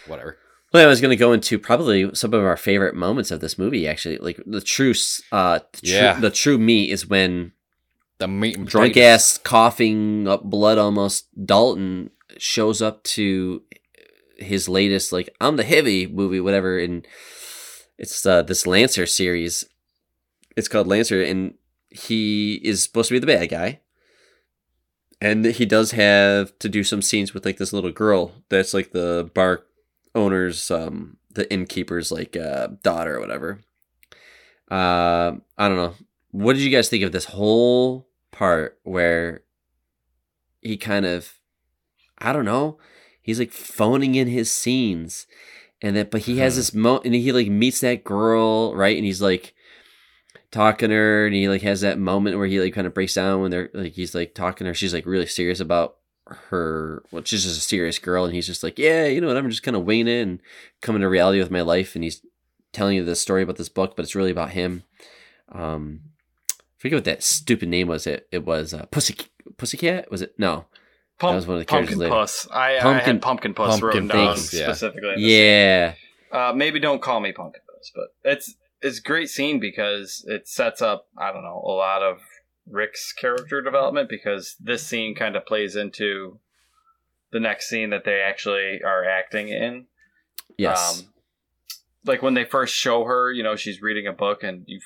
whatever. 0.08 0.38
Well, 0.74 0.84
I 0.84 0.88
was 0.90 1.00
going 1.00 1.12
to 1.12 1.16
go 1.16 1.32
into 1.32 1.58
probably 1.58 2.14
some 2.16 2.34
of 2.34 2.44
our 2.44 2.58
favorite 2.58 2.96
moments 2.96 3.32
of 3.32 3.40
this 3.40 3.58
movie. 3.58 3.88
Actually, 3.88 4.18
like 4.18 4.40
the 4.46 4.62
true, 4.62 4.94
uh, 5.32 5.60
the 5.74 5.82
true, 5.82 5.90
Yeah. 5.96 6.20
the 6.20 6.30
true 6.32 6.58
meat 6.58 6.90
is 6.92 7.08
when 7.08 7.54
The 8.18 8.28
meat 8.28 8.58
and 8.58 8.68
drunk 8.68 8.94
potatoes. 8.94 9.14
ass, 9.14 9.38
coughing 9.38 10.28
up 10.28 10.44
blood, 10.44 10.78
almost 10.78 11.28
Dalton 11.46 12.10
shows 12.38 12.82
up 12.82 13.04
to 13.04 13.62
his 14.38 14.68
latest, 14.68 15.14
like 15.14 15.34
I'm 15.40 15.56
the 15.56 15.64
heavy 15.64 16.08
movie, 16.08 16.42
whatever, 16.42 16.78
and 16.78 17.08
it's 17.98 18.26
uh, 18.26 18.42
this 18.42 18.68
Lancer 18.68 19.06
series. 19.06 19.64
It's 20.56 20.68
called 20.68 20.88
Lancer, 20.88 21.22
and 21.22 21.56
he 21.89 22.56
is 22.64 22.84
supposed 22.84 23.10
to 23.10 23.16
be 23.16 23.20
the 23.20 23.28
bad 23.28 23.49
guy. 23.49 23.80
And 25.22 25.45
he 25.45 25.66
does 25.66 25.91
have 25.91 26.58
to 26.60 26.70
do 26.70 26.84
some 26.84 27.01
scenes 27.01 27.34
with 27.34 27.45
like 27.45 27.58
this 27.58 27.72
little 27.74 27.91
girl 27.91 28.34
that's 28.49 28.74
like 28.74 28.91
the 28.91 29.30
bar 29.34 29.64
owner's 30.14 30.70
um 30.70 31.18
the 31.32 31.51
innkeeper's 31.51 32.12
like 32.12 32.36
uh 32.38 32.68
daughter 32.84 33.16
or 33.16 33.20
whatever. 33.22 33.62
Uh 34.70 35.34
I 35.58 35.68
don't 35.68 35.78
know. 35.78 35.93
What 36.32 36.53
did 36.53 36.64
you 36.64 36.70
guys 36.70 36.89
think 36.89 37.03
of 37.03 37.12
this 37.14 37.26
whole 37.26 38.08
part 38.32 38.78
where 38.84 39.43
he 40.62 40.76
kind 40.78 41.06
of 41.06 41.34
I 42.18 42.34
don't 42.34 42.45
know, 42.45 42.78
he's 43.22 43.39
like 43.39 43.51
phoning 43.51 44.16
in 44.16 44.28
his 44.28 44.51
scenes 44.51 45.28
and 45.82 45.95
that 45.95 46.12
but 46.12 46.22
he 46.24 46.38
has 46.39 46.53
Hmm. 46.56 46.58
this 46.60 46.74
mo 46.74 47.01
and 47.06 47.16
he 47.16 47.32
like 47.32 47.47
meets 47.47 47.80
that 47.82 48.03
girl, 48.03 48.76
right? 48.76 48.97
And 48.97 49.06
he's 49.06 49.22
like 49.22 49.53
talking 50.52 50.89
to 50.89 50.96
her 50.96 51.26
and 51.26 51.36
he 51.36 51.48
like 51.50 51.62
has 51.62 51.82
that 51.82 52.00
moment 52.00 52.38
where 52.38 52.48
he 52.48 52.60
like 52.60 52.74
kind 52.74 52.88
of 52.88 52.93
breaks 52.93 53.14
down 53.16 53.41
when 53.41 53.52
they're 53.52 53.70
like 53.74 53.93
he's 53.93 54.16
like 54.16 54.34
talking 54.34 54.66
to 54.66 54.70
her 54.70 54.74
she's 54.74 54.93
like 54.93 55.06
really 55.06 55.26
serious 55.26 55.60
about 55.60 55.98
her 56.28 57.04
well 57.12 57.24
she's 57.24 57.43
just 57.43 57.58
a 57.58 57.62
serious 57.62 58.00
girl 58.00 58.26
and 58.26 58.34
he's 58.34 58.48
just 58.48 58.64
like 58.64 58.80
yeah 58.80 59.06
you 59.06 59.22
know 59.22 59.28
what 59.28 59.38
i'm 59.38 59.50
just 59.50 59.64
kind 59.64 59.76
of 59.78 59.84
winging 59.84 60.08
it 60.08 60.22
and 60.22 60.39
coming 60.82 61.02
to 61.02 61.08
reality 61.10 61.39
with 61.39 61.52
my 61.52 61.62
life 61.62 61.93
and 61.96 62.04
he's 62.04 62.22
telling 62.74 62.96
you 62.96 63.04
this 63.06 63.22
story 63.22 63.43
about 63.43 63.58
this 63.58 63.70
book 63.70 63.96
but 63.96 64.04
it's 64.04 64.16
really 64.16 64.32
about 64.32 64.52
him 64.52 64.84
um 65.52 66.02
I 66.52 66.88
forget 66.88 66.98
what 66.98 67.06
that 67.06 67.24
stupid 67.24 67.70
name 67.70 67.88
was 67.88 68.08
it 68.08 68.28
it 68.32 68.46
was 68.46 68.74
uh, 68.74 68.86
pussy 68.88 69.16
pussycat 69.58 70.10
was 70.10 70.22
it 70.22 70.34
no 70.38 70.66
Pump, 71.18 71.32
That 71.32 71.36
was 71.36 71.48
one 71.48 71.56
of 71.56 71.62
the 71.62 71.66
characters 71.66 71.96
pumpkin 71.96 72.10
later. 72.10 72.22
puss. 72.22 72.48
I, 72.52 72.78
I 72.78 72.80
Pumpkin- 72.82 73.06
had 73.06 73.22
pumpkin 73.22 73.54
puss 73.54 73.70
Pumpkin 73.80 73.88
written 73.88 74.08
down 74.10 74.34
Puss, 74.36 74.54
yeah. 74.54 74.66
specifically. 74.66 75.14
in 75.14 75.20
yeah 75.20 75.93
Uh, 76.32 76.52
maybe 76.54 76.80
don't 76.80 77.02
call 77.02 77.20
me 77.22 77.32
Pumpkin 77.32 77.62
Puss, 77.74 77.91
but 77.96 78.08
it's 78.30 78.56
it's 78.86 79.00
a 79.00 79.02
great 79.02 79.30
scene 79.30 79.60
because 79.60 80.24
it 80.28 80.48
sets 80.48 80.82
up 80.82 81.08
I 81.18 81.32
don't 81.34 81.44
know 81.44 81.62
a 81.66 81.72
lot 81.72 82.02
of 82.04 82.20
Rick's 82.68 83.12
character 83.14 83.62
development 83.62 84.10
because 84.10 84.56
this 84.60 84.86
scene 84.86 85.16
kind 85.16 85.36
of 85.36 85.46
plays 85.46 85.76
into 85.76 86.40
the 87.32 87.40
next 87.40 87.68
scene 87.70 87.90
that 87.90 88.06
they 88.06 88.22
actually 88.22 88.82
are 88.84 89.04
acting 89.04 89.50
in. 89.50 89.88
yes 90.58 91.02
Um, 91.02 91.14
like 92.06 92.22
when 92.22 92.36
they 92.36 92.46
first 92.46 92.76
show 92.76 93.04
her, 93.06 93.32
you 93.32 93.44
know, 93.44 93.56
she's 93.56 93.82
reading 93.82 94.08
a 94.08 94.14
book 94.14 94.44
and 94.44 94.64
you 94.68 94.80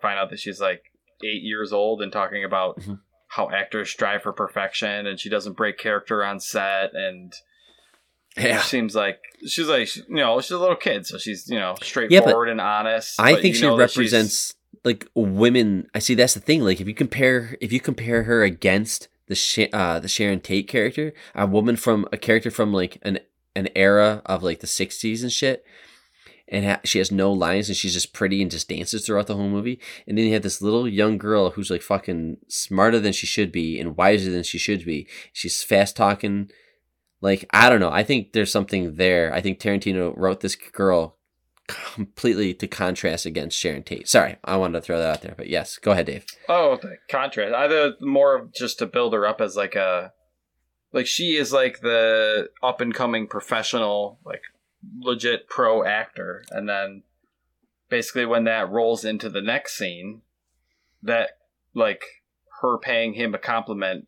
find 0.00 0.18
out 0.18 0.30
that 0.30 0.38
she's 0.38 0.60
like 0.60 0.82
eight 1.24 1.42
years 1.42 1.72
old 1.72 2.00
and 2.02 2.12
talking 2.12 2.44
about 2.44 2.78
Mhm. 2.80 3.00
how 3.28 3.50
actors 3.50 3.90
strive 3.90 4.22
for 4.22 4.32
perfection 4.32 5.06
and 5.06 5.18
she 5.20 5.28
doesn't 5.28 5.54
break 5.56 5.78
character 5.78 6.24
on 6.24 6.38
set 6.40 6.94
and 6.94 7.32
yeah 8.36 8.60
seems 8.60 8.94
like 8.94 9.18
she's 9.46 9.68
like 9.68 9.94
you 9.96 10.04
know 10.08 10.40
she's 10.40 10.50
a 10.52 10.58
little 10.58 10.76
kid 10.76 11.04
so 11.06 11.18
she's 11.18 11.48
you 11.48 11.58
know 11.58 11.74
straightforward 11.82 12.48
and 12.48 12.60
honest 12.60 13.20
I 13.20 13.40
think 13.40 13.56
she 13.56 13.62
know 13.62 13.76
that 13.76 13.90
she's- 13.90 13.96
represents 13.98 14.54
like 14.84 15.06
women. 15.14 15.88
I 15.94 15.98
see 15.98 16.14
that's 16.14 16.32
the 16.32 16.40
thing. 16.40 16.62
Like 16.62 16.80
if 16.80 16.88
you 16.88 16.94
compare 16.94 17.56
if 17.60 17.70
you 17.70 17.80
compare 17.80 18.22
her 18.22 18.42
against 18.42 19.08
the 19.26 19.34
Sha- 19.34 19.68
uh, 19.72 19.98
the 20.00 20.08
Sharon 20.08 20.40
Tate 20.40 20.68
character, 20.68 21.12
a 21.34 21.46
woman 21.46 21.76
from 21.76 22.06
a 22.12 22.16
character 22.16 22.50
from 22.50 22.72
like 22.72 22.96
an 23.02 23.18
an 23.54 23.68
era 23.76 24.22
of 24.24 24.42
like 24.42 24.60
the 24.60 24.66
'60s 24.66 25.20
and 25.22 25.30
shit, 25.30 25.64
and 26.48 26.64
ha- 26.64 26.80
she 26.84 26.96
has 26.96 27.12
no 27.12 27.30
lines 27.30 27.68
and 27.68 27.76
she's 27.76 27.92
just 27.92 28.14
pretty 28.14 28.40
and 28.40 28.50
just 28.50 28.70
dances 28.70 29.04
throughout 29.04 29.26
the 29.26 29.36
whole 29.36 29.50
movie. 29.50 29.78
And 30.06 30.16
then 30.16 30.24
you 30.24 30.32
have 30.32 30.42
this 30.42 30.62
little 30.62 30.88
young 30.88 31.18
girl 31.18 31.50
who's 31.50 31.70
like 31.70 31.82
fucking 31.82 32.38
smarter 32.48 32.98
than 33.00 33.12
she 33.12 33.26
should 33.26 33.52
be 33.52 33.78
and 33.78 33.98
wiser 33.98 34.30
than 34.30 34.44
she 34.44 34.56
should 34.56 34.86
be. 34.86 35.06
She's 35.32 35.62
fast 35.62 35.94
talking. 35.94 36.50
Like 37.20 37.46
I 37.50 37.68
don't 37.68 37.80
know. 37.80 37.90
I 37.90 38.02
think 38.02 38.32
there's 38.32 38.52
something 38.52 38.94
there. 38.94 39.32
I 39.32 39.40
think 39.40 39.58
Tarantino 39.58 40.12
wrote 40.16 40.40
this 40.40 40.56
girl 40.56 41.16
completely 41.94 42.52
to 42.54 42.66
contrast 42.66 43.26
against 43.26 43.58
Sharon 43.58 43.82
Tate. 43.82 44.08
Sorry, 44.08 44.36
I 44.44 44.56
wanted 44.56 44.80
to 44.80 44.80
throw 44.80 44.98
that 44.98 45.10
out 45.10 45.22
there, 45.22 45.34
but 45.36 45.48
yes, 45.48 45.78
go 45.78 45.92
ahead, 45.92 46.06
Dave. 46.06 46.24
Oh, 46.48 46.76
the 46.80 46.96
contrast. 47.08 47.54
Either 47.54 47.94
more 48.00 48.36
of 48.36 48.52
just 48.52 48.78
to 48.78 48.86
build 48.86 49.12
her 49.12 49.26
up 49.26 49.40
as 49.40 49.56
like 49.56 49.76
a, 49.76 50.12
like 50.92 51.06
she 51.06 51.36
is 51.36 51.52
like 51.52 51.80
the 51.80 52.48
up 52.62 52.80
and 52.80 52.94
coming 52.94 53.26
professional, 53.28 54.18
like 54.24 54.42
legit 54.98 55.48
pro 55.48 55.84
actor, 55.84 56.44
and 56.50 56.68
then 56.68 57.02
basically 57.88 58.26
when 58.26 58.44
that 58.44 58.70
rolls 58.70 59.04
into 59.04 59.28
the 59.28 59.42
next 59.42 59.76
scene, 59.76 60.22
that 61.02 61.30
like 61.74 62.02
her 62.62 62.78
paying 62.78 63.14
him 63.14 63.34
a 63.34 63.38
compliment 63.38 64.06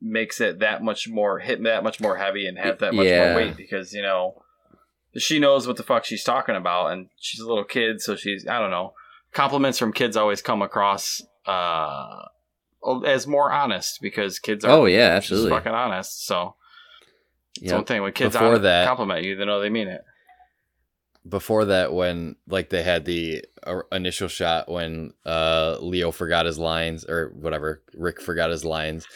makes 0.00 0.40
it 0.40 0.58
that 0.58 0.82
much 0.82 1.08
more 1.08 1.38
hit 1.38 1.62
that 1.62 1.82
much 1.82 2.00
more 2.00 2.16
heavy 2.16 2.46
and 2.46 2.58
have 2.58 2.78
that 2.80 2.94
much 2.94 3.06
Yeah. 3.06 3.26
more 3.28 3.36
weight 3.36 3.56
because 3.56 3.92
you 3.92 4.02
know 4.02 4.42
she 5.16 5.38
knows 5.38 5.66
what 5.66 5.76
the 5.76 5.82
fuck 5.82 6.04
she's 6.04 6.24
talking 6.24 6.56
about 6.56 6.88
and 6.92 7.08
she's 7.18 7.40
a 7.40 7.46
little 7.48 7.64
kid 7.64 8.00
so 8.00 8.16
she's 8.16 8.46
i 8.46 8.58
don't 8.58 8.70
know 8.70 8.92
compliments 9.32 9.78
from 9.78 9.92
kids 9.92 10.16
always 10.16 10.42
come 10.42 10.60
across 10.62 11.22
uh 11.46 12.22
as 13.06 13.26
more 13.26 13.50
honest 13.50 14.00
because 14.02 14.38
kids 14.38 14.62
are 14.64 14.70
Oh 14.72 14.84
yeah, 14.84 15.10
absolutely. 15.16 15.50
fucking 15.50 15.72
honest 15.72 16.26
so 16.26 16.54
it's 17.56 17.66
Yep. 17.70 17.74
one 17.74 17.84
thing 17.84 18.02
when 18.02 18.12
kids 18.12 18.34
Before 18.34 18.58
that- 18.58 18.86
compliment 18.86 19.24
you 19.24 19.36
they 19.36 19.44
know 19.46 19.60
they 19.60 19.70
mean 19.70 19.88
it 19.88 20.02
before 21.26 21.64
that 21.66 21.92
when 21.94 22.36
like 22.46 22.68
they 22.68 22.82
had 22.82 23.04
the 23.06 23.44
uh, 23.62 23.80
initial 23.92 24.28
shot 24.28 24.68
when 24.70 25.14
uh 25.24 25.78
leo 25.80 26.10
forgot 26.10 26.44
his 26.44 26.58
lines 26.58 27.04
or 27.06 27.32
whatever 27.40 27.82
rick 27.94 28.20
forgot 28.20 28.50
his 28.50 28.64
lines 28.64 29.06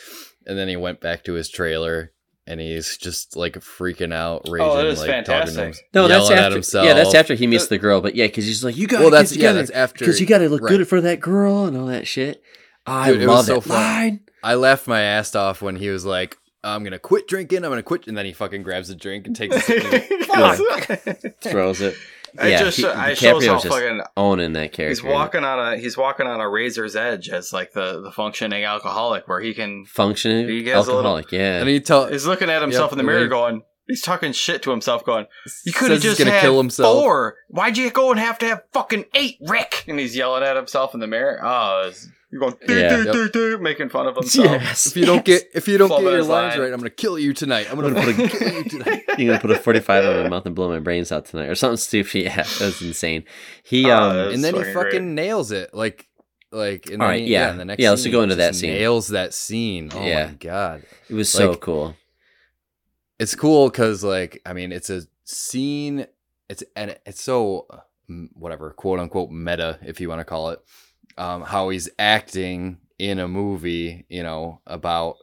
and 0.48 0.58
then 0.58 0.68
he 0.68 0.76
went 0.76 1.00
back 1.00 1.22
to 1.24 1.34
his 1.34 1.48
trailer 1.48 2.12
and 2.46 2.60
he's 2.60 2.96
just 2.96 3.36
like 3.36 3.54
freaking 3.56 4.12
out 4.12 4.42
oh, 4.46 4.50
raging 4.52 4.68
Oh, 4.70 4.76
that 4.76 4.86
is 4.86 5.00
like 5.00 5.08
talking 5.24 5.24
to 5.24 5.52
fantastic. 5.52 5.74
him, 5.84 5.88
No, 5.94 6.08
that's 6.08 6.24
yelling 6.24 6.38
at 6.38 6.44
after. 6.44 6.54
himself. 6.54 6.86
Yeah, 6.86 6.94
that's 6.94 7.14
after 7.14 7.34
he 7.34 7.46
meets 7.46 7.66
the 7.68 7.76
girl. 7.78 8.00
But 8.00 8.14
yeah, 8.14 8.26
because 8.26 8.46
he's 8.46 8.64
like, 8.64 8.76
you 8.76 8.86
got 8.86 8.98
to 8.98 9.02
well 9.04 9.10
get 9.10 9.18
that's 9.18 9.36
yeah 9.36 9.52
that's 9.52 9.70
after 9.70 10.04
because 10.04 10.20
you 10.20 10.26
got 10.26 10.38
to 10.38 10.48
look 10.48 10.62
right. 10.62 10.70
good 10.70 10.88
for 10.88 11.00
that 11.02 11.20
girl 11.20 11.66
and 11.66 11.76
all 11.76 11.86
that 11.86 12.06
shit. 12.06 12.42
I 12.86 13.12
Dude, 13.12 13.20
it 13.22 13.26
was 13.26 13.36
love 13.36 13.44
so 13.44 13.54
that 13.60 13.62
fun. 13.64 14.20
i 14.42 14.54
laughed 14.54 14.86
my 14.88 15.02
ass 15.02 15.34
off 15.34 15.60
when 15.60 15.76
he 15.76 15.90
was 15.90 16.06
like 16.06 16.38
i'm 16.64 16.84
gonna 16.84 16.98
quit 16.98 17.28
drinking 17.28 17.58
i'm 17.64 17.70
gonna 17.70 17.82
quit 17.82 18.06
and 18.06 18.16
then 18.16 18.24
he 18.24 18.32
fucking 18.32 18.62
grabs 18.62 18.88
a 18.88 18.94
drink 18.94 19.26
and 19.26 19.36
takes 19.36 19.54
it, 19.68 20.10
and 20.34 21.20
like, 21.20 21.34
Throws 21.42 21.82
it. 21.82 21.96
I 22.38 22.48
Yeah, 22.48 22.58
just 22.58 22.76
he- 22.78 22.84
uh, 22.86 22.92
I 22.98 23.14
shows 23.14 23.46
how 23.46 23.54
DiCaprio's 23.58 23.64
fucking 23.64 24.00
owning 24.16 24.52
that 24.54 24.72
character. 24.72 24.88
he's 24.88 25.02
walking 25.02 25.44
on 25.44 25.58
a 25.72 25.76
he's 25.78 25.96
walking 25.96 26.26
on 26.26 26.40
a 26.40 26.48
razor's 26.48 26.96
edge 26.96 27.28
as 27.28 27.52
like 27.52 27.72
the 27.72 28.00
the 28.02 28.10
functioning 28.10 28.64
alcoholic 28.64 29.28
where 29.28 29.40
he 29.40 29.54
can 29.54 29.84
functioning 29.86 30.48
He 30.48 30.66
has 30.68 30.86
a 30.86 30.92
little- 30.92 30.98
alcoholic. 31.16 31.32
yeah. 31.32 31.60
and 31.60 31.68
he 31.68 31.80
tell 31.80 32.06
he's 32.08 32.26
looking 32.26 32.50
at 32.50 32.60
himself 32.62 32.90
Yep, 32.90 32.92
in 32.92 32.98
the 32.98 33.04
mirror 33.04 33.20
then- 33.20 33.28
going 33.28 33.62
he's 33.86 34.02
talking 34.02 34.32
shit 34.32 34.62
to 34.62 34.70
himself 34.70 35.04
going 35.04 35.26
you 35.64 35.72
could 35.72 35.90
have 35.90 36.00
just 36.02 36.18
gonna 36.18 36.30
had 36.30 36.42
kill 36.42 36.58
himself 36.58 37.02
four 37.02 37.36
why'd 37.48 37.76
you 37.78 37.90
go 37.90 38.10
and 38.10 38.20
have 38.20 38.38
to 38.38 38.46
have 38.46 38.62
fucking 38.72 39.04
eight 39.14 39.36
rick 39.46 39.84
and 39.88 39.98
he's 39.98 40.14
yelling 40.16 40.42
at 40.42 40.56
himself 40.56 40.92
in 40.94 41.00
the 41.00 41.06
mirror 41.06 41.40
oh 41.42 41.80
it's- 41.88 42.06
you're 42.30 42.40
going 42.40 42.54
"Doo, 42.66 42.78
Yeah. 42.78 42.96
doo, 42.96 43.02
Yep. 43.04 43.12
doo, 43.12 43.28
doo," 43.30 43.58
making 43.58 43.88
fun 43.88 44.06
of 44.06 44.16
himself 44.16 44.46
yes. 44.62 44.86
If 44.86 44.96
you 44.96 45.06
don't 45.06 45.24
get 45.24 45.48
if 45.54 45.66
you 45.68 45.78
don't 45.78 45.88
get 45.88 46.02
your 46.02 46.22
lines 46.22 46.28
line. 46.28 46.60
right, 46.60 46.72
I'm 46.72 46.78
gonna 46.78 46.90
kill 46.90 47.18
you 47.18 47.32
tonight. 47.32 47.66
I'm 47.70 47.78
I'm 47.78 47.92
gonna 47.92 47.94
gonna 48.04 48.12
put 48.28 48.30
fucking 48.32 48.38
kill 48.38 48.52
you 48.52 48.60
a, 48.60 48.64
tonight. 48.84 49.04
you're 49.18 49.28
gonna 49.28 49.40
put 49.40 49.50
a 49.50 49.58
45 49.58 50.04
on 50.04 50.22
my 50.24 50.28
mouth 50.28 50.46
and 50.46 50.54
blow 50.54 50.68
my 50.68 50.78
brains 50.78 51.10
out 51.12 51.24
tonight, 51.26 51.46
or 51.46 51.54
something 51.54 51.76
stupid. 51.78 52.24
Yeah, 52.24 52.36
that 52.42 52.60
was 52.60 52.82
insane. 52.82 53.24
He 53.62 53.90
Oh, 53.90 53.96
um, 53.96 54.16
that's 54.16 54.34
and 54.34 54.44
then 54.44 54.54
he 54.54 54.60
fucking 54.60 54.74
fucking 54.74 54.90
great. 54.90 55.02
nails 55.24 55.52
it. 55.52 55.72
Like 55.72 56.06
like 56.52 56.88
in 56.88 57.00
All 57.00 57.06
the, 57.08 57.12
right, 57.12 57.22
yeah. 57.26 57.50
in 57.50 57.58
the 57.58 57.64
next 57.64 57.82
Yeah, 57.82 57.90
let's 57.90 58.02
scene, 58.02 58.12
go 58.12 58.22
into 58.22 58.36
that 58.36 58.54
scene. 58.54 58.70
Nails 58.70 59.08
that 59.08 59.34
scene. 59.34 59.90
Oh 59.94 60.04
Yeah. 60.04 60.26
my 60.28 60.32
god. 60.34 60.82
it 61.08 61.14
was 61.14 61.30
so 61.30 61.50
like- 61.50 61.60
cool. 61.60 61.94
It's 63.18 63.34
cool 63.34 63.70
cuz 63.70 64.04
like 64.04 64.40
I 64.46 64.52
mean 64.52 64.70
it's 64.72 64.90
a 64.90 65.02
scene 65.24 66.06
it's 66.48 66.62
and 66.76 66.96
it's 67.04 67.22
so 67.22 67.66
uh, 67.70 67.78
whatever, 68.34 68.70
quote 68.70 68.98
unquote 69.00 69.30
meta 69.30 69.78
if 69.84 70.00
you 70.00 70.08
want 70.08 70.20
to 70.20 70.24
call 70.24 70.50
it. 70.50 70.60
Um 71.18 71.42
how 71.42 71.68
he's 71.68 71.90
acting 71.98 72.78
in 72.98 73.18
a 73.18 73.28
movie, 73.28 74.06
you 74.08 74.22
know, 74.22 74.60
about 74.66 75.16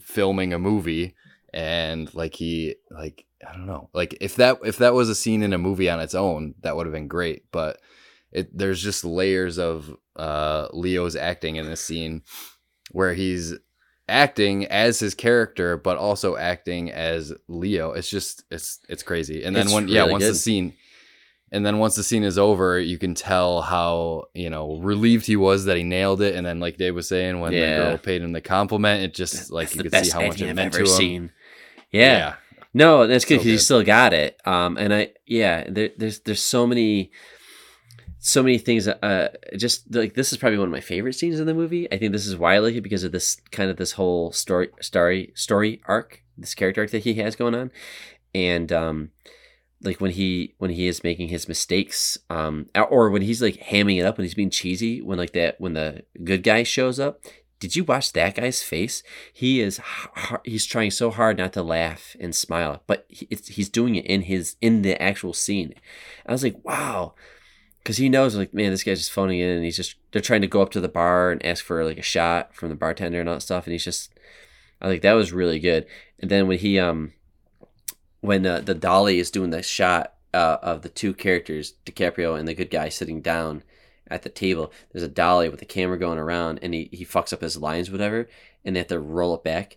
filming 0.00 0.52
a 0.52 0.58
movie 0.58 1.14
and 1.52 2.12
like 2.14 2.34
he 2.34 2.76
like 2.90 3.24
I 3.46 3.52
don't 3.52 3.66
know. 3.66 3.88
Like 3.92 4.16
if 4.20 4.36
that 4.36 4.58
if 4.64 4.78
that 4.78 4.94
was 4.94 5.08
a 5.08 5.14
scene 5.14 5.42
in 5.42 5.52
a 5.52 5.58
movie 5.58 5.90
on 5.90 6.00
its 6.00 6.14
own, 6.14 6.54
that 6.60 6.76
would 6.76 6.86
have 6.86 6.92
been 6.92 7.08
great, 7.08 7.44
but 7.50 7.80
it 8.32 8.56
there's 8.56 8.82
just 8.82 9.04
layers 9.04 9.58
of 9.58 9.96
uh 10.16 10.68
Leo's 10.72 11.16
acting 11.16 11.56
in 11.56 11.66
this 11.66 11.80
scene 11.80 12.22
where 12.92 13.14
he's 13.14 13.54
acting 14.08 14.66
as 14.66 14.98
his 14.98 15.14
character 15.14 15.76
but 15.76 15.96
also 15.96 16.36
acting 16.36 16.90
as 16.90 17.32
Leo. 17.48 17.92
It's 17.92 18.10
just 18.10 18.44
it's 18.50 18.80
it's 18.88 19.02
crazy. 19.02 19.44
And 19.44 19.54
then 19.56 19.66
It's 19.66 19.74
when 19.74 19.88
yeah, 19.88 20.00
really 20.00 20.12
once 20.12 20.24
the 20.26 20.34
scene 20.34 20.74
and 21.52 21.64
then 21.66 21.78
once 21.78 21.94
the 21.96 22.02
scene 22.02 22.22
is 22.24 22.38
over, 22.38 22.78
you 22.78 22.96
can 22.98 23.14
tell 23.14 23.60
how, 23.62 24.24
you 24.34 24.50
know, 24.50 24.76
relieved 24.78 25.26
he 25.26 25.36
was 25.36 25.64
that 25.64 25.76
he 25.76 25.82
nailed 25.82 26.20
it. 26.22 26.34
And 26.34 26.46
then 26.46 26.60
like 26.60 26.76
Dave 26.76 26.94
was 26.94 27.08
saying, 27.08 27.40
when 27.40 27.52
Yeah. 27.52 27.60
the 27.78 27.84
girl 27.84 27.98
paid 27.98 28.22
him 28.22 28.32
the 28.32 28.40
compliment, 28.40 29.02
it 29.02 29.14
just 29.14 29.50
like 29.50 29.66
That's 29.70 29.76
you 29.76 29.82
the 29.82 29.90
could 29.90 30.04
see 30.06 30.10
how 30.12 30.26
much 30.26 30.40
it 30.40 30.54
meant 30.54 30.74
ever 30.74 30.84
to 30.84 30.90
him. 30.90 30.96
seen. 30.96 31.32
Yeah. 31.90 32.34
No, 32.72 33.06
that's 33.08 33.24
good 33.24 33.34
So 33.34 33.38
because 33.38 33.46
you 33.46 33.52
good. 33.54 33.62
still 33.64 33.82
got 33.82 34.12
it. 34.12 34.40
Um, 34.44 34.76
and 34.76 34.94
I, 34.94 35.10
yeah, 35.26 35.64
there, 35.68 35.90
there's 35.98 36.20
there's 36.20 36.40
so 36.42 36.68
many, 36.68 37.10
so 38.20 38.42
many 38.44 38.58
things. 38.58 38.86
Uh, 38.86 39.30
just 39.56 39.92
like 39.92 40.14
this 40.14 40.30
is 40.32 40.38
probably 40.38 40.58
one 40.58 40.68
of 40.68 40.72
my 40.72 40.80
favorite 40.80 41.14
scenes 41.14 41.40
in 41.40 41.46
the 41.46 41.54
movie. 41.54 41.90
I 41.92 41.98
think 41.98 42.12
this 42.12 42.26
is 42.28 42.36
why 42.36 42.54
I 42.54 42.58
like 42.58 42.74
it 42.76 42.82
because 42.82 43.02
of 43.02 43.10
this 43.10 43.40
kind 43.50 43.70
of 43.70 43.76
this 43.76 43.92
whole 43.92 44.30
story, 44.30 44.68
story, 44.80 45.32
story 45.34 45.80
arc, 45.86 46.22
this 46.38 46.54
character 46.54 46.82
arc 46.82 46.90
that 46.92 47.02
he 47.02 47.14
has 47.14 47.34
going 47.34 47.56
on, 47.56 47.72
and 48.34 48.70
um, 48.70 49.10
like 49.82 50.00
when 50.00 50.10
he 50.10 50.54
when 50.58 50.70
he 50.70 50.86
is 50.86 51.02
making 51.02 51.28
his 51.28 51.48
mistakes, 51.48 52.18
um, 52.28 52.66
or 52.74 53.10
when 53.10 53.22
he's 53.22 53.40
like 53.40 53.56
hamming 53.56 53.98
it 53.98 54.04
up 54.04 54.18
when 54.18 54.24
he's 54.24 54.34
being 54.34 54.50
cheesy, 54.50 55.00
when 55.00 55.18
like 55.18 55.32
that 55.32 55.60
when 55.60 55.74
the 55.74 56.04
good 56.22 56.42
guy 56.42 56.62
shows 56.62 57.00
up. 57.00 57.20
Did 57.58 57.76
you 57.76 57.84
watch 57.84 58.14
that 58.14 58.36
guy's 58.36 58.62
face? 58.62 59.02
He 59.32 59.60
is 59.60 59.80
he's 60.44 60.64
trying 60.64 60.90
so 60.90 61.10
hard 61.10 61.36
not 61.36 61.52
to 61.52 61.62
laugh 61.62 62.16
and 62.18 62.34
smile, 62.34 62.82
but 62.86 63.06
he's 63.08 63.68
doing 63.68 63.96
it 63.96 64.06
in 64.06 64.22
his 64.22 64.56
in 64.62 64.82
the 64.82 65.00
actual 65.00 65.34
scene. 65.34 65.74
I 66.26 66.32
was 66.32 66.42
like, 66.42 66.56
wow, 66.64 67.14
because 67.78 67.98
he 67.98 68.08
knows 68.08 68.34
like, 68.34 68.54
man, 68.54 68.70
this 68.70 68.82
guy's 68.82 68.98
just 68.98 69.12
phoning 69.12 69.40
in, 69.40 69.48
and 69.48 69.64
he's 69.64 69.76
just 69.76 69.96
they're 70.12 70.22
trying 70.22 70.40
to 70.40 70.46
go 70.46 70.62
up 70.62 70.70
to 70.70 70.80
the 70.80 70.88
bar 70.88 71.30
and 71.30 71.44
ask 71.44 71.62
for 71.62 71.84
like 71.84 71.98
a 71.98 72.02
shot 72.02 72.54
from 72.54 72.70
the 72.70 72.76
bartender 72.76 73.20
and 73.20 73.28
all 73.28 73.36
that 73.36 73.42
stuff, 73.42 73.66
and 73.66 73.72
he's 73.72 73.84
just, 73.84 74.10
I 74.80 74.88
think 74.88 75.02
that 75.02 75.12
was 75.12 75.32
really 75.32 75.58
good. 75.58 75.86
And 76.18 76.30
then 76.30 76.46
when 76.46 76.58
he 76.58 76.78
um, 76.78 77.12
when 78.20 78.46
uh, 78.46 78.60
the 78.60 78.74
dolly 78.74 79.18
is 79.18 79.30
doing 79.30 79.50
the 79.50 79.62
shot 79.62 80.14
uh, 80.34 80.58
of 80.62 80.82
the 80.82 80.88
two 80.88 81.14
characters, 81.14 81.74
DiCaprio 81.86 82.38
and 82.38 82.46
the 82.46 82.54
good 82.54 82.70
guy 82.70 82.88
sitting 82.88 83.20
down 83.20 83.62
at 84.08 84.22
the 84.22 84.28
table. 84.28 84.72
There's 84.92 85.02
a 85.02 85.08
dolly 85.08 85.48
with 85.48 85.60
the 85.60 85.66
camera 85.66 85.98
going 85.98 86.18
around, 86.18 86.58
and 86.62 86.74
he, 86.74 86.88
he 86.92 87.04
fucks 87.04 87.32
up 87.32 87.40
his 87.40 87.56
lines, 87.56 87.90
whatever, 87.90 88.28
and 88.64 88.74
they 88.76 88.80
have 88.80 88.88
to 88.88 88.98
roll 89.00 89.34
it 89.34 89.44
back. 89.44 89.76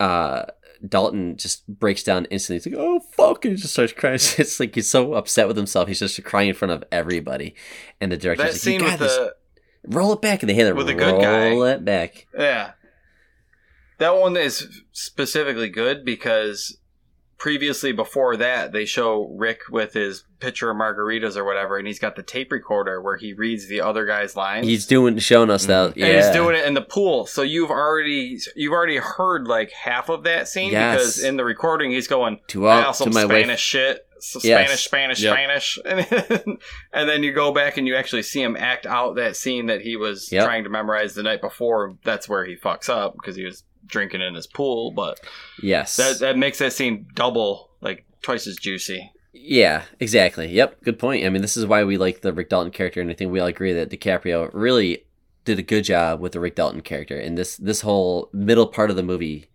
Uh, 0.00 0.44
Dalton 0.86 1.36
just 1.36 1.66
breaks 1.66 2.02
down 2.04 2.26
instantly. 2.26 2.56
He's 2.62 2.72
like, 2.72 2.84
"Oh 2.84 3.00
fuck!" 3.00 3.44
and 3.44 3.56
he 3.56 3.60
just 3.60 3.72
starts 3.72 3.92
crying. 3.92 4.14
It's 4.38 4.60
like 4.60 4.74
he's 4.74 4.88
so 4.88 5.14
upset 5.14 5.48
with 5.48 5.56
himself. 5.56 5.88
He's 5.88 5.98
just 5.98 6.22
crying 6.22 6.50
in 6.50 6.54
front 6.54 6.70
of 6.72 6.84
everybody, 6.92 7.54
and 8.00 8.12
the 8.12 8.16
director's 8.16 8.44
that 8.44 8.52
like, 8.52 8.60
scene 8.60 8.80
"You 8.80 8.84
with 8.86 8.92
got 8.92 8.98
this. 9.00 9.16
the 9.16 9.34
Roll 9.86 10.12
it 10.12 10.20
back," 10.22 10.42
and 10.42 10.50
they 10.50 10.54
had 10.54 10.68
to 10.68 10.74
with 10.74 10.88
roll 10.90 10.98
good 10.98 11.20
guy. 11.20 11.48
it 11.72 11.84
back. 11.84 12.26
Yeah. 12.36 12.72
That 13.98 14.16
one 14.16 14.36
is 14.36 14.82
specifically 14.92 15.68
good 15.68 16.04
because 16.04 16.78
previously 17.38 17.92
before 17.92 18.36
that 18.36 18.72
they 18.72 18.84
show 18.84 19.32
Rick 19.36 19.60
with 19.70 19.92
his 19.92 20.24
pitcher 20.40 20.70
of 20.70 20.76
margaritas 20.76 21.36
or 21.36 21.44
whatever 21.44 21.78
and 21.78 21.86
he's 21.86 21.98
got 21.98 22.16
the 22.16 22.22
tape 22.22 22.50
recorder 22.50 23.00
where 23.00 23.16
he 23.16 23.32
reads 23.32 23.68
the 23.68 23.80
other 23.80 24.06
guy's 24.06 24.36
lines. 24.36 24.66
He's 24.66 24.86
doing, 24.86 25.18
showing 25.18 25.48
us 25.50 25.64
mm. 25.64 25.68
that. 25.68 25.96
Yeah, 25.96 26.06
and 26.06 26.16
he's 26.16 26.30
doing 26.32 26.56
it 26.56 26.64
in 26.64 26.74
the 26.74 26.82
pool. 26.82 27.26
So 27.26 27.42
you've 27.42 27.70
already 27.70 28.38
you've 28.56 28.72
already 28.72 28.96
heard 28.96 29.46
like 29.46 29.70
half 29.70 30.08
of 30.08 30.24
that 30.24 30.48
scene 30.48 30.72
Yes. 30.72 30.96
because 30.96 31.24
in 31.24 31.36
the 31.36 31.44
recording 31.44 31.92
he's 31.92 32.08
going 32.08 32.40
to 32.48 32.66
all 32.66 32.84
also 32.84 33.04
to 33.04 33.10
my 33.10 33.24
Spanish 33.24 33.48
wife. 33.48 33.58
shit. 33.60 34.06
So 34.20 34.40
Yes. 34.42 34.80
Spanish, 34.80 34.84
Spanish, 34.84 35.22
Yep. 35.22 35.32
Spanish, 35.32 35.78
and 35.84 36.00
then, 36.00 36.58
and 36.92 37.08
then 37.08 37.22
you 37.22 37.32
go 37.32 37.52
back 37.52 37.76
and 37.76 37.86
you 37.86 37.94
actually 37.94 38.24
see 38.24 38.42
him 38.42 38.56
act 38.56 38.84
out 38.84 39.14
that 39.14 39.36
scene 39.36 39.66
that 39.66 39.80
he 39.80 39.96
was 39.96 40.32
Yep. 40.32 40.44
trying 40.44 40.64
to 40.64 40.70
memorize 40.70 41.14
the 41.14 41.22
night 41.22 41.40
before. 41.40 41.96
That's 42.04 42.28
where 42.28 42.44
he 42.44 42.56
fucks 42.56 42.88
up 42.88 43.14
because 43.14 43.36
he 43.36 43.44
was 43.44 43.62
drinking 43.86 44.20
in 44.20 44.34
his 44.34 44.46
pool. 44.46 44.90
But 44.90 45.20
Yes, 45.62 45.96
that 45.96 46.18
that 46.20 46.38
makes 46.38 46.58
that 46.58 46.72
scene 46.72 47.06
double, 47.14 47.70
like 47.80 48.04
twice 48.22 48.46
as 48.46 48.56
juicy. 48.56 49.12
Yeah, 49.32 49.84
exactly. 50.00 50.48
Yep, 50.48 50.82
good 50.82 50.98
point. 50.98 51.24
I 51.24 51.28
mean, 51.28 51.42
this 51.42 51.56
is 51.56 51.66
why 51.66 51.84
we 51.84 51.96
like 51.96 52.22
the 52.22 52.32
Rick 52.32 52.48
Dalton 52.48 52.72
character, 52.72 53.00
and 53.00 53.10
I 53.10 53.14
think 53.14 53.30
we 53.30 53.40
all 53.40 53.46
agree 53.46 53.72
that 53.72 53.90
DiCaprio 53.90 54.50
really 54.52 55.04
did 55.44 55.58
a 55.58 55.62
good 55.62 55.84
job 55.84 56.20
with 56.20 56.32
the 56.32 56.40
Rick 56.40 56.56
Dalton 56.56 56.80
character. 56.80 57.18
And 57.18 57.38
this 57.38 57.56
this 57.56 57.82
whole 57.82 58.30
middle 58.32 58.66
part 58.66 58.90
of 58.90 58.96
the 58.96 59.02
movie 59.02 59.46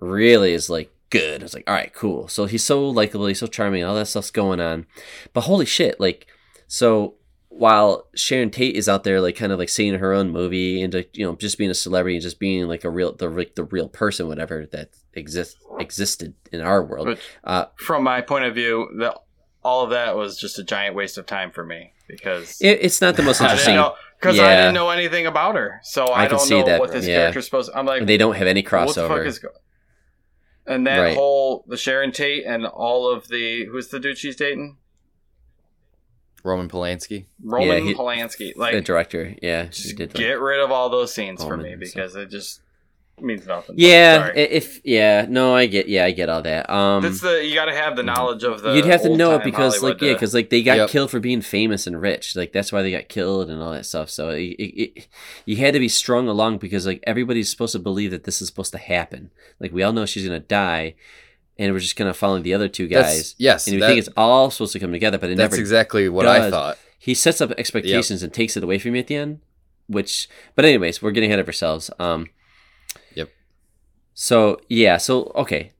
really 0.00 0.52
is 0.52 0.68
like 0.70 0.92
good. 1.10 1.42
It's 1.42 1.54
like, 1.54 1.68
all 1.68 1.74
right, 1.74 1.92
cool. 1.92 2.28
So 2.28 2.46
he's 2.46 2.64
so 2.64 2.88
likable, 2.88 3.26
he's 3.26 3.40
so 3.40 3.46
charming, 3.46 3.84
all 3.84 3.94
that 3.96 4.06
stuff's 4.06 4.30
going 4.30 4.60
on. 4.60 4.86
But 5.32 5.42
holy 5.42 5.66
shit, 5.66 6.00
like, 6.00 6.26
so 6.66 7.14
while 7.52 8.06
Sharon 8.14 8.50
Tate 8.50 8.76
is 8.76 8.88
out 8.88 9.04
there, 9.04 9.20
like, 9.20 9.36
kind 9.36 9.52
of 9.52 9.58
like 9.58 9.68
seeing 9.68 9.94
her 9.94 10.12
own 10.12 10.30
movie 10.30 10.80
and 10.82 10.94
like, 10.94 11.14
you 11.16 11.26
know, 11.26 11.34
just 11.34 11.58
being 11.58 11.70
a 11.70 11.74
celebrity 11.74 12.16
and 12.16 12.22
just 12.22 12.38
being 12.38 12.66
like 12.68 12.84
a 12.84 12.90
real, 12.90 13.12
the 13.12 13.28
like 13.28 13.54
the 13.56 13.64
real 13.64 13.88
person, 13.88 14.28
whatever 14.28 14.66
that 14.72 14.90
exists 15.14 15.56
existed 15.78 16.34
in 16.52 16.60
our 16.60 16.82
world. 16.82 17.06
But 17.06 17.18
Uh, 17.44 17.64
from 17.76 18.02
my 18.04 18.20
point 18.22 18.44
of 18.44 18.54
view, 18.54 18.88
that 19.00 19.14
all 19.62 19.84
of 19.84 19.90
that 19.90 20.16
was 20.16 20.38
just 20.38 20.58
a 20.58 20.64
giant 20.64 20.94
waste 20.94 21.18
of 21.18 21.26
time 21.26 21.50
for 21.50 21.64
me 21.64 21.92
because 22.08 22.60
it, 22.60 22.78
it's 22.82 23.00
not 23.00 23.16
the 23.16 23.22
most 23.22 23.40
interesting. 23.40 23.82
because 24.18 24.38
I 24.38 24.42
Yeah. 24.44 24.56
didn't 24.62 24.74
know 24.74 24.90
anything 24.90 25.26
about 25.26 25.54
her, 25.56 25.80
so 25.82 26.06
I, 26.06 26.24
I 26.24 26.28
don't 26.28 26.48
know 26.48 26.64
that, 26.64 26.80
what 26.80 26.92
this 26.92 27.06
yeah. 27.06 27.16
character's 27.16 27.44
supposed. 27.46 27.70
I'm 27.74 27.84
like, 27.84 28.06
They 28.06 28.16
don't 28.16 28.36
have 28.36 28.46
any 28.46 28.62
the 28.62 28.68
crossover. 28.68 29.26
is 29.26 29.44
and 30.66 30.86
that 30.86 30.98
Right. 31.00 31.16
whole 31.16 31.64
the 31.68 31.76
Sharon 31.76 32.12
Tate 32.12 32.44
and 32.46 32.64
all 32.64 33.10
of 33.12 33.28
the 33.28 33.64
who's 33.66 33.88
the 33.88 33.98
dude 33.98 34.18
she's 34.18 34.36
dating, 34.36 34.76
Roman 36.42 36.68
Polanski. 36.68 37.26
Roman 37.42 37.68
Yeah, 37.68 37.80
he- 37.90 37.94
Polanski. 37.94 38.52
Like 38.56 38.74
the 38.74 38.80
director, 38.80 39.34
yeah, 39.42 39.64
he 39.64 39.68
just 39.70 39.96
did, 39.96 40.08
like- 40.14 40.14
get 40.14 40.40
rid 40.40 40.60
of 40.60 40.70
all 40.70 40.88
those 40.90 41.12
scenes 41.14 41.42
for 41.44 41.56
me 41.56 41.72
and 41.72 41.86
stuff. 41.86 41.94
because 41.94 42.16
it 42.16 42.30
just 42.30 42.60
means 43.22 43.46
nothing. 43.46 43.74
Yeah, 43.78 44.28
Sorry. 44.28 44.40
if 44.40 44.80
yeah, 44.82 45.26
no, 45.28 45.54
I 45.54 45.66
get 45.66 45.88
yeah, 45.90 46.06
I 46.06 46.10
get 46.10 46.30
all 46.30 46.40
that. 46.40 46.70
Um, 46.70 47.02
That's 47.02 47.20
the 47.20 47.44
you 47.44 47.54
got 47.54 47.66
to 47.66 47.74
have 47.74 47.94
the 47.94 48.02
knowledge 48.02 48.44
of 48.44 48.62
the. 48.62 48.72
you'd 48.74 48.86
have 48.86 49.02
to 49.02 49.14
know 49.14 49.34
it 49.34 49.44
because 49.44 49.74
Hollywood 49.76 50.00
like 50.00 50.02
yeah, 50.08 50.12
because 50.14 50.32
like 50.32 50.48
they 50.48 50.62
got 50.62 50.78
Yep. 50.78 50.88
killed 50.88 51.10
for 51.10 51.20
being 51.20 51.42
famous 51.42 51.86
and 51.86 52.00
rich. 52.00 52.34
Like 52.34 52.52
that's 52.52 52.72
why 52.72 52.80
they 52.80 52.90
got 52.90 53.10
killed 53.10 53.50
and 53.50 53.60
all 53.62 53.72
that 53.72 53.84
stuff. 53.84 54.08
So 54.08 54.30
it, 54.30 54.40
it, 54.58 54.80
it, 55.00 55.08
you 55.44 55.56
had 55.56 55.74
to 55.74 55.80
be 55.80 55.88
strung 55.88 56.28
along 56.28 56.58
because 56.58 56.86
like 56.86 57.04
everybody's 57.06 57.50
supposed 57.50 57.72
to 57.72 57.78
believe 57.78 58.10
that 58.12 58.24
this 58.24 58.40
is 58.40 58.48
supposed 58.48 58.72
to 58.72 58.78
happen. 58.78 59.30
Like 59.58 59.72
we 59.72 59.82
all 59.82 59.92
know 59.92 60.06
she's 60.06 60.24
gonna 60.24 60.40
die, 60.40 60.94
and 61.60 61.72
we're 61.72 61.78
just 61.78 61.94
gonna 61.96 62.14
follow 62.14 62.40
the 62.40 62.54
other 62.54 62.68
two 62.68 62.88
That's- 62.88 63.16
guys. 63.16 63.34
yes, 63.38 63.66
and 63.68 63.74
we 63.76 63.80
that- 63.80 63.86
think 63.88 63.98
it's 64.00 64.08
all 64.16 64.50
supposed 64.50 64.72
to 64.72 64.78
come 64.80 64.90
together, 64.92 65.18
but 65.18 65.30
it 65.30 65.36
That's 65.36 65.52
never 65.52 65.60
exactly 65.60 66.08
what 66.08 66.26
I 66.26 66.50
thought. 66.50 66.78
he 66.98 67.14
sets 67.14 67.40
up 67.40 67.52
expectations 67.58 68.22
and 68.22 68.32
takes 68.32 68.56
it 68.56 68.64
away 68.64 68.78
from 68.78 68.94
you 68.94 69.00
at 69.00 69.06
the 69.06 69.16
end 69.16 69.40
which 69.86 70.28
but 70.54 70.64
anyways 70.64 71.02
we're 71.02 71.10
getting 71.10 71.30
ahead 71.30 71.40
of 71.40 71.48
ourselves 71.48 71.90
um 71.98 72.28
Yep. 73.14 73.28
so 74.14 74.60
yeah 74.68 74.98
so 74.98 75.32
okay 75.34 75.72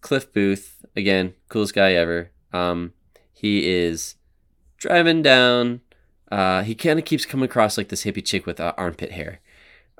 cliff 0.00 0.32
booth 0.32 0.84
again 0.96 1.34
coolest 1.48 1.72
guy 1.74 1.92
ever 1.92 2.30
um 2.52 2.92
he 3.32 3.70
is 3.70 4.16
driving 4.78 5.22
down 5.22 5.80
uh 6.32 6.62
he 6.64 6.74
kind 6.74 6.98
of 6.98 7.04
keeps 7.04 7.24
coming 7.24 7.44
across 7.44 7.78
like 7.78 7.88
this 7.88 8.02
hippie 8.04 8.24
chick 8.24 8.46
with 8.46 8.58
uh, 8.58 8.72
armpit 8.76 9.12
hair 9.12 9.38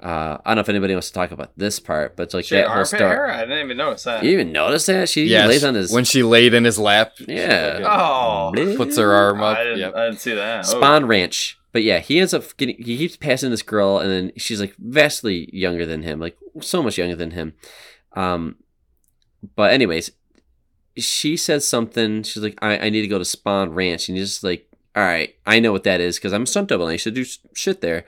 uh 0.02 0.36
i 0.44 0.50
don't 0.50 0.56
know 0.56 0.60
if 0.62 0.68
anybody 0.68 0.94
wants 0.94 1.08
to 1.08 1.14
talk 1.14 1.30
about 1.30 1.52
this 1.56 1.78
part 1.78 2.16
but 2.16 2.24
it's 2.24 2.34
like 2.34 2.44
She 2.44 2.56
that 2.56 2.66
whole 2.66 2.78
armpit 2.78 2.88
story 2.88 3.02
hair? 3.10 3.30
I 3.30 3.40
didn't 3.42 3.64
even 3.64 3.76
notice 3.76 4.02
that. 4.04 4.24
you 4.24 4.30
even 4.32 4.50
notice 4.52 4.86
that 4.86 5.08
she 5.08 5.24
Yeah, 5.24 5.46
lays 5.46 5.62
on 5.64 5.74
his 5.74 5.92
when 5.92 6.04
she 6.04 6.22
laid 6.22 6.54
in 6.54 6.64
his 6.64 6.78
lap. 6.78 7.12
yeah 7.20 7.80
Oh. 7.84 8.52
Puts 8.76 8.96
her 8.98 9.12
arm 9.12 9.42
up. 9.42 9.58
I 9.58 9.64
didn't, 9.64 9.78
Yep. 9.78 9.94
I 9.94 10.04
didn't 10.06 10.20
see 10.20 10.34
that. 10.34 10.66
Oh. 10.68 10.80
Spahn 10.80 11.06
Ranch. 11.08 11.58
But 11.72 11.82
yeah, 11.84 12.00
he 12.00 12.18
ends 12.20 12.34
up 12.34 12.44
getting. 12.58 12.76
He 12.76 12.98
keeps 12.98 13.16
passing 13.16 13.50
this 13.50 13.62
girl, 13.62 13.98
and 13.98 14.10
then 14.10 14.32
she's 14.36 14.60
like 14.60 14.74
vastly 14.78 15.48
younger 15.56 15.86
than 15.86 16.02
him, 16.02 16.20
like 16.20 16.36
so 16.60 16.82
much 16.82 16.98
younger 16.98 17.16
than 17.16 17.30
him. 17.30 17.54
Um, 18.14 18.56
but 19.56 19.72
anyways, 19.72 20.10
she 20.98 21.34
says 21.36 21.66
something. 21.66 22.24
She's 22.24 22.42
like, 22.42 22.58
"I, 22.60 22.76
I 22.76 22.90
need 22.90 23.00
to 23.00 23.08
go 23.08 23.16
to 23.16 23.24
Spahn 23.24 23.74
Ranch," 23.74 24.08
and 24.10 24.18
he's 24.18 24.28
just 24.28 24.44
like, 24.44 24.68
"All 24.94 25.02
right, 25.02 25.34
I 25.46 25.60
know 25.60 25.72
what 25.72 25.84
that 25.84 26.00
is 26.02 26.16
because 26.18 26.34
I'm 26.34 26.42
a 26.42 26.46
stunt 26.46 26.68
double. 26.68 26.84
and 26.84 26.90
I 26.90 26.94
used 27.00 27.04
to 27.04 27.10
do 27.10 27.24
shit 27.54 27.80
there. 27.80 28.04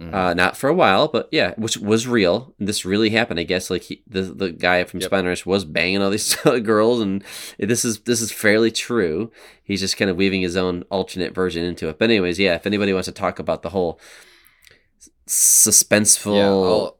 Mhm. 0.00 0.14
Uh, 0.14 0.32
not 0.34 0.56
for 0.56 0.68
a 0.68 0.74
while, 0.74 1.08
but 1.08 1.28
yeah, 1.32 1.54
which 1.56 1.76
was 1.76 2.06
real. 2.06 2.54
This 2.60 2.84
really 2.84 3.10
happened, 3.10 3.40
I 3.40 3.42
guess. 3.42 3.68
Like 3.68 3.82
he, 3.82 4.02
the 4.06 4.22
the 4.22 4.52
guy 4.52 4.84
from 4.84 5.00
Yep. 5.00 5.10
Spahn 5.10 5.46
was 5.46 5.64
banging 5.64 6.00
all 6.00 6.10
these 6.10 6.36
girls, 6.62 7.00
and 7.00 7.24
this 7.58 7.84
is 7.84 7.98
this 8.00 8.20
is 8.20 8.30
fairly 8.30 8.70
true. 8.70 9.32
He's 9.64 9.80
just 9.80 9.96
kind 9.96 10.08
of 10.08 10.16
weaving 10.16 10.40
his 10.42 10.56
own 10.56 10.84
alternate 10.90 11.34
version 11.34 11.64
into 11.64 11.88
it. 11.88 11.98
But 11.98 12.10
anyways, 12.10 12.38
yeah, 12.38 12.54
if 12.54 12.64
anybody 12.64 12.92
wants 12.92 13.06
to 13.06 13.12
talk 13.12 13.40
about 13.40 13.62
the 13.62 13.70
whole 13.70 13.98
suspenseful, 15.26 16.94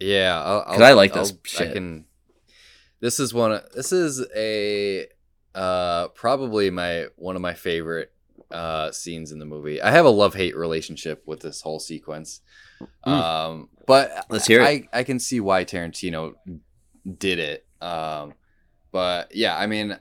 Yeah, 0.00 0.40
I'll, 0.40 0.64
yeah. 0.78 0.84
I 0.84 0.92
like 0.92 1.12
this 1.14 1.30
I'll- 1.32 1.38
shit. 1.44 1.70
I 1.70 1.72
can. 1.74 2.04
This 3.00 3.18
is 3.20 3.32
one. 3.34 3.52
of- 3.52 3.70
This 3.74 3.92
is 3.92 4.24
a 4.36 5.06
uh 5.54 6.08
probably 6.08 6.70
my 6.70 7.06
one 7.16 7.36
of 7.36 7.42
my 7.42 7.52
favorite 7.54 8.11
uh 8.52 8.92
scenes 8.92 9.32
in 9.32 9.38
the 9.38 9.44
movie. 9.46 9.80
I 9.82 9.90
have 9.90 10.04
a 10.04 10.10
love 10.10 10.34
hate 10.34 10.56
relationship 10.56 11.22
with 11.26 11.40
this 11.40 11.60
whole 11.62 11.80
sequence. 11.80 12.40
Um, 13.04 13.68
but 13.86 14.10
Mm. 14.10 14.22
Let's 14.28 14.46
hear 14.46 14.60
it. 14.60 14.64
I 14.92 15.00
I 15.00 15.02
can 15.04 15.18
see 15.18 15.40
why 15.40 15.64
Tarantino 15.64 16.34
did 17.18 17.38
it. 17.38 17.66
Um, 17.80 18.34
but 18.92 19.34
yeah, 19.34 19.56
I 19.56 19.66
mean, 19.66 19.98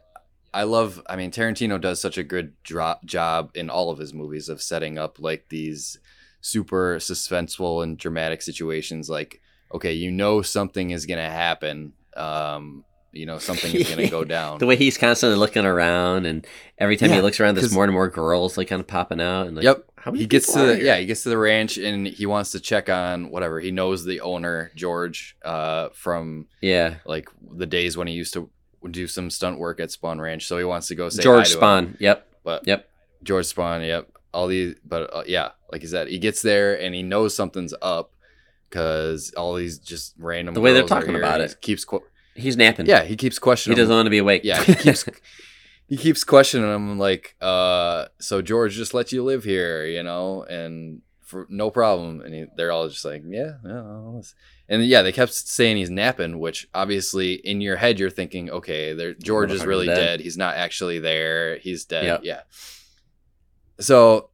I 0.54 0.64
love. 0.64 1.02
I 1.08 1.16
mean, 1.16 1.32
Tarantino 1.32 1.80
does 1.80 2.02
such 2.02 2.18
a 2.18 2.24
good 2.24 2.54
dro- 2.64 3.00
job 3.06 3.52
in 3.56 3.70
all 3.70 3.90
of 3.90 4.00
his 4.00 4.14
movies 4.14 4.50
of 4.50 4.62
setting 4.62 4.98
up 4.98 5.20
like 5.20 5.46
these 5.50 6.00
super 6.42 6.98
suspenseful 6.98 7.84
and 7.84 7.98
dramatic 7.98 8.42
situations. 8.42 9.10
Like, 9.10 9.42
okay, 9.74 9.94
you 9.94 10.12
know 10.12 10.42
something 10.42 10.90
is 10.92 11.06
gonna 11.06 11.30
happen. 11.30 11.94
Um, 12.18 12.84
you 13.12 13.26
know 13.26 13.38
something 13.40 13.74
is 13.74 13.90
gonna 13.90 14.10
go 14.10 14.24
down. 14.38 14.60
the 14.60 14.66
way 14.66 14.76
he's 14.76 14.98
constantly 14.98 15.38
looking 15.38 15.66
around, 15.66 16.26
and 16.26 16.46
every 16.78 16.98
time 16.98 17.10
he 17.12 17.22
looks 17.22 17.40
around, 17.40 17.56
there's 17.56 17.74
more 17.74 17.84
and 17.84 17.94
more 17.94 18.10
girls 18.10 18.58
like 18.58 18.68
kind 18.70 18.80
of 18.80 18.88
popping 18.88 19.20
out. 19.22 19.48
And 19.48 19.56
like, 19.56 19.64
Yep. 19.66 19.84
how 19.98 20.12
many 20.12 20.24
he 20.24 20.28
gets 20.28 20.52
to 20.54 20.60
the, 20.60 20.82
yeah 20.84 20.98
he 20.98 21.06
gets 21.06 21.24
to 21.24 21.30
the 21.30 21.38
ranch 21.38 21.78
and 21.78 22.08
he 22.08 22.26
wants 22.26 22.52
to 22.52 22.60
check 22.60 22.90
on 22.90 23.30
whatever 23.30 23.60
he 23.60 23.70
knows 23.72 24.04
the 24.06 24.22
owner 24.22 24.72
george 24.76 25.36
uh 25.46 25.90
from 25.94 26.48
yeah. 26.62 26.96
like 27.06 27.30
the 27.56 27.68
days 27.68 27.96
when 27.98 28.08
he 28.08 28.14
used 28.16 28.34
to 28.34 28.50
do 28.90 29.06
some 29.08 29.30
stunt 29.30 29.60
work 29.60 29.80
at 29.80 29.90
spahn 29.90 30.20
ranch 30.20 30.48
so 30.48 30.58
he 30.58 30.64
wants 30.64 30.88
to 30.88 30.96
go 30.96 31.08
say 31.10 31.22
George 31.22 31.54
hi 31.54 31.54
to 31.54 31.58
him. 31.58 31.62
Spahn. 31.62 31.98
Yep. 32.00 32.28
but 32.44 32.66
Yep. 32.66 32.90
george 33.22 33.46
spahn 33.54 33.86
yep 33.86 34.10
all 34.34 34.48
these 34.48 34.74
but 34.84 35.14
uh, 35.16 35.24
yeah 35.28 35.50
like 35.72 35.82
he 35.82 35.88
said 35.88 36.08
he 36.08 36.18
gets 36.18 36.42
there 36.42 36.82
and 36.82 36.96
he 36.96 37.04
knows 37.04 37.36
something's 37.36 37.76
up 37.84 38.12
because 38.70 39.32
all 39.38 39.54
these 39.54 39.78
just 39.80 40.16
random 40.18 40.54
The 40.56 40.62
way 40.62 40.74
they're 40.74 40.84
talking 40.84 41.16
about 41.16 41.42
it. 41.42 41.58
keeps 41.62 41.84
que- 41.86 42.00
He's 42.36 42.56
napping. 42.58 42.86
yeah 42.86 43.04
he 43.04 43.16
keeps 43.16 43.40
questioning. 43.40 43.78
He 43.78 43.82
doesn't 43.82 43.96
want 43.96 44.06
to 44.06 44.10
be 44.12 44.18
awake. 44.20 44.42
yeah 44.44 44.64
he 44.64 44.76
keeps 44.76 45.06
he 45.88 45.98
keeps 45.98 46.24
questioning 46.24 46.74
him 46.74 46.98
like 46.98 47.36
uh 47.42 48.06
so 48.20 48.42
george 48.42 48.74
just 48.76 48.94
let 48.94 49.12
you 49.12 49.24
live 49.24 49.44
here 49.44 49.86
you 49.86 50.02
know 50.04 50.44
and 50.44 51.02
for 51.20 51.46
no 51.50 51.70
problem 51.70 52.22
and 52.22 52.34
he, 52.34 52.46
they're 52.56 52.72
all 52.72 52.88
just 52.90 53.04
like 53.06 53.24
yeah 53.28 53.54
yeah 53.66 54.22
and 54.70 54.86
yeah 54.86 55.02
they 55.02 55.12
kept 55.12 55.34
saying 55.34 55.76
he's 55.78 55.90
napping 55.90 56.40
which 56.40 56.68
obviously 56.74 57.34
in 57.34 57.60
your 57.62 57.76
head 57.78 58.00
you're 58.00 58.10
thinking 58.10 58.50
okay 58.50 58.94
there 58.94 59.14
george 59.14 59.52
is 59.52 59.66
really 59.66 59.86
dead. 59.88 59.96
dead. 59.96 60.20
he's 60.22 60.38
not 60.38 60.56
actually 60.56 61.00
there 61.00 61.58
he's 61.58 61.84
dead 61.86 62.06
Yep. 62.06 62.22
yeah 62.24 62.42
so 63.80 64.30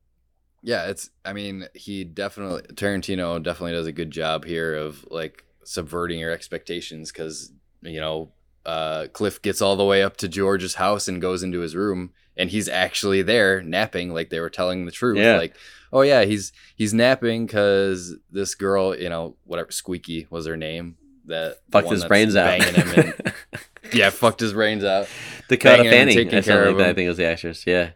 yeah 0.63 0.87
it's 0.87 1.09
i 1.25 1.33
mean 1.33 1.65
he 1.73 2.03
definitely 2.03 2.61
tarantino 2.73 3.41
definitely 3.41 3.71
does 3.73 3.87
a 3.87 3.91
good 3.91 4.11
job 4.11 4.43
here 4.45 4.75
of 4.75 5.05
like 5.09 5.43
subverting 5.63 6.19
your 6.19 6.31
expectations 6.31 7.11
because 7.11 7.51
you 7.81 7.99
know 7.99 8.31
uh, 8.65 9.07
Cliff 9.13 9.41
gets 9.41 9.61
all 9.61 9.75
the 9.77 9.85
way 9.85 10.03
up 10.03 10.17
to 10.17 10.27
George's 10.27 10.75
house 10.75 11.07
and 11.07 11.21
goes 11.21 11.41
into 11.41 11.59
his 11.61 11.75
room, 11.75 12.11
and 12.35 12.49
he's 12.49 12.67
actually 12.67 13.21
there 13.21 13.61
napping, 13.61 14.13
like 14.13 14.29
they 14.29 14.41
were 14.41 14.49
telling 14.49 14.85
the 14.85 14.91
truth. 14.91 15.17
Yeah. 15.17 15.37
Like, 15.37 15.55
oh 15.93 16.01
yeah, 16.01 16.25
he's 16.25 16.51
he's 16.75 16.93
napping 16.93 17.45
because 17.45 18.15
this 18.29 18.55
girl, 18.55 18.95
you 18.95 19.09
know, 19.09 19.35
whatever 19.45 19.71
Squeaky 19.71 20.27
was 20.29 20.45
her 20.45 20.57
name, 20.57 20.97
that 21.27 21.59
Fucked 21.71 21.89
his 21.91 22.03
brains 22.05 22.35
out. 22.35 22.59
and, 22.61 23.13
yeah, 23.93 24.09
fucked 24.09 24.41
his 24.41 24.53
brains 24.53 24.83
out. 24.83 25.07
Dakota 25.47 25.83
banging 25.83 25.85
him 25.85 25.93
and 25.93 26.09
Fanning. 26.09 26.15
taking 26.15 26.43
care 26.43 26.65
like 26.65 26.71
of 26.71 26.77
that. 26.79 26.89
I 26.89 26.93
think 26.93 27.05
it 27.05 27.09
was 27.09 27.17
the 27.17 27.25
actress. 27.25 27.65
Yeah. 27.65 27.91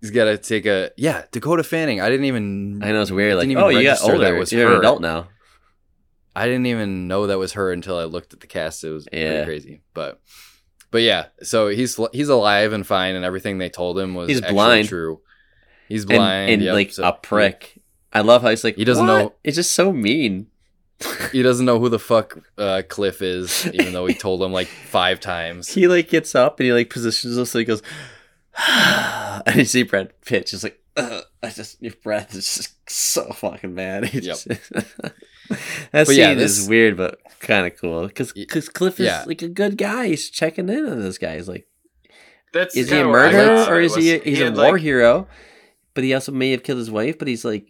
He's 0.00 0.10
got 0.10 0.24
to 0.24 0.36
take 0.36 0.66
a 0.66 0.90
yeah, 0.96 1.26
Dakota 1.30 1.62
Fanning. 1.62 2.00
I 2.00 2.08
didn't 2.10 2.24
even 2.24 2.82
I 2.82 2.90
know 2.90 3.02
it's 3.02 3.12
weird. 3.12 3.36
Like, 3.36 3.48
oh, 3.56 3.68
you 3.68 3.84
got 3.84 4.00
that 4.00 4.12
older. 4.12 4.34
was 4.36 4.52
You're 4.52 4.66
her. 4.68 4.74
an 4.74 4.80
adult 4.80 5.00
now. 5.00 5.28
I 6.34 6.46
didn't 6.46 6.66
even 6.66 7.08
know 7.08 7.26
that 7.26 7.38
was 7.38 7.52
her 7.52 7.72
until 7.72 7.98
I 7.98 8.04
looked 8.04 8.32
at 8.32 8.40
the 8.40 8.46
cast. 8.46 8.84
It 8.84 8.90
was 8.90 9.06
Yeah. 9.12 9.44
pretty 9.44 9.44
crazy, 9.44 9.80
but 9.94 10.20
but 10.90 11.02
yeah. 11.02 11.26
So 11.42 11.68
he's 11.68 11.98
he's 12.12 12.28
alive 12.28 12.72
and 12.72 12.86
fine, 12.86 13.14
and 13.14 13.24
everything 13.24 13.58
they 13.58 13.68
told 13.68 13.98
him 13.98 14.14
was 14.14 14.28
He's 14.28 14.40
blind. 14.40 14.88
True. 14.88 15.20
He's 15.88 16.04
blind 16.06 16.50
and 16.50 16.62
yep, 16.62 16.74
like 16.74 16.92
so 16.92 17.04
a 17.04 17.12
prick. 17.12 17.78
I 18.12 18.20
love 18.22 18.42
how 18.42 18.50
he's 18.50 18.64
like, 18.64 18.76
He 18.76 18.84
doesn't 18.84 19.06
"What?" 19.06 19.18
know- 19.18 19.34
It's 19.44 19.56
just 19.56 19.72
so 19.72 19.92
mean. 19.92 20.46
He, 21.00 21.38
he 21.38 21.42
doesn't 21.42 21.66
know 21.66 21.78
who 21.80 21.88
the 21.88 21.98
fuck 21.98 22.38
uh, 22.56 22.82
Cliff 22.88 23.20
is, 23.22 23.66
even 23.74 23.92
though 23.92 24.06
he 24.06 24.14
told 24.14 24.42
him 24.42 24.52
like 24.52 24.68
five 24.68 25.18
times. 25.20 25.68
he 25.74 25.88
like 25.88 26.08
gets 26.08 26.34
up 26.34 26.60
and 26.60 26.66
he 26.66 26.72
like 26.72 26.88
positions 26.90 27.34
himself. 27.36 27.48
So 27.48 27.58
he 27.58 27.64
goes, 27.64 27.82
and 28.68 29.56
you 29.56 29.64
see 29.64 29.82
Brad 29.82 30.12
Pitt 30.24 30.46
just 30.46 30.62
like, 30.64 30.78
Ugh, 30.96 31.22
I 31.42 31.48
just 31.50 31.80
your 31.82 31.94
breath 32.02 32.34
is 32.34 32.54
just 32.54 32.74
so 32.90 33.32
fucking 33.32 33.74
bad. 33.74 34.04
He 34.10 34.20
Yep. 34.20 34.24
just- 34.24 34.48
that 35.92 36.06
scene 36.06 36.18
yeah, 36.18 36.30
is 36.32 36.68
weird, 36.68 36.96
but 36.96 37.18
kind 37.40 37.66
of 37.66 37.76
cool 37.78 38.06
because 38.06 38.34
Y- 38.34 38.44
Cliff 38.46 39.00
is 39.00 39.06
yeah. 39.06 39.24
like 39.26 39.42
a 39.42 39.48
good 39.48 39.76
guy. 39.76 40.08
He's 40.08 40.30
checking 40.30 40.68
in 40.68 40.86
on 40.88 41.00
this 41.00 41.18
guy. 41.18 41.36
He's 41.36 41.48
like, 41.48 41.66
That's 42.52 42.76
is 42.76 42.88
he 42.88 42.94
a 42.96 42.98
kinda 42.98 43.10
what 43.10 43.20
I 43.26 43.32
murderer 43.32 43.74
or 43.74 43.80
is 43.80 43.96
it 43.96 43.98
is 43.98 44.04
he? 44.04 44.12
A, 44.14 44.18
he's 44.20 44.38
he 44.38 44.44
a 44.44 44.52
war 44.52 44.72
like- 44.72 44.80
hero, 44.82 45.28
but 45.94 46.04
he 46.04 46.14
also 46.14 46.32
may 46.32 46.50
have 46.52 46.62
killed 46.62 46.78
his 46.78 46.90
wife. 46.90 47.18
But 47.18 47.28
he's 47.28 47.44
like 47.44 47.66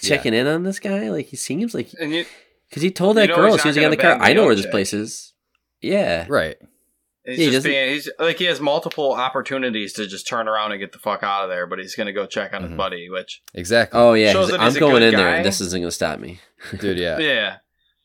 checking 0.00 0.34
in 0.34 0.46
on 0.46 0.62
this 0.62 0.78
guy. 0.80 1.10
Like 1.10 1.26
he 1.26 1.36
seems 1.36 1.74
like 1.74 1.90
because 1.90 2.82
he 2.82 2.90
told 2.90 3.16
You 3.16 3.22
that 3.22 3.28
know 3.30 3.36
girl 3.36 3.52
he's 3.52 3.62
she 3.62 3.68
not 3.68 3.70
was 3.70 3.74
getting 3.76 3.84
in 3.84 3.90
the 3.90 3.96
car. 4.02 4.18
I 4.20 4.32
know 4.32 4.44
where 4.46 4.54
this 4.54 4.64
chick. 4.64 4.70
place 4.70 4.92
is. 4.92 5.32
Yeah. 5.80 6.26
Right. 6.28 6.56
He's 7.24 7.38
He 7.38 7.50
just 7.50 7.64
being, 7.64 7.90
he's 7.92 8.10
like 8.18 8.38
he 8.38 8.46
has 8.46 8.60
multiple 8.60 9.12
opportunities 9.12 9.92
to 9.94 10.06
just 10.08 10.26
turn 10.26 10.48
around 10.48 10.72
and 10.72 10.80
get 10.80 10.90
the 10.92 10.98
fuck 10.98 11.22
out 11.22 11.44
of 11.44 11.50
there, 11.50 11.66
but 11.68 11.78
he's 11.78 11.94
gonna 11.94 12.12
go 12.12 12.26
check 12.26 12.52
on 12.52 12.62
his 12.62 12.72
Mhm. 12.72 12.76
buddy, 12.76 13.08
which 13.08 13.42
Exactly. 13.54 13.98
Oh 14.00 14.14
yeah. 14.14 14.32
Shows 14.32 14.46
he's- 14.48 14.50
that 14.58 14.60
I'm 14.60 14.66
he's 14.66 14.76
a 14.76 14.80
going 14.80 14.92
good 14.94 15.02
in 15.02 15.14
there, 15.16 15.34
and 15.34 15.44
this 15.44 15.60
isn't 15.60 15.80
going 15.80 15.88
to 15.88 15.92
stop 15.92 16.18
me. 16.18 16.40
Dude, 16.80 16.98
yeah. 16.98 17.18
yeah. 17.18 17.56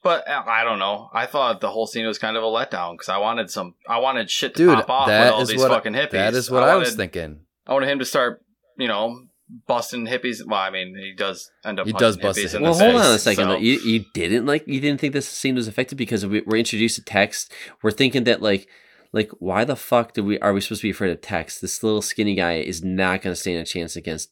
But 0.03 0.27
uh, 0.29 0.43
I 0.45 0.63
don't 0.63 0.77
know. 0.79 1.09
I 1.13 1.25
thought 1.25 1.61
the 1.61 1.71
whole 1.71 1.87
scene 1.87 2.05
was 2.05 2.19
kind 2.19 2.37
of 2.37 2.43
a 2.43 2.45
letdown 2.45 2.93
because 2.93 3.09
I 3.09 3.17
wanted 3.17 3.49
some, 3.49 3.73
I 3.89 3.97
wanted 3.97 4.29
shit 4.29 4.53
to 4.55 4.65
Dude, 4.67 4.75
pop 4.75 4.89
off 4.89 5.07
with 5.07 5.31
all 5.33 5.45
these 5.45 5.59
what 5.59 5.71
fucking 5.71 5.93
hippies. 5.93 6.11
that 6.11 6.33
is 6.35 6.51
what 6.51 6.61
I, 6.63 6.75
was 6.75 6.95
thinking. 6.95 7.39
I 7.65 7.73
wanted 7.73 7.89
him 7.89 7.97
to 7.99 8.05
start, 8.05 8.41
you 8.77 8.87
know, 8.87 9.23
busting 9.67 10.05
hippies. 10.05 10.45
Well, 10.45 10.59
I 10.59 10.69
mean, 10.69 10.95
he 10.95 11.13
does 11.17 11.49
end 11.65 11.79
up. 11.79 11.87
He 11.87 11.93
does 11.93 12.17
bust 12.17 12.37
hippies 12.39 12.53
a 12.53 12.57
in 12.57 12.63
Well, 12.63 12.73
the 12.75 12.79
hold 12.83 12.95
face, 12.97 13.05
on 13.09 13.15
a 13.15 13.19
second. 13.19 13.45
so- 13.45 13.57
You 13.57 13.79
you 13.79 14.05
didn't 14.13 14.45
like 14.45 14.67
you 14.67 14.79
didn't 14.79 15.01
think 15.01 15.13
this 15.13 15.27
scene 15.27 15.55
was 15.55 15.67
effective 15.67 15.97
because 15.97 16.23
we, 16.25 16.41
we're 16.45 16.57
introduced 16.57 16.97
to 16.97 17.03
text. 17.03 17.51
We're 17.81 17.91
thinking 17.91 18.25
that 18.25 18.41
like 18.41 18.67
like 19.13 19.31
why 19.39 19.63
the 19.63 19.75
fuck 19.75 20.13
do 20.13 20.23
we 20.23 20.39
are 20.39 20.53
we 20.53 20.61
supposed 20.61 20.81
to 20.81 20.87
be 20.87 20.91
afraid 20.91 21.11
of 21.11 21.21
text? 21.21 21.61
This 21.61 21.83
little 21.83 22.01
skinny 22.01 22.35
guy 22.35 22.53
is 22.55 22.83
not 22.83 23.21
going 23.21 23.33
to 23.33 23.39
stand 23.39 23.59
a 23.59 23.65
chance 23.65 23.95
against 23.95 24.31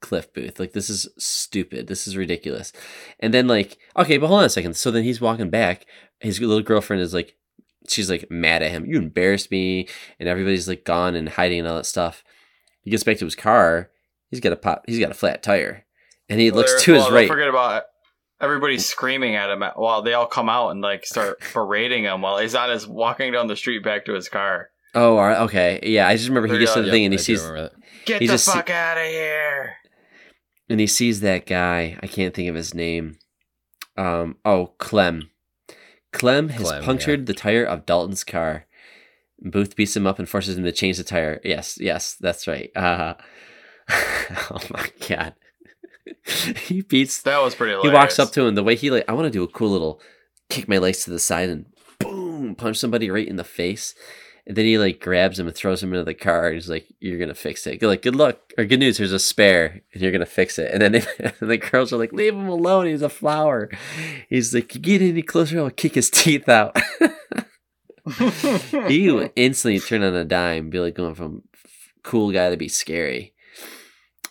Cliff 0.00 0.32
Booth. 0.32 0.60
Like 0.60 0.72
this 0.72 0.90
is 0.90 1.08
stupid. 1.18 1.86
This 1.86 2.06
is 2.06 2.16
ridiculous. 2.16 2.72
And 3.20 3.32
then 3.32 3.46
like 3.46 3.78
okay, 3.96 4.18
but 4.18 4.26
hold 4.26 4.40
on 4.40 4.46
a 4.46 4.50
second. 4.50 4.76
So 4.76 4.90
then 4.90 5.04
he's 5.04 5.20
walking 5.20 5.50
back. 5.50 5.86
His 6.20 6.40
little 6.40 6.62
girlfriend 6.62 7.02
is 7.02 7.14
like 7.14 7.36
she's 7.88 8.10
like 8.10 8.30
mad 8.30 8.62
at 8.62 8.70
him. 8.70 8.86
You 8.86 8.98
embarrassed 8.98 9.50
me, 9.50 9.88
and 10.20 10.28
everybody's 10.28 10.68
like 10.68 10.84
gone 10.84 11.14
and 11.14 11.28
hiding 11.28 11.60
and 11.60 11.68
all 11.68 11.76
that 11.76 11.86
stuff. 11.86 12.22
He 12.82 12.90
gets 12.90 13.04
back 13.04 13.18
to 13.18 13.24
his 13.24 13.36
car. 13.36 13.90
He's 14.30 14.40
got 14.40 14.52
a 14.52 14.56
pop. 14.56 14.84
He's 14.86 14.98
got 14.98 15.10
a 15.10 15.14
flat 15.14 15.42
tire, 15.42 15.84
and 16.28 16.40
he 16.40 16.50
Well, 16.50 16.58
looks 16.60 16.82
to 16.84 16.92
his 16.94 17.00
well, 17.00 17.10
don't 17.10 17.14
right. 17.16 17.28
Forget 17.28 17.48
about 17.48 17.84
everybody 18.42 18.78
screaming 18.78 19.36
at 19.36 19.48
him 19.48 19.62
while 19.76 20.02
they 20.02 20.12
all 20.14 20.26
come 20.26 20.48
out 20.48 20.70
and 20.70 20.80
like 20.80 21.06
start 21.06 21.40
berating 21.54 22.04
him 22.04 22.20
while 22.22 22.38
he's 22.38 22.54
on 22.54 22.68
his 22.70 22.86
walking 22.86 23.32
down 23.32 23.46
the 23.46 23.56
street 23.56 23.82
back 23.82 24.04
to 24.06 24.12
his 24.12 24.28
car. 24.28 24.68
Oh, 24.94 25.18
okay. 25.44 25.80
Yeah, 25.82 26.06
I 26.08 26.16
just 26.16 26.28
remember 26.28 26.52
he 26.52 26.58
gets 26.58 26.74
to 26.74 26.82
the 26.82 26.90
thing 26.90 27.06
and 27.06 27.14
he 27.14 27.18
sees. 27.18 27.40
Get 28.04 28.20
He 28.20 28.26
the 28.26 28.34
just 28.34 28.44
see- 28.44 28.52
fuck 28.52 28.68
out 28.68 28.98
of 28.98 29.04
here! 29.04 29.76
and 30.68 30.80
he 30.80 30.86
sees 30.86 31.20
that 31.20 31.46
guy. 31.46 31.98
I 32.02 32.06
can't 32.06 32.34
think 32.34 32.48
of 32.48 32.54
his 32.54 32.74
name. 32.74 33.18
Um. 33.96 34.36
Oh, 34.44 34.72
Clem. 34.78 35.30
Clem 36.12 36.50
has 36.50 36.62
Clem, 36.62 36.84
punctured 36.84 37.26
the 37.26 37.32
tire 37.34 37.64
of 37.64 37.86
Dalton's 37.86 38.24
car. 38.24 38.66
Booth 39.40 39.76
beats 39.76 39.96
him 39.96 40.06
up 40.06 40.18
and 40.18 40.28
forces 40.28 40.56
him 40.58 40.64
to 40.64 40.72
change 40.72 40.98
the 40.98 41.04
tire. 41.04 41.40
Yes, 41.42 41.78
yes, 41.80 42.14
that's 42.20 42.46
right. 42.46 42.70
Uh, 42.76 43.14
oh 43.90 44.60
my 44.70 44.88
god. 45.08 45.34
he 46.66 46.82
beats. 46.82 47.22
That 47.22 47.42
was 47.42 47.54
pretty. 47.54 47.80
He 47.82 47.92
walks 47.92 48.18
up 48.18 48.32
to 48.32 48.46
him 48.46 48.54
the 48.54 48.62
way 48.62 48.74
he 48.74 48.90
like. 48.90 49.04
I 49.08 49.12
want 49.12 49.26
to 49.26 49.30
do 49.30 49.42
a 49.42 49.48
cool 49.48 49.70
little 49.70 50.00
kick 50.48 50.68
my 50.68 50.78
legs 50.78 51.04
to 51.04 51.10
the 51.10 51.18
side 51.18 51.48
and 51.48 51.66
boom, 51.98 52.54
punch 52.54 52.76
somebody 52.76 53.10
right 53.10 53.26
in 53.26 53.36
the 53.36 53.44
face. 53.44 53.94
And 54.44 54.56
then 54.56 54.64
he 54.64 54.76
like 54.76 55.00
grabs 55.00 55.38
him 55.38 55.46
and 55.46 55.54
throws 55.54 55.82
him 55.82 55.92
into 55.92 56.04
the 56.04 56.14
car. 56.14 56.46
And 56.46 56.54
he's 56.54 56.68
like, 56.68 56.86
"You're 56.98 57.18
gonna 57.18 57.34
fix 57.34 57.64
it." 57.66 57.78
Good, 57.78 57.86
like, 57.86 58.02
good 58.02 58.16
luck 58.16 58.38
or 58.58 58.64
good 58.64 58.80
news. 58.80 58.98
Here's 58.98 59.12
a 59.12 59.20
spare, 59.20 59.82
and 59.92 60.02
you're 60.02 60.10
gonna 60.10 60.26
fix 60.26 60.58
it. 60.58 60.72
And 60.72 60.82
then 60.82 60.92
they, 60.92 61.04
and 61.20 61.34
the 61.48 61.58
girls 61.58 61.92
are 61.92 61.96
like, 61.96 62.12
"Leave 62.12 62.34
him 62.34 62.48
alone. 62.48 62.86
He's 62.86 63.02
a 63.02 63.08
flower." 63.08 63.70
He's 64.28 64.52
like, 64.52 64.74
"You 64.74 64.80
get 64.80 65.00
any 65.00 65.22
closer, 65.22 65.60
I'll 65.60 65.70
kick 65.70 65.94
his 65.94 66.10
teeth 66.10 66.48
out." 66.48 66.76
he 68.88 69.12
would 69.12 69.32
instantly 69.36 69.78
turn 69.78 70.02
on 70.02 70.16
a 70.16 70.24
dime, 70.24 70.70
be 70.70 70.80
like 70.80 70.94
going 70.94 71.14
from 71.14 71.42
cool 72.02 72.32
guy 72.32 72.50
to 72.50 72.56
be 72.56 72.68
scary. 72.68 73.31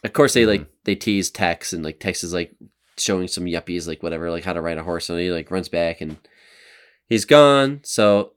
Of 0.04 0.14
course, 0.14 0.34
they 0.34 0.46
like 0.46 0.68
they 0.84 0.96
tease 0.96 1.30
Tex, 1.30 1.74
and 1.74 1.84
like 1.84 2.00
Tex 2.00 2.24
is 2.24 2.34
like 2.34 2.54
showing 2.98 3.28
some 3.28 3.46
yuppies 3.46 3.88
like 3.88 4.02
whatever, 4.04 4.32
like 4.32 4.44
how 4.44 4.54
to 4.54 4.62
ride 4.62 4.78
a 4.78 4.84
horse, 4.84 5.10
and 5.10 5.20
he 5.20 5.32
like 5.32 5.52
runs 5.52 5.70
back 5.70 6.02
and 6.02 6.18
he's 7.08 7.26
gone. 7.26 7.82
So 7.84 8.34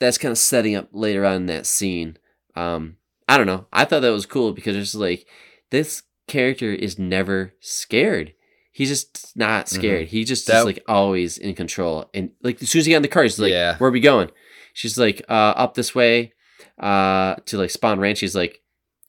that's 0.00 0.18
kind 0.18 0.32
of 0.32 0.38
setting 0.38 0.74
up 0.74 0.88
later 0.92 1.24
on 1.24 1.36
in 1.36 1.46
that 1.46 1.66
scene. 1.66 2.18
Um, 2.54 2.96
I 3.28 3.36
don't 3.36 3.46
know. 3.46 3.66
I 3.72 3.84
thought 3.84 4.02
that 4.02 4.10
was 4.10 4.26
cool 4.26 4.52
because 4.52 4.76
it's 4.76 4.94
like 4.94 5.26
this 5.70 6.02
character 6.28 6.72
is 6.72 6.98
never 6.98 7.54
scared. 7.60 8.32
He's 8.72 8.88
just 8.88 9.34
not 9.36 9.68
scared. 9.68 10.08
He 10.08 10.24
just 10.24 10.42
is 10.42 10.46
That- 10.54 10.64
like 10.66 10.82
always 10.86 11.38
in 11.38 11.54
control. 11.54 12.10
And 12.12 12.32
like 12.42 12.60
as 12.62 12.68
soon 12.68 12.80
as 12.80 12.86
he 12.86 12.92
got 12.92 12.96
in 12.96 13.02
the 13.02 13.08
car, 13.08 13.22
he's 13.22 13.38
like, 13.38 13.50
Yeah. 13.52 13.76
"Where 13.78 13.88
are 13.88 13.92
we 13.92 14.00
going?" 14.00 14.30
She's 14.74 14.98
like, 14.98 15.22
uh, 15.30 15.32
"Up 15.56 15.74
this 15.74 15.94
way, 15.94 16.34
uh, 16.78 17.36
to 17.46 17.56
like 17.56 17.70
Spahn 17.70 17.98
Ranch." 17.98 18.20
He's 18.20 18.34
like, 18.34 18.60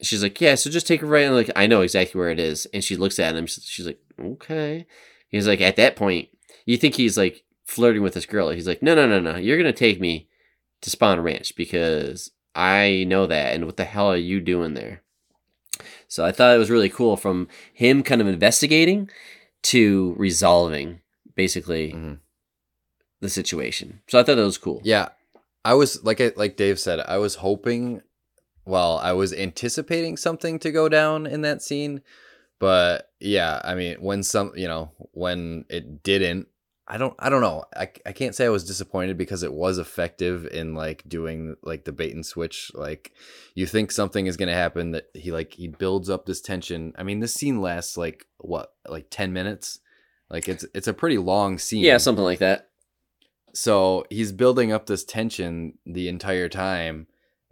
"She's 0.02 0.22
like, 0.24 0.40
yeah." 0.42 0.56
So 0.56 0.70
just 0.70 0.88
take 0.88 1.02
a 1.02 1.06
right. 1.06 1.26
And 1.26 1.36
like, 1.36 1.52
I 1.56 1.68
know 1.68 1.82
exactly 1.82 2.20
where 2.20 2.30
it 2.30 2.40
is. 2.40 2.66
And 2.74 2.84
she 2.84 2.96
looks 2.96 3.20
at 3.20 3.36
him. 3.36 3.48
She's 3.48 3.86
like, 3.86 4.00
"Okay." 4.20 4.86
He's 5.30 5.48
like, 5.48 5.62
at 5.62 5.76
that 5.76 5.96
point, 5.96 6.30
you 6.66 6.78
think 6.78 6.96
he's 6.96 7.18
like 7.18 7.44
flirting 7.66 8.02
with 8.02 8.14
this 8.14 8.26
girl. 8.26 8.50
He's 8.50 8.68
like, 8.68 8.82
"No, 8.82 8.96
no, 8.96 9.08
no, 9.08 9.20
no. 9.20 9.38
You're 9.38 9.58
gonna 9.58 9.74
take 9.74 10.00
me 10.00 10.28
to 10.82 10.90
Spahn 10.90 11.22
Ranch 11.24 11.56
because 11.56 12.32
I 12.56 13.06
know 13.08 13.26
that. 13.28 13.54
And 13.56 13.66
what 13.66 13.78
the 13.78 13.86
hell 13.86 14.08
are 14.12 14.18
you 14.18 14.40
doing 14.40 14.74
there?" 14.74 15.04
So 16.08 16.26
I 16.26 16.32
thought 16.32 16.56
it 16.56 16.60
was 16.60 16.70
really 16.72 16.90
cool 16.90 17.18
from 17.18 17.48
him 17.74 18.02
kind 18.04 18.22
of 18.22 18.28
investigating 18.28 19.10
to 19.64 20.14
resolving 20.18 21.02
basically 21.36 21.92
Mhm. 21.92 22.20
the 23.20 23.30
situation. 23.30 24.02
So 24.08 24.18
I 24.20 24.24
thought 24.24 24.36
that 24.38 24.44
was 24.44 24.58
cool. 24.58 24.82
Yeah, 24.84 25.10
I 25.66 25.74
was 25.74 26.04
like 26.04 26.22
I, 26.22 26.32
like 26.36 26.56
Dave 26.56 26.80
said, 26.80 27.00
I 27.02 27.18
was 27.18 27.36
hoping, 27.36 28.02
well, 28.68 28.98
I 28.98 29.14
was 29.14 29.34
anticipating 29.34 30.18
something 30.18 30.60
to 30.60 30.72
go 30.72 30.90
down 30.90 31.26
in 31.26 31.42
that 31.42 31.62
scene, 31.62 32.02
but 32.60 33.10
yeah, 33.20 33.62
I 33.64 33.76
mean, 33.76 33.98
when 34.00 34.24
some, 34.24 34.52
you 34.56 34.68
know, 34.68 34.92
when 35.14 35.66
it 35.70 36.04
didn't, 36.04 36.48
I 36.90 36.98
don't, 36.98 37.16
I 37.20 37.30
don't 37.30 37.42
know, 37.42 37.66
I, 37.76 37.90
I 38.06 38.12
can't 38.12 38.36
say 38.36 38.46
I 38.46 38.50
was 38.50 38.64
disappointed 38.66 39.18
because 39.18 39.44
it 39.44 39.54
was 39.54 39.78
effective 39.78 40.46
in 40.48 40.74
like 40.74 41.04
doing 41.08 41.56
like 41.64 41.86
the 41.86 41.92
bait 41.92 42.14
and 42.14 42.26
switch. 42.26 42.72
Like, 42.74 43.14
you 43.56 43.66
think 43.66 43.92
something 43.92 44.26
is 44.26 44.38
gonna 44.38 44.54
happen 44.54 44.92
that 44.92 45.06
he 45.14 45.32
like 45.32 45.54
he 45.54 45.68
builds 45.68 46.10
up 46.10 46.26
this 46.26 46.42
tension. 46.42 46.94
I 46.98 47.04
mean, 47.04 47.20
this 47.20 47.34
scene 47.34 47.62
lasts 47.62 47.98
like 47.98 48.26
what, 48.38 48.74
like 48.88 49.08
ten 49.10 49.34
minutes. 49.34 49.80
Like 50.30 50.50
it's 50.50 50.66
it's 50.74 50.88
a 50.88 50.94
pretty 50.94 51.18
long 51.18 51.58
scene 51.58 51.84
Yeah, 51.84 51.98
something 51.98 52.24
like 52.24 52.40
that. 52.40 52.70
so 53.54 54.06
he's 54.10 54.32
building 54.32 54.72
up 54.74 54.86
this 54.86 55.06
tension 55.06 55.78
the 55.86 56.08
entire 56.10 56.50
time 56.50 57.08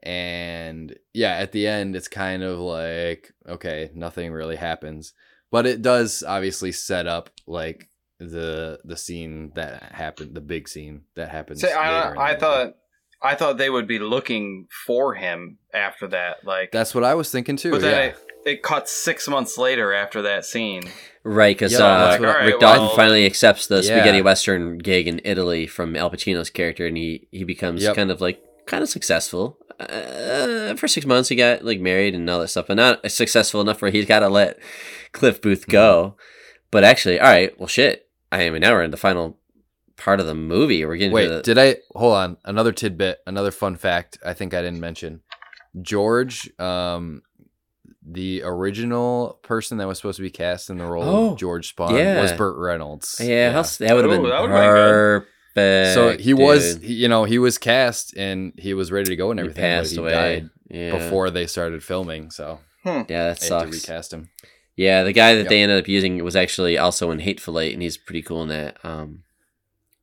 and 0.06 0.95
yeah 1.14 1.34
at 1.36 1.52
the 1.52 1.68
end 1.68 1.95
it's 1.95 2.07
kind 2.07 2.44
of 2.44 2.60
like 2.60 3.34
okay 3.48 3.90
nothing 3.95 4.32
really 4.32 4.56
happens 4.56 5.14
but 5.52 5.65
it 5.65 5.82
does 5.82 6.23
obviously 6.27 6.72
set 6.72 7.07
up 7.07 7.30
like 7.48 7.90
the 8.19 8.80
the 8.86 8.95
scene 8.95 9.52
that 9.56 9.82
happened 9.91 10.36
the 10.36 10.41
big 10.41 10.69
scene 10.69 11.02
that 11.15 11.30
happens 11.30 11.61
See, 11.61 11.68
later 11.68 11.80
in 11.80 11.86
I, 11.86 11.90
the 12.14 12.19
I 12.19 12.27
movie. 12.30 12.40
thought, 12.40 12.73
I 13.22 13.36
thought 13.36 13.57
they 13.57 13.69
would 13.69 13.88
be 13.88 13.99
looking 13.99 14.68
for 14.86 15.15
him 15.15 15.57
after 15.73 16.07
that. 16.07 16.45
Like, 16.45 16.72
that's 16.72 16.94
what 16.95 17.03
i 17.03 17.14
was 17.15 17.30
thinking 17.32 17.57
too 17.57 17.72
but 17.72 17.82
yeah. 17.82 17.90
then 17.90 18.10
it, 18.10 18.18
it 18.45 18.64
cuts 18.64 18.91
six 18.91 19.27
months 19.27 19.57
later 19.57 19.91
after 19.91 20.22
that 20.22 20.45
scene. 20.45 20.84
Right, 21.23 21.56
because 21.56 21.72
Yeah, 21.73 21.80
uh, 21.80 21.98
that's 22.11 22.19
what 22.22 22.27
Rick 22.27 22.36
Alright, 22.38 22.60
Dalton 22.60 22.82
well- 22.86 22.95
finally 22.95 23.26
accepts 23.26 23.65
the 23.65 23.77
Yeah. 23.77 23.82
spaghetti 23.98 24.22
western 24.22 24.77
gig 24.77 25.07
in 25.07 25.19
Italy 25.26 25.65
from 25.65 25.95
Al 25.95 26.11
Pacino's 26.11 26.52
character, 26.52 26.86
and 26.86 26.95
he 26.95 27.27
he 27.32 27.44
becomes 27.44 27.82
Yep. 27.82 27.95
kind 27.95 28.11
of 28.11 28.22
like 28.22 28.40
kind 28.66 28.84
of 28.84 28.90
successful. 28.90 29.58
Uh, 29.80 30.74
for 30.76 30.88
six 30.88 31.06
months, 31.06 31.30
he 31.30 31.36
got 31.36 31.64
like 31.66 31.80
married 31.80 32.16
and 32.16 32.30
all 32.30 32.40
that 32.40 32.48
stuff, 32.48 32.68
but 32.68 32.78
not 32.78 33.10
successful 33.12 33.60
enough 33.62 33.82
where 33.82 33.92
he's 33.92 34.06
got 34.06 34.20
to 34.20 34.30
let 34.30 34.58
Cliff 35.12 35.42
Booth 35.42 35.68
go. 35.68 36.16
Mm-hmm. 36.16 36.22
But 36.72 36.84
actually, 36.84 37.20
all 37.20 37.28
right, 37.30 37.58
well, 37.60 37.68
shit. 37.68 38.10
I 38.32 38.50
mean, 38.50 38.62
now 38.62 38.72
we're 38.74 38.84
in 38.84 38.92
the 38.92 38.98
final 38.98 39.38
part 39.98 40.20
of 40.20 40.26
the 40.26 40.36
movie. 40.36 40.84
We're 40.86 40.98
getting 40.98 41.14
Wait, 41.14 41.28
to 41.28 41.36
the, 41.36 41.42
did 41.42 41.58
I 41.58 41.78
hold 41.94 42.16
on? 42.16 42.38
Another 42.44 42.72
tidbit, 42.72 43.20
another 43.28 43.52
fun 43.52 43.76
fact. 43.78 44.18
I 44.26 44.34
think 44.34 44.54
I 44.54 44.62
didn't 44.62 44.80
mention. 44.82 45.22
George, 45.82 46.50
um, 46.60 47.22
the 48.08 48.42
original 48.44 49.40
person 49.44 49.78
that 49.78 49.88
was 49.88 49.98
supposed 49.98 50.18
to 50.18 50.22
be 50.24 50.30
cast 50.30 50.70
in 50.70 50.78
the 50.78 50.86
role 50.86 51.04
Oh, 51.04 51.32
of 51.34 51.38
George 51.38 51.76
Spahn 51.76 51.98
yeah. 51.98 52.22
was 52.22 52.32
Burt 52.34 52.58
Reynolds. 52.58 53.20
yeah, 53.24 53.52
how 53.52 53.60
s- 53.60 53.78
that 53.78 53.96
would 53.96 54.06
have 54.06 54.14
Ooh, 54.14 54.22
been 54.22 54.30
that 54.32 54.42
would've 54.42 54.56
been 54.56 54.64
perfect. 54.64 55.32
So 55.56 56.18
he 56.18 56.34
was, 56.34 56.76
dude. 56.76 56.84
he, 56.84 56.94
you 56.94 57.07
know, 57.07 57.23
he 57.23 57.40
was 57.40 57.57
cast 57.57 58.15
and 58.18 58.53
he 58.57 58.73
was 58.73 58.91
ready 58.91 59.10
to 59.10 59.15
go 59.15 59.32
and 59.32 59.40
He 59.40 59.44
everything. 59.44 59.61
but 59.64 59.68
passed 59.68 59.91
he 59.94 59.98
away 59.98 60.11
died 60.11 60.49
yeah. 60.69 60.91
before 60.98 61.30
they 61.30 61.48
started 61.48 61.84
filming, 61.84 62.32
so 62.32 62.60
Yeah, 62.86 63.03
that 63.03 63.07
they 63.07 63.14
had 63.15 63.38
to 63.38 63.44
sucks. 63.45 63.72
recast 63.72 64.14
him. 64.14 64.30
Yeah, 64.76 65.03
the 65.03 65.14
guy 65.14 65.34
that 65.36 65.41
Yep. 65.44 65.49
they 65.49 65.61
ended 65.61 65.80
up 65.82 65.88
using 65.88 66.22
was 66.23 66.36
actually 66.36 66.77
also 66.77 67.10
in 67.11 67.19
Hateful 67.19 67.60
Eight, 67.60 67.73
and 67.73 67.82
he's 67.82 67.95
pretty 67.98 68.22
cool 68.22 68.41
in 68.44 68.49
that. 68.49 68.77
Um, 68.84 69.23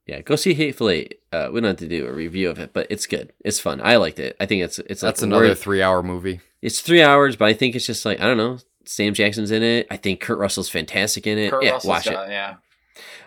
yeah, 0.06 0.22
go 0.22 0.34
see 0.34 0.54
Hateful 0.54 0.88
Eight. 0.88 1.20
Uh, 1.30 1.50
we 1.52 1.60
don't 1.60 1.68
have 1.68 1.76
to 1.76 1.88
do 1.88 2.06
a 2.06 2.12
review 2.12 2.48
of 2.48 2.58
it, 2.58 2.72
but 2.72 2.86
it's 2.88 3.06
good. 3.06 3.32
It's 3.44 3.60
fun. 3.60 3.80
I 3.84 3.96
liked 3.96 4.18
it. 4.18 4.34
I 4.40 4.46
think 4.46 4.62
it's 4.62 4.78
it's 4.80 5.02
like 5.02 5.08
That's 5.10 5.22
another 5.22 5.48
worth- 5.48 5.62
three-hour 5.62 6.02
movie. 6.02 6.40
It's 6.62 6.80
three 6.80 7.02
hours, 7.02 7.36
but 7.36 7.46
I 7.48 7.52
think 7.52 7.74
it's 7.76 7.86
just 7.86 8.04
like 8.06 8.20
I 8.20 8.24
don't 8.26 8.36
know. 8.38 8.58
Sam 8.84 9.12
Jackson's 9.14 9.50
in 9.50 9.62
it. 9.62 9.86
I 9.90 9.96
think 9.98 10.20
Kurt 10.20 10.38
Russell's 10.38 10.68
fantastic 10.70 11.26
in 11.26 11.36
it. 11.38 11.50
Kurt 11.50 11.62
yeah, 11.64 11.72
Russell's 11.72 11.88
watch 11.88 12.04
got- 12.06 12.28
it. 12.28 12.32
Yeah, 12.32 12.54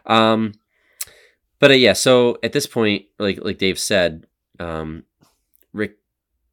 Um, 0.06 0.54
but 1.66 1.72
uh, 1.72 1.74
yeah, 1.74 1.94
so 1.94 2.38
at 2.44 2.54
this 2.54 2.68
point, 2.68 3.06
like 3.18 3.44
like 3.44 3.58
Dave 3.58 3.80
said, 3.80 4.28
um, 4.60 5.04
Rick 5.74 5.98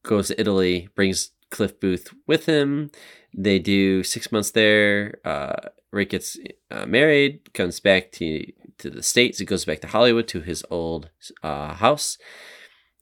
goes 0.03 0.29
to 0.29 0.41
Italy, 0.41 0.89
brings 0.95 1.33
Cliff 1.51 1.79
Booth 1.79 2.15
with 2.27 2.47
him. 2.47 2.91
They 3.37 3.59
do 3.59 4.03
six 4.03 4.33
months 4.33 4.53
there. 4.53 5.19
Uh, 5.23 5.69
Rick 5.91 6.11
gets 6.11 6.39
uh, 6.71 6.87
married, 6.87 7.53
comes 7.53 7.79
back 7.79 8.11
to 8.13 8.51
to 8.79 8.89
the 8.89 9.03
states. 9.03 9.39
He 9.39 9.45
goes 9.45 9.67
back 9.67 9.81
to 9.81 9.87
Hollywood 9.87 10.29
to 10.29 10.41
his 10.41 10.65
old 10.71 11.11
uh, 11.43 11.75
house. 11.75 12.17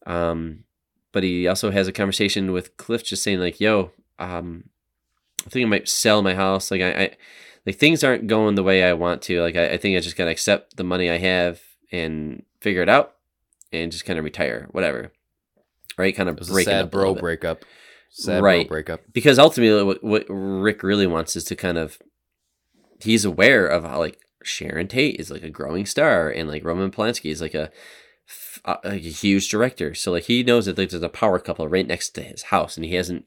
Um, 0.04 0.64
but 1.12 1.22
he 1.22 1.46
also 1.46 1.70
has 1.70 1.86
a 1.86 1.92
conversation 1.92 2.50
with 2.50 2.76
Cliff, 2.76 3.04
just 3.04 3.22
saying 3.22 3.38
like, 3.38 3.60
"Yo, 3.60 3.92
um, 4.18 4.64
I 5.46 5.50
think 5.50 5.64
I 5.64 5.68
might 5.68 5.88
sell 5.88 6.22
my 6.22 6.34
house. 6.34 6.72
Like 6.72 6.82
I, 6.82 6.90
I 6.90 7.16
like 7.66 7.76
things 7.76 8.02
aren't 8.02 8.26
going 8.26 8.56
the 8.56 8.64
way 8.64 8.82
I 8.82 8.94
want 8.94 9.22
to. 9.22 9.40
Like 9.40 9.54
I, 9.54 9.74
I 9.74 9.76
think 9.76 9.96
I 9.96 10.00
just 10.00 10.16
gotta 10.16 10.32
accept 10.32 10.76
the 10.76 10.82
money 10.82 11.08
I 11.08 11.18
have 11.18 11.62
and 11.92 12.44
figure 12.60 12.82
it 12.82 12.88
out, 12.88 13.16
and 13.72 13.92
just 13.92 14.04
kind 14.04 14.18
of 14.18 14.24
retire, 14.24 14.68
whatever." 14.70 15.12
Right, 15.98 16.16
kind 16.16 16.28
of 16.28 16.36
It 16.36 16.40
was 16.40 16.48
a 16.50 16.52
breaking 16.52 16.72
sad 16.72 16.90
bro 16.90 17.14
breakup. 17.14 17.64
Sad 18.10 18.42
Right. 18.42 18.66
bro 18.66 18.76
breakup. 18.76 19.00
because 19.12 19.38
ultimately 19.38 19.82
what, 19.82 20.02
what 20.02 20.24
rick 20.28 20.82
really 20.82 21.06
wants 21.06 21.36
is 21.36 21.44
to 21.44 21.54
kind 21.54 21.78
of 21.78 21.98
he's 23.00 23.24
aware 23.24 23.66
of 23.66 23.84
how 23.84 23.98
like 23.98 24.18
sharon 24.42 24.88
tate 24.88 25.20
is 25.20 25.30
like 25.30 25.42
a 25.42 25.50
growing 25.50 25.86
star 25.86 26.28
and 26.28 26.48
like 26.48 26.64
roman 26.64 26.90
polanski 26.90 27.30
is 27.30 27.40
like 27.40 27.54
a, 27.54 27.70
uh, 28.64 28.78
a 28.82 28.94
huge 28.94 29.48
director 29.48 29.94
so 29.94 30.10
like 30.10 30.24
he 30.24 30.42
knows 30.42 30.66
that 30.66 30.76
like, 30.76 30.90
there's 30.90 31.02
a 31.02 31.08
power 31.08 31.38
couple 31.38 31.68
right 31.68 31.86
next 31.86 32.10
to 32.10 32.22
his 32.22 32.44
house 32.44 32.76
and 32.76 32.84
he 32.84 32.94
hasn't 32.94 33.24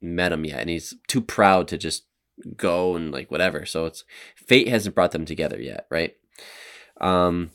met 0.00 0.32
him 0.32 0.44
yet 0.44 0.60
and 0.60 0.70
he's 0.70 0.94
too 1.06 1.20
proud 1.20 1.68
to 1.68 1.76
just 1.76 2.04
go 2.56 2.96
and 2.96 3.12
like 3.12 3.30
whatever 3.30 3.66
so 3.66 3.84
it's 3.84 4.04
fate 4.36 4.68
hasn't 4.68 4.94
brought 4.94 5.12
them 5.12 5.24
together 5.26 5.60
yet 5.60 5.86
right 5.90 6.16
um 7.00 7.50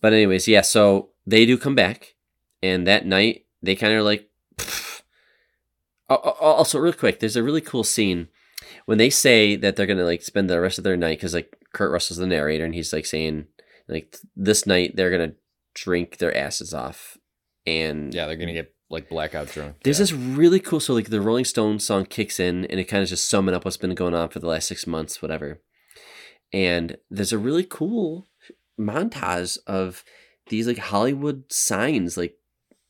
but 0.00 0.12
anyways 0.12 0.46
yeah 0.48 0.60
so 0.60 1.10
they 1.26 1.44
do 1.46 1.56
come 1.58 1.74
back 1.74 2.14
and 2.62 2.86
that 2.86 3.06
night 3.06 3.44
they 3.62 3.74
kind 3.76 3.92
of 3.94 4.04
like 4.04 4.28
Al- 6.10 6.22
al- 6.24 6.36
also 6.56 6.78
real 6.78 6.92
quick 6.92 7.20
there's 7.20 7.36
a 7.36 7.42
really 7.42 7.60
cool 7.60 7.84
scene 7.84 8.28
when 8.86 8.98
they 8.98 9.10
say 9.10 9.56
that 9.56 9.76
they're 9.76 9.86
gonna 9.86 10.04
like 10.04 10.22
spend 10.22 10.48
the 10.48 10.60
rest 10.60 10.78
of 10.78 10.84
their 10.84 10.96
night 10.96 11.18
because 11.18 11.34
like 11.34 11.56
kurt 11.72 11.90
russell's 11.92 12.18
the 12.18 12.26
narrator 12.26 12.64
and 12.64 12.74
he's 12.74 12.92
like 12.92 13.04
saying 13.06 13.46
like 13.88 14.16
this 14.34 14.66
night 14.66 14.96
they're 14.96 15.10
gonna 15.10 15.32
drink 15.74 16.16
their 16.18 16.34
asses 16.36 16.72
off 16.72 17.18
and 17.66 18.14
Yeah, 18.14 18.26
they're 18.26 18.36
gonna 18.36 18.54
get 18.54 18.74
like 18.90 19.10
blackout 19.10 19.48
drunk. 19.48 19.76
there's 19.84 19.98
yeah. 19.98 20.04
this 20.04 20.12
really 20.12 20.60
cool 20.60 20.80
so 20.80 20.94
like 20.94 21.10
the 21.10 21.20
rolling 21.20 21.44
stones 21.44 21.84
song 21.84 22.06
kicks 22.06 22.40
in 22.40 22.64
and 22.66 22.80
it 22.80 22.84
kind 22.84 23.02
of 23.02 23.08
just 23.10 23.28
summing 23.28 23.54
up 23.54 23.64
what's 23.66 23.76
been 23.76 23.94
going 23.94 24.14
on 24.14 24.30
for 24.30 24.38
the 24.38 24.46
last 24.46 24.66
six 24.66 24.86
months 24.86 25.20
whatever 25.20 25.60
and 26.54 26.96
there's 27.10 27.32
a 27.32 27.38
really 27.38 27.64
cool 27.64 28.26
montage 28.78 29.58
of 29.66 30.04
these 30.48 30.66
like 30.66 30.78
hollywood 30.78 31.44
signs 31.50 32.16
like 32.16 32.38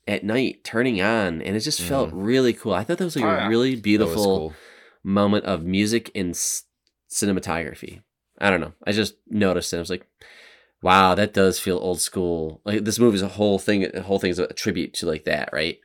at 0.09 0.24
night 0.24 0.65
turning 0.65 1.02
on 1.02 1.43
and 1.43 1.55
it 1.55 1.60
just 1.60 1.82
felt 1.82 2.10
mm. 2.10 2.12
really 2.15 2.55
cool. 2.55 2.73
I 2.73 2.82
thought 2.82 2.97
that 2.97 3.05
was 3.05 3.15
like 3.15 3.27
Oh, 3.27 3.28
a 3.28 3.36
yeah. 3.36 3.48
really 3.48 3.77
beautiful 3.77 4.24
cool. 4.24 4.55
moment 5.05 5.44
of 5.44 5.65
music 5.65 6.10
and 6.15 6.31
s- 6.31 6.65
cinematography. 7.10 8.01
I 8.39 8.48
don't 8.48 8.60
know. 8.60 8.73
I 8.86 8.93
just 8.93 9.16
noticed 9.28 9.73
it. 9.73 9.77
I 9.77 9.81
was 9.81 9.90
like 9.90 10.06
wow 10.81 11.15
that 11.15 11.35
does 11.35 11.60
feel 11.60 11.77
old 11.77 12.01
school. 12.01 12.62
Like 12.65 12.85
this 12.85 12.98
movie's 12.98 13.20
a 13.20 13.28
whole 13.28 13.59
thing 13.59 13.86
the 13.93 14.02
whole 14.02 14.19
thing 14.19 14.31
is 14.31 14.39
a 14.39 14.47
tribute 14.55 14.94
to 14.94 15.06
like 15.06 15.24
that 15.24 15.51
right? 15.52 15.78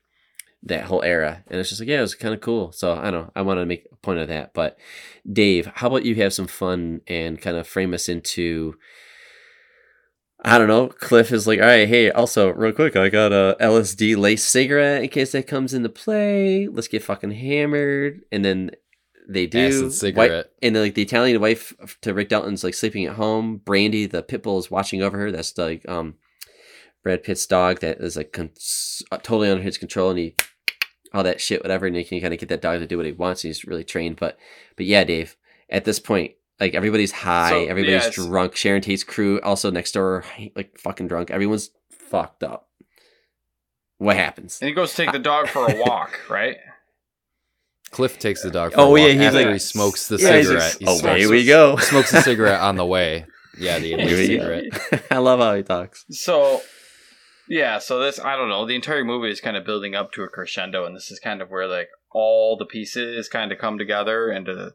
That 0.64 0.86
whole 0.86 1.04
era. 1.04 1.44
And 1.48 1.60
it's 1.60 1.68
just 1.68 1.82
like 1.82 1.90
yeah 1.90 2.00
it 2.00 2.02
was 2.02 2.16
kind 2.16 2.34
of 2.34 2.40
cool. 2.40 2.72
So 2.72 2.94
i 2.94 3.12
don't 3.12 3.26
know. 3.26 3.32
I 3.36 3.42
want 3.42 3.60
to 3.60 3.66
make 3.66 3.88
a 3.92 3.96
point 3.98 4.20
of 4.20 4.30
that. 4.30 4.54
But 4.54 4.78
dave 5.30 5.66
how 5.76 5.88
about 5.88 6.06
you 6.06 6.16
have 6.16 6.34
some 6.34 6.48
fun 6.48 7.02
and 7.08 7.42
kind 7.42 7.58
of 7.58 7.68
frame 7.68 7.94
us 7.94 8.08
into 8.08 8.76
I 10.46 10.58
don't 10.58 10.68
know. 10.68 10.88
Cliff 10.88 11.32
is 11.32 11.48
like, 11.48 11.60
all 11.60 11.66
right, 11.66 11.88
hey, 11.88 12.12
also, 12.12 12.50
real 12.50 12.74
quick, 12.74 12.98
I 12.98 13.08
got 13.10 13.32
a 13.32 13.56
LSD 13.62 14.18
lace 14.18 14.44
cigarette 14.44 15.04
in 15.04 15.10
case 15.10 15.32
that 15.32 15.48
comes 15.48 15.74
into 15.74 15.88
play. 15.88 16.68
Let's 16.68 16.90
get 16.90 17.04
fucking 17.04 17.32
hammered. 17.32 18.22
And 18.32 18.44
then 18.44 18.72
they 19.28 19.48
do. 19.48 19.68
Acid 19.68 19.94
cigarette. 19.94 20.52
and 20.62 20.76
then, 20.76 20.84
like, 20.84 20.96
the 20.96 21.02
Italian 21.02 21.40
wife 21.40 21.74
to 22.02 22.14
Rick 22.14 22.28
Dalton's, 22.30 22.64
like, 22.64 22.74
sleeping 22.74 23.06
at 23.06 23.16
home. 23.16 23.62
Brandy, 23.64 24.06
the 24.06 24.22
pit 24.22 24.44
bull, 24.44 24.60
is 24.60 24.70
watching 24.70 25.02
over 25.02 25.18
her. 25.18 25.32
That's, 25.32 25.58
like, 25.58 25.88
um, 25.88 26.16
Brad 27.04 27.24
Pitt's 27.24 27.46
dog 27.46 27.80
that 27.80 28.00
is, 28.00 28.18
like, 28.18 28.34
con- 28.34 28.52
totally 29.10 29.50
under 29.50 29.64
his 29.64 29.78
control. 29.78 30.10
And 30.10 30.20
he, 30.20 30.36
all 31.14 31.24
that 31.24 31.40
shit, 31.40 31.64
whatever. 31.64 31.86
And 31.86 31.96
he 31.96 32.04
can 32.04 32.20
kind 32.20 32.34
of 32.34 32.40
get 32.40 32.50
that 32.50 32.62
dog 32.62 32.80
to 32.80 32.88
do 32.88 32.98
what 32.98 33.06
he 33.06 33.14
wants. 33.14 33.44
He's 33.44 33.64
really 33.64 33.86
trained. 33.86 34.18
But, 34.18 34.38
but 34.76 34.86
yeah, 34.86 35.06
Dave, 35.06 35.38
at 35.70 35.86
this 35.86 36.00
point, 36.00 36.34
like 36.60 36.76
everybody's 36.76 37.12
high, 37.12 37.50
So, 37.50 37.66
everybody's 37.68 38.04
yeah, 38.06 38.10
drunk. 38.12 38.56
Sharon 38.56 38.82
Tate's 38.82 39.04
crew 39.04 39.40
also 39.42 39.72
next 39.72 39.92
door, 39.94 40.24
like 40.56 40.78
fucking 40.78 41.08
drunk. 41.08 41.32
Everyone's 41.32 41.70
fucked 41.92 42.44
up. 42.44 42.70
What 43.98 44.16
happens? 44.16 44.60
And 44.62 44.68
he 44.68 44.74
goes 44.74 44.92
to 44.92 44.98
take 44.98 45.12
the 45.12 45.20
dog 45.20 45.48
for 45.48 45.66
a 45.70 45.76
walk, 45.80 46.20
right? 46.30 46.58
Cliff 47.92 48.18
takes 48.18 48.42
the 48.42 48.50
dog. 48.52 48.74
For 48.74 48.80
Oh, 48.80 48.96
a 48.96 49.00
yeah, 49.00 49.06
walk 49.06 49.14
he's 49.18 49.22
after 49.28 49.38
like- 49.46 49.54
he 49.54 49.60
smokes 49.60 50.08
the 50.08 50.18
Yeah, 50.18 50.42
cigarette. 50.42 50.82
like, 50.82 50.90
oh, 50.90 50.98
smokes, 50.98 51.20
here 51.20 51.30
we 51.30 51.46
go. 51.46 51.76
smokes 51.78 52.12
the 52.12 52.22
cigarette 52.22 52.60
on 52.60 52.76
the 52.76 52.86
way. 52.86 53.26
Yeah, 53.58 53.78
the 53.80 53.90
Here 53.90 54.00
illegal 54.00 54.18
we 54.18 54.26
cigarette. 54.26 55.04
I 55.12 55.18
love 55.20 55.40
how 55.40 55.54
he 55.56 55.62
talks. 55.64 56.06
So, 56.10 56.62
yeah, 57.48 57.78
so 57.78 58.00
this, 58.00 58.20
I 58.20 58.36
don't 58.36 58.50
know, 58.50 58.66
the 58.66 58.76
entire 58.76 59.04
movie 59.06 59.30
is 59.30 59.40
kind 59.42 59.56
of 59.56 59.64
building 59.66 59.94
up 59.94 60.12
to 60.14 60.24
a 60.24 60.28
crescendo, 60.28 60.86
and 60.86 60.96
this 60.96 61.12
is 61.12 61.20
kind 61.20 61.40
of 61.42 61.50
where, 61.52 61.68
like, 61.68 61.90
all 62.12 62.58
the 62.58 62.66
pieces 62.66 63.30
kind 63.30 63.52
of 63.52 63.60
come 63.60 63.78
together 63.78 64.32
into 64.32 64.74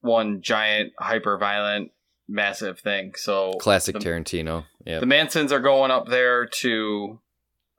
one 0.00 0.40
giant, 0.42 0.92
hyper 0.98 1.36
violent, 1.38 1.90
massive 2.28 2.80
thing. 2.80 3.12
So, 3.16 3.52
Classic 3.60 3.94
the, 3.94 4.00
Tarantino. 4.00 4.64
Yeah. 4.86 5.00
the 5.00 5.06
Mansons 5.06 5.52
are 5.52 5.60
going 5.60 5.90
up 5.90 6.06
there 6.08 6.46
to 6.60 7.20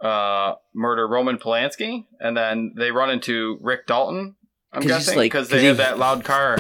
uh, 0.02 0.54
murder 0.74 1.08
Roman 1.08 1.38
Polanski, 1.38 2.06
and 2.20 2.36
then 2.36 2.74
they 2.78 2.92
run 2.92 3.10
into 3.10 3.58
Rick 3.62 3.88
Dalton. 3.88 4.36
I'm 4.74 4.82
'Cause 4.82 4.90
he's 4.90 5.06
guessing 5.06 5.18
like- 5.18 5.34
they 5.50 5.66
have 5.66 5.78
he- 5.78 5.84
that 5.84 5.98
loud 6.00 6.24
car. 6.24 6.58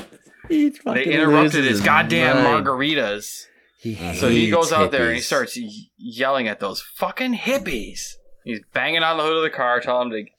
He 0.49 0.69
They 0.69 0.77
fucking 0.77 1.11
interrupted 1.11 1.53
loses 1.63 1.69
his 1.69 1.81
goddamn 1.81 2.43
mind. 2.43 2.65
margaritas. 2.65 3.43
He 3.79 3.95
So 4.15 4.27
he 4.29 4.41
hates 4.47 4.53
goes 4.55 4.71
out 4.73 4.91
there 4.91 5.07
and 5.07 5.15
he 5.15 5.21
starts 5.21 5.57
yelling 5.97 6.47
at 6.47 6.59
those 6.59 6.81
fucking 6.97 7.35
hippies. 7.35 8.01
He's 8.43 8.59
banging 8.73 9.01
on 9.01 9.17
the 9.17 9.23
hood 9.23 9.38
of 9.38 9.43
the 9.43 9.49
car, 9.49 9.79
telling 9.79 10.09
them 10.09 10.25
to 10.25 10.31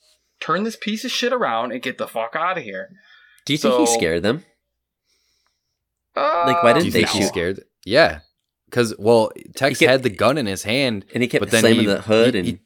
turn 0.44 0.64
this 0.64 0.76
piece 0.76 1.04
of 1.04 1.10
shit 1.10 1.32
around 1.32 1.72
and 1.72 1.80
get 1.82 1.98
the 1.98 2.06
fuck 2.06 2.36
out 2.36 2.58
of 2.58 2.64
here. 2.64 2.90
Do 3.46 3.52
you 3.54 3.58
think 3.58 3.74
he 3.78 3.86
scared 3.86 4.22
them? 4.22 4.44
Like, 6.16 6.62
why 6.62 6.72
didn't 6.72 6.86
you 6.86 6.90
they 6.92 6.98
think 7.00 7.08
shoot? 7.08 7.18
he's 7.18 7.28
scared? 7.28 7.64
Yeah. 7.84 8.20
Because, 8.68 8.94
well, 8.98 9.32
Tex 9.56 9.78
kept- 9.78 9.90
had 9.90 10.02
the 10.02 10.10
gun 10.10 10.38
in 10.38 10.46
his 10.46 10.62
hand, 10.62 11.04
And 11.14 11.22
he 11.22 11.28
kept 11.28 11.40
but 11.42 11.50
then 11.50 11.60
slamming 11.60 11.80
he, 11.80 11.86
the 11.86 12.00
hood 12.02 12.34
he- 12.34 12.38
and 12.40 12.48
he- 12.48 12.58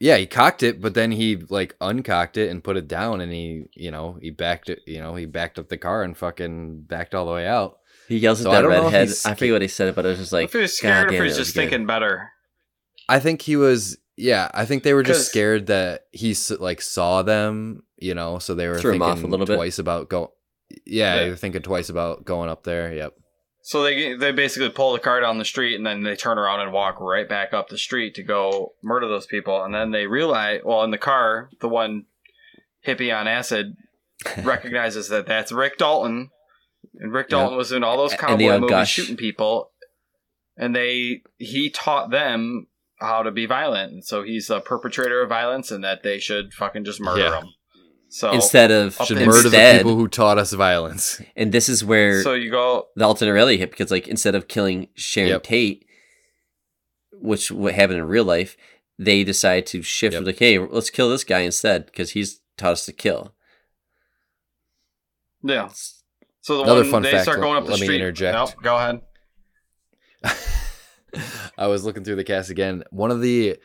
yeah, 0.00 0.16
he 0.16 0.26
cocked 0.26 0.62
it, 0.62 0.80
but 0.80 0.94
then 0.94 1.12
he 1.12 1.36
like 1.36 1.76
uncocked 1.80 2.36
it 2.36 2.50
and 2.50 2.64
put 2.64 2.76
it 2.76 2.88
down, 2.88 3.20
and 3.20 3.30
he, 3.32 3.66
you 3.74 3.90
know, 3.90 4.18
he 4.20 4.30
backed 4.30 4.68
it, 4.68 4.80
you 4.86 4.98
know, 5.00 5.14
he 5.14 5.26
backed 5.26 5.58
up 5.58 5.68
the 5.68 5.76
car 5.76 6.02
and 6.02 6.16
fucking 6.16 6.82
backed 6.82 7.14
all 7.14 7.26
the 7.26 7.32
way 7.32 7.46
out. 7.46 7.78
he 8.08 8.16
yells 8.18 8.40
at 8.40 8.44
So 8.44 8.50
I 8.50 8.56
that 8.56 8.62
don't 8.62 8.70
know 8.72 8.86
if 8.88 8.92
redhead. 8.92 9.16
I 9.24 9.34
forget 9.34 9.52
what 9.52 9.62
he 9.62 9.68
said, 9.68 9.94
but 9.94 10.04
it 10.04 10.08
was 10.08 10.18
just 10.18 10.32
like, 10.32 10.46
if 10.46 10.52
he 10.52 10.58
was 10.58 10.76
scared, 10.76 11.06
God 11.08 11.14
if 11.14 11.20
he 11.20 11.26
was 11.26 11.36
just 11.36 11.54
good. 11.54 11.60
thinking 11.60 11.86
better. 11.86 12.30
I 13.08 13.20
think 13.20 13.42
he 13.42 13.54
was, 13.56 13.98
yeah, 14.16 14.50
I 14.52 14.64
think 14.64 14.82
they 14.82 14.94
were 14.94 15.02
just 15.04 15.28
scared 15.28 15.66
that 15.66 16.06
he 16.10 16.34
like 16.58 16.80
saw 16.80 17.22
them, 17.22 17.84
you 17.98 18.14
know, 18.14 18.38
so 18.40 18.54
they 18.54 18.66
were 18.66 18.80
Threw 18.80 18.92
thinking 18.92 19.08
off 19.08 19.22
a 19.22 19.26
little 19.26 19.46
bit. 19.46 19.54
twice 19.56 19.78
about 19.78 20.08
go. 20.08 20.32
Yeah, 20.84 21.20
Yeah. 21.22 21.28
were 21.30 21.36
thinking 21.36 21.62
twice 21.62 21.88
about 21.88 22.24
going 22.24 22.48
up 22.50 22.64
there. 22.64 22.92
Yep. 22.92 23.14
So 23.62 23.82
they 23.82 24.14
they 24.14 24.30
basically 24.30 24.68
pull 24.70 24.92
the 24.92 25.00
car 25.00 25.20
down 25.20 25.38
the 25.38 25.44
street 25.44 25.74
and 25.74 25.84
then 25.84 26.04
they 26.04 26.14
turn 26.14 26.38
around 26.38 26.60
and 26.60 26.72
walk 26.72 27.00
right 27.00 27.28
back 27.28 27.52
up 27.52 27.68
the 27.68 27.78
street 27.78 28.14
to 28.14 28.22
go 28.22 28.74
murder 28.82 29.08
those 29.08 29.26
people. 29.26 29.64
And 29.64 29.74
then 29.74 29.90
they 29.90 30.06
realize, 30.06 30.60
well, 30.64 30.84
in 30.84 30.92
the 30.92 30.98
car, 30.98 31.50
the 31.60 31.68
one 31.68 32.04
hippie 32.86 33.12
on 33.16 33.26
acid 33.26 33.74
recognizes 34.44 35.08
that 35.08 35.26
that's 35.26 35.50
Rick 35.50 35.78
Dalton, 35.78 36.30
and 37.00 37.12
Rick. 37.12 37.28
Dalton 37.30 37.56
was 37.58 37.72
in 37.72 37.82
all 37.82 37.96
those 37.96 38.14
cowboy 38.14 38.58
movies 38.58 38.70
gush. 38.70 38.92
shooting 38.92 39.16
people, 39.16 39.72
and 40.56 40.74
they 40.74 41.22
he 41.38 41.68
taught 41.68 42.10
them 42.10 42.68
how 43.00 43.22
to 43.24 43.30
be 43.32 43.46
violent. 43.46 43.92
And 43.92 44.04
so 44.04 44.22
he's 44.22 44.48
a 44.48 44.60
perpetrator 44.60 45.22
of 45.22 45.28
violence, 45.28 45.70
and 45.72 45.82
that 45.82 46.02
they 46.04 46.18
should 46.20 46.52
fucking 46.54 46.84
just 46.84 47.00
murder 47.00 47.22
Yeah. 47.22 47.40
him. 47.40 47.48
So 48.08 48.30
instead 48.32 48.70
of 48.70 48.94
Should 49.04 49.18
to 49.18 49.26
murder 49.26 49.48
the 49.48 49.74
people 49.78 49.96
who 49.96 50.08
taught 50.08 50.38
us 50.38 50.52
violence. 50.52 51.20
and 51.36 51.52
this 51.52 51.68
is 51.68 51.84
where 51.84 52.22
so 52.22 52.34
you 52.34 52.50
go 52.50 52.86
the 52.96 53.04
Altonarelli 53.04 53.58
hit 53.58 53.70
because 53.70 53.90
like 53.90 54.06
instead 54.08 54.34
of 54.34 54.48
killing 54.48 54.88
Sharon 54.94 55.30
Yep. 55.30 55.42
Tate, 55.42 55.86
which 57.12 57.50
what 57.50 57.74
happened 57.74 57.98
in 57.98 58.06
real 58.06 58.24
life, 58.24 58.56
they 58.98 59.24
decide 59.24 59.66
to 59.66 59.82
shift 59.82 60.14
Yep. 60.14 60.24
like, 60.24 60.38
hey, 60.38 60.58
let's 60.58 60.88
kill 60.90 61.10
this 61.10 61.24
guy 61.24 61.40
instead 61.40 61.86
because 61.86 62.12
he's 62.12 62.40
taught 62.56 62.72
us 62.72 62.86
to 62.86 62.92
kill. 62.92 63.34
yeah. 65.42 65.68
So 66.40 66.58
the 66.58 66.62
Another 66.62 66.82
one 66.82 66.90
fun 66.90 67.02
they 67.02 67.10
fact, 67.10 67.24
start 67.24 67.40
going 67.40 67.56
up 67.56 67.64
the 67.64 67.72
let 67.72 67.80
me 67.80 67.86
street. 67.86 67.96
interject. 67.96 68.34
Nope, 68.36 68.62
go 68.62 68.76
ahead. 68.76 69.00
I 71.58 71.66
was 71.66 71.84
looking 71.84 72.04
through 72.04 72.16
the 72.16 72.24
cast 72.24 72.50
again. 72.50 72.84
One 72.90 73.10
of 73.10 73.20
the 73.20 73.56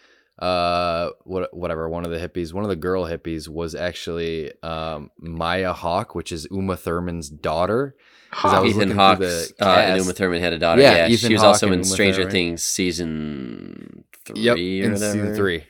uh 0.42 1.12
what 1.24 1.54
whatever 1.56 1.88
one 1.88 2.04
of 2.04 2.10
the 2.12 2.18
hippies 2.18 2.52
one 2.52 2.64
of 2.64 2.70
the 2.70 2.76
girl 2.76 3.06
hippies 3.06 3.48
was 3.48 3.76
actually 3.76 4.52
um 4.64 5.12
maya 5.20 5.72
hawke 5.72 6.16
which 6.16 6.32
is 6.32 6.48
uma 6.52 6.76
thurman's 6.76 7.30
daughter 7.30 7.96
was 8.44 8.74
Ethan 8.76 8.92
Hawke 8.92 9.20
uh, 9.22 9.66
and. 9.66 10.00
Uma 10.00 10.14
Thurman 10.14 10.40
had 10.42 10.54
a 10.54 10.58
daughter. 10.58 10.82
Yeah, 10.82 11.06
Yeah, 11.08 11.18
she 11.18 11.34
was 11.34 11.42
Hawke 11.42 11.48
also 11.50 11.68
in 11.68 11.74
Uma 11.74 11.84
Stranger 11.84 12.16
Thurman. 12.22 12.32
Things 12.32 12.64
season 12.64 14.06
three 14.26 14.42
yep 14.42 14.56
or 14.56 14.60
in 14.94 14.98
season 14.98 15.36
three 15.36 15.66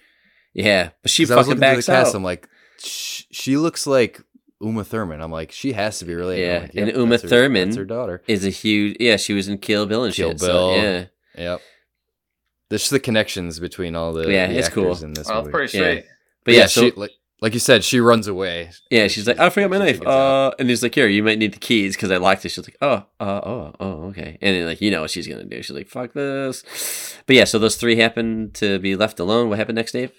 Yeah, 0.53 0.89
but 1.01 1.09
she 1.09 1.25
fucking 1.25 1.57
backs 1.57 1.87
the 1.87 1.91
cast 1.91 2.09
out. 2.09 2.15
i'm 2.17 2.23
like 2.23 2.47
"Sh- 2.77 3.23
she 3.31 3.57
looks 3.57 3.87
like 3.87 4.21
uma 4.61 4.83
thurman 4.83 5.21
i'm 5.21 5.31
like 5.31 5.51
she 5.51 5.73
has 5.73 5.97
to 5.99 6.05
be 6.05 6.13
related 6.13 6.45
Yeah, 6.45 6.59
like, 6.59 6.75
and 6.75 6.91
Uma 6.95 7.17
her- 7.17 7.27
Thurman 7.27 7.75
her 7.75 7.83
daughter 7.83 8.21
is 8.27 8.45
a 8.45 8.49
huge. 8.51 8.97
Yeah, 8.99 9.17
she 9.17 9.33
was 9.33 9.47
in 9.47 9.57
Kill 9.57 9.87
Bill 9.87 10.03
and 10.03 10.13
Kill 10.13 10.29
shit. 10.29 10.39
so, 10.39 10.47
Bill. 10.47 10.75
yeah, 10.77 11.05
yep 11.35 11.61
There's 12.71 12.89
the 12.89 12.99
connections 12.99 13.59
between 13.59 13.95
all 13.95 14.11
the 14.13 14.31
Yeah, 14.31 14.47
the 14.47 14.57
it's 14.57 14.69
cool. 14.69 14.85
actors 14.87 15.03
in 15.03 15.13
this 15.13 15.29
Oh, 15.29 15.35
that's 15.35 15.45
movie. 15.45 15.51
pretty 15.51 15.77
Yeah. 15.77 15.93
sweet. 15.93 16.05
But 16.43 16.53
yeah, 16.55 16.65
so 16.65 16.81
she, 16.81 16.91
like 16.95 17.11
like 17.39 17.53
you 17.53 17.59
said, 17.59 17.83
she 17.83 17.99
runs 17.99 18.27
away. 18.27 18.71
yeah, 18.91 19.07
she's 19.07 19.27
like, 19.27 19.39
I 19.39 19.49
forgot 19.49 19.69
my 19.71 19.77
knife. 19.79 19.99
Uh, 20.05 20.51
and 20.59 20.69
he's 20.69 20.83
like, 20.83 20.93
here, 20.95 21.07
you 21.07 21.23
might 21.23 21.39
need 21.39 21.53
the 21.53 21.59
keys 21.59 21.95
because 21.95 22.11
I 22.11 22.17
locked 22.17 22.45
it. 22.45 22.49
She's 22.49 22.67
like, 22.67 22.77
oh, 22.83 23.03
uh, 23.19 23.41
oh, 23.43 23.73
oh, 23.79 23.91
okay. 24.09 24.37
And 24.41 24.55
then 24.55 24.65
like, 24.67 24.79
you 24.81 24.89
know 24.91 25.01
what 25.01 25.09
she's 25.11 25.27
gonna 25.27 25.43
do? 25.43 25.61
She's 25.61 25.75
like, 25.75 25.87
fuck 25.87 26.13
this. 26.13 26.63
But 27.27 27.35
yeah, 27.35 27.43
so 27.45 27.59
those 27.59 27.75
three 27.77 27.95
happen 27.97 28.51
to 28.55 28.79
be 28.79 28.95
left 28.95 29.19
alone. 29.19 29.49
What 29.49 29.57
happened 29.59 29.75
next, 29.75 29.91
Dave? 29.91 30.11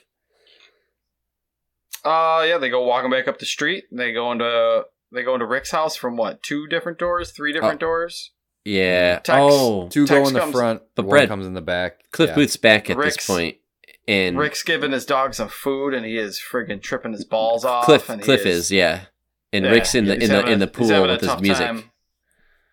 Uh 2.05 2.45
yeah, 2.49 2.59
they 2.59 2.69
go 2.69 2.85
walking 2.85 3.11
back 3.11 3.29
up 3.29 3.39
the 3.39 3.47
street. 3.47 3.85
They 3.93 4.13
go 4.13 4.33
into 4.33 4.83
they 5.13 5.23
go 5.23 5.35
into 5.35 5.47
Rick's 5.47 5.71
house 5.71 5.95
from 5.97 6.17
what? 6.17 6.43
Two 6.43 6.67
different 6.67 6.99
doors, 6.99 7.31
three 7.31 7.53
different 7.53 7.79
doors. 7.81 8.33
Yeah. 8.65 9.19
Tex- 9.19 9.29
oh, 9.41 9.89
Two 9.89 10.07
go 10.07 10.27
in 10.29 10.35
the 10.35 10.41
comes- 10.41 10.53
front, 10.55 10.83
But 10.95 11.07
one 11.07 11.11
Brett- 11.11 11.29
comes 11.29 11.47
in 11.47 11.55
the 11.55 11.61
back. 11.61 12.11
Cliff 12.13 12.29
Yeah. 12.31 12.35
Booth's 12.37 12.57
back 12.57 12.89
at 12.91 12.97
Rick's- 12.97 13.17
this 13.17 13.27
point, 13.27 13.57
and 14.07 14.39
Rick's 14.39 14.63
giving 14.63 14.93
his 14.93 15.05
dog 15.07 15.35
some 15.35 15.49
food, 15.49 15.95
and 15.95 16.05
he 16.07 16.17
is 16.17 16.41
friggin' 16.41 16.83
tripping 16.83 17.13
his 17.13 17.25
balls 17.25 17.65
off. 17.65 17.85
Cliff 17.85 18.09
and 18.09 18.23
Cliff 18.23 18.47
is, 18.47 18.71
yeah, 18.71 19.07
and 19.53 19.65
yeah, 19.65 19.71
Rick's 19.71 19.95
in 19.95 20.05
the 20.07 20.15
in 20.15 20.29
the 20.29 20.35
having 20.37 20.53
in 20.53 20.59
the 20.61 20.67
pool 20.69 21.03
with 21.03 21.21
his 21.21 21.41
music. 21.41 21.67
time. 21.67 21.91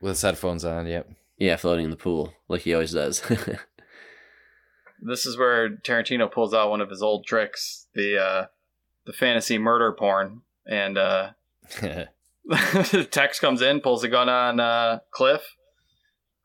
with 0.01 0.11
his 0.11 0.21
headphones 0.21 0.63
on. 0.65 0.85
Yep. 0.87 1.09
Yeah, 1.37 1.55
floating 1.55 1.85
in 1.85 1.91
the 1.91 1.97
pool 1.97 2.33
like 2.47 2.61
he 2.61 2.73
always 2.73 2.91
does. 2.91 3.21
This 5.01 5.25
is 5.25 5.37
where 5.37 5.69
Tarantino 5.69 6.29
pulls 6.29 6.53
out 6.53 6.69
one 6.69 6.81
of 6.81 6.89
his 6.89 7.01
old 7.01 7.25
tricks, 7.25 7.87
the 7.93 8.21
uh, 8.21 8.45
the 9.05 9.13
fantasy 9.13 9.57
murder 9.57 9.93
porn, 9.93 10.41
and 10.67 10.97
uh, 10.97 11.29
Tex 13.09 13.39
comes 13.39 13.61
in, 13.61 13.79
pulls 13.79 14.03
a 14.03 14.09
gun 14.09 14.27
on 14.27 14.59
uh, 14.59 14.99
Cliff. 15.11 15.41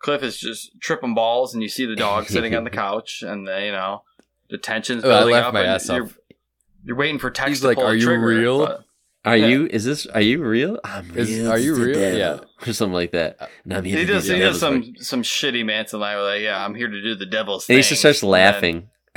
Cliff 0.05 0.22
is 0.22 0.39
just 0.39 0.70
tripping 0.81 1.14
balls, 1.14 1.55
and 1.55 1.62
you 1.62 1.68
see 1.70 1.86
the 1.86 1.97
dog 1.97 2.26
sitting 2.26 2.55
on 2.55 2.64
the 2.64 2.70
couch, 2.85 3.22
and 3.22 3.48
uh, 3.48 3.56
you 3.56 3.72
know 3.72 4.02
the 4.51 4.59
tension's 4.59 5.02
Oh, 5.02 5.10
I 5.10 5.18
building 5.20 5.35
up. 5.36 5.55
my 5.55 5.64
ass 5.64 5.89
you're, 5.89 6.05
off. 6.05 6.18
you're 6.85 6.97
waiting 6.97 7.18
for 7.18 7.31
Tex 7.31 7.48
He's 7.48 7.60
to 7.62 7.68
like, 7.68 7.76
pull 7.78 7.86
"Are 7.86 7.94
you 7.94 8.05
trigger, 8.05 8.26
real?" 8.26 8.66
but- 8.66 8.85
Are 9.24 9.36
Yeah. 9.39 9.47
you? 9.47 9.66
Is 9.66 9.85
this? 9.86 10.05
Are 10.06 10.20
you 10.20 10.43
real? 10.44 10.78
I'm 10.85 11.16
Is- 11.16 11.31
real. 11.31 11.51
are 11.51 11.59
you 11.59 11.74
real? 11.74 11.94
devil. 11.94 12.18
Yeah. 12.18 12.40
or 12.68 12.72
something 12.74 12.93
like 12.93 13.12
that. 13.12 13.48
And 13.64 13.72
I'm 13.72 13.85
here 13.85 13.98
He 14.01 14.05
to 14.06 14.12
does. 14.12 14.26
He 14.28 14.39
does 14.39 14.60
devil's 14.60 14.62
work. 14.62 14.85
some 14.94 14.94
some 15.01 15.22
shitty 15.22 15.64
Manson 15.64 16.01
line. 16.01 16.18
Like, 16.18 16.43
yeah, 16.43 16.62
I'm 16.62 16.74
here 16.74 16.89
to 16.89 17.02
do 17.02 17.14
the 17.14 17.24
devil's 17.24 17.62
And 17.62 17.66
thing. 17.68 17.76
he 17.78 17.82
just 17.82 18.01
starts 18.02 18.20
And 18.22 18.31
laughing. 18.31 18.90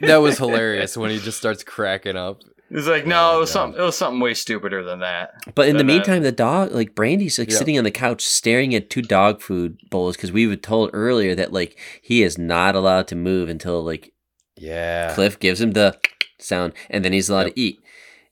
then- 0.00 0.08
that 0.08 0.16
was 0.16 0.38
hilarious 0.38 0.96
when 0.96 1.10
he 1.10 1.18
just 1.18 1.38
starts 1.38 1.62
cracking 1.64 2.16
up. 2.16 2.42
He's 2.70 2.88
like, 2.88 3.06
no, 3.06 3.32
Oh, 3.32 3.36
it 3.36 3.40
was 3.40 3.50
God. 3.50 3.52
something. 3.52 3.80
It 3.80 3.84
was 3.84 3.96
something 3.96 4.20
way 4.20 4.34
stupider 4.34 4.82
than 4.82 5.00
that. 5.00 5.34
But 5.54 5.68
in 5.68 5.74
the 5.76 5.80
And 5.80 5.88
then- 5.90 5.96
meantime, 5.96 6.22
the 6.22 6.32
dog, 6.32 6.72
like 6.72 6.94
Brandy's, 6.94 7.38
like 7.38 7.50
Yeah. 7.50 7.58
sitting 7.58 7.78
on 7.78 7.84
the 7.84 7.90
couch 7.90 8.22
staring 8.24 8.74
at 8.74 8.90
two 8.90 9.02
dog 9.02 9.40
food 9.42 9.78
bowls 9.90 10.16
because 10.16 10.32
we 10.32 10.46
were 10.46 10.56
told 10.56 10.90
earlier 10.92 11.34
that 11.34 11.52
like 11.52 11.78
he 12.02 12.22
is 12.22 12.36
not 12.38 12.74
allowed 12.74 13.06
to 13.08 13.14
move 13.16 13.48
until 13.48 13.82
like 13.84 14.12
Yeah. 14.56 15.14
Cliff 15.14 15.38
gives 15.38 15.60
him 15.60 15.72
the 15.72 15.98
sound, 16.40 16.72
and 16.90 17.04
then 17.04 17.12
he's 17.12 17.28
allowed 17.28 17.46
Yep. 17.46 17.54
to 17.54 17.60
eat. 17.60 17.80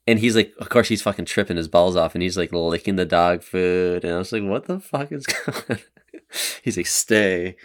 And 0.09 0.19
he's 0.19 0.35
like, 0.35 0.53
of 0.59 0.69
course, 0.69 0.89
he's 0.89 1.03
fucking 1.03 1.27
tripping 1.27 1.57
his 1.57 1.69
balls 1.69 1.95
off, 1.95 2.15
and 2.17 2.23
he's 2.23 2.37
like 2.37 2.53
licking 2.53 2.97
the 2.97 3.05
dog 3.05 3.43
food, 3.45 4.03
and 4.05 4.15
I 4.15 4.19
was 4.19 4.33
like, 4.33 4.43
what 4.43 4.65
the 4.67 4.81
fuck 4.81 5.13
is 5.13 5.27
going? 5.47 5.63
on? 5.69 5.79
he's 6.63 6.77
like, 6.77 6.87
stay. 6.87 7.57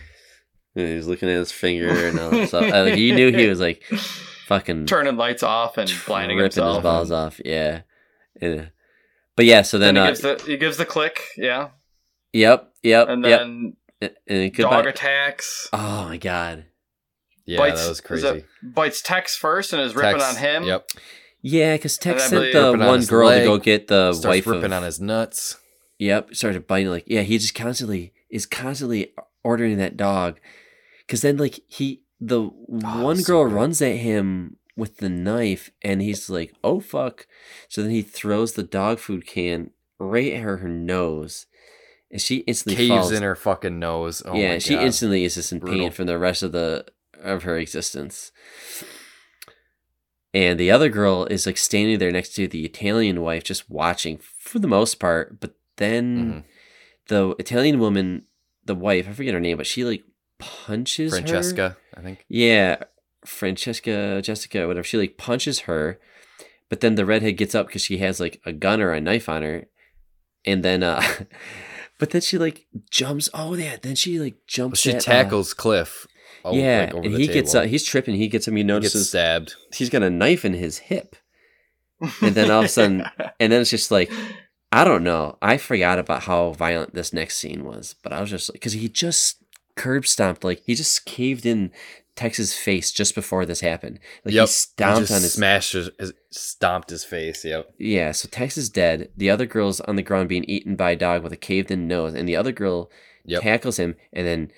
And 0.77 0.87
he's 0.89 1.07
looking 1.07 1.27
at 1.29 1.35
his 1.35 1.51
finger 1.51 2.07
and 2.07 2.19
all 2.19 2.29
that 2.29 2.47
stuff. 2.49 2.71
Uh, 2.71 2.83
like, 2.83 2.97
you 2.97 3.15
knew 3.15 3.31
he 3.35 3.47
was 3.47 3.59
like 3.59 3.83
fucking 4.45 4.85
Turning 4.85 5.17
lights 5.17 5.43
off 5.43 5.77
and 5.77 5.91
blinding 6.05 6.37
ripping 6.37 6.43
himself. 6.45 6.75
his 6.77 6.83
balls 6.83 7.11
off. 7.11 7.41
Yeah. 7.43 7.81
yeah. 8.41 8.65
But 9.35 9.45
yeah, 9.45 9.61
so 9.63 9.77
then, 9.77 9.95
Then, 9.95 10.03
he 10.03 10.07
uh, 10.07 10.11
gives 10.11 10.21
the 10.21 10.43
he 10.51 10.57
gives 10.57 10.77
the 10.77 10.85
click, 10.85 11.21
yeah, 11.37 11.69
yep, 12.33 12.73
yep, 12.81 13.07
and 13.07 13.23
yep. 13.23 13.39
then 13.41 13.73
And 14.01 14.11
then 14.25 14.49
dog 14.49 14.55
goodbye. 14.55 14.89
attacks. 14.89 15.69
Oh 15.73 16.05
my 16.05 16.17
god. 16.17 16.65
Yeah, 17.45 17.59
bites, 17.59 17.83
that 17.83 17.89
was 17.89 18.01
crazy. 18.01 18.45
bites 18.63 19.01
Tex 19.01 19.37
first 19.37 19.73
and 19.73 19.81
is 19.81 19.95
ripping 19.95 20.19
Tex- 20.19 20.35
on 20.35 20.35
him. 20.37 20.63
Yep. 20.63 20.89
Yeah, 21.43 21.75
because 21.75 21.97
Tex 21.97 22.23
sent 22.29 22.51
the 22.51 22.59
Ripping 22.65 22.81
on 22.81 22.87
one 22.87 22.97
his 22.99 23.09
girl 23.09 23.29
to 23.29 23.43
go 23.43 23.57
get 23.57 23.87
the 23.87 24.11
Starts 24.13 24.25
wife 24.25 24.47
ripping 24.47 24.65
of. 24.65 24.73
on 24.73 24.83
his 24.83 24.99
nuts. 24.99 25.55
Yep, 25.99 26.33
started 26.35 26.67
biting. 26.67 26.89
Like, 26.89 27.05
yeah, 27.07 27.21
he 27.21 27.37
just 27.37 27.53
constantly 27.55 28.11
is 28.29 28.45
constantly 28.45 29.13
ordering 29.43 29.77
that 29.77 29.95
dog. 29.95 30.39
Because 31.07 31.21
then, 31.21 31.37
like, 31.37 31.61
he 31.67 32.03
the 32.19 32.41
one 32.43 33.17
so 33.17 33.23
girl 33.25 33.43
good. 33.45 33.53
runs 33.53 33.81
at 33.81 33.95
him 33.95 34.57
with 34.75 34.97
the 34.97 35.09
knife, 35.09 35.71
and 35.81 36.01
he's 36.01 36.29
like, 36.29 36.53
"Oh 36.63 36.79
fuck!" 36.79 37.25
So 37.69 37.81
then 37.81 37.91
he 37.91 38.01
throws 38.01 38.53
the 38.53 38.63
dog 38.63 38.99
food 38.99 39.25
can 39.25 39.71
right 39.99 40.33
at 40.33 40.41
her, 40.41 40.57
her 40.57 40.67
nose, 40.69 41.45
and 42.11 42.21
she 42.21 42.37
instantly 42.39 42.75
Caves 42.87 42.89
falls. 42.89 43.11
in 43.11 43.23
her 43.23 43.35
fucking 43.35 43.79
nose. 43.79 44.21
Oh 44.25 44.35
yeah, 44.35 44.57
she 44.59 44.75
God. 44.75 44.83
instantly 44.83 45.23
is 45.23 45.35
just 45.35 45.51
in 45.51 45.59
pain 45.61 45.67
Brutal. 45.77 45.91
for 45.91 46.03
the 46.05 46.17
rest 46.19 46.43
of 46.43 46.51
the 46.51 46.85
of 47.19 47.43
her 47.43 47.57
existence. 47.57 48.31
And 50.33 50.59
the 50.59 50.69
other 50.71 50.89
girl 50.89 51.25
is 51.25 51.45
like 51.45 51.57
standing 51.57 51.97
there 51.99 52.11
next 52.11 52.29
to 52.35 52.47
the 52.47 52.65
Italian 52.65 53.21
wife, 53.21 53.43
just 53.43 53.69
watching 53.69 54.17
for 54.37 54.59
the 54.59 54.67
most 54.67 54.95
part. 54.95 55.39
But 55.39 55.55
then 55.77 56.17
Mhm. 56.17 56.43
the 57.07 57.35
Italian 57.39 57.79
woman, 57.79 58.25
the 58.65 58.75
wife, 58.75 59.07
I 59.07 59.13
forget 59.13 59.33
her 59.33 59.39
name, 59.39 59.57
but 59.57 59.65
she 59.67 59.83
like 59.85 60.03
punches 60.39 61.11
her. 61.13 61.19
Francesca, 61.19 61.77
I 61.95 62.01
think. 62.01 62.25
Yeah, 62.27 62.83
Francesca, 63.25 64.21
Jessica, 64.21 64.67
whatever. 64.67 64.83
She 64.83 64.97
like 64.97 65.17
punches 65.17 65.61
her, 65.61 65.99
but 66.69 66.81
then 66.81 66.95
the 66.95 67.05
redhead 67.05 67.37
gets 67.37 67.55
up 67.55 67.67
because 67.67 67.81
she 67.81 67.97
has 67.99 68.19
like 68.19 68.41
a 68.45 68.53
gun 68.53 68.81
or 68.81 68.91
a 68.91 69.01
knife 69.01 69.29
on 69.29 69.43
her, 69.43 69.67
and 70.45 70.63
then 70.63 70.83
uh, 70.83 71.01
but 71.99 72.11
then 72.11 72.21
she 72.21 72.37
like 72.37 72.65
jumps. 72.89 73.29
Oh 73.33 73.53
yeah, 73.55 73.77
then 73.81 73.95
she 73.95 74.19
like 74.19 74.33
Well, 74.33 74.41
jumps. 74.47 74.79
she 74.79 74.91
at, 74.91 74.97
uh, 74.97 74.99
tackles 74.99 75.53
Cliff. 75.53 76.07
oh, 76.45 76.53
yeah, 76.55 76.85
like, 76.85 76.93
over 76.93 77.05
and 77.05 77.15
the 77.15 77.19
he 77.19 77.27
gets 77.27 77.51
table. 77.51 77.65
uh, 77.65 77.67
he's 77.67 77.83
tripping. 77.83 78.15
He 78.15 78.27
gets 78.27 78.47
him. 78.47 78.55
He 78.55 78.61
He 78.61 78.63
gets 78.63 78.67
notices 78.69 79.09
stabbed. 79.09 79.55
he's 79.73 79.89
got 79.89 80.03
a 80.03 80.09
knife 80.09 80.45
in 80.45 80.53
his 80.53 80.77
hip, 80.77 81.15
and 82.21 82.35
then 82.35 82.49
all 82.51 82.59
of 82.59 82.65
a 82.65 82.69
sudden, 82.69 83.03
and 83.39 83.51
then 83.51 83.61
it's 83.61 83.69
just 83.71 83.91
like 83.91 84.11
I 84.71 84.83
don't 84.83 85.03
know. 85.03 85.37
I 85.41 85.57
forgot 85.57 85.97
about 85.97 86.23
how 86.23 86.51
violent 86.51 86.93
this 86.93 87.13
next 87.13 87.37
scene 87.37 87.63
was, 87.63 87.95
but 88.03 88.11
I 88.13 88.19
was 88.21 88.29
just 88.29 88.49
like, 88.49 88.53
because 88.55 88.73
he 88.73 88.89
just 88.89 89.46
curb 89.77 90.05
stomped, 90.05 90.43
like 90.43 90.61
he 90.65 90.75
just 90.75 91.05
caved 91.05 91.45
in 91.45 91.71
Tex's 92.15 92.53
face 92.53 92.91
just 92.91 93.15
before 93.15 93.45
this 93.45 93.61
happened. 93.61 93.99
Like 94.25 94.33
yep. 94.33 94.47
he 94.47 94.51
stomped 94.53 94.99
just 95.01 95.11
on 95.13 95.21
his 95.21 95.33
smashed 95.33 95.73
his, 95.73 95.89
his- 95.99 96.13
stomped 96.31 96.89
his 96.89 97.03
face. 97.03 97.45
Yep. 97.45 97.73
yeah. 97.77 98.11
So 98.11 98.27
Tex 98.27 98.57
is 98.57 98.69
dead. 98.69 99.09
The 99.15 99.29
other 99.29 99.45
girl's 99.45 99.79
on 99.81 99.95
the 99.95 100.01
ground 100.01 100.27
being 100.29 100.43
eaten 100.45 100.75
by 100.75 100.91
a 100.91 100.95
dog 100.95 101.23
with 101.23 101.31
a 101.31 101.37
caved 101.37 101.71
in 101.71 101.87
nose, 101.87 102.13
and 102.13 102.27
the 102.27 102.35
other 102.35 102.51
girl 102.51 102.89
Yep. 103.29 103.41
tackles 103.43 103.77
him, 103.77 103.95
and 104.13 104.25
then 104.25 104.51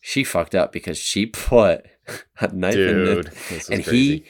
she 0.00 0.24
fucked 0.24 0.54
up 0.54 0.72
because 0.72 0.98
she 0.98 1.24
put 1.50 1.86
a 2.40 2.52
knife 2.54 2.74
in 2.74 3.04
Dude, 3.04 3.26
the 3.26 3.30
this 3.50 3.68
and 3.70 3.84
crazy. 3.84 4.24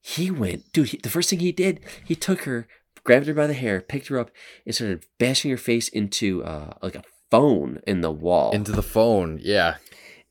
he 0.00 0.24
he 0.24 0.30
went 0.30 0.72
dude 0.72 0.88
he, 0.88 0.96
the 0.98 1.10
first 1.10 1.28
thing 1.28 1.40
he 1.40 1.52
did 1.52 1.80
he 2.04 2.14
took 2.14 2.42
her 2.42 2.66
grabbed 3.04 3.26
her 3.26 3.34
by 3.34 3.46
the 3.46 3.52
hair 3.54 3.80
picked 3.80 4.06
her 4.08 4.18
up 4.18 4.30
and 4.64 4.74
started 4.74 5.04
bashing 5.18 5.50
her 5.50 5.56
face 5.56 5.88
into 5.88 6.42
uh 6.44 6.72
like 6.82 6.94
a 6.94 7.02
phone 7.30 7.80
in 7.86 8.00
the 8.00 8.10
wall 8.10 8.52
into 8.52 8.72
the 8.72 8.82
phone. 8.82 9.38
Yeah, 9.42 9.76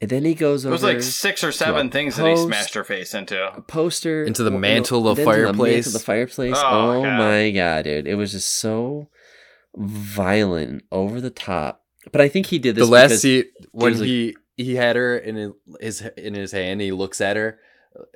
and 0.01 0.09
then 0.09 0.25
he 0.25 0.33
goes 0.35 0.65
It 0.65 0.69
over 0.69 0.73
was 0.73 0.83
like 0.83 1.01
six 1.01 1.43
or 1.43 1.51
seven 1.51 1.87
a 1.87 1.91
things 1.91 2.15
that 2.17 2.27
he 2.27 2.37
smashed 2.37 2.73
her 2.75 2.83
face 2.83 3.13
into. 3.13 3.41
a 3.55 3.61
poster 3.61 4.23
Into 4.23 4.43
the 4.43 4.51
mantle 4.51 5.07
of 5.07 5.17
then 5.17 5.25
the 5.25 5.31
mantle 5.31 5.53
fireplace. 5.53 5.93
the 5.93 5.99
fireplace 5.99 6.55
Oh, 6.57 6.91
oh, 6.99 7.03
God. 7.03 7.17
my 7.17 7.51
god 7.51 7.83
dude 7.85 8.07
it 8.07 8.15
was 8.15 8.31
just 8.31 8.49
so 8.55 9.09
violent 9.75 10.83
over 10.91 11.21
the 11.21 11.29
top 11.29 11.83
but 12.11 12.19
i 12.21 12.27
think 12.27 12.47
he 12.47 12.57
did 12.59 12.75
this 12.75 12.85
the 12.85 12.91
last 12.91 13.09
because- 13.09 13.21
scene 13.21 13.43
when 13.71 13.91
was 13.91 13.99
like- 14.01 14.07
he 14.07 14.35
he 14.55 14.75
had 14.75 14.95
her 14.95 15.15
in 15.17 15.53
his 15.79 16.01
in 16.17 16.33
his 16.33 16.51
hand. 16.51 16.81
He 16.81 16.91
looks 16.91 17.21
at 17.21 17.37
her 17.37 17.59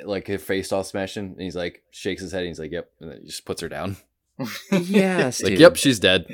like 0.04 0.26
her 0.28 0.40
face 0.40 0.72
all 0.72 0.84
smashing, 0.84 1.26
and 1.34 1.40
he's 1.42 1.56
like 1.56 1.84
shakes 1.92 2.20
his 2.24 2.32
head. 2.32 2.40
and 2.40 2.48
He's 2.48 2.60
like, 2.60 2.72
"Yep," 2.72 2.90
and 3.00 3.12
then 3.12 3.20
he 3.22 3.28
just 3.28 3.46
puts 3.46 3.62
her 3.62 3.70
down. 3.70 3.98
yes 4.72 5.40
Like, 5.44 5.52
dude. 5.52 5.60
"Yep, 5.60 5.76
she's 5.76 6.00
dead." 6.00 6.26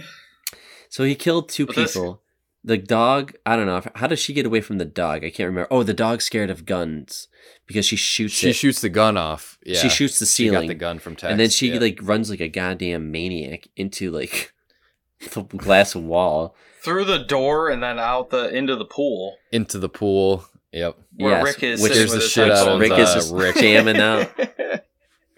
So 0.88 1.04
he 1.04 1.14
killed 1.14 1.50
two 1.50 1.66
But 1.66 1.76
this- 1.76 1.92
people. 1.94 2.22
The 2.68 2.78
dog, 2.78 3.34
I 3.46 3.56
don't 3.56 3.66
know. 3.66 3.82
How 3.96 4.08
does 4.08 4.20
she 4.20 4.34
get 4.34 4.46
away 4.46 4.60
from 4.60 4.78
the 4.78 4.84
dog? 4.84 5.24
I 5.24 5.30
can't 5.30 5.48
remember. 5.48 5.70
Oh, 5.72 5.84
the 5.84 5.94
dog's 5.94 6.26
scared 6.26 6.50
of 6.50 6.66
guns 6.66 7.30
because 7.66 7.86
she 7.86 7.96
shoots 7.96 8.34
She 8.34 8.50
it. 8.50 8.54
shoots 8.58 8.82
the 8.82 8.90
gun 8.90 9.16
off. 9.16 9.58
Yeah, 9.66 9.80
She 9.80 9.88
shoots 9.88 10.20
the 10.20 10.26
She 10.26 10.50
got 10.50 10.68
the 10.68 10.74
gun 10.74 11.00
from 11.00 11.16
Tex. 11.16 11.32
and 11.32 11.40
then 11.40 11.50
she 11.50 11.72
yeah. 11.72 11.80
like 11.80 11.98
runs 12.02 12.30
like 12.30 12.42
a 12.42 12.50
goddamn 12.50 13.10
maniac 13.10 13.70
into 13.78 14.12
like 14.12 14.52
the 15.32 15.44
glass 15.44 15.96
wall. 15.96 16.56
Through 16.84 17.06
the 17.06 17.20
door 17.20 17.70
and 17.70 17.82
then 17.82 18.00
out 18.00 18.32
the 18.32 18.50
into 18.54 18.76
the 18.76 18.84
pool 18.86 19.38
into 19.54 19.80
the 19.80 19.88
pool. 19.90 20.44
Yep. 20.74 20.98
where 21.16 21.32
Yes, 21.38 21.44
Rick 21.46 21.64
is 21.64 21.82
which 21.82 21.94
sitting 21.94 22.06
is 22.08 22.12
the 22.12 22.20
shit 22.22 22.52
out 22.52 22.68
of, 22.68 22.80
Rick 22.82 22.92
is 22.92 23.10
uh, 23.10 23.14
just 23.16 23.34
Rick. 23.34 23.56
jamming 23.60 23.96
out. 23.98 24.30
Yeah, 24.38 24.80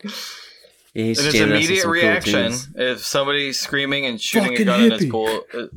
he's 0.93 1.19
And 1.19 1.25
his 1.27 1.33
jamming 1.33 1.41
out 1.41 1.47
to 1.49 1.55
immediate 1.57 1.81
some 1.81 1.83
cool 1.83 1.91
reaction, 1.93 2.33
tunes. 2.49 2.67
if 2.75 3.05
somebody's 3.05 3.59
screaming 3.59 4.07
and 4.07 4.19
shooting 4.19 4.49
Fucking 4.53 4.61
a 4.67 4.71
gun 4.71 4.83
in 4.85 4.91
his 4.91 5.05
pool, 5.05 5.41
uh, 5.53 5.67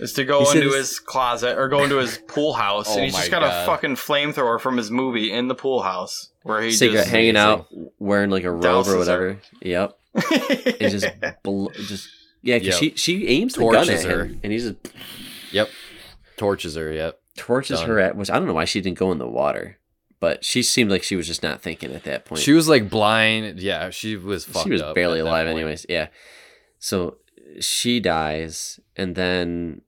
is 0.00 0.12
to 0.14 0.24
go 0.24 0.44
He 0.50 0.58
into 0.58 0.68
his- 0.68 0.90
his 0.90 0.98
closet 1.00 1.58
or 1.58 1.68
go 1.68 1.84
into 1.84 1.96
his 1.98 2.18
pool 2.28 2.52
house, 2.54 2.86
Oh 2.90 2.94
and 2.94 3.04
he's 3.04 3.14
just 3.14 3.30
got 3.30 3.42
God. 3.42 3.62
a 3.62 3.66
fucking 3.66 3.96
flamethrower 3.96 4.60
from 4.60 4.76
his 4.76 4.90
movie 4.90 5.32
in 5.32 5.48
the 5.48 5.54
pool 5.54 5.82
house 5.82 6.30
where 6.42 6.60
he 6.62 6.72
cigarette 6.72 7.04
just 7.04 7.10
hanging 7.10 7.36
amazing. 7.36 7.86
out, 7.86 7.92
wearing 7.98 8.30
like 8.30 8.44
a 8.44 8.50
robe 8.50 8.62
Douses 8.86 8.88
or 8.88 8.92
her. 8.92 8.98
whatever. 8.98 9.40
Yep, 9.62 9.98
and 10.80 10.90
just 10.90 11.06
bl- 11.42 11.68
just 11.74 12.08
yeah, 12.42 12.58
because 12.58 12.80
Yep. 12.82 12.92
she 12.96 12.96
she 12.96 13.28
aims 13.28 13.54
the 13.54 13.60
gun 13.68 13.88
at 13.90 14.02
her. 14.04 14.24
him, 14.26 14.40
and 14.42 14.52
he 14.52 14.58
just 14.58 14.74
Yep. 15.52 15.68
Torches 16.36 16.74
her. 16.76 16.90
Yep. 16.92 17.20
torches 17.36 17.80
Done. 17.80 17.88
her 17.88 17.98
at. 18.00 18.16
Which 18.16 18.30
I 18.30 18.38
don't 18.38 18.46
know 18.48 18.54
why 18.54 18.64
she 18.64 18.80
didn't 18.80 18.98
go 18.98 19.12
in 19.12 19.18
the 19.18 19.28
water. 19.28 19.76
but 20.20 20.44
she 20.44 20.62
seemed 20.62 20.90
like 20.90 21.02
she 21.02 21.16
was 21.16 21.26
just 21.26 21.42
not 21.42 21.62
thinking 21.62 21.92
at 21.94 22.04
that 22.04 22.24
point. 22.26 22.40
She 22.42 22.52
was 22.52 22.68
like 22.68 22.88
blind. 22.90 23.58
Yeah, 23.60 23.88
she 23.90 24.16
was 24.16 24.44
fucked 24.44 24.64
she 24.66 24.70
was 24.70 24.82
up 24.82 24.94
barely 24.94 25.20
alive, 25.20 25.46
point. 25.46 25.56
anyways. 25.58 25.86
Yeah. 25.88 26.08
So 26.78 27.16
she 27.60 28.00
dies, 28.00 28.78
and 28.96 29.14
then, 29.16 29.80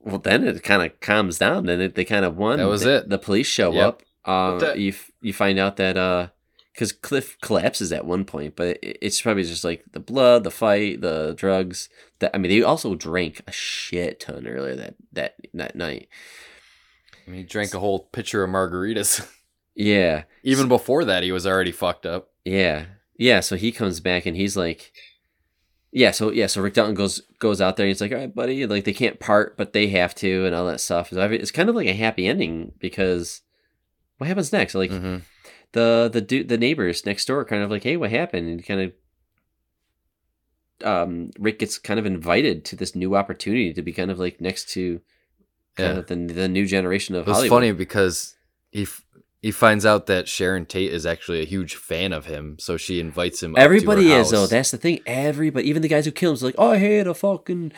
well, 0.00 0.18
then 0.18 0.46
it 0.46 0.62
kind 0.62 0.82
of 0.82 0.98
calms 1.00 1.38
down. 1.38 1.66
Then 1.66 1.80
it, 1.80 1.94
they 1.94 2.04
kind 2.04 2.24
of 2.24 2.36
won. 2.36 2.58
That 2.58 2.68
was 2.68 2.82
The- 2.82 2.96
it. 2.98 3.08
The 3.08 3.18
police 3.18 3.46
show 3.46 3.72
Yep. 3.72 3.84
up. 3.86 4.02
Uh, 4.24 4.58
that- 4.58 4.78
you 4.78 4.90
f- 4.90 5.10
you 5.20 5.32
find 5.32 5.58
out 5.58 5.76
that 5.76 5.96
uh, 5.96 6.28
because 6.74 6.92
Cliff 6.92 7.36
collapses 7.40 7.92
at 7.92 8.04
one 8.06 8.24
point, 8.24 8.56
but 8.56 8.78
it, 8.82 8.98
it's 9.02 9.20
probably 9.20 9.42
just 9.44 9.64
like 9.64 9.84
the 9.92 10.00
blood, 10.00 10.44
the 10.44 10.50
fight, 10.50 11.00
the 11.00 11.34
drugs. 11.36 11.88
That 12.20 12.30
I 12.34 12.38
mean, 12.38 12.50
they 12.50 12.62
also 12.62 12.94
drank 12.94 13.42
a 13.46 13.52
shit 13.52 14.20
ton 14.20 14.46
earlier 14.46 14.76
that 14.76 14.94
that 15.12 15.36
that 15.54 15.74
night. 15.76 16.08
I 17.26 17.30
mean, 17.30 17.40
he 17.40 17.44
drank 17.44 17.74
a 17.74 17.78
whole 17.80 18.00
pitcher 18.12 18.42
of 18.42 18.50
margaritas. 18.50 19.26
Yeah. 19.76 20.24
Even 20.42 20.68
before 20.68 21.04
that, 21.06 21.22
he 21.22 21.32
was 21.32 21.46
already 21.46 21.70
fucked 21.72 22.04
up. 22.04 22.30
Yeah, 22.44 22.86
yeah. 23.16 23.40
So 23.40 23.56
he 23.56 23.72
comes 23.72 24.00
back 24.00 24.26
and 24.26 24.36
he's 24.36 24.54
like, 24.56 24.92
yeah. 25.92 26.10
So 26.12 26.30
yeah. 26.30 26.46
So 26.46 26.60
Rick 26.62 26.74
Dalton 26.74 26.94
goes 26.94 27.20
goes 27.38 27.60
out 27.60 27.76
there. 27.76 27.86
and 27.86 27.90
He's 27.90 28.00
like, 28.00 28.12
all 28.12 28.18
right, 28.18 28.34
buddy. 28.34 28.66
Like 28.66 28.84
they 28.84 28.92
can't 28.92 29.18
part, 29.20 29.56
but 29.56 29.72
they 29.72 29.88
have 29.88 30.14
to, 30.16 30.46
and 30.46 30.54
all 30.54 30.66
that 30.66 30.80
stuff. 30.80 31.10
So 31.10 31.20
It's 31.30 31.50
kind 31.50 31.68
of 31.68 31.74
like 31.74 31.88
a 31.88 31.92
happy 31.94 32.26
ending 32.26 32.72
because 32.78 33.42
what 34.18 34.26
happens 34.28 34.52
next? 34.52 34.74
Like 34.74 34.90
Mhm. 34.90 35.22
the 35.72 36.10
the 36.12 36.20
du- 36.20 36.44
the 36.44 36.58
neighbors 36.58 37.04
next 37.06 37.24
door, 37.26 37.44
kind 37.44 37.62
of 37.62 37.70
like, 37.70 37.82
hey, 37.82 37.96
what 37.96 38.10
happened? 38.10 38.48
And 38.48 38.64
kind 38.66 38.80
of. 38.80 38.92
Um, 40.82 41.30
Rick 41.38 41.58
gets 41.58 41.78
kind 41.78 42.00
of 42.00 42.06
invited 42.06 42.64
to 42.66 42.76
this 42.76 42.94
new 42.94 43.14
opportunity 43.14 43.72
to 43.74 43.82
be 43.82 43.92
kind 43.92 44.10
of 44.10 44.18
like 44.18 44.40
next 44.40 44.70
to 44.70 45.00
Yeah. 45.78 46.00
the, 46.00 46.14
the 46.16 46.48
new 46.48 46.66
generation 46.66 47.14
of 47.14 47.26
It 47.26 47.28
was 47.28 47.36
Hollywood. 47.36 47.56
funny 47.56 47.72
because 47.72 48.34
he 48.70 48.82
f- 48.84 49.04
he 49.42 49.50
finds 49.50 49.86
out 49.86 50.06
that 50.06 50.28
Sharon 50.28 50.66
Tate 50.66 50.92
is 50.92 51.06
actually 51.06 51.40
a 51.40 51.46
huge 51.46 51.74
fan 51.74 52.12
of 52.12 52.26
him, 52.26 52.56
so 52.58 52.76
she 52.76 53.00
invites 53.00 53.42
him. 53.42 53.52
up 53.52 53.56
to 53.56 53.60
her 53.60 53.64
Everybody 53.64 54.12
is 54.12 54.30
though. 54.30 54.46
That's 54.46 54.70
the 54.70 54.76
thing. 54.76 55.00
Everybody, 55.06 55.68
even 55.68 55.82
the 55.82 55.88
guys 55.88 56.04
who 56.04 56.10
kill 56.12 56.30
him, 56.30 56.34
is 56.34 56.42
like, 56.42 56.54
oh, 56.58 56.72
I 56.72 56.76
had 56.76 57.06
a 57.06 57.14
fucking 57.14 57.72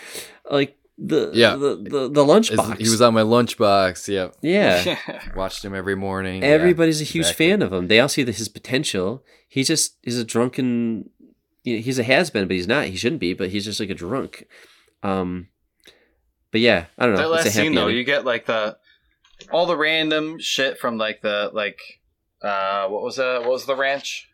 like 0.51 0.77
the 0.99 1.31
Yeah. 1.33 1.55
the 1.57 1.77
the, 1.77 2.09
the 2.11 2.25
Is- 2.25 2.51
lunchbox. 2.51 2.79
He 2.79 2.89
was 2.91 3.01
on 3.01 3.15
my 3.15 3.23
lunchbox. 3.23 4.09
Yep, 4.09 4.37
yeah. 4.43 4.97
watched 5.37 5.65
him 5.65 5.75
every 5.75 5.95
morning. 5.95 6.43
yeah, 6.43 6.49
Everybody's 6.49 7.01
a 7.01 7.05
huge 7.05 7.27
exactly. 7.27 7.49
fan 7.51 7.63
of 7.63 7.73
him. 7.73 7.89
They 7.89 8.01
all 8.01 8.09
see 8.09 8.23
the, 8.25 8.33
his 8.33 8.49
potential. 8.49 9.25
He 9.49 9.63
just 9.65 9.99
is 10.03 10.19
a 10.19 10.25
drunken. 10.25 11.11
You 11.65 11.77
know, 11.77 11.83
he's 11.83 11.99
a 12.01 12.03
has 12.03 12.29
been, 12.31 12.49
but 12.49 12.57
he's 12.57 12.67
not. 12.67 12.87
He 12.87 12.97
shouldn't 12.97 13.21
be, 13.21 13.35
but 13.35 13.51
he's 13.51 13.65
just 13.65 13.79
like 13.79 13.91
a 13.91 13.95
drunk. 13.95 14.47
Um, 15.05 15.47
but 16.51 16.61
yeah, 16.61 16.87
I 16.99 17.07
don't 17.07 17.15
know. 17.15 17.19
that 17.19 17.23
it's 17.23 17.29
a 17.29 17.47
last 17.49 17.55
happy 17.55 17.67
scene 17.69 17.75
though, 17.77 17.83
ending. 17.83 17.99
you 17.99 18.05
get 18.05 18.25
like 18.25 18.47
the 18.47 18.77
all 19.53 19.67
the 19.67 19.77
random 19.77 20.39
shit 20.39 20.79
from 20.79 20.99
like 20.99 21.21
the 21.23 21.51
like 21.53 21.81
uh 22.43 22.89
what 22.89 23.03
was 23.03 23.19
uh 23.19 23.41
what 23.41 23.51
was 23.51 23.67
the 23.67 23.77
ranch? 23.77 24.29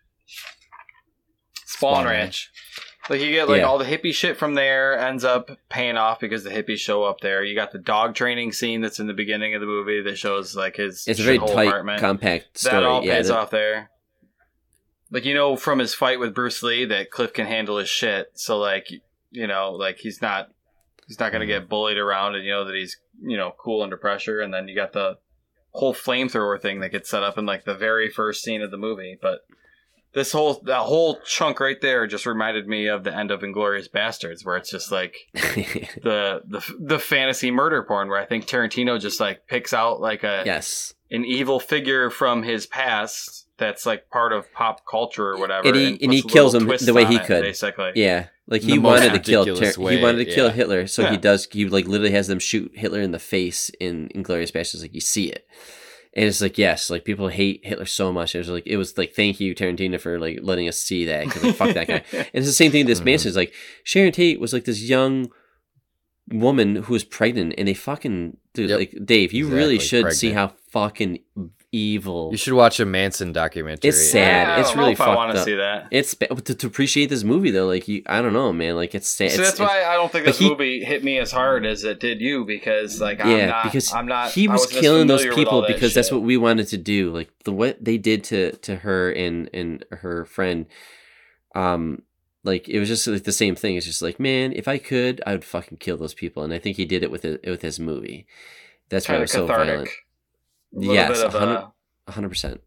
Spahn, 1.67 2.03
Spahn 2.03 2.05
ranch. 2.07 2.51
Like 3.11 3.21
you 3.23 3.31
get 3.31 3.49
like 3.49 3.61
Yeah. 3.61 3.65
all 3.67 3.79
the 3.79 3.85
hippie 3.87 4.13
shit 4.15 4.37
from 4.37 4.55
there 4.55 4.99
ends 4.99 5.25
up 5.25 5.51
paying 5.71 5.97
off 5.97 6.21
because 6.21 6.45
the 6.45 6.51
hippies 6.51 6.79
show 6.79 7.05
up 7.05 7.21
there. 7.21 7.43
You 7.43 7.55
got 7.55 7.73
the 7.73 7.79
dog 7.79 8.15
training 8.15 8.53
scene 8.53 8.81
that's 8.83 8.99
in 9.01 9.07
the 9.07 9.15
beginning 9.15 9.55
of 9.55 9.61
the 9.61 9.67
movie 9.67 10.03
that 10.03 10.19
shows 10.19 10.55
like 10.55 10.77
his 10.77 11.07
it's 11.07 11.19
a 11.21 11.23
very 11.23 11.39
tight, 11.39 11.69
apartment. 11.69 12.01
compact 12.01 12.59
story. 12.59 12.75
that 12.75 12.85
all 12.85 13.05
yeah, 13.05 13.17
pays 13.17 13.29
that- 13.29 13.39
off 13.39 13.51
there. 13.51 13.91
Like 15.11 15.25
you 15.25 15.33
know 15.33 15.57
from 15.57 15.79
his 15.79 15.95
fight 15.95 16.21
with 16.21 16.35
Bruce 16.35 16.63
Lee 16.63 16.85
that 16.85 17.11
Cliff 17.11 17.33
can 17.33 17.47
handle 17.47 17.79
his 17.79 17.89
shit. 17.89 18.31
So 18.35 18.59
like 18.59 18.89
you 19.31 19.47
know 19.47 19.73
like 19.73 19.97
he's 19.99 20.21
not 20.21 20.51
he's 21.07 21.19
not 21.19 21.33
gonna 21.33 21.45
Mm-hmm. 21.47 21.63
get 21.63 21.69
bullied 21.71 21.97
around, 21.97 22.35
and 22.35 22.45
you 22.45 22.51
know 22.53 22.67
that 22.67 22.75
he's 22.75 22.99
you 23.23 23.37
know 23.37 23.53
cool 23.59 23.83
under 23.83 23.97
pressure. 23.97 24.41
And 24.41 24.53
then 24.53 24.69
you 24.69 24.75
got 24.75 24.93
the 24.93 25.19
whole 25.73 25.95
flamethrower 25.95 26.61
thing 26.61 26.81
that 26.81 26.91
gets 26.91 27.11
set 27.11 27.23
up 27.23 27.39
in 27.39 27.47
like 27.47 27.65
the 27.65 27.75
very 27.75 28.09
first 28.11 28.43
scene 28.43 28.63
of 28.63 28.71
the 28.71 28.77
movie. 28.79 29.19
But 29.21 29.41
this 30.15 30.33
whole 30.33 30.61
that 30.65 30.81
whole 30.81 31.21
chunk 31.25 31.61
right 31.61 31.81
there 31.81 32.07
just 32.07 32.27
reminded 32.27 32.67
me 32.67 32.87
of 32.87 33.05
the 33.05 33.15
end 33.15 33.31
of 33.31 33.41
Inglourious 33.41 33.91
Basterds, 33.91 34.45
where 34.45 34.57
it's 34.57 34.71
just 34.71 34.91
like 34.91 35.15
the 35.35 36.43
the 36.47 36.75
the 36.81 36.99
fantasy 36.99 37.51
murder 37.51 37.83
porn, 37.83 38.09
where 38.09 38.19
I 38.19 38.25
think 38.25 38.47
Tarantino 38.47 39.01
just 39.01 39.21
like 39.21 39.47
picks 39.47 39.73
out 39.75 40.01
like 40.01 40.25
a 40.25 40.43
yes. 40.47 40.95
an 41.11 41.25
evil 41.25 41.61
figure 41.61 42.11
from 42.11 42.43
his 42.43 42.67
past 42.67 43.47
that's 43.59 43.85
like 43.85 44.09
part 44.09 44.33
of 44.33 44.53
pop 44.53 44.87
culture 44.91 45.29
or 45.29 45.39
whatever. 45.39 45.69
And 45.69 45.77
he- 45.77 45.99
and 46.03 46.13
he 46.13 46.23
kills 46.23 46.55
him 46.55 46.67
the 46.67 46.95
way 46.95 47.05
he 47.05 47.19
could. 47.19 47.43
basically. 47.43 47.93
Yeah, 47.95 48.29
like 48.49 48.63
he 48.63 48.79
wanted 48.79 49.13
to 49.13 49.19
kill. 49.21 49.45
He 49.45 50.03
wanted 50.03 50.25
to 50.25 50.35
kill. 50.35 50.51
Hitler, 50.51 50.87
so 50.87 51.07
he 51.11 51.17
does. 51.17 51.47
He 51.51 51.67
like 51.69 51.87
literally 51.87 52.13
has 52.13 52.27
them 52.27 52.39
shoot 52.41 52.73
Hitler 52.75 53.01
in 53.01 53.13
the 53.13 53.19
face 53.19 53.71
in 53.79 54.09
Inglourious 54.15 54.51
Basterds. 54.51 54.83
Like 54.83 54.95
you 54.95 55.01
see 55.01 55.27
it, 55.29 55.47
and 56.15 56.25
it's 56.27 56.41
like 56.41 56.59
yes, 56.59 56.91
like 56.91 57.05
people 57.05 57.29
hate 57.29 57.61
Hitler 57.65 57.85
so 57.87 58.13
much. 58.13 58.35
It 58.35 58.39
was 58.39 58.49
like 58.49 58.67
it 58.67 58.77
was 58.79 58.97
like 58.99 59.15
thank 59.15 59.39
you 59.39 59.55
Tarantino 59.55 60.01
for 60.01 60.19
like 60.19 60.39
letting 60.43 60.67
us 60.69 60.79
see 60.79 61.05
that 61.05 61.27
because 61.27 61.45
like, 61.45 61.55
fuck 61.57 61.75
that 61.75 61.87
guy. 61.89 62.03
And 62.13 62.27
it's 62.33 62.47
the 62.47 62.53
same 62.53 62.73
thing. 62.73 62.87
This 62.87 63.01
Mhm. 63.01 63.05
Manson 63.05 63.29
is 63.31 63.37
like 63.37 63.53
Sharon 63.85 64.13
Tate 64.13 64.41
was 64.41 64.53
like 64.53 64.65
this 64.65 64.83
young 64.83 65.31
woman 66.31 66.77
who 66.77 66.93
was 66.93 67.05
pregnant, 67.05 67.55
and 67.59 67.69
they 67.69 67.75
fucking 67.75 68.37
dude 68.55 68.71
Yep. 68.71 68.79
like 68.79 68.95
Dave. 69.05 69.33
You 69.33 69.47
really 69.49 69.77
Exactly, 69.77 70.11
should 70.11 70.13
see 70.19 70.33
how 70.33 70.55
fucking 70.71 71.21
evil. 71.71 72.31
You 72.31 72.37
should 72.39 72.55
watch 72.55 72.81
a 72.81 72.85
Manson 72.87 73.33
documentary. 73.33 73.89
It's 73.89 74.11
sad. 74.11 74.49
Yeah, 74.49 74.55
I 74.57 74.61
It's 74.61 74.69
don't 74.69 74.77
know 74.77 74.83
really 74.83 74.93
if 74.93 75.01
I 75.01 75.05
fucked 75.07 75.17
want 75.17 75.33
to 75.35 75.39
up. 75.41 75.45
see 75.45 75.55
that. 75.57 75.89
It's 75.91 76.15
to, 76.15 76.55
to 76.55 76.67
appreciate 76.67 77.07
this 77.11 77.25
movie 77.25 77.51
though. 77.51 77.67
Like 77.67 77.87
you, 77.89 78.03
I 78.07 78.23
don't 78.23 78.33
know, 78.33 78.53
man. 78.53 78.77
Like 78.77 78.95
it's 78.95 79.09
sad. 79.09 79.33
So 79.33 79.41
it's, 79.43 79.51
that's 79.51 79.61
why 79.61 79.85
I 79.85 79.95
don't 79.95 80.11
think 80.11 80.25
but 80.25 80.31
this 80.33 80.39
he- 80.39 80.49
movie 80.49 80.85
hit 80.85 81.05
me 81.05 81.19
as 81.19 81.31
hard 81.31 81.67
as 81.67 81.85
it 81.85 82.01
did 82.01 82.21
you 82.21 82.45
because 82.45 83.01
like 83.01 83.19
yeah, 83.19 83.25
I'm 83.27 83.49
not 83.49 83.65
because 83.65 83.93
I'm 83.93 84.07
not 84.07 84.31
he 84.33 84.49
was 84.49 84.67
killing 84.67 85.07
those 85.09 85.21
familiar 85.21 85.37
with 85.39 85.47
all 85.49 85.61
people 85.61 85.61
that 85.63 85.75
because 85.75 85.95
that's 85.95 86.11
what 86.11 86.23
we 86.23 86.37
wanted 86.37 86.69
to 86.69 86.79
do. 86.79 87.11
Like 87.13 87.31
the 87.45 87.53
what 87.53 87.85
they 87.85 87.99
did 87.99 88.25
to 88.25 88.53
to 88.53 88.77
her 88.77 89.11
and 89.13 89.51
and 89.53 89.85
her 89.91 90.25
friend, 90.25 90.67
um, 91.55 92.03
like 92.45 92.69
it 92.69 92.79
was 92.79 92.89
just 92.89 93.07
like 93.07 93.25
the 93.25 93.33
same 93.33 93.55
thing. 93.57 93.77
It's 93.77 93.87
just 93.87 94.01
like, 94.03 94.19
man, 94.19 94.53
if 94.53 94.69
I 94.69 94.79
could, 94.79 95.21
I 95.27 95.33
would 95.33 95.45
fucking 95.45 95.79
kill 95.79 95.97
those 95.97 96.15
people. 96.15 96.43
And 96.45 96.53
I 96.55 96.59
think 96.59 96.77
he 96.77 96.85
did 96.85 97.03
it 97.03 97.11
with 97.11 97.25
it 97.25 97.45
with 97.47 97.63
his 97.63 97.79
movie. 97.79 98.27
That's 98.89 99.07
why 99.09 99.15
it 99.15 99.17
kind 99.17 99.23
of 99.23 99.25
was 99.25 99.33
so 99.33 99.47
cathartic. 99.47 99.69
violent. 99.69 99.89
A 100.75 100.79
little 100.79 100.95
Yes, 100.95 101.09
bit 101.19 101.27
of 101.27 101.35
100 101.35 101.67
a 102.07 102.13
hundred 102.13 102.29
percent. 102.31 102.61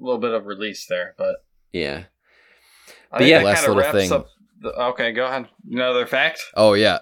A 0.00 0.04
little 0.04 0.18
bit 0.20 0.32
of 0.32 0.46
release 0.46 0.86
there, 0.86 1.14
but 1.16 1.36
Yeah. 1.72 2.04
I 2.88 2.94
But 3.10 3.18
think 3.18 3.30
yeah. 3.30 3.42
Last 3.42 3.64
kind 3.64 3.70
of 3.70 3.76
little 3.76 3.92
thing. 3.92 4.24
The, 4.60 4.68
okay, 4.90 5.12
go 5.12 5.26
ahead. 5.26 5.48
Another 5.70 6.06
fact. 6.06 6.40
Oh 6.54 6.72
yeah, 6.74 6.98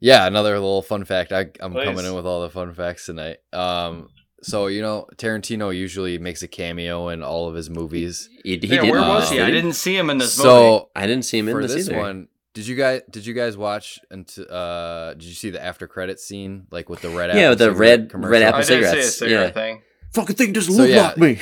yeah. 0.00 0.26
Another 0.26 0.52
little 0.54 0.82
fun 0.82 1.04
fact. 1.04 1.32
I, 1.32 1.50
I'm 1.60 1.72
Please. 1.72 1.84
coming 1.84 2.04
in 2.04 2.14
with 2.14 2.26
all 2.26 2.42
the 2.42 2.50
fun 2.50 2.72
facts 2.74 3.06
tonight. 3.06 3.38
Um, 3.52 4.08
so 4.42 4.66
you 4.66 4.82
know, 4.82 5.06
Tarantino 5.16 5.74
usually 5.74 6.18
makes 6.18 6.42
a 6.42 6.48
cameo 6.48 7.08
in 7.08 7.22
all 7.22 7.48
of 7.48 7.54
his 7.54 7.70
movies. 7.70 8.28
He, 8.44 8.58
he 8.58 8.66
yeah, 8.66 8.82
did. 8.82 8.90
where 8.90 9.00
uh, 9.00 9.08
was 9.08 9.30
he? 9.30 9.40
I 9.40 9.46
did 9.46 9.52
didn't 9.52 9.72
see 9.74 9.96
him 9.96 10.10
in 10.10 10.18
this 10.18 10.36
movie. 10.38 10.48
so 10.48 10.90
I 10.94 11.06
didn't 11.06 11.24
see 11.24 11.38
him 11.38 11.48
in 11.48 11.54
for 11.54 11.62
this, 11.62 11.74
this 11.74 11.88
either. 11.88 11.98
one, 11.98 12.28
did 12.54 12.66
you 12.66 12.74
guys 12.76 13.00
did 13.10 13.24
you 13.26 13.32
guys 13.34 13.56
watch 13.56 13.98
and 14.10 14.28
uh 14.50 15.14
did 15.14 15.24
you 15.24 15.34
see 15.34 15.50
the 15.50 15.62
after 15.62 15.86
credit 15.86 16.20
scene 16.20 16.66
like 16.70 16.88
with 16.88 17.00
the 17.00 17.08
red 17.08 17.30
Yeah, 17.30 17.42
apple 17.42 17.48
with 17.50 17.58
the 17.60 17.72
red- 17.72 18.10
commercial? 18.10 18.32
red 18.32 18.42
apple 18.42 18.58
I 18.58 18.62
did 18.62 18.66
see 18.66 18.74
a 18.74 18.82
cigarettes, 18.88 19.16
cigarette 19.16 19.46
yeah. 19.48 19.62
thing. 19.62 19.82
Fucking 20.12 20.36
thing 20.36 20.52
doesn't 20.52 20.74
So, 20.74 20.82
look 20.82 20.90
yeah. 20.90 21.06
like 21.08 21.16
me. 21.18 21.38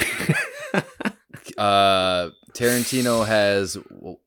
uh 1.58 2.30
Tarantino 2.52 3.26
has 3.26 3.76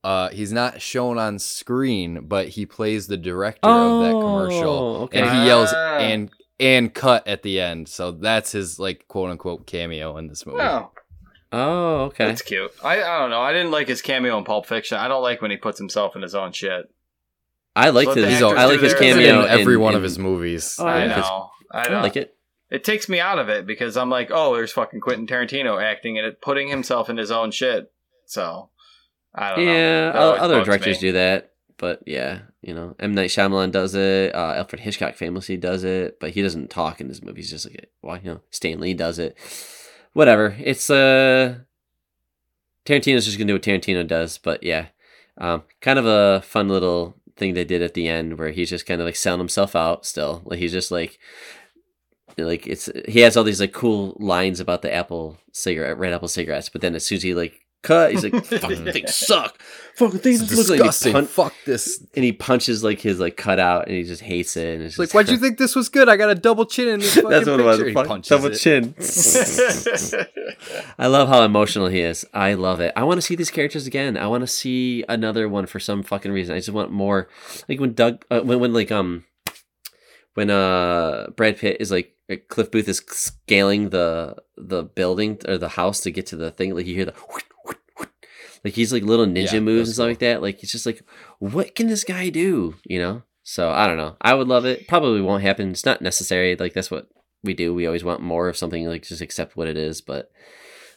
uh 0.02 0.28
he's 0.30 0.52
not 0.52 0.80
shown 0.80 1.18
on 1.18 1.38
screen, 1.38 2.26
but 2.26 2.48
he 2.48 2.64
plays 2.66 3.06
the 3.06 3.16
director 3.16 3.68
of 3.68 4.02
that 4.02 4.12
commercial. 4.12 4.68
Oh, 4.68 5.02
okay. 5.04 5.20
And 5.20 5.30
he 5.30 5.46
yells 5.46 5.70
Ah. 5.74 5.98
and 5.98 6.30
and 6.60 6.92
cut 6.94 7.26
at 7.26 7.42
the 7.42 7.60
end. 7.60 7.88
So 7.88 8.12
that's 8.12 8.52
his 8.52 8.78
like 8.78 9.06
quote 9.08 9.30
unquote 9.30 9.66
cameo 9.66 10.16
in 10.16 10.28
this 10.28 10.46
movie. 10.46 10.60
Oh, 10.62 10.90
oh, 11.54 11.96
okay. 12.06 12.26
that's 12.26 12.42
cute. 12.42 12.72
I, 12.82 13.02
I 13.02 13.18
don't 13.20 13.30
know. 13.30 13.40
I 13.40 13.52
didn't 13.52 13.70
like 13.70 13.88
his 13.88 14.02
cameo 14.02 14.36
in 14.38 14.44
Pulp 14.44 14.66
Fiction. 14.66 14.98
I 14.98 15.08
don't 15.08 15.22
like 15.22 15.40
when 15.42 15.50
he 15.50 15.56
puts 15.56 15.78
himself 15.78 16.16
in 16.16 16.22
his 16.22 16.34
own 16.34 16.52
shit. 16.52 16.90
I 17.76 17.90
liked 17.90 18.08
Let 18.08 18.14
the 18.16 18.28
his. 18.30 18.42
I 18.42 18.64
like 18.66 18.80
his 18.80 18.92
actors 18.92 19.00
do 19.00 19.04
He's 19.06 19.14
their- 19.16 19.24
cameo 19.32 19.44
in 19.44 19.60
every 19.60 19.74
in- 19.74 19.80
one 19.80 19.94
of 19.94 20.02
his 20.02 20.18
movies. 20.18 20.76
Oh, 20.78 20.86
I 20.86 21.06
like 21.06 21.16
his- 21.16 21.24
know. 21.24 21.50
I 21.72 21.82
I 21.84 21.88
know. 21.88 22.00
like 22.02 22.16
it. 22.16 22.36
It 22.70 22.82
takes 22.84 23.08
me 23.08 23.20
out 23.20 23.38
of 23.38 23.48
it 23.48 23.66
because 23.66 23.96
I'm 23.96 24.10
like, 24.10 24.30
oh, 24.32 24.54
there's 24.54 24.72
fucking 24.72 25.00
Quentin 25.00 25.26
Tarantino 25.26 25.80
acting 25.82 26.18
and 26.18 26.26
it 26.26 26.40
putting 26.40 26.68
himself 26.68 27.08
in 27.10 27.16
his 27.16 27.30
own 27.30 27.50
shit. 27.50 27.92
So 28.26 28.70
I 29.34 29.50
don't 29.54 29.64
know. 29.64 29.72
Yeah, 29.72 30.00
That 30.12 30.16
o- 30.16 30.20
always 30.26 30.40
other 30.42 30.64
directors 30.64 30.96
me. 30.96 31.08
do 31.08 31.12
that, 31.12 31.52
but 31.78 32.02
yeah, 32.06 32.40
you 32.62 32.74
know, 32.74 32.94
M 32.98 33.14
Night 33.14 33.30
Shyamalan 33.30 33.70
does 33.72 33.94
it. 33.94 34.34
Uh, 34.34 34.54
Alfred 34.56 34.80
Hitchcock 34.80 35.14
famously 35.14 35.56
does 35.56 35.84
it, 35.84 36.18
but 36.20 36.30
he 36.30 36.42
doesn't 36.42 36.70
talk 36.70 37.00
in 37.00 37.08
his 37.08 37.22
movies. 37.22 37.50
Just 37.50 37.66
like, 37.68 37.90
well, 38.02 38.16
you 38.18 38.30
know, 38.34 38.40
Stan 38.50 38.80
Lee 38.80 38.94
does 38.94 39.18
it. 39.18 39.36
Whatever. 40.14 40.56
It's 40.58 40.88
uh, 40.88 41.58
Tarantino's 42.86 43.26
just 43.26 43.36
gonna 43.36 43.48
do 43.48 43.54
what 43.54 43.62
Tarantino 43.62 44.06
does, 44.06 44.38
but 44.38 44.62
yeah, 44.62 44.86
um, 45.38 45.64
kind 45.80 45.98
of 45.98 46.06
a 46.06 46.40
fun 46.42 46.68
little 46.68 47.16
thing 47.36 47.54
they 47.54 47.64
did 47.64 47.82
at 47.82 47.94
the 47.94 48.08
end 48.08 48.38
where 48.38 48.50
he's 48.50 48.70
just 48.70 48.86
kind 48.86 49.00
of 49.00 49.06
like 49.06 49.16
selling 49.16 49.40
himself 49.40 49.76
out. 49.76 50.06
Still, 50.06 50.42
like 50.46 50.58
he's 50.58 50.72
just 50.72 50.90
like. 50.90 51.18
Like 52.36 52.66
it's 52.66 52.90
he 53.06 53.20
has 53.20 53.36
all 53.36 53.44
these 53.44 53.60
like 53.60 53.72
cool 53.72 54.16
lines 54.18 54.58
about 54.58 54.82
the 54.82 54.92
apple 54.92 55.38
cigarette, 55.52 55.98
red 55.98 56.12
apple 56.12 56.26
cigarettes, 56.26 56.68
but 56.68 56.80
then 56.80 56.96
as 56.96 57.06
soon 57.06 57.16
as 57.16 57.22
he 57.22 57.32
like 57.32 57.63
cut. 57.84 58.10
He's 58.10 58.24
like, 58.24 58.44
fucking 58.44 58.90
things 58.92 59.14
suck. 59.14 59.56
Fucking 59.96 60.18
things 60.18 60.42
It's 60.42 60.56
look 60.56 60.68
like 60.70 60.78
disgusting. 60.78 61.12
pun- 61.12 61.26
Fuck 61.26 61.54
this. 61.66 62.04
and 62.16 62.24
he 62.24 62.32
punches 62.32 62.82
like 62.82 63.00
his 63.00 63.20
like 63.20 63.36
cutout, 63.36 63.86
and 63.86 63.96
he 63.96 64.02
just 64.02 64.22
hates 64.22 64.56
it. 64.56 64.74
And 64.74 64.82
it's 64.82 64.94
It's 64.94 64.98
like, 64.98 65.06
just- 65.06 65.14
why'd 65.14 65.28
you 65.28 65.36
think 65.36 65.56
this 65.58 65.76
was 65.76 65.88
good? 65.88 66.08
I 66.08 66.16
got 66.16 66.30
a 66.30 66.34
double 66.34 66.66
chin 66.66 66.88
in 66.88 66.98
this 67.00 67.14
fucking 67.14 67.30
That's 67.30 67.46
what 67.46 67.60
it 67.60 67.62
was. 67.62 67.76
picture. 67.76 67.88
He 67.90 67.94
Fuck, 67.94 68.06
punches 68.08 68.28
double 68.28 68.46
it. 68.46 68.56
chin. 68.56 68.94
I 70.98 71.06
love 71.06 71.28
how 71.28 71.42
emotional 71.42 71.86
he 71.88 72.00
is. 72.00 72.26
I 72.34 72.54
love 72.54 72.80
it. 72.80 72.92
I 72.96 73.04
want 73.04 73.18
to 73.18 73.22
see 73.22 73.36
these 73.36 73.50
characters 73.50 73.86
again. 73.86 74.16
I 74.16 74.26
want 74.26 74.42
to 74.42 74.46
see 74.48 75.04
another 75.08 75.48
one 75.48 75.66
for 75.66 75.78
some 75.78 76.02
fucking 76.02 76.32
reason. 76.32 76.54
I 76.54 76.58
just 76.58 76.70
want 76.70 76.90
more. 76.90 77.28
Like 77.68 77.80
when 77.80 77.94
Doug, 77.94 78.24
uh, 78.30 78.40
when 78.40 78.60
when 78.60 78.72
like 78.72 78.90
um, 78.90 79.24
when 80.34 80.50
uh 80.50 81.28
Brad 81.36 81.58
Pitt 81.58 81.78
is 81.80 81.90
like 81.90 82.14
uh, 82.30 82.36
Cliff 82.48 82.70
Booth 82.70 82.88
is 82.88 83.02
scaling 83.08 83.90
the 83.90 84.36
the 84.56 84.82
building 84.82 85.38
or 85.46 85.58
the 85.58 85.68
house 85.70 86.00
to 86.00 86.10
get 86.10 86.26
to 86.26 86.36
the 86.36 86.50
thing. 86.50 86.74
Like 86.74 86.86
you 86.86 86.94
hear 86.94 87.04
the. 87.06 87.14
Like 88.64 88.74
he's 88.74 88.92
like 88.92 89.02
little 89.02 89.26
ninja 89.26 89.52
Yeah, 89.52 89.60
moves 89.60 89.90
and 89.90 89.94
stuff 89.94 90.06
like 90.06 90.18
that. 90.20 90.42
Like 90.42 90.62
it's 90.62 90.72
just 90.72 90.86
like, 90.86 91.02
what 91.38 91.74
can 91.74 91.86
this 91.88 92.04
guy 92.04 92.30
do? 92.30 92.76
You 92.84 92.98
know. 92.98 93.22
So 93.42 93.70
I 93.70 93.86
don't 93.86 93.98
know. 93.98 94.16
I 94.22 94.34
would 94.34 94.48
love 94.48 94.64
it. 94.64 94.88
Probably 94.88 95.20
won't 95.20 95.42
happen. 95.42 95.70
It's 95.70 95.84
not 95.84 96.00
necessary. 96.00 96.56
Like 96.56 96.72
that's 96.72 96.90
what 96.90 97.08
we 97.42 97.52
do. 97.52 97.74
We 97.74 97.86
always 97.86 98.04
want 98.04 98.22
more 98.22 98.48
of 98.48 98.56
something. 98.56 98.86
Like 98.86 99.02
just 99.02 99.20
accept 99.20 99.56
what 99.56 99.68
it 99.68 99.76
is. 99.76 100.00
But 100.00 100.30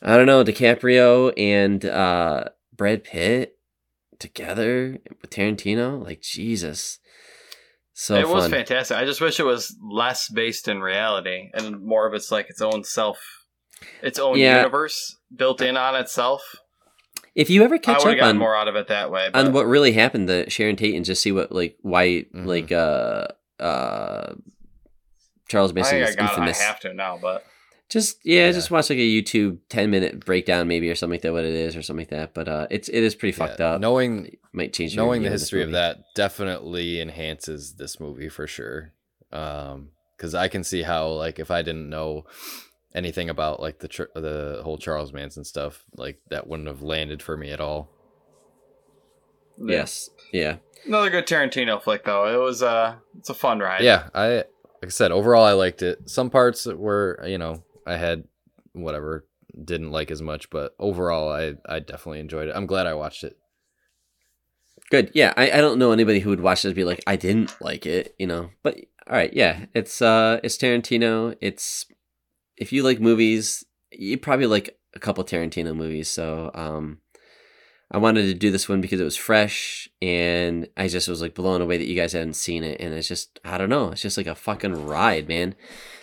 I 0.02 0.16
don't 0.16 0.28
know. 0.28 0.44
DiCaprio 0.46 1.34
and 1.38 1.84
uh, 1.84 2.46
Brad 2.76 3.04
Pitt 3.04 3.58
together 4.20 4.98
with 5.22 5.30
Tarantino. 5.30 6.02
Like 6.04 6.22
Jesus, 6.22 7.00
so 7.94 8.16
it 8.16 8.30
was 8.30 8.48
fantastic. 8.48 8.96
I 8.96 9.06
just 9.06 9.22
wish 9.22 9.40
it 9.40 9.44
was 9.44 9.76
less 9.84 10.30
based 10.30 10.68
in 10.68 10.80
reality 10.82 11.50
and 11.54 11.82
more 11.82 12.08
of 12.08 12.14
it's 12.14 12.32
like 12.32 12.50
its 12.50 12.62
own 12.62 12.84
self, 12.84 13.20
its 14.02 14.20
own 14.20 14.38
Yeah. 14.38 14.58
universe 14.58 15.18
built 15.36 15.62
in 15.62 15.76
on 15.76 15.96
itself. 15.96 16.42
If 17.38 17.50
you 17.50 17.64
ever 17.64 17.78
catch 17.78 18.04
would 18.04 18.20
up 18.20 18.26
on 18.26 18.38
more 18.38 18.56
out 18.56 18.68
of 18.68 18.76
it 18.76 18.88
that 18.90 19.12
way. 19.12 19.30
on 19.34 19.54
what 19.54 19.66
really 19.68 19.94
happened 19.94 20.28
to 20.28 20.50
Sharon 20.50 20.76
Tate 20.76 20.96
and 20.96 21.06
just 21.06 21.22
see 21.22 21.32
what 21.32 21.52
like 21.52 21.78
why 21.82 22.26
Mhm. 22.36 22.46
like 22.46 22.72
uh 22.72 23.28
uh 23.64 24.34
Charles 25.48 25.72
I 25.72 25.76
Manson 25.76 25.98
I 25.98 26.02
is 26.08 26.16
got 26.16 26.38
it. 26.50 26.56
I 26.56 26.64
have 26.64 26.80
to 26.82 26.94
now, 26.94 27.18
but 27.22 27.46
Just 27.90 28.18
yeah, 28.26 28.48
Yeah. 28.48 28.52
just 28.52 28.70
watch 28.72 28.90
like 28.90 29.00
a 29.00 29.02
YouTube 29.02 29.60
ten 29.70 29.90
minute 29.90 30.26
breakdown 30.26 30.68
maybe 30.68 30.90
or 30.90 30.96
something 30.96 31.14
like 31.14 31.22
that. 31.22 31.32
What 31.32 31.46
it 31.46 31.54
is 31.54 31.76
or 31.76 31.82
something 31.82 32.02
like 32.02 32.10
that. 32.10 32.34
But 32.34 32.50
uh, 32.50 32.68
it's 32.70 32.90
it 32.90 33.02
is 33.02 33.16
pretty 33.16 33.32
fucked 33.32 33.60
Yeah, 33.62 33.76
up. 33.76 33.82
Knowing 33.82 34.36
Might 34.52 34.74
change 34.74 34.96
knowing 34.98 35.22
the 35.22 35.30
history 35.30 35.62
of 35.62 35.68
movie. 35.70 35.74
that 35.78 36.00
definitely 36.16 37.00
enhances 37.00 37.76
this 37.76 38.00
movie 38.00 38.28
for 38.30 38.46
sure. 38.48 38.92
Um, 39.32 39.92
because 40.18 40.34
I 40.34 40.48
can 40.48 40.64
see 40.64 40.82
how 40.82 41.10
like 41.10 41.38
if 41.40 41.50
I 41.52 41.62
didn't 41.62 41.90
know 41.90 42.26
anything 42.96 43.30
about 43.30 43.60
like 43.60 43.80
the 43.80 44.08
the 44.16 44.62
whole 44.64 44.78
Charles 44.78 45.14
Manson 45.14 45.44
stuff, 45.44 45.84
like 45.96 46.20
that 46.30 46.48
wouldn't 46.48 46.68
have 46.68 46.82
landed 46.82 47.22
for 47.22 47.38
me 47.38 47.52
at 47.52 47.60
all. 47.62 47.90
yeah. 49.60 49.76
Yes. 49.78 50.10
Yeah. 50.32 50.58
another 50.86 51.10
good 51.10 51.26
Tarantino 51.28 51.82
flick 51.82 52.04
though. 52.06 52.28
It 52.28 52.42
was 52.44 52.62
uh, 52.64 52.96
it's 53.18 53.30
a 53.30 53.34
fun 53.34 53.60
ride. 53.60 53.82
Yeah, 53.82 54.10
I 54.14 54.28
like 54.36 54.46
I 54.86 54.90
said 54.90 55.12
overall 55.12 55.46
I 55.46 55.54
liked 55.54 55.82
it. 55.82 56.10
Some 56.10 56.30
parts 56.30 56.66
were 56.66 57.24
you 57.26 57.38
know 57.38 57.64
I 57.86 57.98
had 57.98 58.24
whatever 58.74 59.26
didn't 59.64 59.92
like 59.92 60.12
as 60.12 60.22
much, 60.22 60.50
but 60.50 60.76
overall 60.80 61.32
I 61.32 61.56
I 61.66 61.80
definitely 61.80 62.20
enjoyed 62.20 62.50
it. 62.50 62.56
I'm 62.56 62.68
glad 62.68 62.88
I 62.88 62.94
watched 62.94 63.24
it. 63.24 63.38
Good. 64.90 65.12
Yeah. 65.14 65.34
I, 65.36 65.52
I 65.52 65.58
don't 65.58 65.80
know 65.80 65.92
anybody 65.92 66.20
who 66.20 66.30
would 66.30 66.40
watch 66.40 66.62
this 66.62 66.70
and 66.70 66.76
be 66.76 66.86
like, 66.86 67.04
I 67.06 67.18
didn't 67.18 67.54
like 67.60 67.86
it, 67.86 68.16
you 68.18 68.26
know. 68.28 68.52
But 68.64 68.78
all 69.10 69.16
right, 69.18 69.34
yeah. 69.34 69.66
It's 69.74 70.02
uh 70.02 70.40
it's 70.44 70.58
Tarantino. 70.58 71.36
It's 71.42 71.86
if 72.58 72.74
you 72.74 72.84
like 72.84 73.00
movies, 73.00 73.64
you 73.92 74.18
probably 74.18 74.48
like 74.48 74.78
a 74.94 75.00
couple 75.00 75.24
Tarantino 75.24 75.76
movies. 75.76 76.10
So 76.10 76.52
um 76.54 77.00
I 77.90 78.00
wanted 78.00 78.24
to 78.24 78.34
do 78.34 78.52
this 78.52 78.68
one 78.68 78.82
because 78.82 79.00
it 79.00 79.06
was 79.06 79.16
fresh 79.16 79.88
and 80.02 80.68
I 80.76 80.90
just 80.90 81.08
was 81.08 81.22
like 81.22 81.34
blown 81.34 81.62
away 81.62 81.78
that 81.78 81.88
you 81.88 81.96
guys 81.96 82.12
hadn't 82.12 82.34
seen 82.34 82.64
it. 82.64 82.82
And 82.82 82.94
it's 82.94 83.08
just 83.08 83.40
I 83.46 83.58
don't 83.58 83.70
know, 83.70 83.92
it's 83.92 84.02
just 84.02 84.18
like 84.18 84.28
a 84.28 84.36
fucking 84.36 84.88
ride, 84.88 85.28
man. 85.28 85.56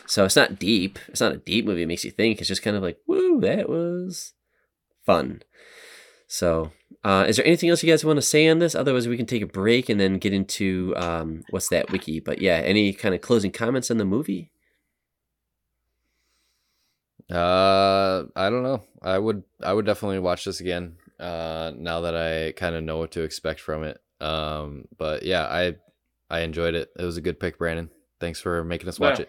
So 0.06 0.24
it's 0.24 0.36
not 0.36 0.58
deep. 0.58 0.98
It's 1.08 1.20
not 1.20 1.32
a 1.32 1.38
deep 1.38 1.66
movie, 1.66 1.82
it 1.82 1.88
makes 1.88 2.04
you 2.04 2.10
think. 2.10 2.38
It's 2.38 2.48
just 2.48 2.62
kind 2.62 2.76
of 2.76 2.82
like, 2.82 2.98
woo, 3.06 3.40
that 3.40 3.68
was 3.68 4.32
fun. 5.04 5.42
So 6.26 6.72
uh, 7.04 7.26
is 7.28 7.36
there 7.36 7.46
anything 7.46 7.68
else 7.68 7.82
you 7.82 7.92
guys 7.92 8.04
want 8.04 8.16
to 8.16 8.22
say 8.22 8.48
on 8.48 8.60
this? 8.60 8.74
Otherwise, 8.74 9.06
we 9.06 9.18
can 9.18 9.26
take 9.26 9.42
a 9.42 9.46
break 9.46 9.90
and 9.90 10.00
then 10.00 10.18
get 10.18 10.32
into 10.32 10.94
um, 10.96 11.44
what's 11.50 11.68
that 11.68 11.90
wiki. 11.90 12.18
But 12.18 12.40
yeah, 12.40 12.56
any 12.56 12.94
kind 12.94 13.14
of 13.14 13.20
closing 13.20 13.52
comments 13.52 13.90
on 13.90 13.98
the 13.98 14.06
movie? 14.06 14.50
Uh, 17.30 18.24
I 18.36 18.50
don't 18.50 18.62
know. 18.62 18.82
I 19.02 19.18
would 19.18 19.42
I 19.62 19.72
would 19.72 19.86
definitely 19.86 20.18
watch 20.18 20.44
this 20.44 20.60
again. 20.60 20.96
Uh, 21.18 21.72
now 21.76 22.02
that 22.02 22.14
I 22.16 22.52
kind 22.52 22.74
of 22.74 22.82
know 22.84 22.98
what 22.98 23.12
to 23.12 23.22
expect 23.22 23.60
from 23.60 23.84
it. 23.84 23.98
Um, 24.20 24.84
but 24.98 25.22
yeah, 25.22 25.44
I 25.46 25.76
I 26.30 26.40
enjoyed 26.40 26.74
it. 26.74 26.90
It 26.98 27.04
was 27.04 27.16
a 27.16 27.22
good 27.22 27.40
pick, 27.40 27.58
Brandon. 27.58 27.90
Thanks 28.20 28.40
for 28.40 28.64
making 28.64 28.88
us 28.88 28.98
watch 29.00 29.20
Yeah. 29.20 29.26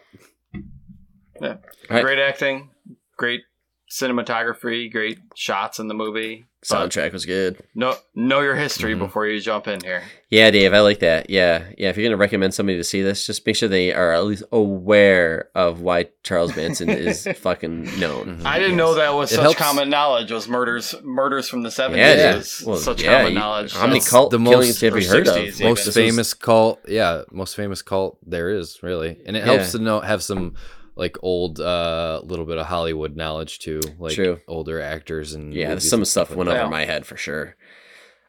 it. 1.41 1.57
Right. 1.89 2.01
Great 2.01 2.19
acting, 2.19 2.71
great 3.17 3.41
cinematography, 3.91 4.91
great 4.91 5.19
shots 5.35 5.79
in 5.79 5.87
the 5.87 5.93
movie. 5.93 6.45
Soundtrack 6.65 7.13
was 7.13 7.27
good. 7.27 7.57
know 7.75 7.95
know 8.15 8.39
your 8.41 8.55
history 8.55 8.95
Mhm. 8.95 8.99
before 8.99 9.27
you 9.27 9.39
jump 9.39 9.67
in 9.67 9.81
here. 9.81 10.01
Yeah, 10.31 10.49
Dave, 10.49 10.73
I 10.73 10.79
like 10.79 10.97
that. 10.99 11.29
Yeah, 11.29 11.61
yeah. 11.77 11.89
If 11.89 11.97
you're 11.97 12.07
gonna 12.07 12.17
recommend 12.17 12.55
somebody 12.55 12.79
to 12.79 12.83
see 12.83 13.03
this, 13.03 13.23
just 13.27 13.45
make 13.45 13.55
sure 13.55 13.69
they 13.69 13.93
are 13.93 14.13
at 14.13 14.25
least 14.25 14.41
aware 14.51 15.49
of 15.53 15.81
why 15.81 16.07
Charles 16.23 16.55
Manson 16.55 16.89
is 16.89 17.27
fucking 17.37 17.99
known. 17.99 18.39
Mhm. 18.39 18.45
I 18.47 18.57
didn't 18.57 18.77
know 18.77 18.95
that 18.95 19.13
was 19.13 19.31
It 19.31 19.35
such 19.35 19.43
helps- 19.43 19.59
common 19.59 19.91
knowledge. 19.91 20.31
Was 20.31 20.47
murders 20.47 20.95
murders 21.03 21.47
from 21.47 21.61
the 21.61 21.69
seventies? 21.69 21.99
Yeah, 22.03 22.31
dude. 22.31 22.35
was 22.37 22.63
Well, 22.65 22.77
such 22.77 23.03
yeah, 23.03 23.17
common 23.19 23.33
you- 23.33 23.39
knowledge. 23.39 23.73
how 23.73 23.85
many 23.85 23.99
cult 24.01 24.31
the 24.31 24.39
killings 24.39 24.67
most- 24.69 24.81
have 24.81 24.95
you 24.99 25.07
heard 25.07 25.27
60s 25.27 25.37
of? 25.37 25.37
even. 25.59 25.67
most 25.69 25.85
This 25.85 25.93
famous 25.93 26.33
cult 26.33 26.79
yeah 26.87 27.21
most 27.31 27.55
famous 27.55 27.83
cult 27.83 28.17
there 28.25 28.49
is 28.49 28.81
really 28.81 29.17
and 29.27 29.37
it 29.37 29.43
helps 29.43 29.73
to 29.73 29.77
know 29.79 29.99
have 29.99 30.23
some 30.23 30.55
like 30.95 31.17
old 31.21 31.59
uh 31.59 32.21
little 32.23 32.45
bit 32.45 32.57
of 32.57 32.65
hollywood 32.65 33.15
knowledge 33.15 33.59
too 33.59 33.81
like 33.99 34.15
True. 34.15 34.39
older 34.47 34.81
actors 34.81 35.33
and 35.33 35.53
Yeah, 35.53 35.77
some 35.79 36.01
and 36.01 36.07
stuff 36.07 36.35
went 36.35 36.49
over 36.49 36.69
my 36.69 36.85
head 36.85 37.05
for 37.05 37.17
sure. 37.17 37.55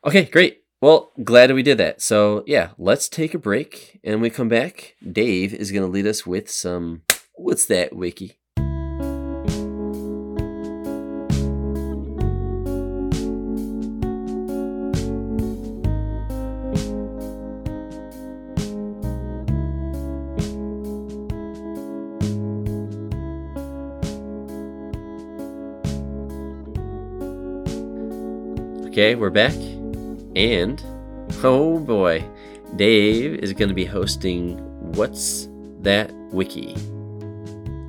Okay, 0.05 0.25
great. 0.25 0.63
Well, 0.81 1.13
glad 1.25 1.53
we 1.53 1.63
did 1.63 1.79
that. 1.79 2.03
So 2.03 2.45
yeah, 2.47 2.71
let's 2.79 3.09
take 3.09 3.35
a 3.35 3.39
break, 3.39 3.99
and 4.05 4.15
when 4.15 4.21
we 4.23 4.31
come 4.31 4.49
back, 4.49 4.95
Dave 5.11 5.55
is 5.55 5.73
gonna 5.73 5.87
lead 5.87 6.07
us 6.07 6.27
with 6.27 6.51
some. 6.51 7.03
What's 7.35 7.67
that 7.67 7.95
wiki? 7.95 8.39
Okay, 28.97 29.15
we're 29.15 29.29
back. 29.29 29.53
And 30.37 30.83
oh 31.45 31.79
boy, 31.79 32.25
Dave 32.77 33.35
is 33.41 33.53
going 33.53 33.69
to 33.69 33.75
be 33.75 33.85
hosting 33.85 34.57
What's 34.95 35.51
That 35.81 36.15
Wiki. 36.33 36.75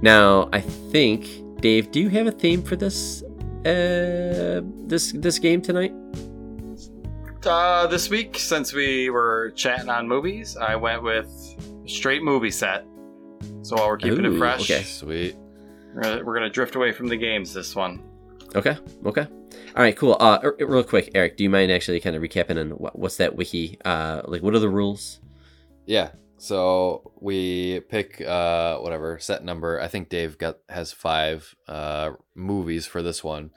Now, 0.02 0.50
I 0.52 0.60
think 0.60 1.62
Dave, 1.62 1.92
do 1.92 2.02
you 2.02 2.10
have 2.10 2.28
a 2.28 2.32
theme 2.32 2.62
for 2.62 2.76
this 2.76 3.24
uh 3.66 4.60
this 4.86 5.14
this 5.14 5.40
game 5.40 5.62
tonight? 5.62 5.94
Uh, 7.46 7.88
this 7.88 8.10
week, 8.10 8.38
since 8.38 8.74
we 8.74 9.10
were 9.10 9.54
chatting 9.56 9.88
on 9.88 10.10
movies, 10.10 10.58
I 10.58 10.76
went 10.76 11.04
with 11.04 11.30
straight 11.86 12.22
movie 12.22 12.52
set. 12.52 12.86
So 13.62 13.78
while 13.78 13.88
we're 13.88 13.96
keeping 13.96 14.26
Ooh, 14.26 14.36
it 14.36 14.38
fresh, 14.38 14.70
okay. 14.70 14.84
sweet 14.84 15.38
we're, 15.96 16.02
gonna, 16.02 16.26
we're 16.26 16.34
gonna 16.34 16.50
drift 16.50 16.76
away 16.76 16.92
from 16.92 17.08
the 17.08 17.16
games 17.16 17.54
this 17.54 17.78
one. 17.78 18.04
Okay. 18.58 18.78
Okay. 19.06 19.26
All 19.76 19.84
right, 19.84 19.96
cool. 19.96 20.18
Uh 20.20 20.40
er- 20.44 20.56
real 20.60 20.84
quick, 20.84 21.12
Eric, 21.14 21.38
do 21.38 21.44
you 21.44 21.50
mind 21.50 21.72
actually 21.72 22.00
kind 22.00 22.16
of 22.16 22.22
recapping 22.22 22.60
on 22.60 22.72
what, 22.72 22.98
what's 22.98 23.18
that 23.18 23.36
wiki? 23.36 23.78
Uh 23.86 24.22
like 24.26 24.42
what 24.42 24.56
are 24.56 24.60
the 24.60 24.70
rules? 24.70 25.20
yeah 25.88 26.10
so 26.38 27.12
we 27.20 27.80
pick 27.90 28.22
uh 28.22 28.78
whatever 28.78 29.18
set 29.18 29.44
number 29.44 29.82
i 29.82 29.88
think 29.88 30.10
dave 30.10 30.38
got 30.38 30.58
has 30.70 30.92
five 30.92 31.56
uh 31.68 32.12
movies 32.36 32.86
for 32.86 33.02
this 33.02 33.24
one 33.24 33.50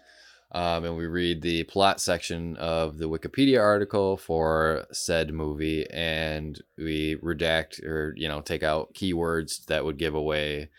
um, 0.52 0.85
and 0.85 0.97
we 0.97 1.06
read 1.06 1.43
the 1.43 1.64
plot 1.64 2.01
section 2.01 2.56
of 2.56 2.98
the 2.98 3.09
wikipedia 3.09 3.60
article 3.60 4.16
for 4.16 4.86
said 4.93 5.35
movie 5.35 5.85
and 5.90 6.62
we 6.78 7.16
redact 7.16 7.85
or 7.85 8.14
you 8.16 8.28
know 8.28 8.40
take 8.40 8.62
out 8.62 8.94
keywords 8.94 9.64
that 9.66 9.85
would 9.85 9.98
give 9.98 10.14
away 10.14 10.70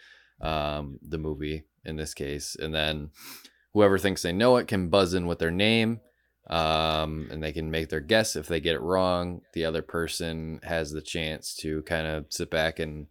um, 0.42 0.98
the 1.02 1.18
movie 1.20 1.66
in 1.86 1.98
this 1.98 2.14
case 2.14 2.56
and 2.60 2.74
then 2.74 3.10
whoever 3.74 3.98
thinks 3.98 4.22
they 4.22 4.34
know 4.34 4.58
it 4.58 4.68
can 4.68 4.90
buzz 4.90 5.14
in 5.14 5.28
with 5.28 5.40
their 5.40 5.52
name 5.52 6.02
um, 6.50 7.30
and 7.32 7.42
they 7.42 7.52
can 7.52 7.72
make 7.72 7.90
their 7.90 8.02
guess. 8.02 8.36
If 8.36 8.48
they 8.48 8.60
get 8.60 8.76
it 8.76 8.82
wrong, 8.82 9.42
the 9.54 9.66
other 9.66 9.82
person 9.82 10.60
has 10.64 10.92
the 10.92 11.02
chance 11.02 11.56
to 11.58 11.82
kind 11.84 12.08
of 12.08 12.26
sit 12.30 12.50
back 12.50 12.80
and 12.80 13.08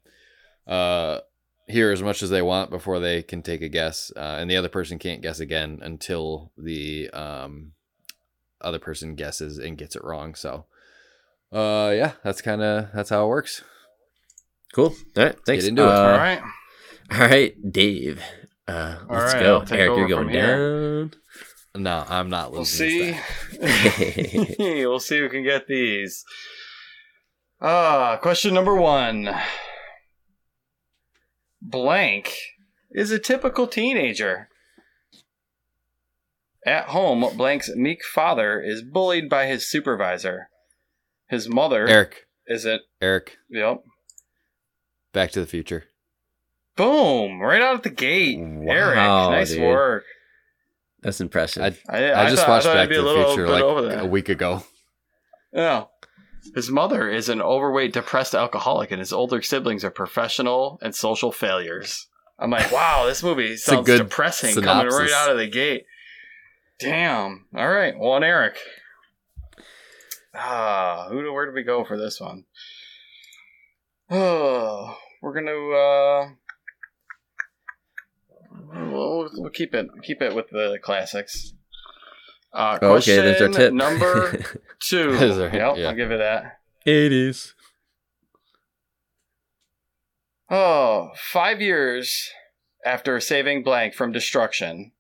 uh, 0.66 1.20
hear 1.66 1.90
as 1.90 2.02
much 2.02 2.22
as 2.22 2.30
they 2.30 2.42
want 2.42 2.70
before 2.70 2.98
they 2.98 3.22
can 3.22 3.42
take 3.42 3.62
a 3.62 3.68
guess. 3.68 4.12
Uh, 4.14 4.36
and 4.38 4.50
the 4.50 4.56
other 4.56 4.68
person 4.68 4.98
can't 4.98 5.22
guess 5.22 5.40
again 5.40 5.78
until 5.82 6.52
the 6.58 7.08
um, 7.10 7.72
other 8.60 8.78
person 8.78 9.14
guesses 9.14 9.58
and 9.58 9.78
gets 9.78 9.96
it 9.96 10.04
wrong. 10.04 10.34
So, 10.34 10.66
uh, 11.52 11.92
yeah, 11.94 12.12
that's 12.22 12.42
kind 12.42 12.62
of 12.62 12.88
that's 12.92 13.10
how 13.10 13.24
it 13.24 13.28
works. 13.28 13.62
Cool. 14.72 14.94
All 15.16 15.24
right. 15.24 15.36
Thanks. 15.46 15.66
into 15.66 15.82
it. 15.82 15.88
Uh, 15.88 15.92
All 15.92 16.18
right. 16.18 16.42
All 17.12 17.18
right, 17.20 17.72
Dave. 17.72 18.22
Uh, 18.68 18.98
let's 19.08 19.34
right, 19.34 19.42
go. 19.42 19.58
I'll 19.60 19.72
Eric, 19.74 19.96
you're 19.96 20.08
going 20.08 20.24
from 20.26 20.32
here. 20.32 21.04
down. 21.04 21.12
No, 21.76 22.04
I'm 22.08 22.30
not 22.30 22.52
losing. 22.52 22.88
We'll 22.88 23.14
see. 23.14 23.58
this 23.58 24.56
we'll 24.58 25.00
see 25.00 25.18
who 25.18 25.28
can 25.28 25.42
get 25.44 25.66
these. 25.66 26.24
Ah, 27.60 28.18
question 28.20 28.54
number 28.54 28.74
one. 28.74 29.30
Blank 31.62 32.34
is 32.90 33.10
a 33.10 33.18
typical 33.18 33.66
teenager. 33.66 34.48
At 36.66 36.86
home, 36.86 37.24
Blank's 37.36 37.70
meek 37.74 38.04
father 38.04 38.60
is 38.60 38.82
bullied 38.82 39.28
by 39.28 39.46
his 39.46 39.68
supervisor. 39.68 40.48
His 41.28 41.48
mother 41.48 41.86
Eric, 41.88 42.26
is 42.46 42.64
it 42.64 42.82
Eric, 43.00 43.36
Yep. 43.48 43.84
Back 45.12 45.30
to 45.32 45.40
the 45.40 45.46
Future. 45.46 45.84
Boom! 46.76 47.40
Right 47.40 47.60
out 47.60 47.74
of 47.76 47.82
the 47.82 47.90
gate. 47.90 48.38
Eric, 48.38 48.96
Wow, 48.96 49.30
nice 49.30 49.50
dude. 49.50 49.62
work. 49.62 50.04
That's 51.02 51.20
impressive. 51.20 51.78
I 51.88 51.98
I, 51.98 52.26
I, 52.26 52.30
just 52.30 52.42
thought- 52.42 52.48
watched 52.48 52.66
thought 52.66 52.74
Back 52.74 52.90
it'd 52.90 52.96
to 52.96 53.00
a 53.00 53.02
the 53.02 53.08
little 53.08 53.34
Future 53.34 53.48
like 53.48 53.98
a 54.02 54.06
week 54.06 54.28
ago. 54.28 54.62
Yeah. 55.52 55.84
His 56.54 56.70
mother 56.70 57.10
is 57.10 57.28
an 57.28 57.42
overweight, 57.42 57.92
depressed 57.92 58.34
alcoholic, 58.34 58.90
and 58.90 58.98
his 58.98 59.12
older 59.12 59.42
siblings 59.42 59.84
are 59.84 59.90
professional 59.90 60.78
and 60.82 60.94
social 60.94 61.32
failures. 61.32 62.06
I'm 62.38 62.50
like, 62.50 62.72
wow, 62.72 63.04
this 63.06 63.22
movie 63.22 63.52
a 63.52 63.58
sounds 63.58 63.86
good 63.86 63.98
depressing 63.98 64.54
coming 64.54 64.90
right 64.92 65.10
out 65.12 65.30
of 65.30 65.36
the 65.38 65.46
gate. 65.48 65.84
Damn. 66.78 67.44
All 67.54 67.68
right, 67.68 67.96
one 67.98 68.24
Eric. 68.24 68.56
Ah, 70.34 71.08
who? 71.10 71.30
Where 71.32 71.46
do 71.46 71.52
we 71.52 71.62
go 71.62 71.84
for 71.84 71.98
this 71.98 72.20
one? 72.20 72.44
Oh, 74.10 74.96
we're 75.22 75.34
gonna. 75.34 75.50
uh 75.50 76.28
We'll, 78.72 79.28
we'll 79.34 79.50
keep 79.50 79.74
it 79.74 79.88
keep 80.02 80.22
it 80.22 80.34
with 80.34 80.46
the 80.50 80.78
classics. 80.82 81.54
Uh, 82.52 82.78
Oh, 82.82 82.96
okay, 82.96 83.16
there's 83.16 83.40
our 83.42 83.48
tip. 83.48 83.72
Number 83.72 84.44
two. 84.80 85.10
Is 85.10 85.36
there- 85.36 85.54
yep, 85.54 85.76
yeah. 85.76 85.88
I'll 85.88 85.94
give 85.94 86.10
you 86.10 86.18
that. 86.18 86.58
it 86.84 87.12
is. 87.12 87.54
Oh, 90.50 91.10
five 91.16 91.60
years 91.60 92.30
after 92.84 93.20
saving 93.20 93.62
Blank 93.62 93.94
from 93.94 94.10
destruction, 94.12 94.92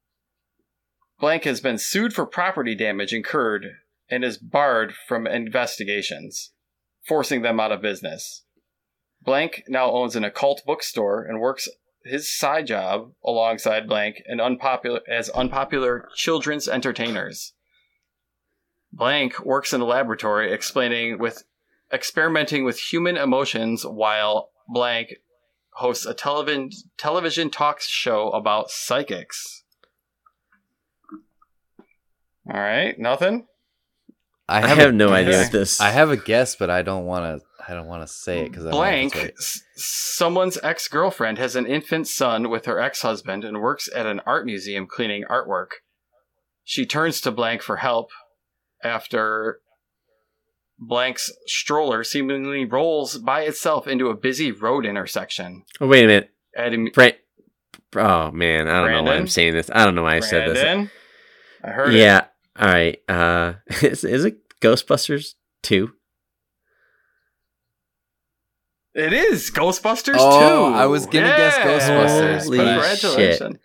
Blank 1.18 1.44
has 1.44 1.60
been 1.60 1.78
sued 1.78 2.12
for 2.14 2.24
property 2.24 2.74
damage 2.74 3.12
incurred 3.12 3.66
and 4.08 4.24
is 4.24 4.38
barred 4.38 4.94
from 5.08 5.26
investigations, 5.26 6.52
forcing 7.06 7.42
them 7.42 7.58
out 7.58 7.72
of 7.72 7.82
business. 7.82 8.44
Blank 9.22 9.64
now 9.68 9.90
owns 9.90 10.14
an 10.16 10.24
occult 10.24 10.62
bookstore 10.64 11.24
and 11.24 11.40
works 11.40 11.68
his 12.04 12.28
side 12.28 12.66
job 12.66 13.12
alongside 13.24 13.88
Blank 13.88 14.22
and 14.26 14.40
unpopular 14.40 15.00
as 15.08 15.28
unpopular 15.30 16.08
children's 16.14 16.68
entertainers. 16.68 17.52
Blank 18.92 19.44
works 19.44 19.72
in 19.72 19.80
a 19.80 19.84
laboratory 19.84 20.52
explaining 20.52 21.18
with 21.18 21.44
experimenting 21.92 22.64
with 22.64 22.78
human 22.78 23.16
emotions 23.16 23.84
while 23.84 24.50
Blank 24.68 25.14
hosts 25.74 26.06
a 26.06 26.14
television 26.14 26.70
television 26.96 27.50
talk 27.50 27.80
show 27.80 28.30
about 28.30 28.70
psychics. 28.70 29.64
All 32.52 32.60
right, 32.60 32.98
nothing. 32.98 33.46
I 34.48 34.66
have 34.66 34.94
no 34.94 35.10
idea 35.10 35.42
what 35.42 35.52
this. 35.52 35.80
I 35.80 35.90
have 35.90 36.10
a 36.10 36.16
guess, 36.16 36.56
but 36.56 36.70
I 36.70 36.82
don't 36.82 37.04
want 37.04 37.40
to. 37.40 37.46
I 37.70 37.74
don't 37.74 37.86
want 37.86 38.02
to 38.02 38.12
say 38.12 38.40
it 38.40 38.50
because 38.50 38.66
I 38.66 38.70
Blank, 38.70 39.14
s- 39.16 39.62
someone's 39.76 40.58
ex 40.62 40.88
girlfriend 40.88 41.38
has 41.38 41.54
an 41.54 41.66
infant 41.66 42.08
son 42.08 42.50
with 42.50 42.64
her 42.66 42.80
ex 42.80 43.02
husband 43.02 43.44
and 43.44 43.60
works 43.60 43.88
at 43.94 44.06
an 44.06 44.20
art 44.26 44.44
museum 44.44 44.86
cleaning 44.88 45.24
artwork. 45.30 45.68
She 46.64 46.84
turns 46.84 47.20
to 47.20 47.30
Blank 47.30 47.62
for 47.62 47.76
help 47.76 48.10
after 48.82 49.60
Blank's 50.78 51.30
stroller 51.46 52.02
seemingly 52.02 52.64
rolls 52.64 53.18
by 53.18 53.42
itself 53.42 53.86
into 53.86 54.08
a 54.08 54.16
busy 54.16 54.50
road 54.50 54.84
intersection. 54.84 55.64
Oh 55.80 55.86
wait 55.86 56.04
a 56.04 56.06
minute, 56.08 56.30
Adding 56.56 56.90
Brand. 56.92 57.16
Oh 57.94 58.30
man, 58.30 58.66
I 58.66 58.80
don't 58.82 58.92
know 58.92 59.02
why 59.04 59.16
I'm 59.16 59.28
saying 59.28 59.54
this. 59.54 59.70
I 59.72 59.84
don't 59.84 59.94
know 59.94 60.02
why 60.02 60.16
I 60.16 60.20
said 60.20 60.48
this. 60.50 60.60
Brandon, 60.60 60.90
I 61.62 61.70
heard 61.70 61.94
it. 61.94 61.98
Yeah. 61.98 62.24
All 62.58 62.66
right. 62.68 62.98
Uh, 63.08 63.54
is 63.82 64.02
is 64.04 64.24
it 64.24 64.38
Ghostbusters 64.60 65.34
two? 65.62 65.92
It 68.94 69.12
is 69.12 69.50
Ghostbusters 69.50 70.16
Oh, 70.18 70.70
2. 70.70 70.74
I 70.76 70.86
was 70.86 71.06
gonna 71.06 71.28
guess 71.36 71.56
Ghostbusters, 71.58 72.44
Holy 72.44 72.58
but 72.58 72.66
I- 72.66 72.72
Congratulations. 72.72 73.56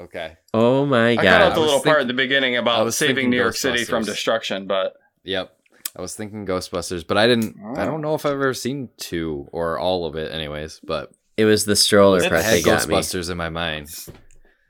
okay. 0.00 0.36
Oh 0.52 0.84
my 0.86 1.14
god. 1.16 1.24
I 1.24 1.28
cut 1.30 1.42
out 1.42 1.54
the 1.54 1.60
was 1.60 1.66
little 1.68 1.82
part 1.82 1.96
think- 1.98 2.02
at 2.02 2.08
the 2.08 2.14
beginning 2.14 2.56
I 2.56 2.58
about 2.60 2.84
was 2.84 2.96
saving 2.98 3.30
New 3.30 3.36
York 3.38 3.56
City 3.56 3.84
from 3.84 4.04
destruction, 4.04 4.66
but 4.66 4.94
Yep. 5.24 5.52
I 5.96 6.00
was 6.02 6.14
thinking 6.14 6.46
Ghostbusters, 6.46 7.04
but 7.06 7.16
I 7.18 7.26
didn't. 7.26 7.56
I 7.76 7.82
Oh. 7.82 7.86
don't 7.86 8.00
know 8.00 8.14
if 8.14 8.24
I've 8.24 8.32
ever 8.32 8.54
seen 8.54 8.90
two 8.96 9.48
or 9.52 9.78
all 9.78 10.06
of 10.06 10.14
it, 10.16 10.32
anyways. 10.32 10.80
But 10.84 11.10
It 11.36 11.46
was 11.46 11.64
the 11.64 11.74
stroller 11.76 12.18
It's 12.18 12.26
I 12.26 12.28
part 12.28 12.42
had 12.42 12.58
that 12.58 12.64
got 12.64 12.86
me. 12.88 12.94
Ghostbusters 12.96 13.30
in 13.30 13.36
my 13.38 13.48
mind. 13.48 13.88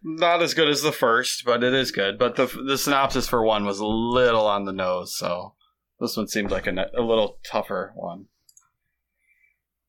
not 0.03 0.41
as 0.41 0.55
good 0.55 0.69
as 0.69 0.81
the 0.83 0.93
first, 0.93 1.45
but 1.45 1.63
it 1.65 1.75
is 1.75 1.91
good. 1.91 2.19
But 2.19 2.37
the 2.37 2.47
the 2.47 2.79
synopsis 2.79 3.29
for 3.29 3.43
one 3.43 3.67
was 3.67 3.81
a 3.81 3.87
little 3.87 4.47
on 4.47 4.65
the 4.65 4.73
nose, 4.73 5.15
so 5.17 5.55
this 5.99 6.17
one 6.17 6.29
seemed 6.29 6.51
like 6.51 6.67
a, 6.67 6.87
a 6.97 7.03
little 7.03 7.39
tougher 7.45 7.93
one. 7.97 8.27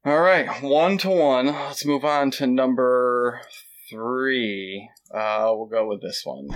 All 0.03 0.19
right, 0.19 0.47
one 0.63 0.97
to 0.99 1.09
one. 1.09 1.47
Let's 1.47 1.85
move 1.85 2.03
on 2.03 2.31
to 2.31 2.47
number 2.47 3.41
three. 3.89 4.89
Uh, 5.13 5.51
we'll 5.53 5.67
go 5.67 5.87
with 5.87 6.01
this 6.01 6.21
one. 6.23 6.47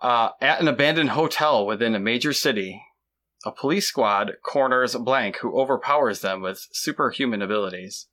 Uh, 0.00 0.30
at 0.40 0.60
an 0.60 0.68
abandoned 0.68 1.10
hotel 1.10 1.66
within 1.66 1.94
a 1.96 1.98
major 2.00 2.32
city, 2.32 2.80
a 3.44 3.50
police 3.50 3.86
squad 3.88 4.32
corners 4.44 4.94
Blank, 4.94 5.38
who 5.38 5.58
overpowers 5.60 6.20
them 6.20 6.40
with 6.40 6.68
superhuman 6.72 7.42
abilities. 7.42 8.06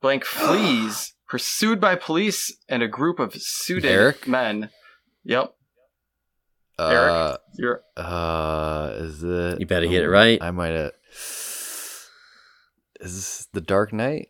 Blank 0.00 0.24
flees, 0.24 1.14
pursued 1.28 1.80
by 1.80 1.96
police 1.96 2.56
and 2.68 2.82
a 2.82 2.88
group 2.88 3.18
of 3.18 3.34
suited 3.34 3.90
Eric? 3.90 4.28
men. 4.28 4.70
Yep, 5.24 5.52
Uh, 6.78 7.36
you're 7.56 7.82
uh, 7.96 8.92
is 8.94 9.24
it? 9.24 9.58
You 9.58 9.66
better 9.66 9.88
get 9.88 10.04
it 10.04 10.08
right. 10.08 10.38
I 10.40 10.52
might 10.52 10.68
have. 10.68 10.92
Is 13.00 13.14
this 13.14 13.48
the 13.52 13.60
Dark 13.60 13.92
Knight? 13.92 14.28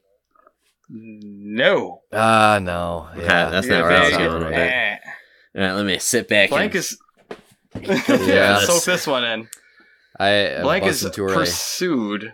no. 0.90 2.03
Ah, 2.12 2.59
no. 2.62 3.09
Yeah, 3.16 3.23
Yeah, 3.23 3.51
that's 3.51 3.66
You're 3.66 3.77
not 3.78 3.85
where 3.85 3.93
I 3.93 4.01
was 4.05 4.11
gonna 4.12 4.24
going 4.28 4.40
get- 4.43 4.49
with 4.51 4.59
it. 4.59 5.01
All 5.61 5.66
right, 5.66 5.73
let 5.74 5.86
me 5.86 5.99
sit 5.99 6.28
back. 6.28 6.51
Blank 6.51 6.74
and, 6.74 6.78
is. 6.81 6.99
Yeah. 7.82 8.03
yeah, 8.27 8.59
soak 8.61 8.85
this 8.85 9.07
one 9.07 9.24
in. 9.24 9.49
I 10.19 10.28
am 10.28 10.62
Blank 10.62 10.85
is 10.86 11.03
busting 11.03 11.12
too 11.12 11.24
early. 11.24 11.35
pursued 11.35 12.32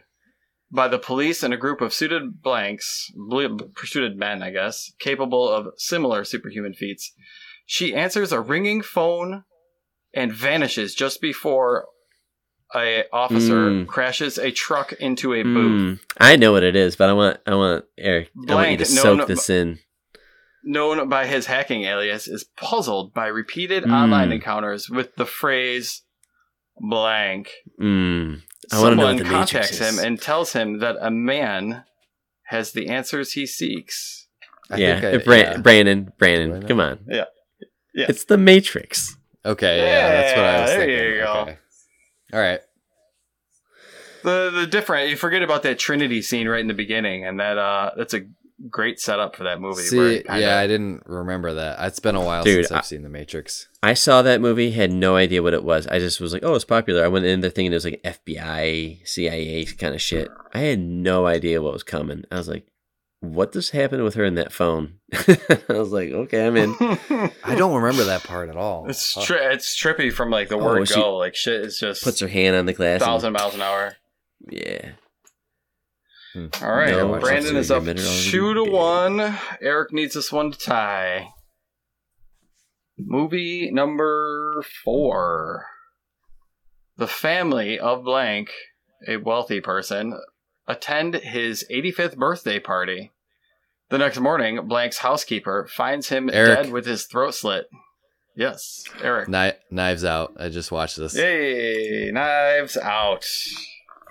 by 0.71 0.89
the 0.89 0.99
police 0.99 1.43
and 1.43 1.53
a 1.53 1.57
group 1.59 1.81
of 1.81 1.93
suited 1.93 2.41
blanks, 2.43 3.11
bl- 3.15 3.57
pursued 3.75 4.17
men, 4.17 4.43
I 4.43 4.51
guess, 4.51 4.93
capable 4.99 5.49
of 5.49 5.69
similar 5.77 6.25
superhuman 6.25 6.75
feats. 6.75 7.13
She 7.67 7.95
answers 7.95 8.33
a 8.33 8.41
ringing 8.41 8.83
phone 8.83 9.45
and 10.15 10.33
vanishes 10.33 10.95
just 10.95 11.21
before 11.21 11.87
a 12.77 13.05
officer 13.13 13.71
Mm. 13.71 13.87
crashes 13.87 14.39
a 14.39 14.51
truck 14.51 14.93
into 14.95 15.33
a 15.35 15.43
booth. 15.43 15.99
Mm, 15.99 16.01
I 16.19 16.37
know 16.37 16.53
what 16.53 16.63
it 16.63 16.77
is, 16.77 16.97
but 16.97 17.09
I 17.09 17.13
want 17.13 17.39
I 17.47 17.55
want 17.55 17.85
Eric. 17.99 18.31
I 18.49 18.55
want 18.55 18.71
you 18.71 18.77
to 18.79 18.85
soak 18.85 19.19
no, 19.19 19.25
this 19.27 19.49
in. 19.51 19.79
Known 20.63 21.09
by 21.11 21.27
his 21.27 21.47
hacking 21.47 21.85
alias, 21.85 22.27
is 22.27 22.45
puzzled 22.57 23.13
by 23.13 23.27
repeated 23.27 23.85
Mm. 23.85 23.93
online 23.93 24.33
encounters 24.33 24.89
with 24.89 25.15
the 25.17 25.27
phrase 25.27 26.03
blank. 26.79 27.51
Mm, 27.81 28.41
I 28.73 28.81
want 28.81 28.97
know 28.97 29.03
Someone 29.03 29.17
the 29.19 29.25
contacts 29.25 29.79
him 29.79 29.99
and 29.99 30.21
tells 30.21 30.53
him 30.55 30.79
that 30.79 30.97
a 31.01 31.11
man 31.11 31.85
has 32.49 32.73
the 32.73 32.89
answers 32.89 33.33
he 33.33 33.47
seeks. 33.47 34.27
I 34.71 34.77
yeah, 34.79 35.01
think 35.01 35.23
I- 35.23 35.25
Bra- 35.25 35.37
yeah. 35.37 35.57
Brandon, 35.59 36.05
Do 36.05 36.13
Brandon, 36.19 36.67
come 36.67 36.81
on. 36.81 36.99
Yeah. 37.09 37.25
Yeah. 37.95 38.07
It's 38.09 38.25
the 38.25 38.39
Matrix. 38.39 39.17
Okay, 39.47 39.77
yeah, 39.79 40.09
that's 40.11 40.37
what 40.37 40.45
I 40.47 40.61
was 40.63 40.71
Yeah, 40.71 40.77
there 40.79 40.87
thinking. 40.87 41.15
you 41.17 41.23
go. 41.23 41.33
Okay. 41.43 41.59
All 42.35 42.41
right. 42.41 42.61
The 44.25 44.51
the 44.53 44.67
different 44.67 45.11
you 45.11 45.17
forget 45.17 45.43
about 45.43 45.63
that 45.63 45.79
Trinity 45.79 46.21
scene 46.23 46.49
right 46.49 46.61
in 46.61 46.67
the 46.69 46.75
beginning, 46.75 47.25
and 47.27 47.39
that 47.41 47.59
uh 47.59 47.91
that's 47.97 48.15
a 48.15 48.23
great 48.71 48.99
setup 48.99 49.37
for 49.37 49.45
that 49.45 49.61
movie. 49.61 49.83
See, 49.83 50.23
kinda- 50.23 50.41
yeah, 50.41 50.59
I 50.59 50.67
didn't 50.67 51.03
remember 51.07 51.55
that. 51.55 51.77
It's 51.87 51.99
been 52.01 52.15
a 52.15 52.25
while 52.25 52.43
Dude, 52.43 52.65
since 52.65 52.73
I've 52.73 52.79
I- 52.79 52.83
seen 52.83 53.03
The 53.03 53.09
Matrix. 53.11 53.69
I 53.83 53.93
saw 53.95 54.23
that 54.23 54.41
movie, 54.41 54.71
had 54.71 54.91
no 54.91 55.15
idea 55.17 55.43
what 55.43 55.53
it 55.55 55.63
was. 55.63 55.87
I 55.89 55.99
just 55.99 56.21
was 56.21 56.33
like, 56.33 56.43
oh, 56.43 56.55
it's 56.55 56.65
popular. 56.65 57.05
I 57.05 57.09
went 57.09 57.27
in 57.27 57.41
there 57.41 57.51
thinking 57.51 57.73
it 57.73 57.75
was 57.77 57.85
like 57.85 58.03
FBI, 58.03 59.07
CIA 59.07 59.65
kind 59.67 59.95
of 59.95 60.01
shit. 60.01 60.31
I 60.55 60.61
had 60.61 60.79
no 60.81 61.27
idea 61.27 61.61
what 61.61 61.73
was 61.75 61.83
coming. 61.83 62.25
I 62.33 62.37
was 62.37 62.49
like, 62.49 62.67
what 63.33 63.53
just 63.53 63.71
happened 63.71 64.05
with 64.05 64.15
her 64.15 64.25
in 64.25 64.35
that 64.35 64.53
phone? 64.53 64.95
I 65.15 65.39
was 65.69 65.93
like, 65.93 66.11
okay, 66.11 66.47
I'm 66.47 66.57
in. 66.57 66.75
I 67.45 67.55
don't 67.55 67.75
remember 67.81 68.05
that 68.05 68.25
part 68.25 68.49
at 68.49 68.57
all. 68.57 68.89
It's 68.89 69.13
Fuck. 69.13 69.25
tri- 69.25 69.53
it's 69.53 69.81
trippy 69.81 70.13
from 70.13 70.31
like 70.31 70.49
the 70.49 70.57
Oh, 70.57 70.65
word 70.65 70.77
when 70.79 70.87
she 70.87 70.95
go. 70.95 71.17
Like 71.17 71.35
shit 71.35 71.61
is 71.65 71.79
just 71.79 72.03
Puts 72.05 72.21
her 72.21 72.29
hand 72.29 72.57
on 72.57 72.67
the 72.67 72.73
glass. 72.73 73.01
and- 73.01 73.03
thousand 73.07 73.33
miles 73.33 73.55
an 73.55 73.63
hour. 73.63 73.97
yeah. 74.51 74.91
All 76.37 76.73
right, 76.75 76.91
No, 76.91 77.17
Brandon 77.21 77.55
is 77.57 77.71
up 77.71 77.85
two 77.85 77.95
to 78.55 78.61
already. 78.61 78.71
one. 79.21 79.39
Eric 79.63 79.93
needs 79.93 80.15
this 80.15 80.33
one 80.33 80.51
to 80.51 80.59
tie. 80.59 81.29
Movie 82.99 83.71
number 83.71 84.63
four. 84.85 85.67
The 86.97 87.07
family 87.07 87.79
of 87.79 88.05
blank, 88.05 88.51
a 89.09 89.17
wealthy 89.17 89.61
person, 89.61 90.19
attend 90.67 91.15
his 91.15 91.65
85th 91.71 92.17
birthday 92.17 92.59
party. 92.59 93.13
The 93.95 93.99
next 93.99 94.19
morning, 94.19 94.59
blank's 94.67 94.99
housekeeper 94.99 95.69
finds 95.71 96.09
him 96.09 96.29
Eric. 96.33 96.65
dead 96.65 96.73
with 96.73 96.85
his 96.85 97.05
throat 97.05 97.33
slit. 97.33 97.71
Yes, 98.35 98.83
Eric. 99.01 99.29
Kni- 99.29 99.55
Knives 99.71 100.05
Out. 100.05 100.33
I 100.37 100.49
just 100.49 100.73
watched 100.73 100.97
this. 100.97 101.15
Hey, 101.15 102.11
knives 102.13 102.77
out. 102.77 103.25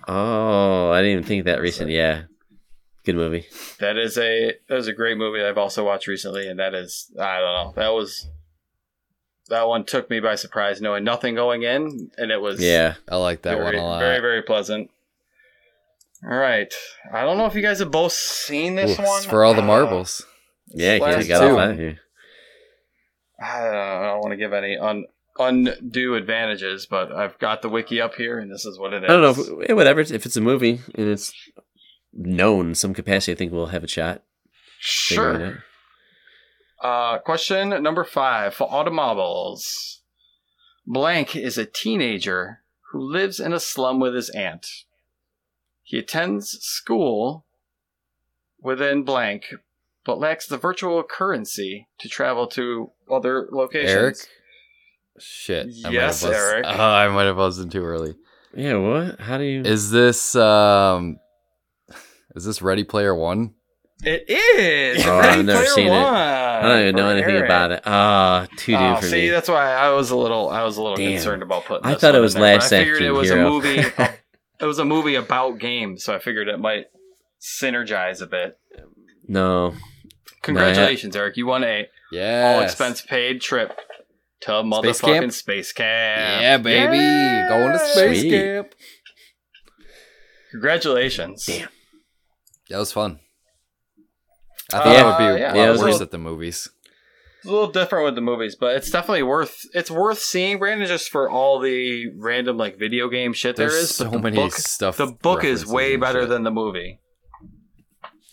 Oh, 0.07 0.89
I 0.89 0.99
didn't 1.01 1.11
even 1.11 1.23
think 1.25 1.43
that 1.43 1.59
recent. 1.59 1.89
Yeah. 1.89 2.21
Good 3.03 3.15
movie. 3.17 3.45
That 3.81 3.97
is 3.97 4.17
a 4.17 4.53
that 4.69 4.77
is 4.77 4.87
a 4.87 4.93
great 4.93 5.17
movie 5.17 5.39
that 5.39 5.49
I've 5.49 5.57
also 5.57 5.83
watched 5.85 6.07
recently, 6.07 6.47
and 6.47 6.57
that 6.61 6.73
is 6.73 7.11
I 7.19 7.41
don't 7.41 7.53
know 7.53 7.73
that 7.75 7.89
was 7.89 8.29
that 9.49 9.67
one 9.67 9.83
took 9.83 10.09
me 10.09 10.21
by 10.21 10.35
surprise, 10.35 10.79
knowing 10.79 11.03
nothing 11.03 11.35
going 11.35 11.63
in, 11.63 12.09
and 12.17 12.31
it 12.31 12.39
was 12.41 12.61
Yeah. 12.61 12.93
I 13.09 13.17
like 13.17 13.41
that 13.41 13.57
very, 13.57 13.65
one 13.65 13.75
a 13.75 13.83
lot. 13.83 13.99
very 13.99 14.21
very 14.21 14.43
pleasant. 14.43 14.91
All 16.29 16.37
right, 16.37 16.73
I 17.11 17.23
don't 17.23 17.37
know 17.37 17.45
if 17.47 17.55
you 17.55 17.61
guys 17.61 17.79
have 17.79 17.91
both 17.91 18.13
seen 18.13 18.75
this 18.75 18.97
Ooh, 18.97 19.03
one 19.03 19.23
for 19.23 19.43
all 19.43 19.53
the 19.53 19.61
Uh, 19.61 19.65
marbles. 19.65 20.25
Yeah, 20.67 20.97
Last 21.01 21.23
you 21.23 21.27
got 21.27 21.43
all 21.43 21.49
two. 21.49 21.55
five 21.55 21.77
here. 21.77 21.99
I 23.41 23.59
don't, 23.59 23.75
I 23.75 24.05
don't 24.07 24.19
want 24.21 24.31
to 24.31 24.37
give 24.37 24.53
any 24.53 24.77
un, 24.77 25.05
undue 25.37 26.15
advantages, 26.15 26.85
but 26.85 27.11
I've 27.11 27.37
got 27.39 27.61
the 27.61 27.67
wiki 27.69 27.99
up 27.99 28.15
here, 28.15 28.39
and 28.39 28.49
this 28.51 28.65
is 28.65 28.79
what 28.79 28.93
it 28.93 29.03
is. 29.03 29.09
I 29.09 29.13
don't 29.13 29.21
know. 29.21 29.61
If, 29.63 29.75
whatever. 29.75 29.99
If 29.99 30.25
it's 30.25 30.37
a 30.37 30.41
movie 30.41 30.79
and 30.95 31.09
it's 31.09 31.33
known 32.13 32.69
in 32.69 32.75
some 32.75 32.93
capacity, 32.93 33.33
I 33.33 33.35
think 33.35 33.51
we'll 33.51 33.67
have 33.67 33.83
a 33.83 33.87
shot. 33.87 34.23
Sure. 34.79 35.63
Uh, 36.81 37.19
question 37.19 37.69
number 37.83 38.03
five 38.05 38.53
for 38.53 38.71
automobiles. 38.71 40.01
Blank 40.85 41.35
is 41.35 41.57
a 41.57 41.65
teenager 41.65 42.59
who 42.91 43.01
lives 43.01 43.39
in 43.39 43.51
a 43.53 43.59
slum 43.59 43.99
with 43.99 44.13
his 44.15 44.29
aunt. 44.29 44.65
He 45.83 45.97
attends 45.99 46.49
school 46.61 47.45
within 48.61 49.03
blank, 49.03 49.45
but 50.05 50.19
lacks 50.19 50.47
the 50.47 50.57
virtual 50.57 51.03
currency 51.03 51.87
to 51.99 52.07
travel 52.09 52.47
to 52.47 52.91
other 53.11 53.47
locations. 53.51 53.91
Eric? 53.91 54.15
Shit. 55.19 55.67
I 55.85 55.89
might 55.89 55.93
Yes, 55.93 56.21
have 56.21 56.31
buzzed- 56.31 56.41
Eric. 56.53 56.65
Oh, 56.67 56.69
I 56.83 57.07
might 57.09 57.23
have 57.25 57.35
buzzed 57.35 57.61
in 57.61 57.69
too 57.69 57.83
early. 57.83 58.15
Yeah. 58.55 58.77
What? 58.77 59.19
How 59.19 59.37
do 59.37 59.43
you? 59.43 59.61
Is 59.61 59.91
this 59.91 60.35
um 60.35 61.19
is 62.35 62.45
this 62.45 62.61
Ready 62.61 62.83
Player 62.83 63.13
One? 63.13 63.53
It 64.05 64.25
is. 64.29 65.05
Oh, 65.05 65.19
Ready 65.19 65.39
I've 65.39 65.45
never 65.45 65.59
Player 65.59 65.73
seen 65.73 65.87
it. 65.87 65.91
One 65.91 66.03
I 66.03 66.61
don't 66.63 66.81
even 66.81 66.95
know 66.95 67.09
anything 67.09 67.35
Eric. 67.35 67.45
about 67.45 67.71
it. 67.71 67.81
Ah, 67.85 68.47
too 68.57 68.71
new 68.73 68.77
Oh, 68.77 68.95
for 68.97 69.05
see, 69.07 69.21
me. 69.23 69.29
that's 69.29 69.49
why 69.49 69.71
I 69.73 69.89
was 69.91 70.11
a 70.11 70.15
little, 70.17 70.49
I 70.49 70.63
was 70.63 70.77
a 70.77 70.81
little 70.81 70.97
Damn. 70.97 71.11
concerned 71.13 71.43
about 71.43 71.65
putting. 71.65 71.85
I 71.85 71.91
this 71.93 72.01
thought 72.01 72.15
it 72.15 72.19
was 72.19 72.35
in 72.35 72.41
there, 72.41 72.55
Last 72.55 72.71
I 72.73 72.79
figured 72.79 73.01
it 73.01 73.11
was 73.11 73.29
Hero. 73.29 73.47
a 73.47 73.49
movie. 73.49 73.83
it 74.63 74.67
was 74.67 74.79
a 74.79 74.85
movie 74.85 75.15
about 75.15 75.59
games, 75.59 76.03
so 76.03 76.15
I 76.15 76.19
figured 76.19 76.47
it 76.47 76.59
might 76.59 76.85
synergize 77.41 78.21
a 78.21 78.25
bit. 78.27 78.57
no. 79.27 79.73
Congratulations, 80.41 81.15
Eric! 81.15 81.37
You 81.37 81.45
won 81.45 81.63
a 81.63 81.87
Yeah. 82.11 82.55
all 82.57 82.61
expense 82.63 83.01
paid 83.01 83.39
trip 83.41 83.69
to 84.41 84.45
Space 84.47 84.53
motherfucking 85.01 85.19
camp? 85.21 85.31
space 85.33 85.71
camp. 85.71 86.41
Yeah, 86.41 86.57
baby. 86.57 86.97
Yeah. 86.97 87.47
Going 87.47 87.71
to 87.71 87.79
space 87.79 88.19
Sweet. 88.21 88.29
camp. 88.31 88.75
Congratulations. 90.51 91.45
Damn. 91.45 91.69
That 92.69 92.77
was 92.79 92.91
fun. 92.91 93.19
I 94.71 94.77
Uh, 94.77 94.83
thought 94.83 94.95
it 94.99 95.05
would 95.05 95.17
be 95.17 95.23
yeah. 95.41 95.53
a 95.53 95.55
Yeah, 95.55 95.61
lot 95.61 95.67
it 95.67 95.71
was 95.71 95.81
worse 95.81 96.01
at 96.01 96.11
the 96.11 96.17
movies. 96.17 96.67
It's 97.43 97.49
a 97.49 97.53
little 97.53 97.71
different 97.71 98.05
with 98.05 98.15
the 98.15 98.21
movies, 98.21 98.55
but 98.55 98.77
it's 98.77 98.89
definitely 98.89 99.23
worth 99.23 99.65
it's 99.73 99.91
worth 99.91 100.19
seeing, 100.19 100.59
Brandon, 100.59 100.87
just 100.87 101.09
for 101.09 101.29
all 101.29 101.59
the 101.59 102.07
random 102.15 102.55
like 102.57 102.79
video 102.79 103.09
game 103.09 103.33
shit 103.33 103.57
there 103.57 103.69
There's 103.69 103.91
is. 103.91 103.97
But 103.97 104.05
so 104.05 104.09
the 104.11 104.19
many 104.19 104.37
book, 104.37 104.53
stuff. 104.53 104.95
the 104.95 105.07
book 105.07 105.43
is 105.43 105.65
way 105.65 105.97
better 105.97 106.21
shit. 106.21 106.29
than 106.29 106.43
the 106.43 106.51
movie. 106.51 107.01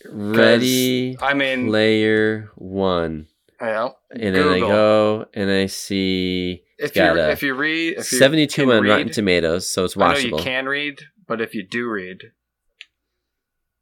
Ready 0.09 1.17
I 1.21 1.33
mean, 1.33 1.67
layer 1.67 2.51
One, 2.55 3.27
yeah, 3.61 3.89
and 4.11 4.33
then 4.33 4.47
I 4.47 4.53
Google. 4.59 4.69
go 4.69 5.25
and 5.33 5.51
I 5.51 5.65
see 5.65 6.63
if 6.79 6.95
you 6.95 7.03
if 7.03 7.43
you 7.43 7.53
read 7.53 7.97
if 7.97 8.11
you 8.13 8.17
seventy-two 8.17 8.67
can 8.67 8.71
on 8.77 8.83
Rotten 8.85 9.09
Tomatoes, 9.11 9.69
so 9.69 9.83
it's 9.83 9.97
I 9.97 10.13
know 10.13 10.19
you 10.19 10.37
can 10.37 10.67
read, 10.67 11.01
but 11.27 11.41
if 11.41 11.53
you 11.53 11.67
do 11.67 11.89
read, 11.89 12.31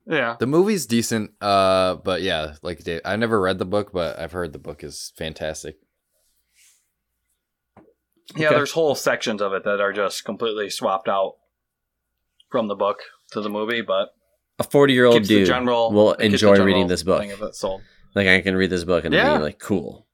yeah, 0.10 0.36
The 0.40 0.48
movie's 0.48 0.86
decent, 0.86 1.32
uh, 1.40 1.96
but 1.96 2.22
yeah, 2.24 2.56
like 2.64 2.84
Dave, 2.84 3.02
I 3.06 3.16
never 3.16 3.40
read 3.40 3.60
the 3.60 3.66
book, 3.66 3.92
but 3.94 4.20
I've 4.20 4.32
heard 4.34 4.52
the 4.52 4.60
book 4.60 4.84
is 4.84 5.14
fantastic. 5.16 5.78
yeah, 8.36 8.48
Okay. 8.48 8.56
there's 8.58 8.72
whole 8.74 8.96
sections 8.96 9.42
of 9.42 9.54
it 9.54 9.64
that 9.64 9.80
are 9.82 9.94
just 9.94 10.26
completely 10.26 10.70
swapped 10.70 11.08
out 11.08 11.36
from 12.50 12.68
the 12.68 12.76
book 12.76 12.98
to 13.32 13.42
the 13.42 13.50
movie, 13.50 13.82
but 13.82 14.10
A 14.60 14.64
forty-year-old 14.64 15.16
keeps 15.16 15.28
the 15.28 15.36
dude 15.40 15.48
general 15.48 15.92
will 15.92 16.14
it 16.14 16.18
the 16.20 16.26
enjoy 16.26 16.62
reading 16.64 16.88
this 16.88 17.04
book. 17.04 17.22
thing 17.22 17.32
of 17.32 17.42
it 17.42 17.56
sold. 17.56 17.82
Like 18.16 18.28
I 18.28 18.42
can 18.42 18.56
read 18.56 18.70
this 18.72 18.84
book 18.84 19.06
and 19.06 19.14
Yeah. 19.14 19.38
be 19.38 19.44
like, 19.44 19.60
cool. 19.60 20.08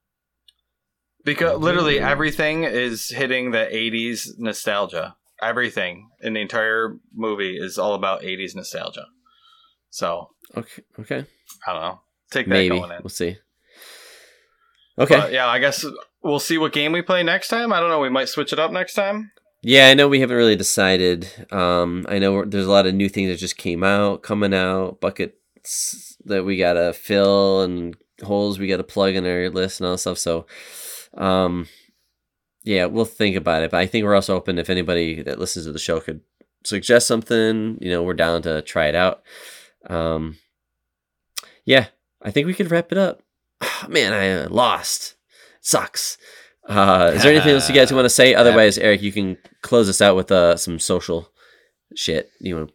Because 1.24 1.58
literally 1.58 1.98
everything 1.98 2.62
is 2.64 3.08
hitting 3.08 3.50
the 3.50 3.66
80s 3.66 4.38
nostalgia. 4.38 5.16
Everything 5.42 6.10
in 6.20 6.34
the 6.34 6.40
entire 6.40 6.98
movie 7.14 7.56
is 7.58 7.78
all 7.78 7.94
about 7.94 8.22
80s 8.22 8.54
nostalgia. 8.54 9.06
So, 9.96 10.28
Okay, 10.54 10.82
okay, 11.00 11.24
I 11.66 11.72
don't 11.72 11.80
know. 11.80 12.00
Take 12.30 12.44
that 12.48 12.52
maybe 12.52 12.76
going 12.78 12.90
in. 12.90 12.98
we'll 13.02 13.08
see. 13.08 13.38
Okay, 14.98 15.16
But 15.16 15.32
yeah, 15.32 15.46
I 15.46 15.58
guess 15.58 15.86
we'll 16.22 16.38
see 16.38 16.58
what 16.58 16.74
game 16.74 16.92
we 16.92 17.00
play 17.00 17.22
next 17.22 17.48
time. 17.48 17.72
I 17.72 17.80
don't 17.80 17.88
know. 17.88 17.98
We 17.98 18.10
might 18.10 18.28
switch 18.28 18.52
it 18.52 18.58
up 18.58 18.70
next 18.70 18.92
time. 18.92 19.32
Yeah, 19.62 19.88
I 19.88 19.94
know 19.94 20.06
we 20.06 20.20
haven't 20.20 20.36
really 20.36 20.54
decided. 20.54 21.30
Um, 21.50 22.04
I 22.10 22.18
know 22.18 22.44
there's 22.44 22.66
a 22.66 22.70
lot 22.70 22.84
of 22.84 22.94
new 22.94 23.08
things 23.08 23.30
that 23.30 23.38
just 23.38 23.56
came 23.56 23.82
out, 23.82 24.22
coming 24.22 24.52
out, 24.52 25.00
buckets 25.00 26.18
that 26.26 26.44
we 26.44 26.58
gotta 26.58 26.92
fill 26.92 27.62
and 27.62 27.96
holes 28.22 28.58
we 28.58 28.66
gotta 28.66 28.84
plug 28.84 29.14
in 29.14 29.24
our 29.24 29.48
list 29.48 29.80
and 29.80 29.86
all 29.86 29.94
that 29.94 29.98
stuff. 29.98 30.18
So, 30.18 30.44
um, 31.16 31.68
yeah, 32.64 32.84
we'll 32.84 33.06
think 33.06 33.34
about 33.34 33.62
it. 33.62 33.70
But 33.70 33.80
I 33.80 33.86
think 33.86 34.04
we're 34.04 34.14
also 34.14 34.36
open 34.36 34.58
if 34.58 34.68
anybody 34.68 35.22
that 35.22 35.38
listens 35.38 35.64
to 35.64 35.72
the 35.72 35.78
show 35.78 36.00
could 36.00 36.20
suggest 36.64 37.06
something. 37.06 37.78
You 37.80 37.90
know, 37.90 38.02
we're 38.02 38.12
down 38.12 38.42
to 38.42 38.60
try 38.60 38.88
it 38.88 38.94
out. 38.94 39.22
Um, 39.88 40.36
yeah, 41.64 41.86
I 42.22 42.30
think 42.30 42.46
we 42.46 42.54
could 42.54 42.70
wrap 42.70 42.92
it 42.92 42.98
up. 42.98 43.22
Man, 43.88 44.12
I 44.12 44.30
uh, 44.30 44.48
lost. 44.48 45.14
Sucks. 45.60 46.18
Uh, 46.68 47.12
is 47.14 47.22
there 47.22 47.32
anything 47.32 47.52
else 47.52 47.68
you 47.68 47.74
guys 47.74 47.92
want 47.92 48.04
to 48.04 48.10
say? 48.10 48.34
Otherwise, 48.34 48.78
Eric, 48.78 49.02
you 49.02 49.12
can 49.12 49.36
close 49.62 49.88
us 49.88 50.00
out 50.00 50.16
with 50.16 50.30
uh, 50.30 50.56
some 50.56 50.78
social 50.78 51.30
shit. 51.94 52.30
You 52.40 52.56
want? 52.56 52.72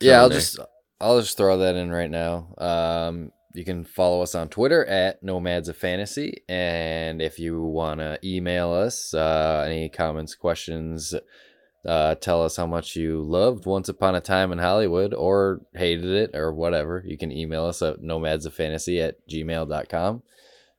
Yeah, 0.00 0.20
I'll 0.20 0.28
there. 0.28 0.38
just 0.38 0.58
I'll 1.00 1.20
just 1.20 1.36
throw 1.36 1.58
that 1.58 1.76
in 1.76 1.90
right 1.90 2.10
now. 2.10 2.54
Um, 2.58 3.32
you 3.54 3.64
can 3.64 3.84
follow 3.84 4.22
us 4.22 4.34
on 4.34 4.48
Twitter 4.48 4.84
at 4.86 5.22
Nomads 5.22 5.68
of 5.68 5.76
Fantasy, 5.76 6.42
and 6.48 7.22
if 7.22 7.38
you 7.38 7.62
wanna 7.62 8.18
email 8.22 8.72
us 8.72 9.14
uh, 9.14 9.64
any 9.66 9.88
comments, 9.88 10.34
questions, 10.34 11.14
uh, 11.86 12.14
tell 12.16 12.44
us 12.44 12.56
how 12.56 12.66
much 12.66 12.96
you 12.96 13.22
loved 13.22 13.66
Once 13.66 13.88
Upon 13.88 14.14
a 14.14 14.20
Time 14.20 14.52
in 14.52 14.58
Hollywood 14.58 15.14
or 15.14 15.60
hated 15.74 16.10
it 16.10 16.30
or 16.34 16.52
whatever, 16.52 17.02
you 17.06 17.16
can 17.16 17.32
email 17.32 17.64
us 17.64 17.82
at 17.82 18.00
nomadsofantasy 18.00 19.02
at 19.06 19.16
gmail.com. 19.28 20.22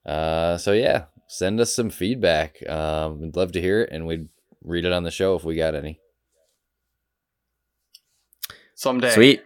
Uh, 0.05 0.57
so 0.57 0.73
yeah, 0.73 1.05
send 1.27 1.59
us 1.59 1.73
some 1.73 1.89
feedback. 1.89 2.57
Um, 2.67 3.21
we'd 3.21 3.35
love 3.35 3.51
to 3.53 3.61
hear 3.61 3.81
it, 3.81 3.89
and 3.91 4.05
we'd 4.05 4.27
read 4.63 4.85
it 4.85 4.91
on 4.91 5.03
the 5.03 5.11
show 5.11 5.35
if 5.35 5.43
we 5.43 5.55
got 5.55 5.75
any. 5.75 5.99
Someday. 8.75 9.11
Sweet. 9.11 9.43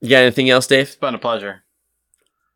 You 0.00 0.10
got 0.10 0.22
anything 0.22 0.50
else, 0.50 0.66
Dave? 0.66 0.88
It's 0.88 0.96
been 0.96 1.14
a 1.14 1.18
pleasure. 1.18 1.62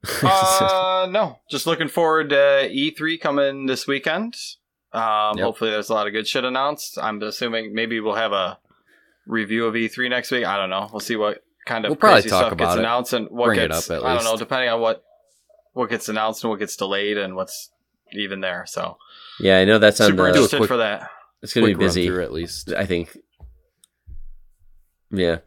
uh, 0.23 1.09
no, 1.11 1.39
just 1.51 1.67
looking 1.67 1.89
forward 1.89 2.31
to 2.31 2.35
E3 2.37 3.21
coming 3.21 3.67
this 3.67 3.87
weekend. 3.87 4.35
Um, 4.93 5.37
Yep. 5.39 5.45
Hopefully, 5.45 5.71
there's 5.71 5.89
a 5.91 5.95
lot 5.95 6.07
of 6.07 6.13
good 6.13 6.27
shit 6.27 6.45
announced. 6.45 6.99
I'm 7.01 7.23
assuming 7.23 7.75
maybe 7.75 8.01
we'll 8.01 8.15
have 8.17 8.33
a 8.33 8.59
review 9.27 9.67
of 9.67 9.75
E3 9.75 10.11
next 10.11 10.31
week. 10.31 10.45
I 10.45 10.57
don't 10.57 10.71
know. 10.71 10.89
We'll 10.93 11.01
see 11.01 11.17
what 11.17 11.45
kind 11.67 11.85
of 11.85 11.91
We'll 11.91 11.97
crazy 11.97 12.29
stuff 12.29 12.57
gets 12.57 12.75
it. 12.75 12.79
announced 12.81 13.13
and 13.13 13.29
what 13.31 13.47
Bring 13.47 13.61
gets. 13.69 13.89
up 13.91 13.99
at 13.99 14.05
I 14.05 14.15
don't 14.15 14.25
know, 14.25 14.37
depending 14.37 14.69
on 14.71 14.81
what 14.81 15.05
what 15.73 15.89
gets 15.91 16.09
announced 16.09 16.43
and 16.43 16.51
what 16.51 16.59
gets 16.59 16.75
delayed 16.77 17.17
and 17.19 17.37
what's 17.37 17.71
even 18.13 18.41
there. 18.41 18.65
So 18.67 18.97
yeah, 19.39 19.59
I 19.59 19.65
know 19.65 19.79
that's 19.79 20.01
on 20.01 20.09
super 20.09 20.23
the. 20.25 20.29
interested 20.31 20.57
quick- 20.57 20.69
for 20.69 20.79
that. 20.79 21.09
It's 21.43 21.55
gonna 21.55 21.69
be 21.69 21.75
busy. 21.75 22.07
through 22.07 22.23
at 22.25 22.33
least. 22.33 22.73
I 22.73 22.85
think. 22.87 23.17
Yeah. 25.11 25.39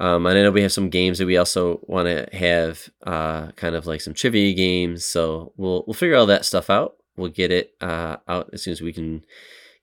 Um, 0.00 0.24
and 0.26 0.38
I 0.38 0.42
know 0.42 0.50
we 0.50 0.62
have 0.62 0.72
some 0.72 0.88
games 0.88 1.18
that 1.18 1.26
we 1.26 1.36
also 1.36 1.80
want 1.82 2.08
to 2.08 2.26
have, 2.36 2.88
uh, 3.06 3.48
kind 3.52 3.74
of 3.74 3.86
like 3.86 4.00
some 4.00 4.14
trivia 4.14 4.54
games. 4.54 5.04
So 5.04 5.52
we'll 5.56 5.84
we'll 5.86 5.94
figure 5.94 6.16
all 6.16 6.26
that 6.26 6.44
stuff 6.44 6.70
out. 6.70 6.94
We'll 7.16 7.30
get 7.30 7.50
it 7.50 7.74
uh, 7.80 8.16
out 8.28 8.50
as 8.52 8.62
soon 8.62 8.72
as 8.72 8.80
we 8.80 8.92
can 8.92 9.24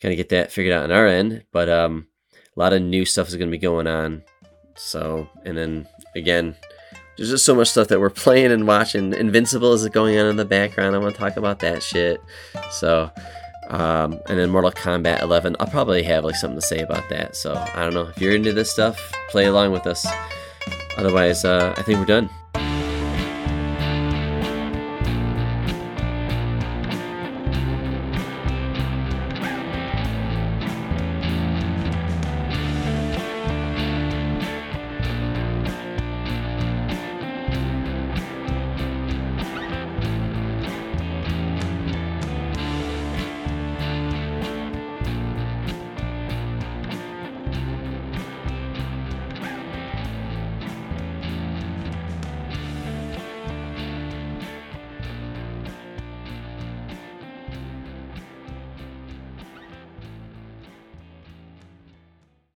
kind 0.02 0.12
of 0.12 0.18
get 0.18 0.30
that 0.30 0.52
figured 0.52 0.74
out 0.74 0.84
on 0.84 0.92
our 0.92 1.08
end. 1.08 1.44
But 1.52 1.70
um, 1.70 2.08
a 2.56 2.60
lot 2.60 2.74
of 2.74 2.82
new 2.82 3.06
stuff 3.06 3.28
is 3.28 3.36
going 3.36 3.50
to 3.50 3.56
be 3.56 3.62
going 3.62 3.88
on. 3.88 4.24
So 4.76 5.28
and 5.46 5.58
then 5.58 5.88
again, 6.16 6.56
there's 7.18 7.30
just 7.30 7.46
so 7.46 7.56
much 7.56 7.70
stuff 7.70 7.90
that 7.90 8.00
we're 8.00 8.10
playing 8.10 8.52
and 8.52 8.68
watching. 8.68 9.14
Invincible 9.14 9.74
is 9.74 9.88
going 9.90 10.18
on 10.18 10.28
in 10.28 10.38
the 10.38 10.46
background. 10.46 10.96
I 10.96 11.00
want 11.00 11.14
to 11.14 11.20
talk 11.20 11.38
about 11.38 11.60
that 11.60 11.84
shit. 11.84 12.22
So. 12.72 13.12
Um, 13.70 14.20
and 14.26 14.40
then 14.40 14.50
Mortal 14.50 14.72
Kombat 14.72 15.22
11, 15.22 15.56
I'll 15.60 15.68
probably 15.68 16.02
have 16.02 16.24
like 16.24 16.36
something 16.36 16.60
to 16.60 16.66
say 16.66 16.80
about 16.80 17.08
that. 17.10 17.36
So 17.36 17.54
I 17.54 17.84
don't 17.84 17.94
know 17.94 18.08
if 18.08 18.20
you're 18.20 18.34
into 18.34 18.52
this 18.52 18.72
stuff, 18.72 18.98
play 19.30 19.46
along 19.46 19.74
with 19.74 19.86
us. 19.86 20.08
Otherwise, 20.98 21.46
uh, 21.46 21.76
I 21.78 21.84
think 21.84 22.00
we're 22.00 22.06
done. 22.06 22.32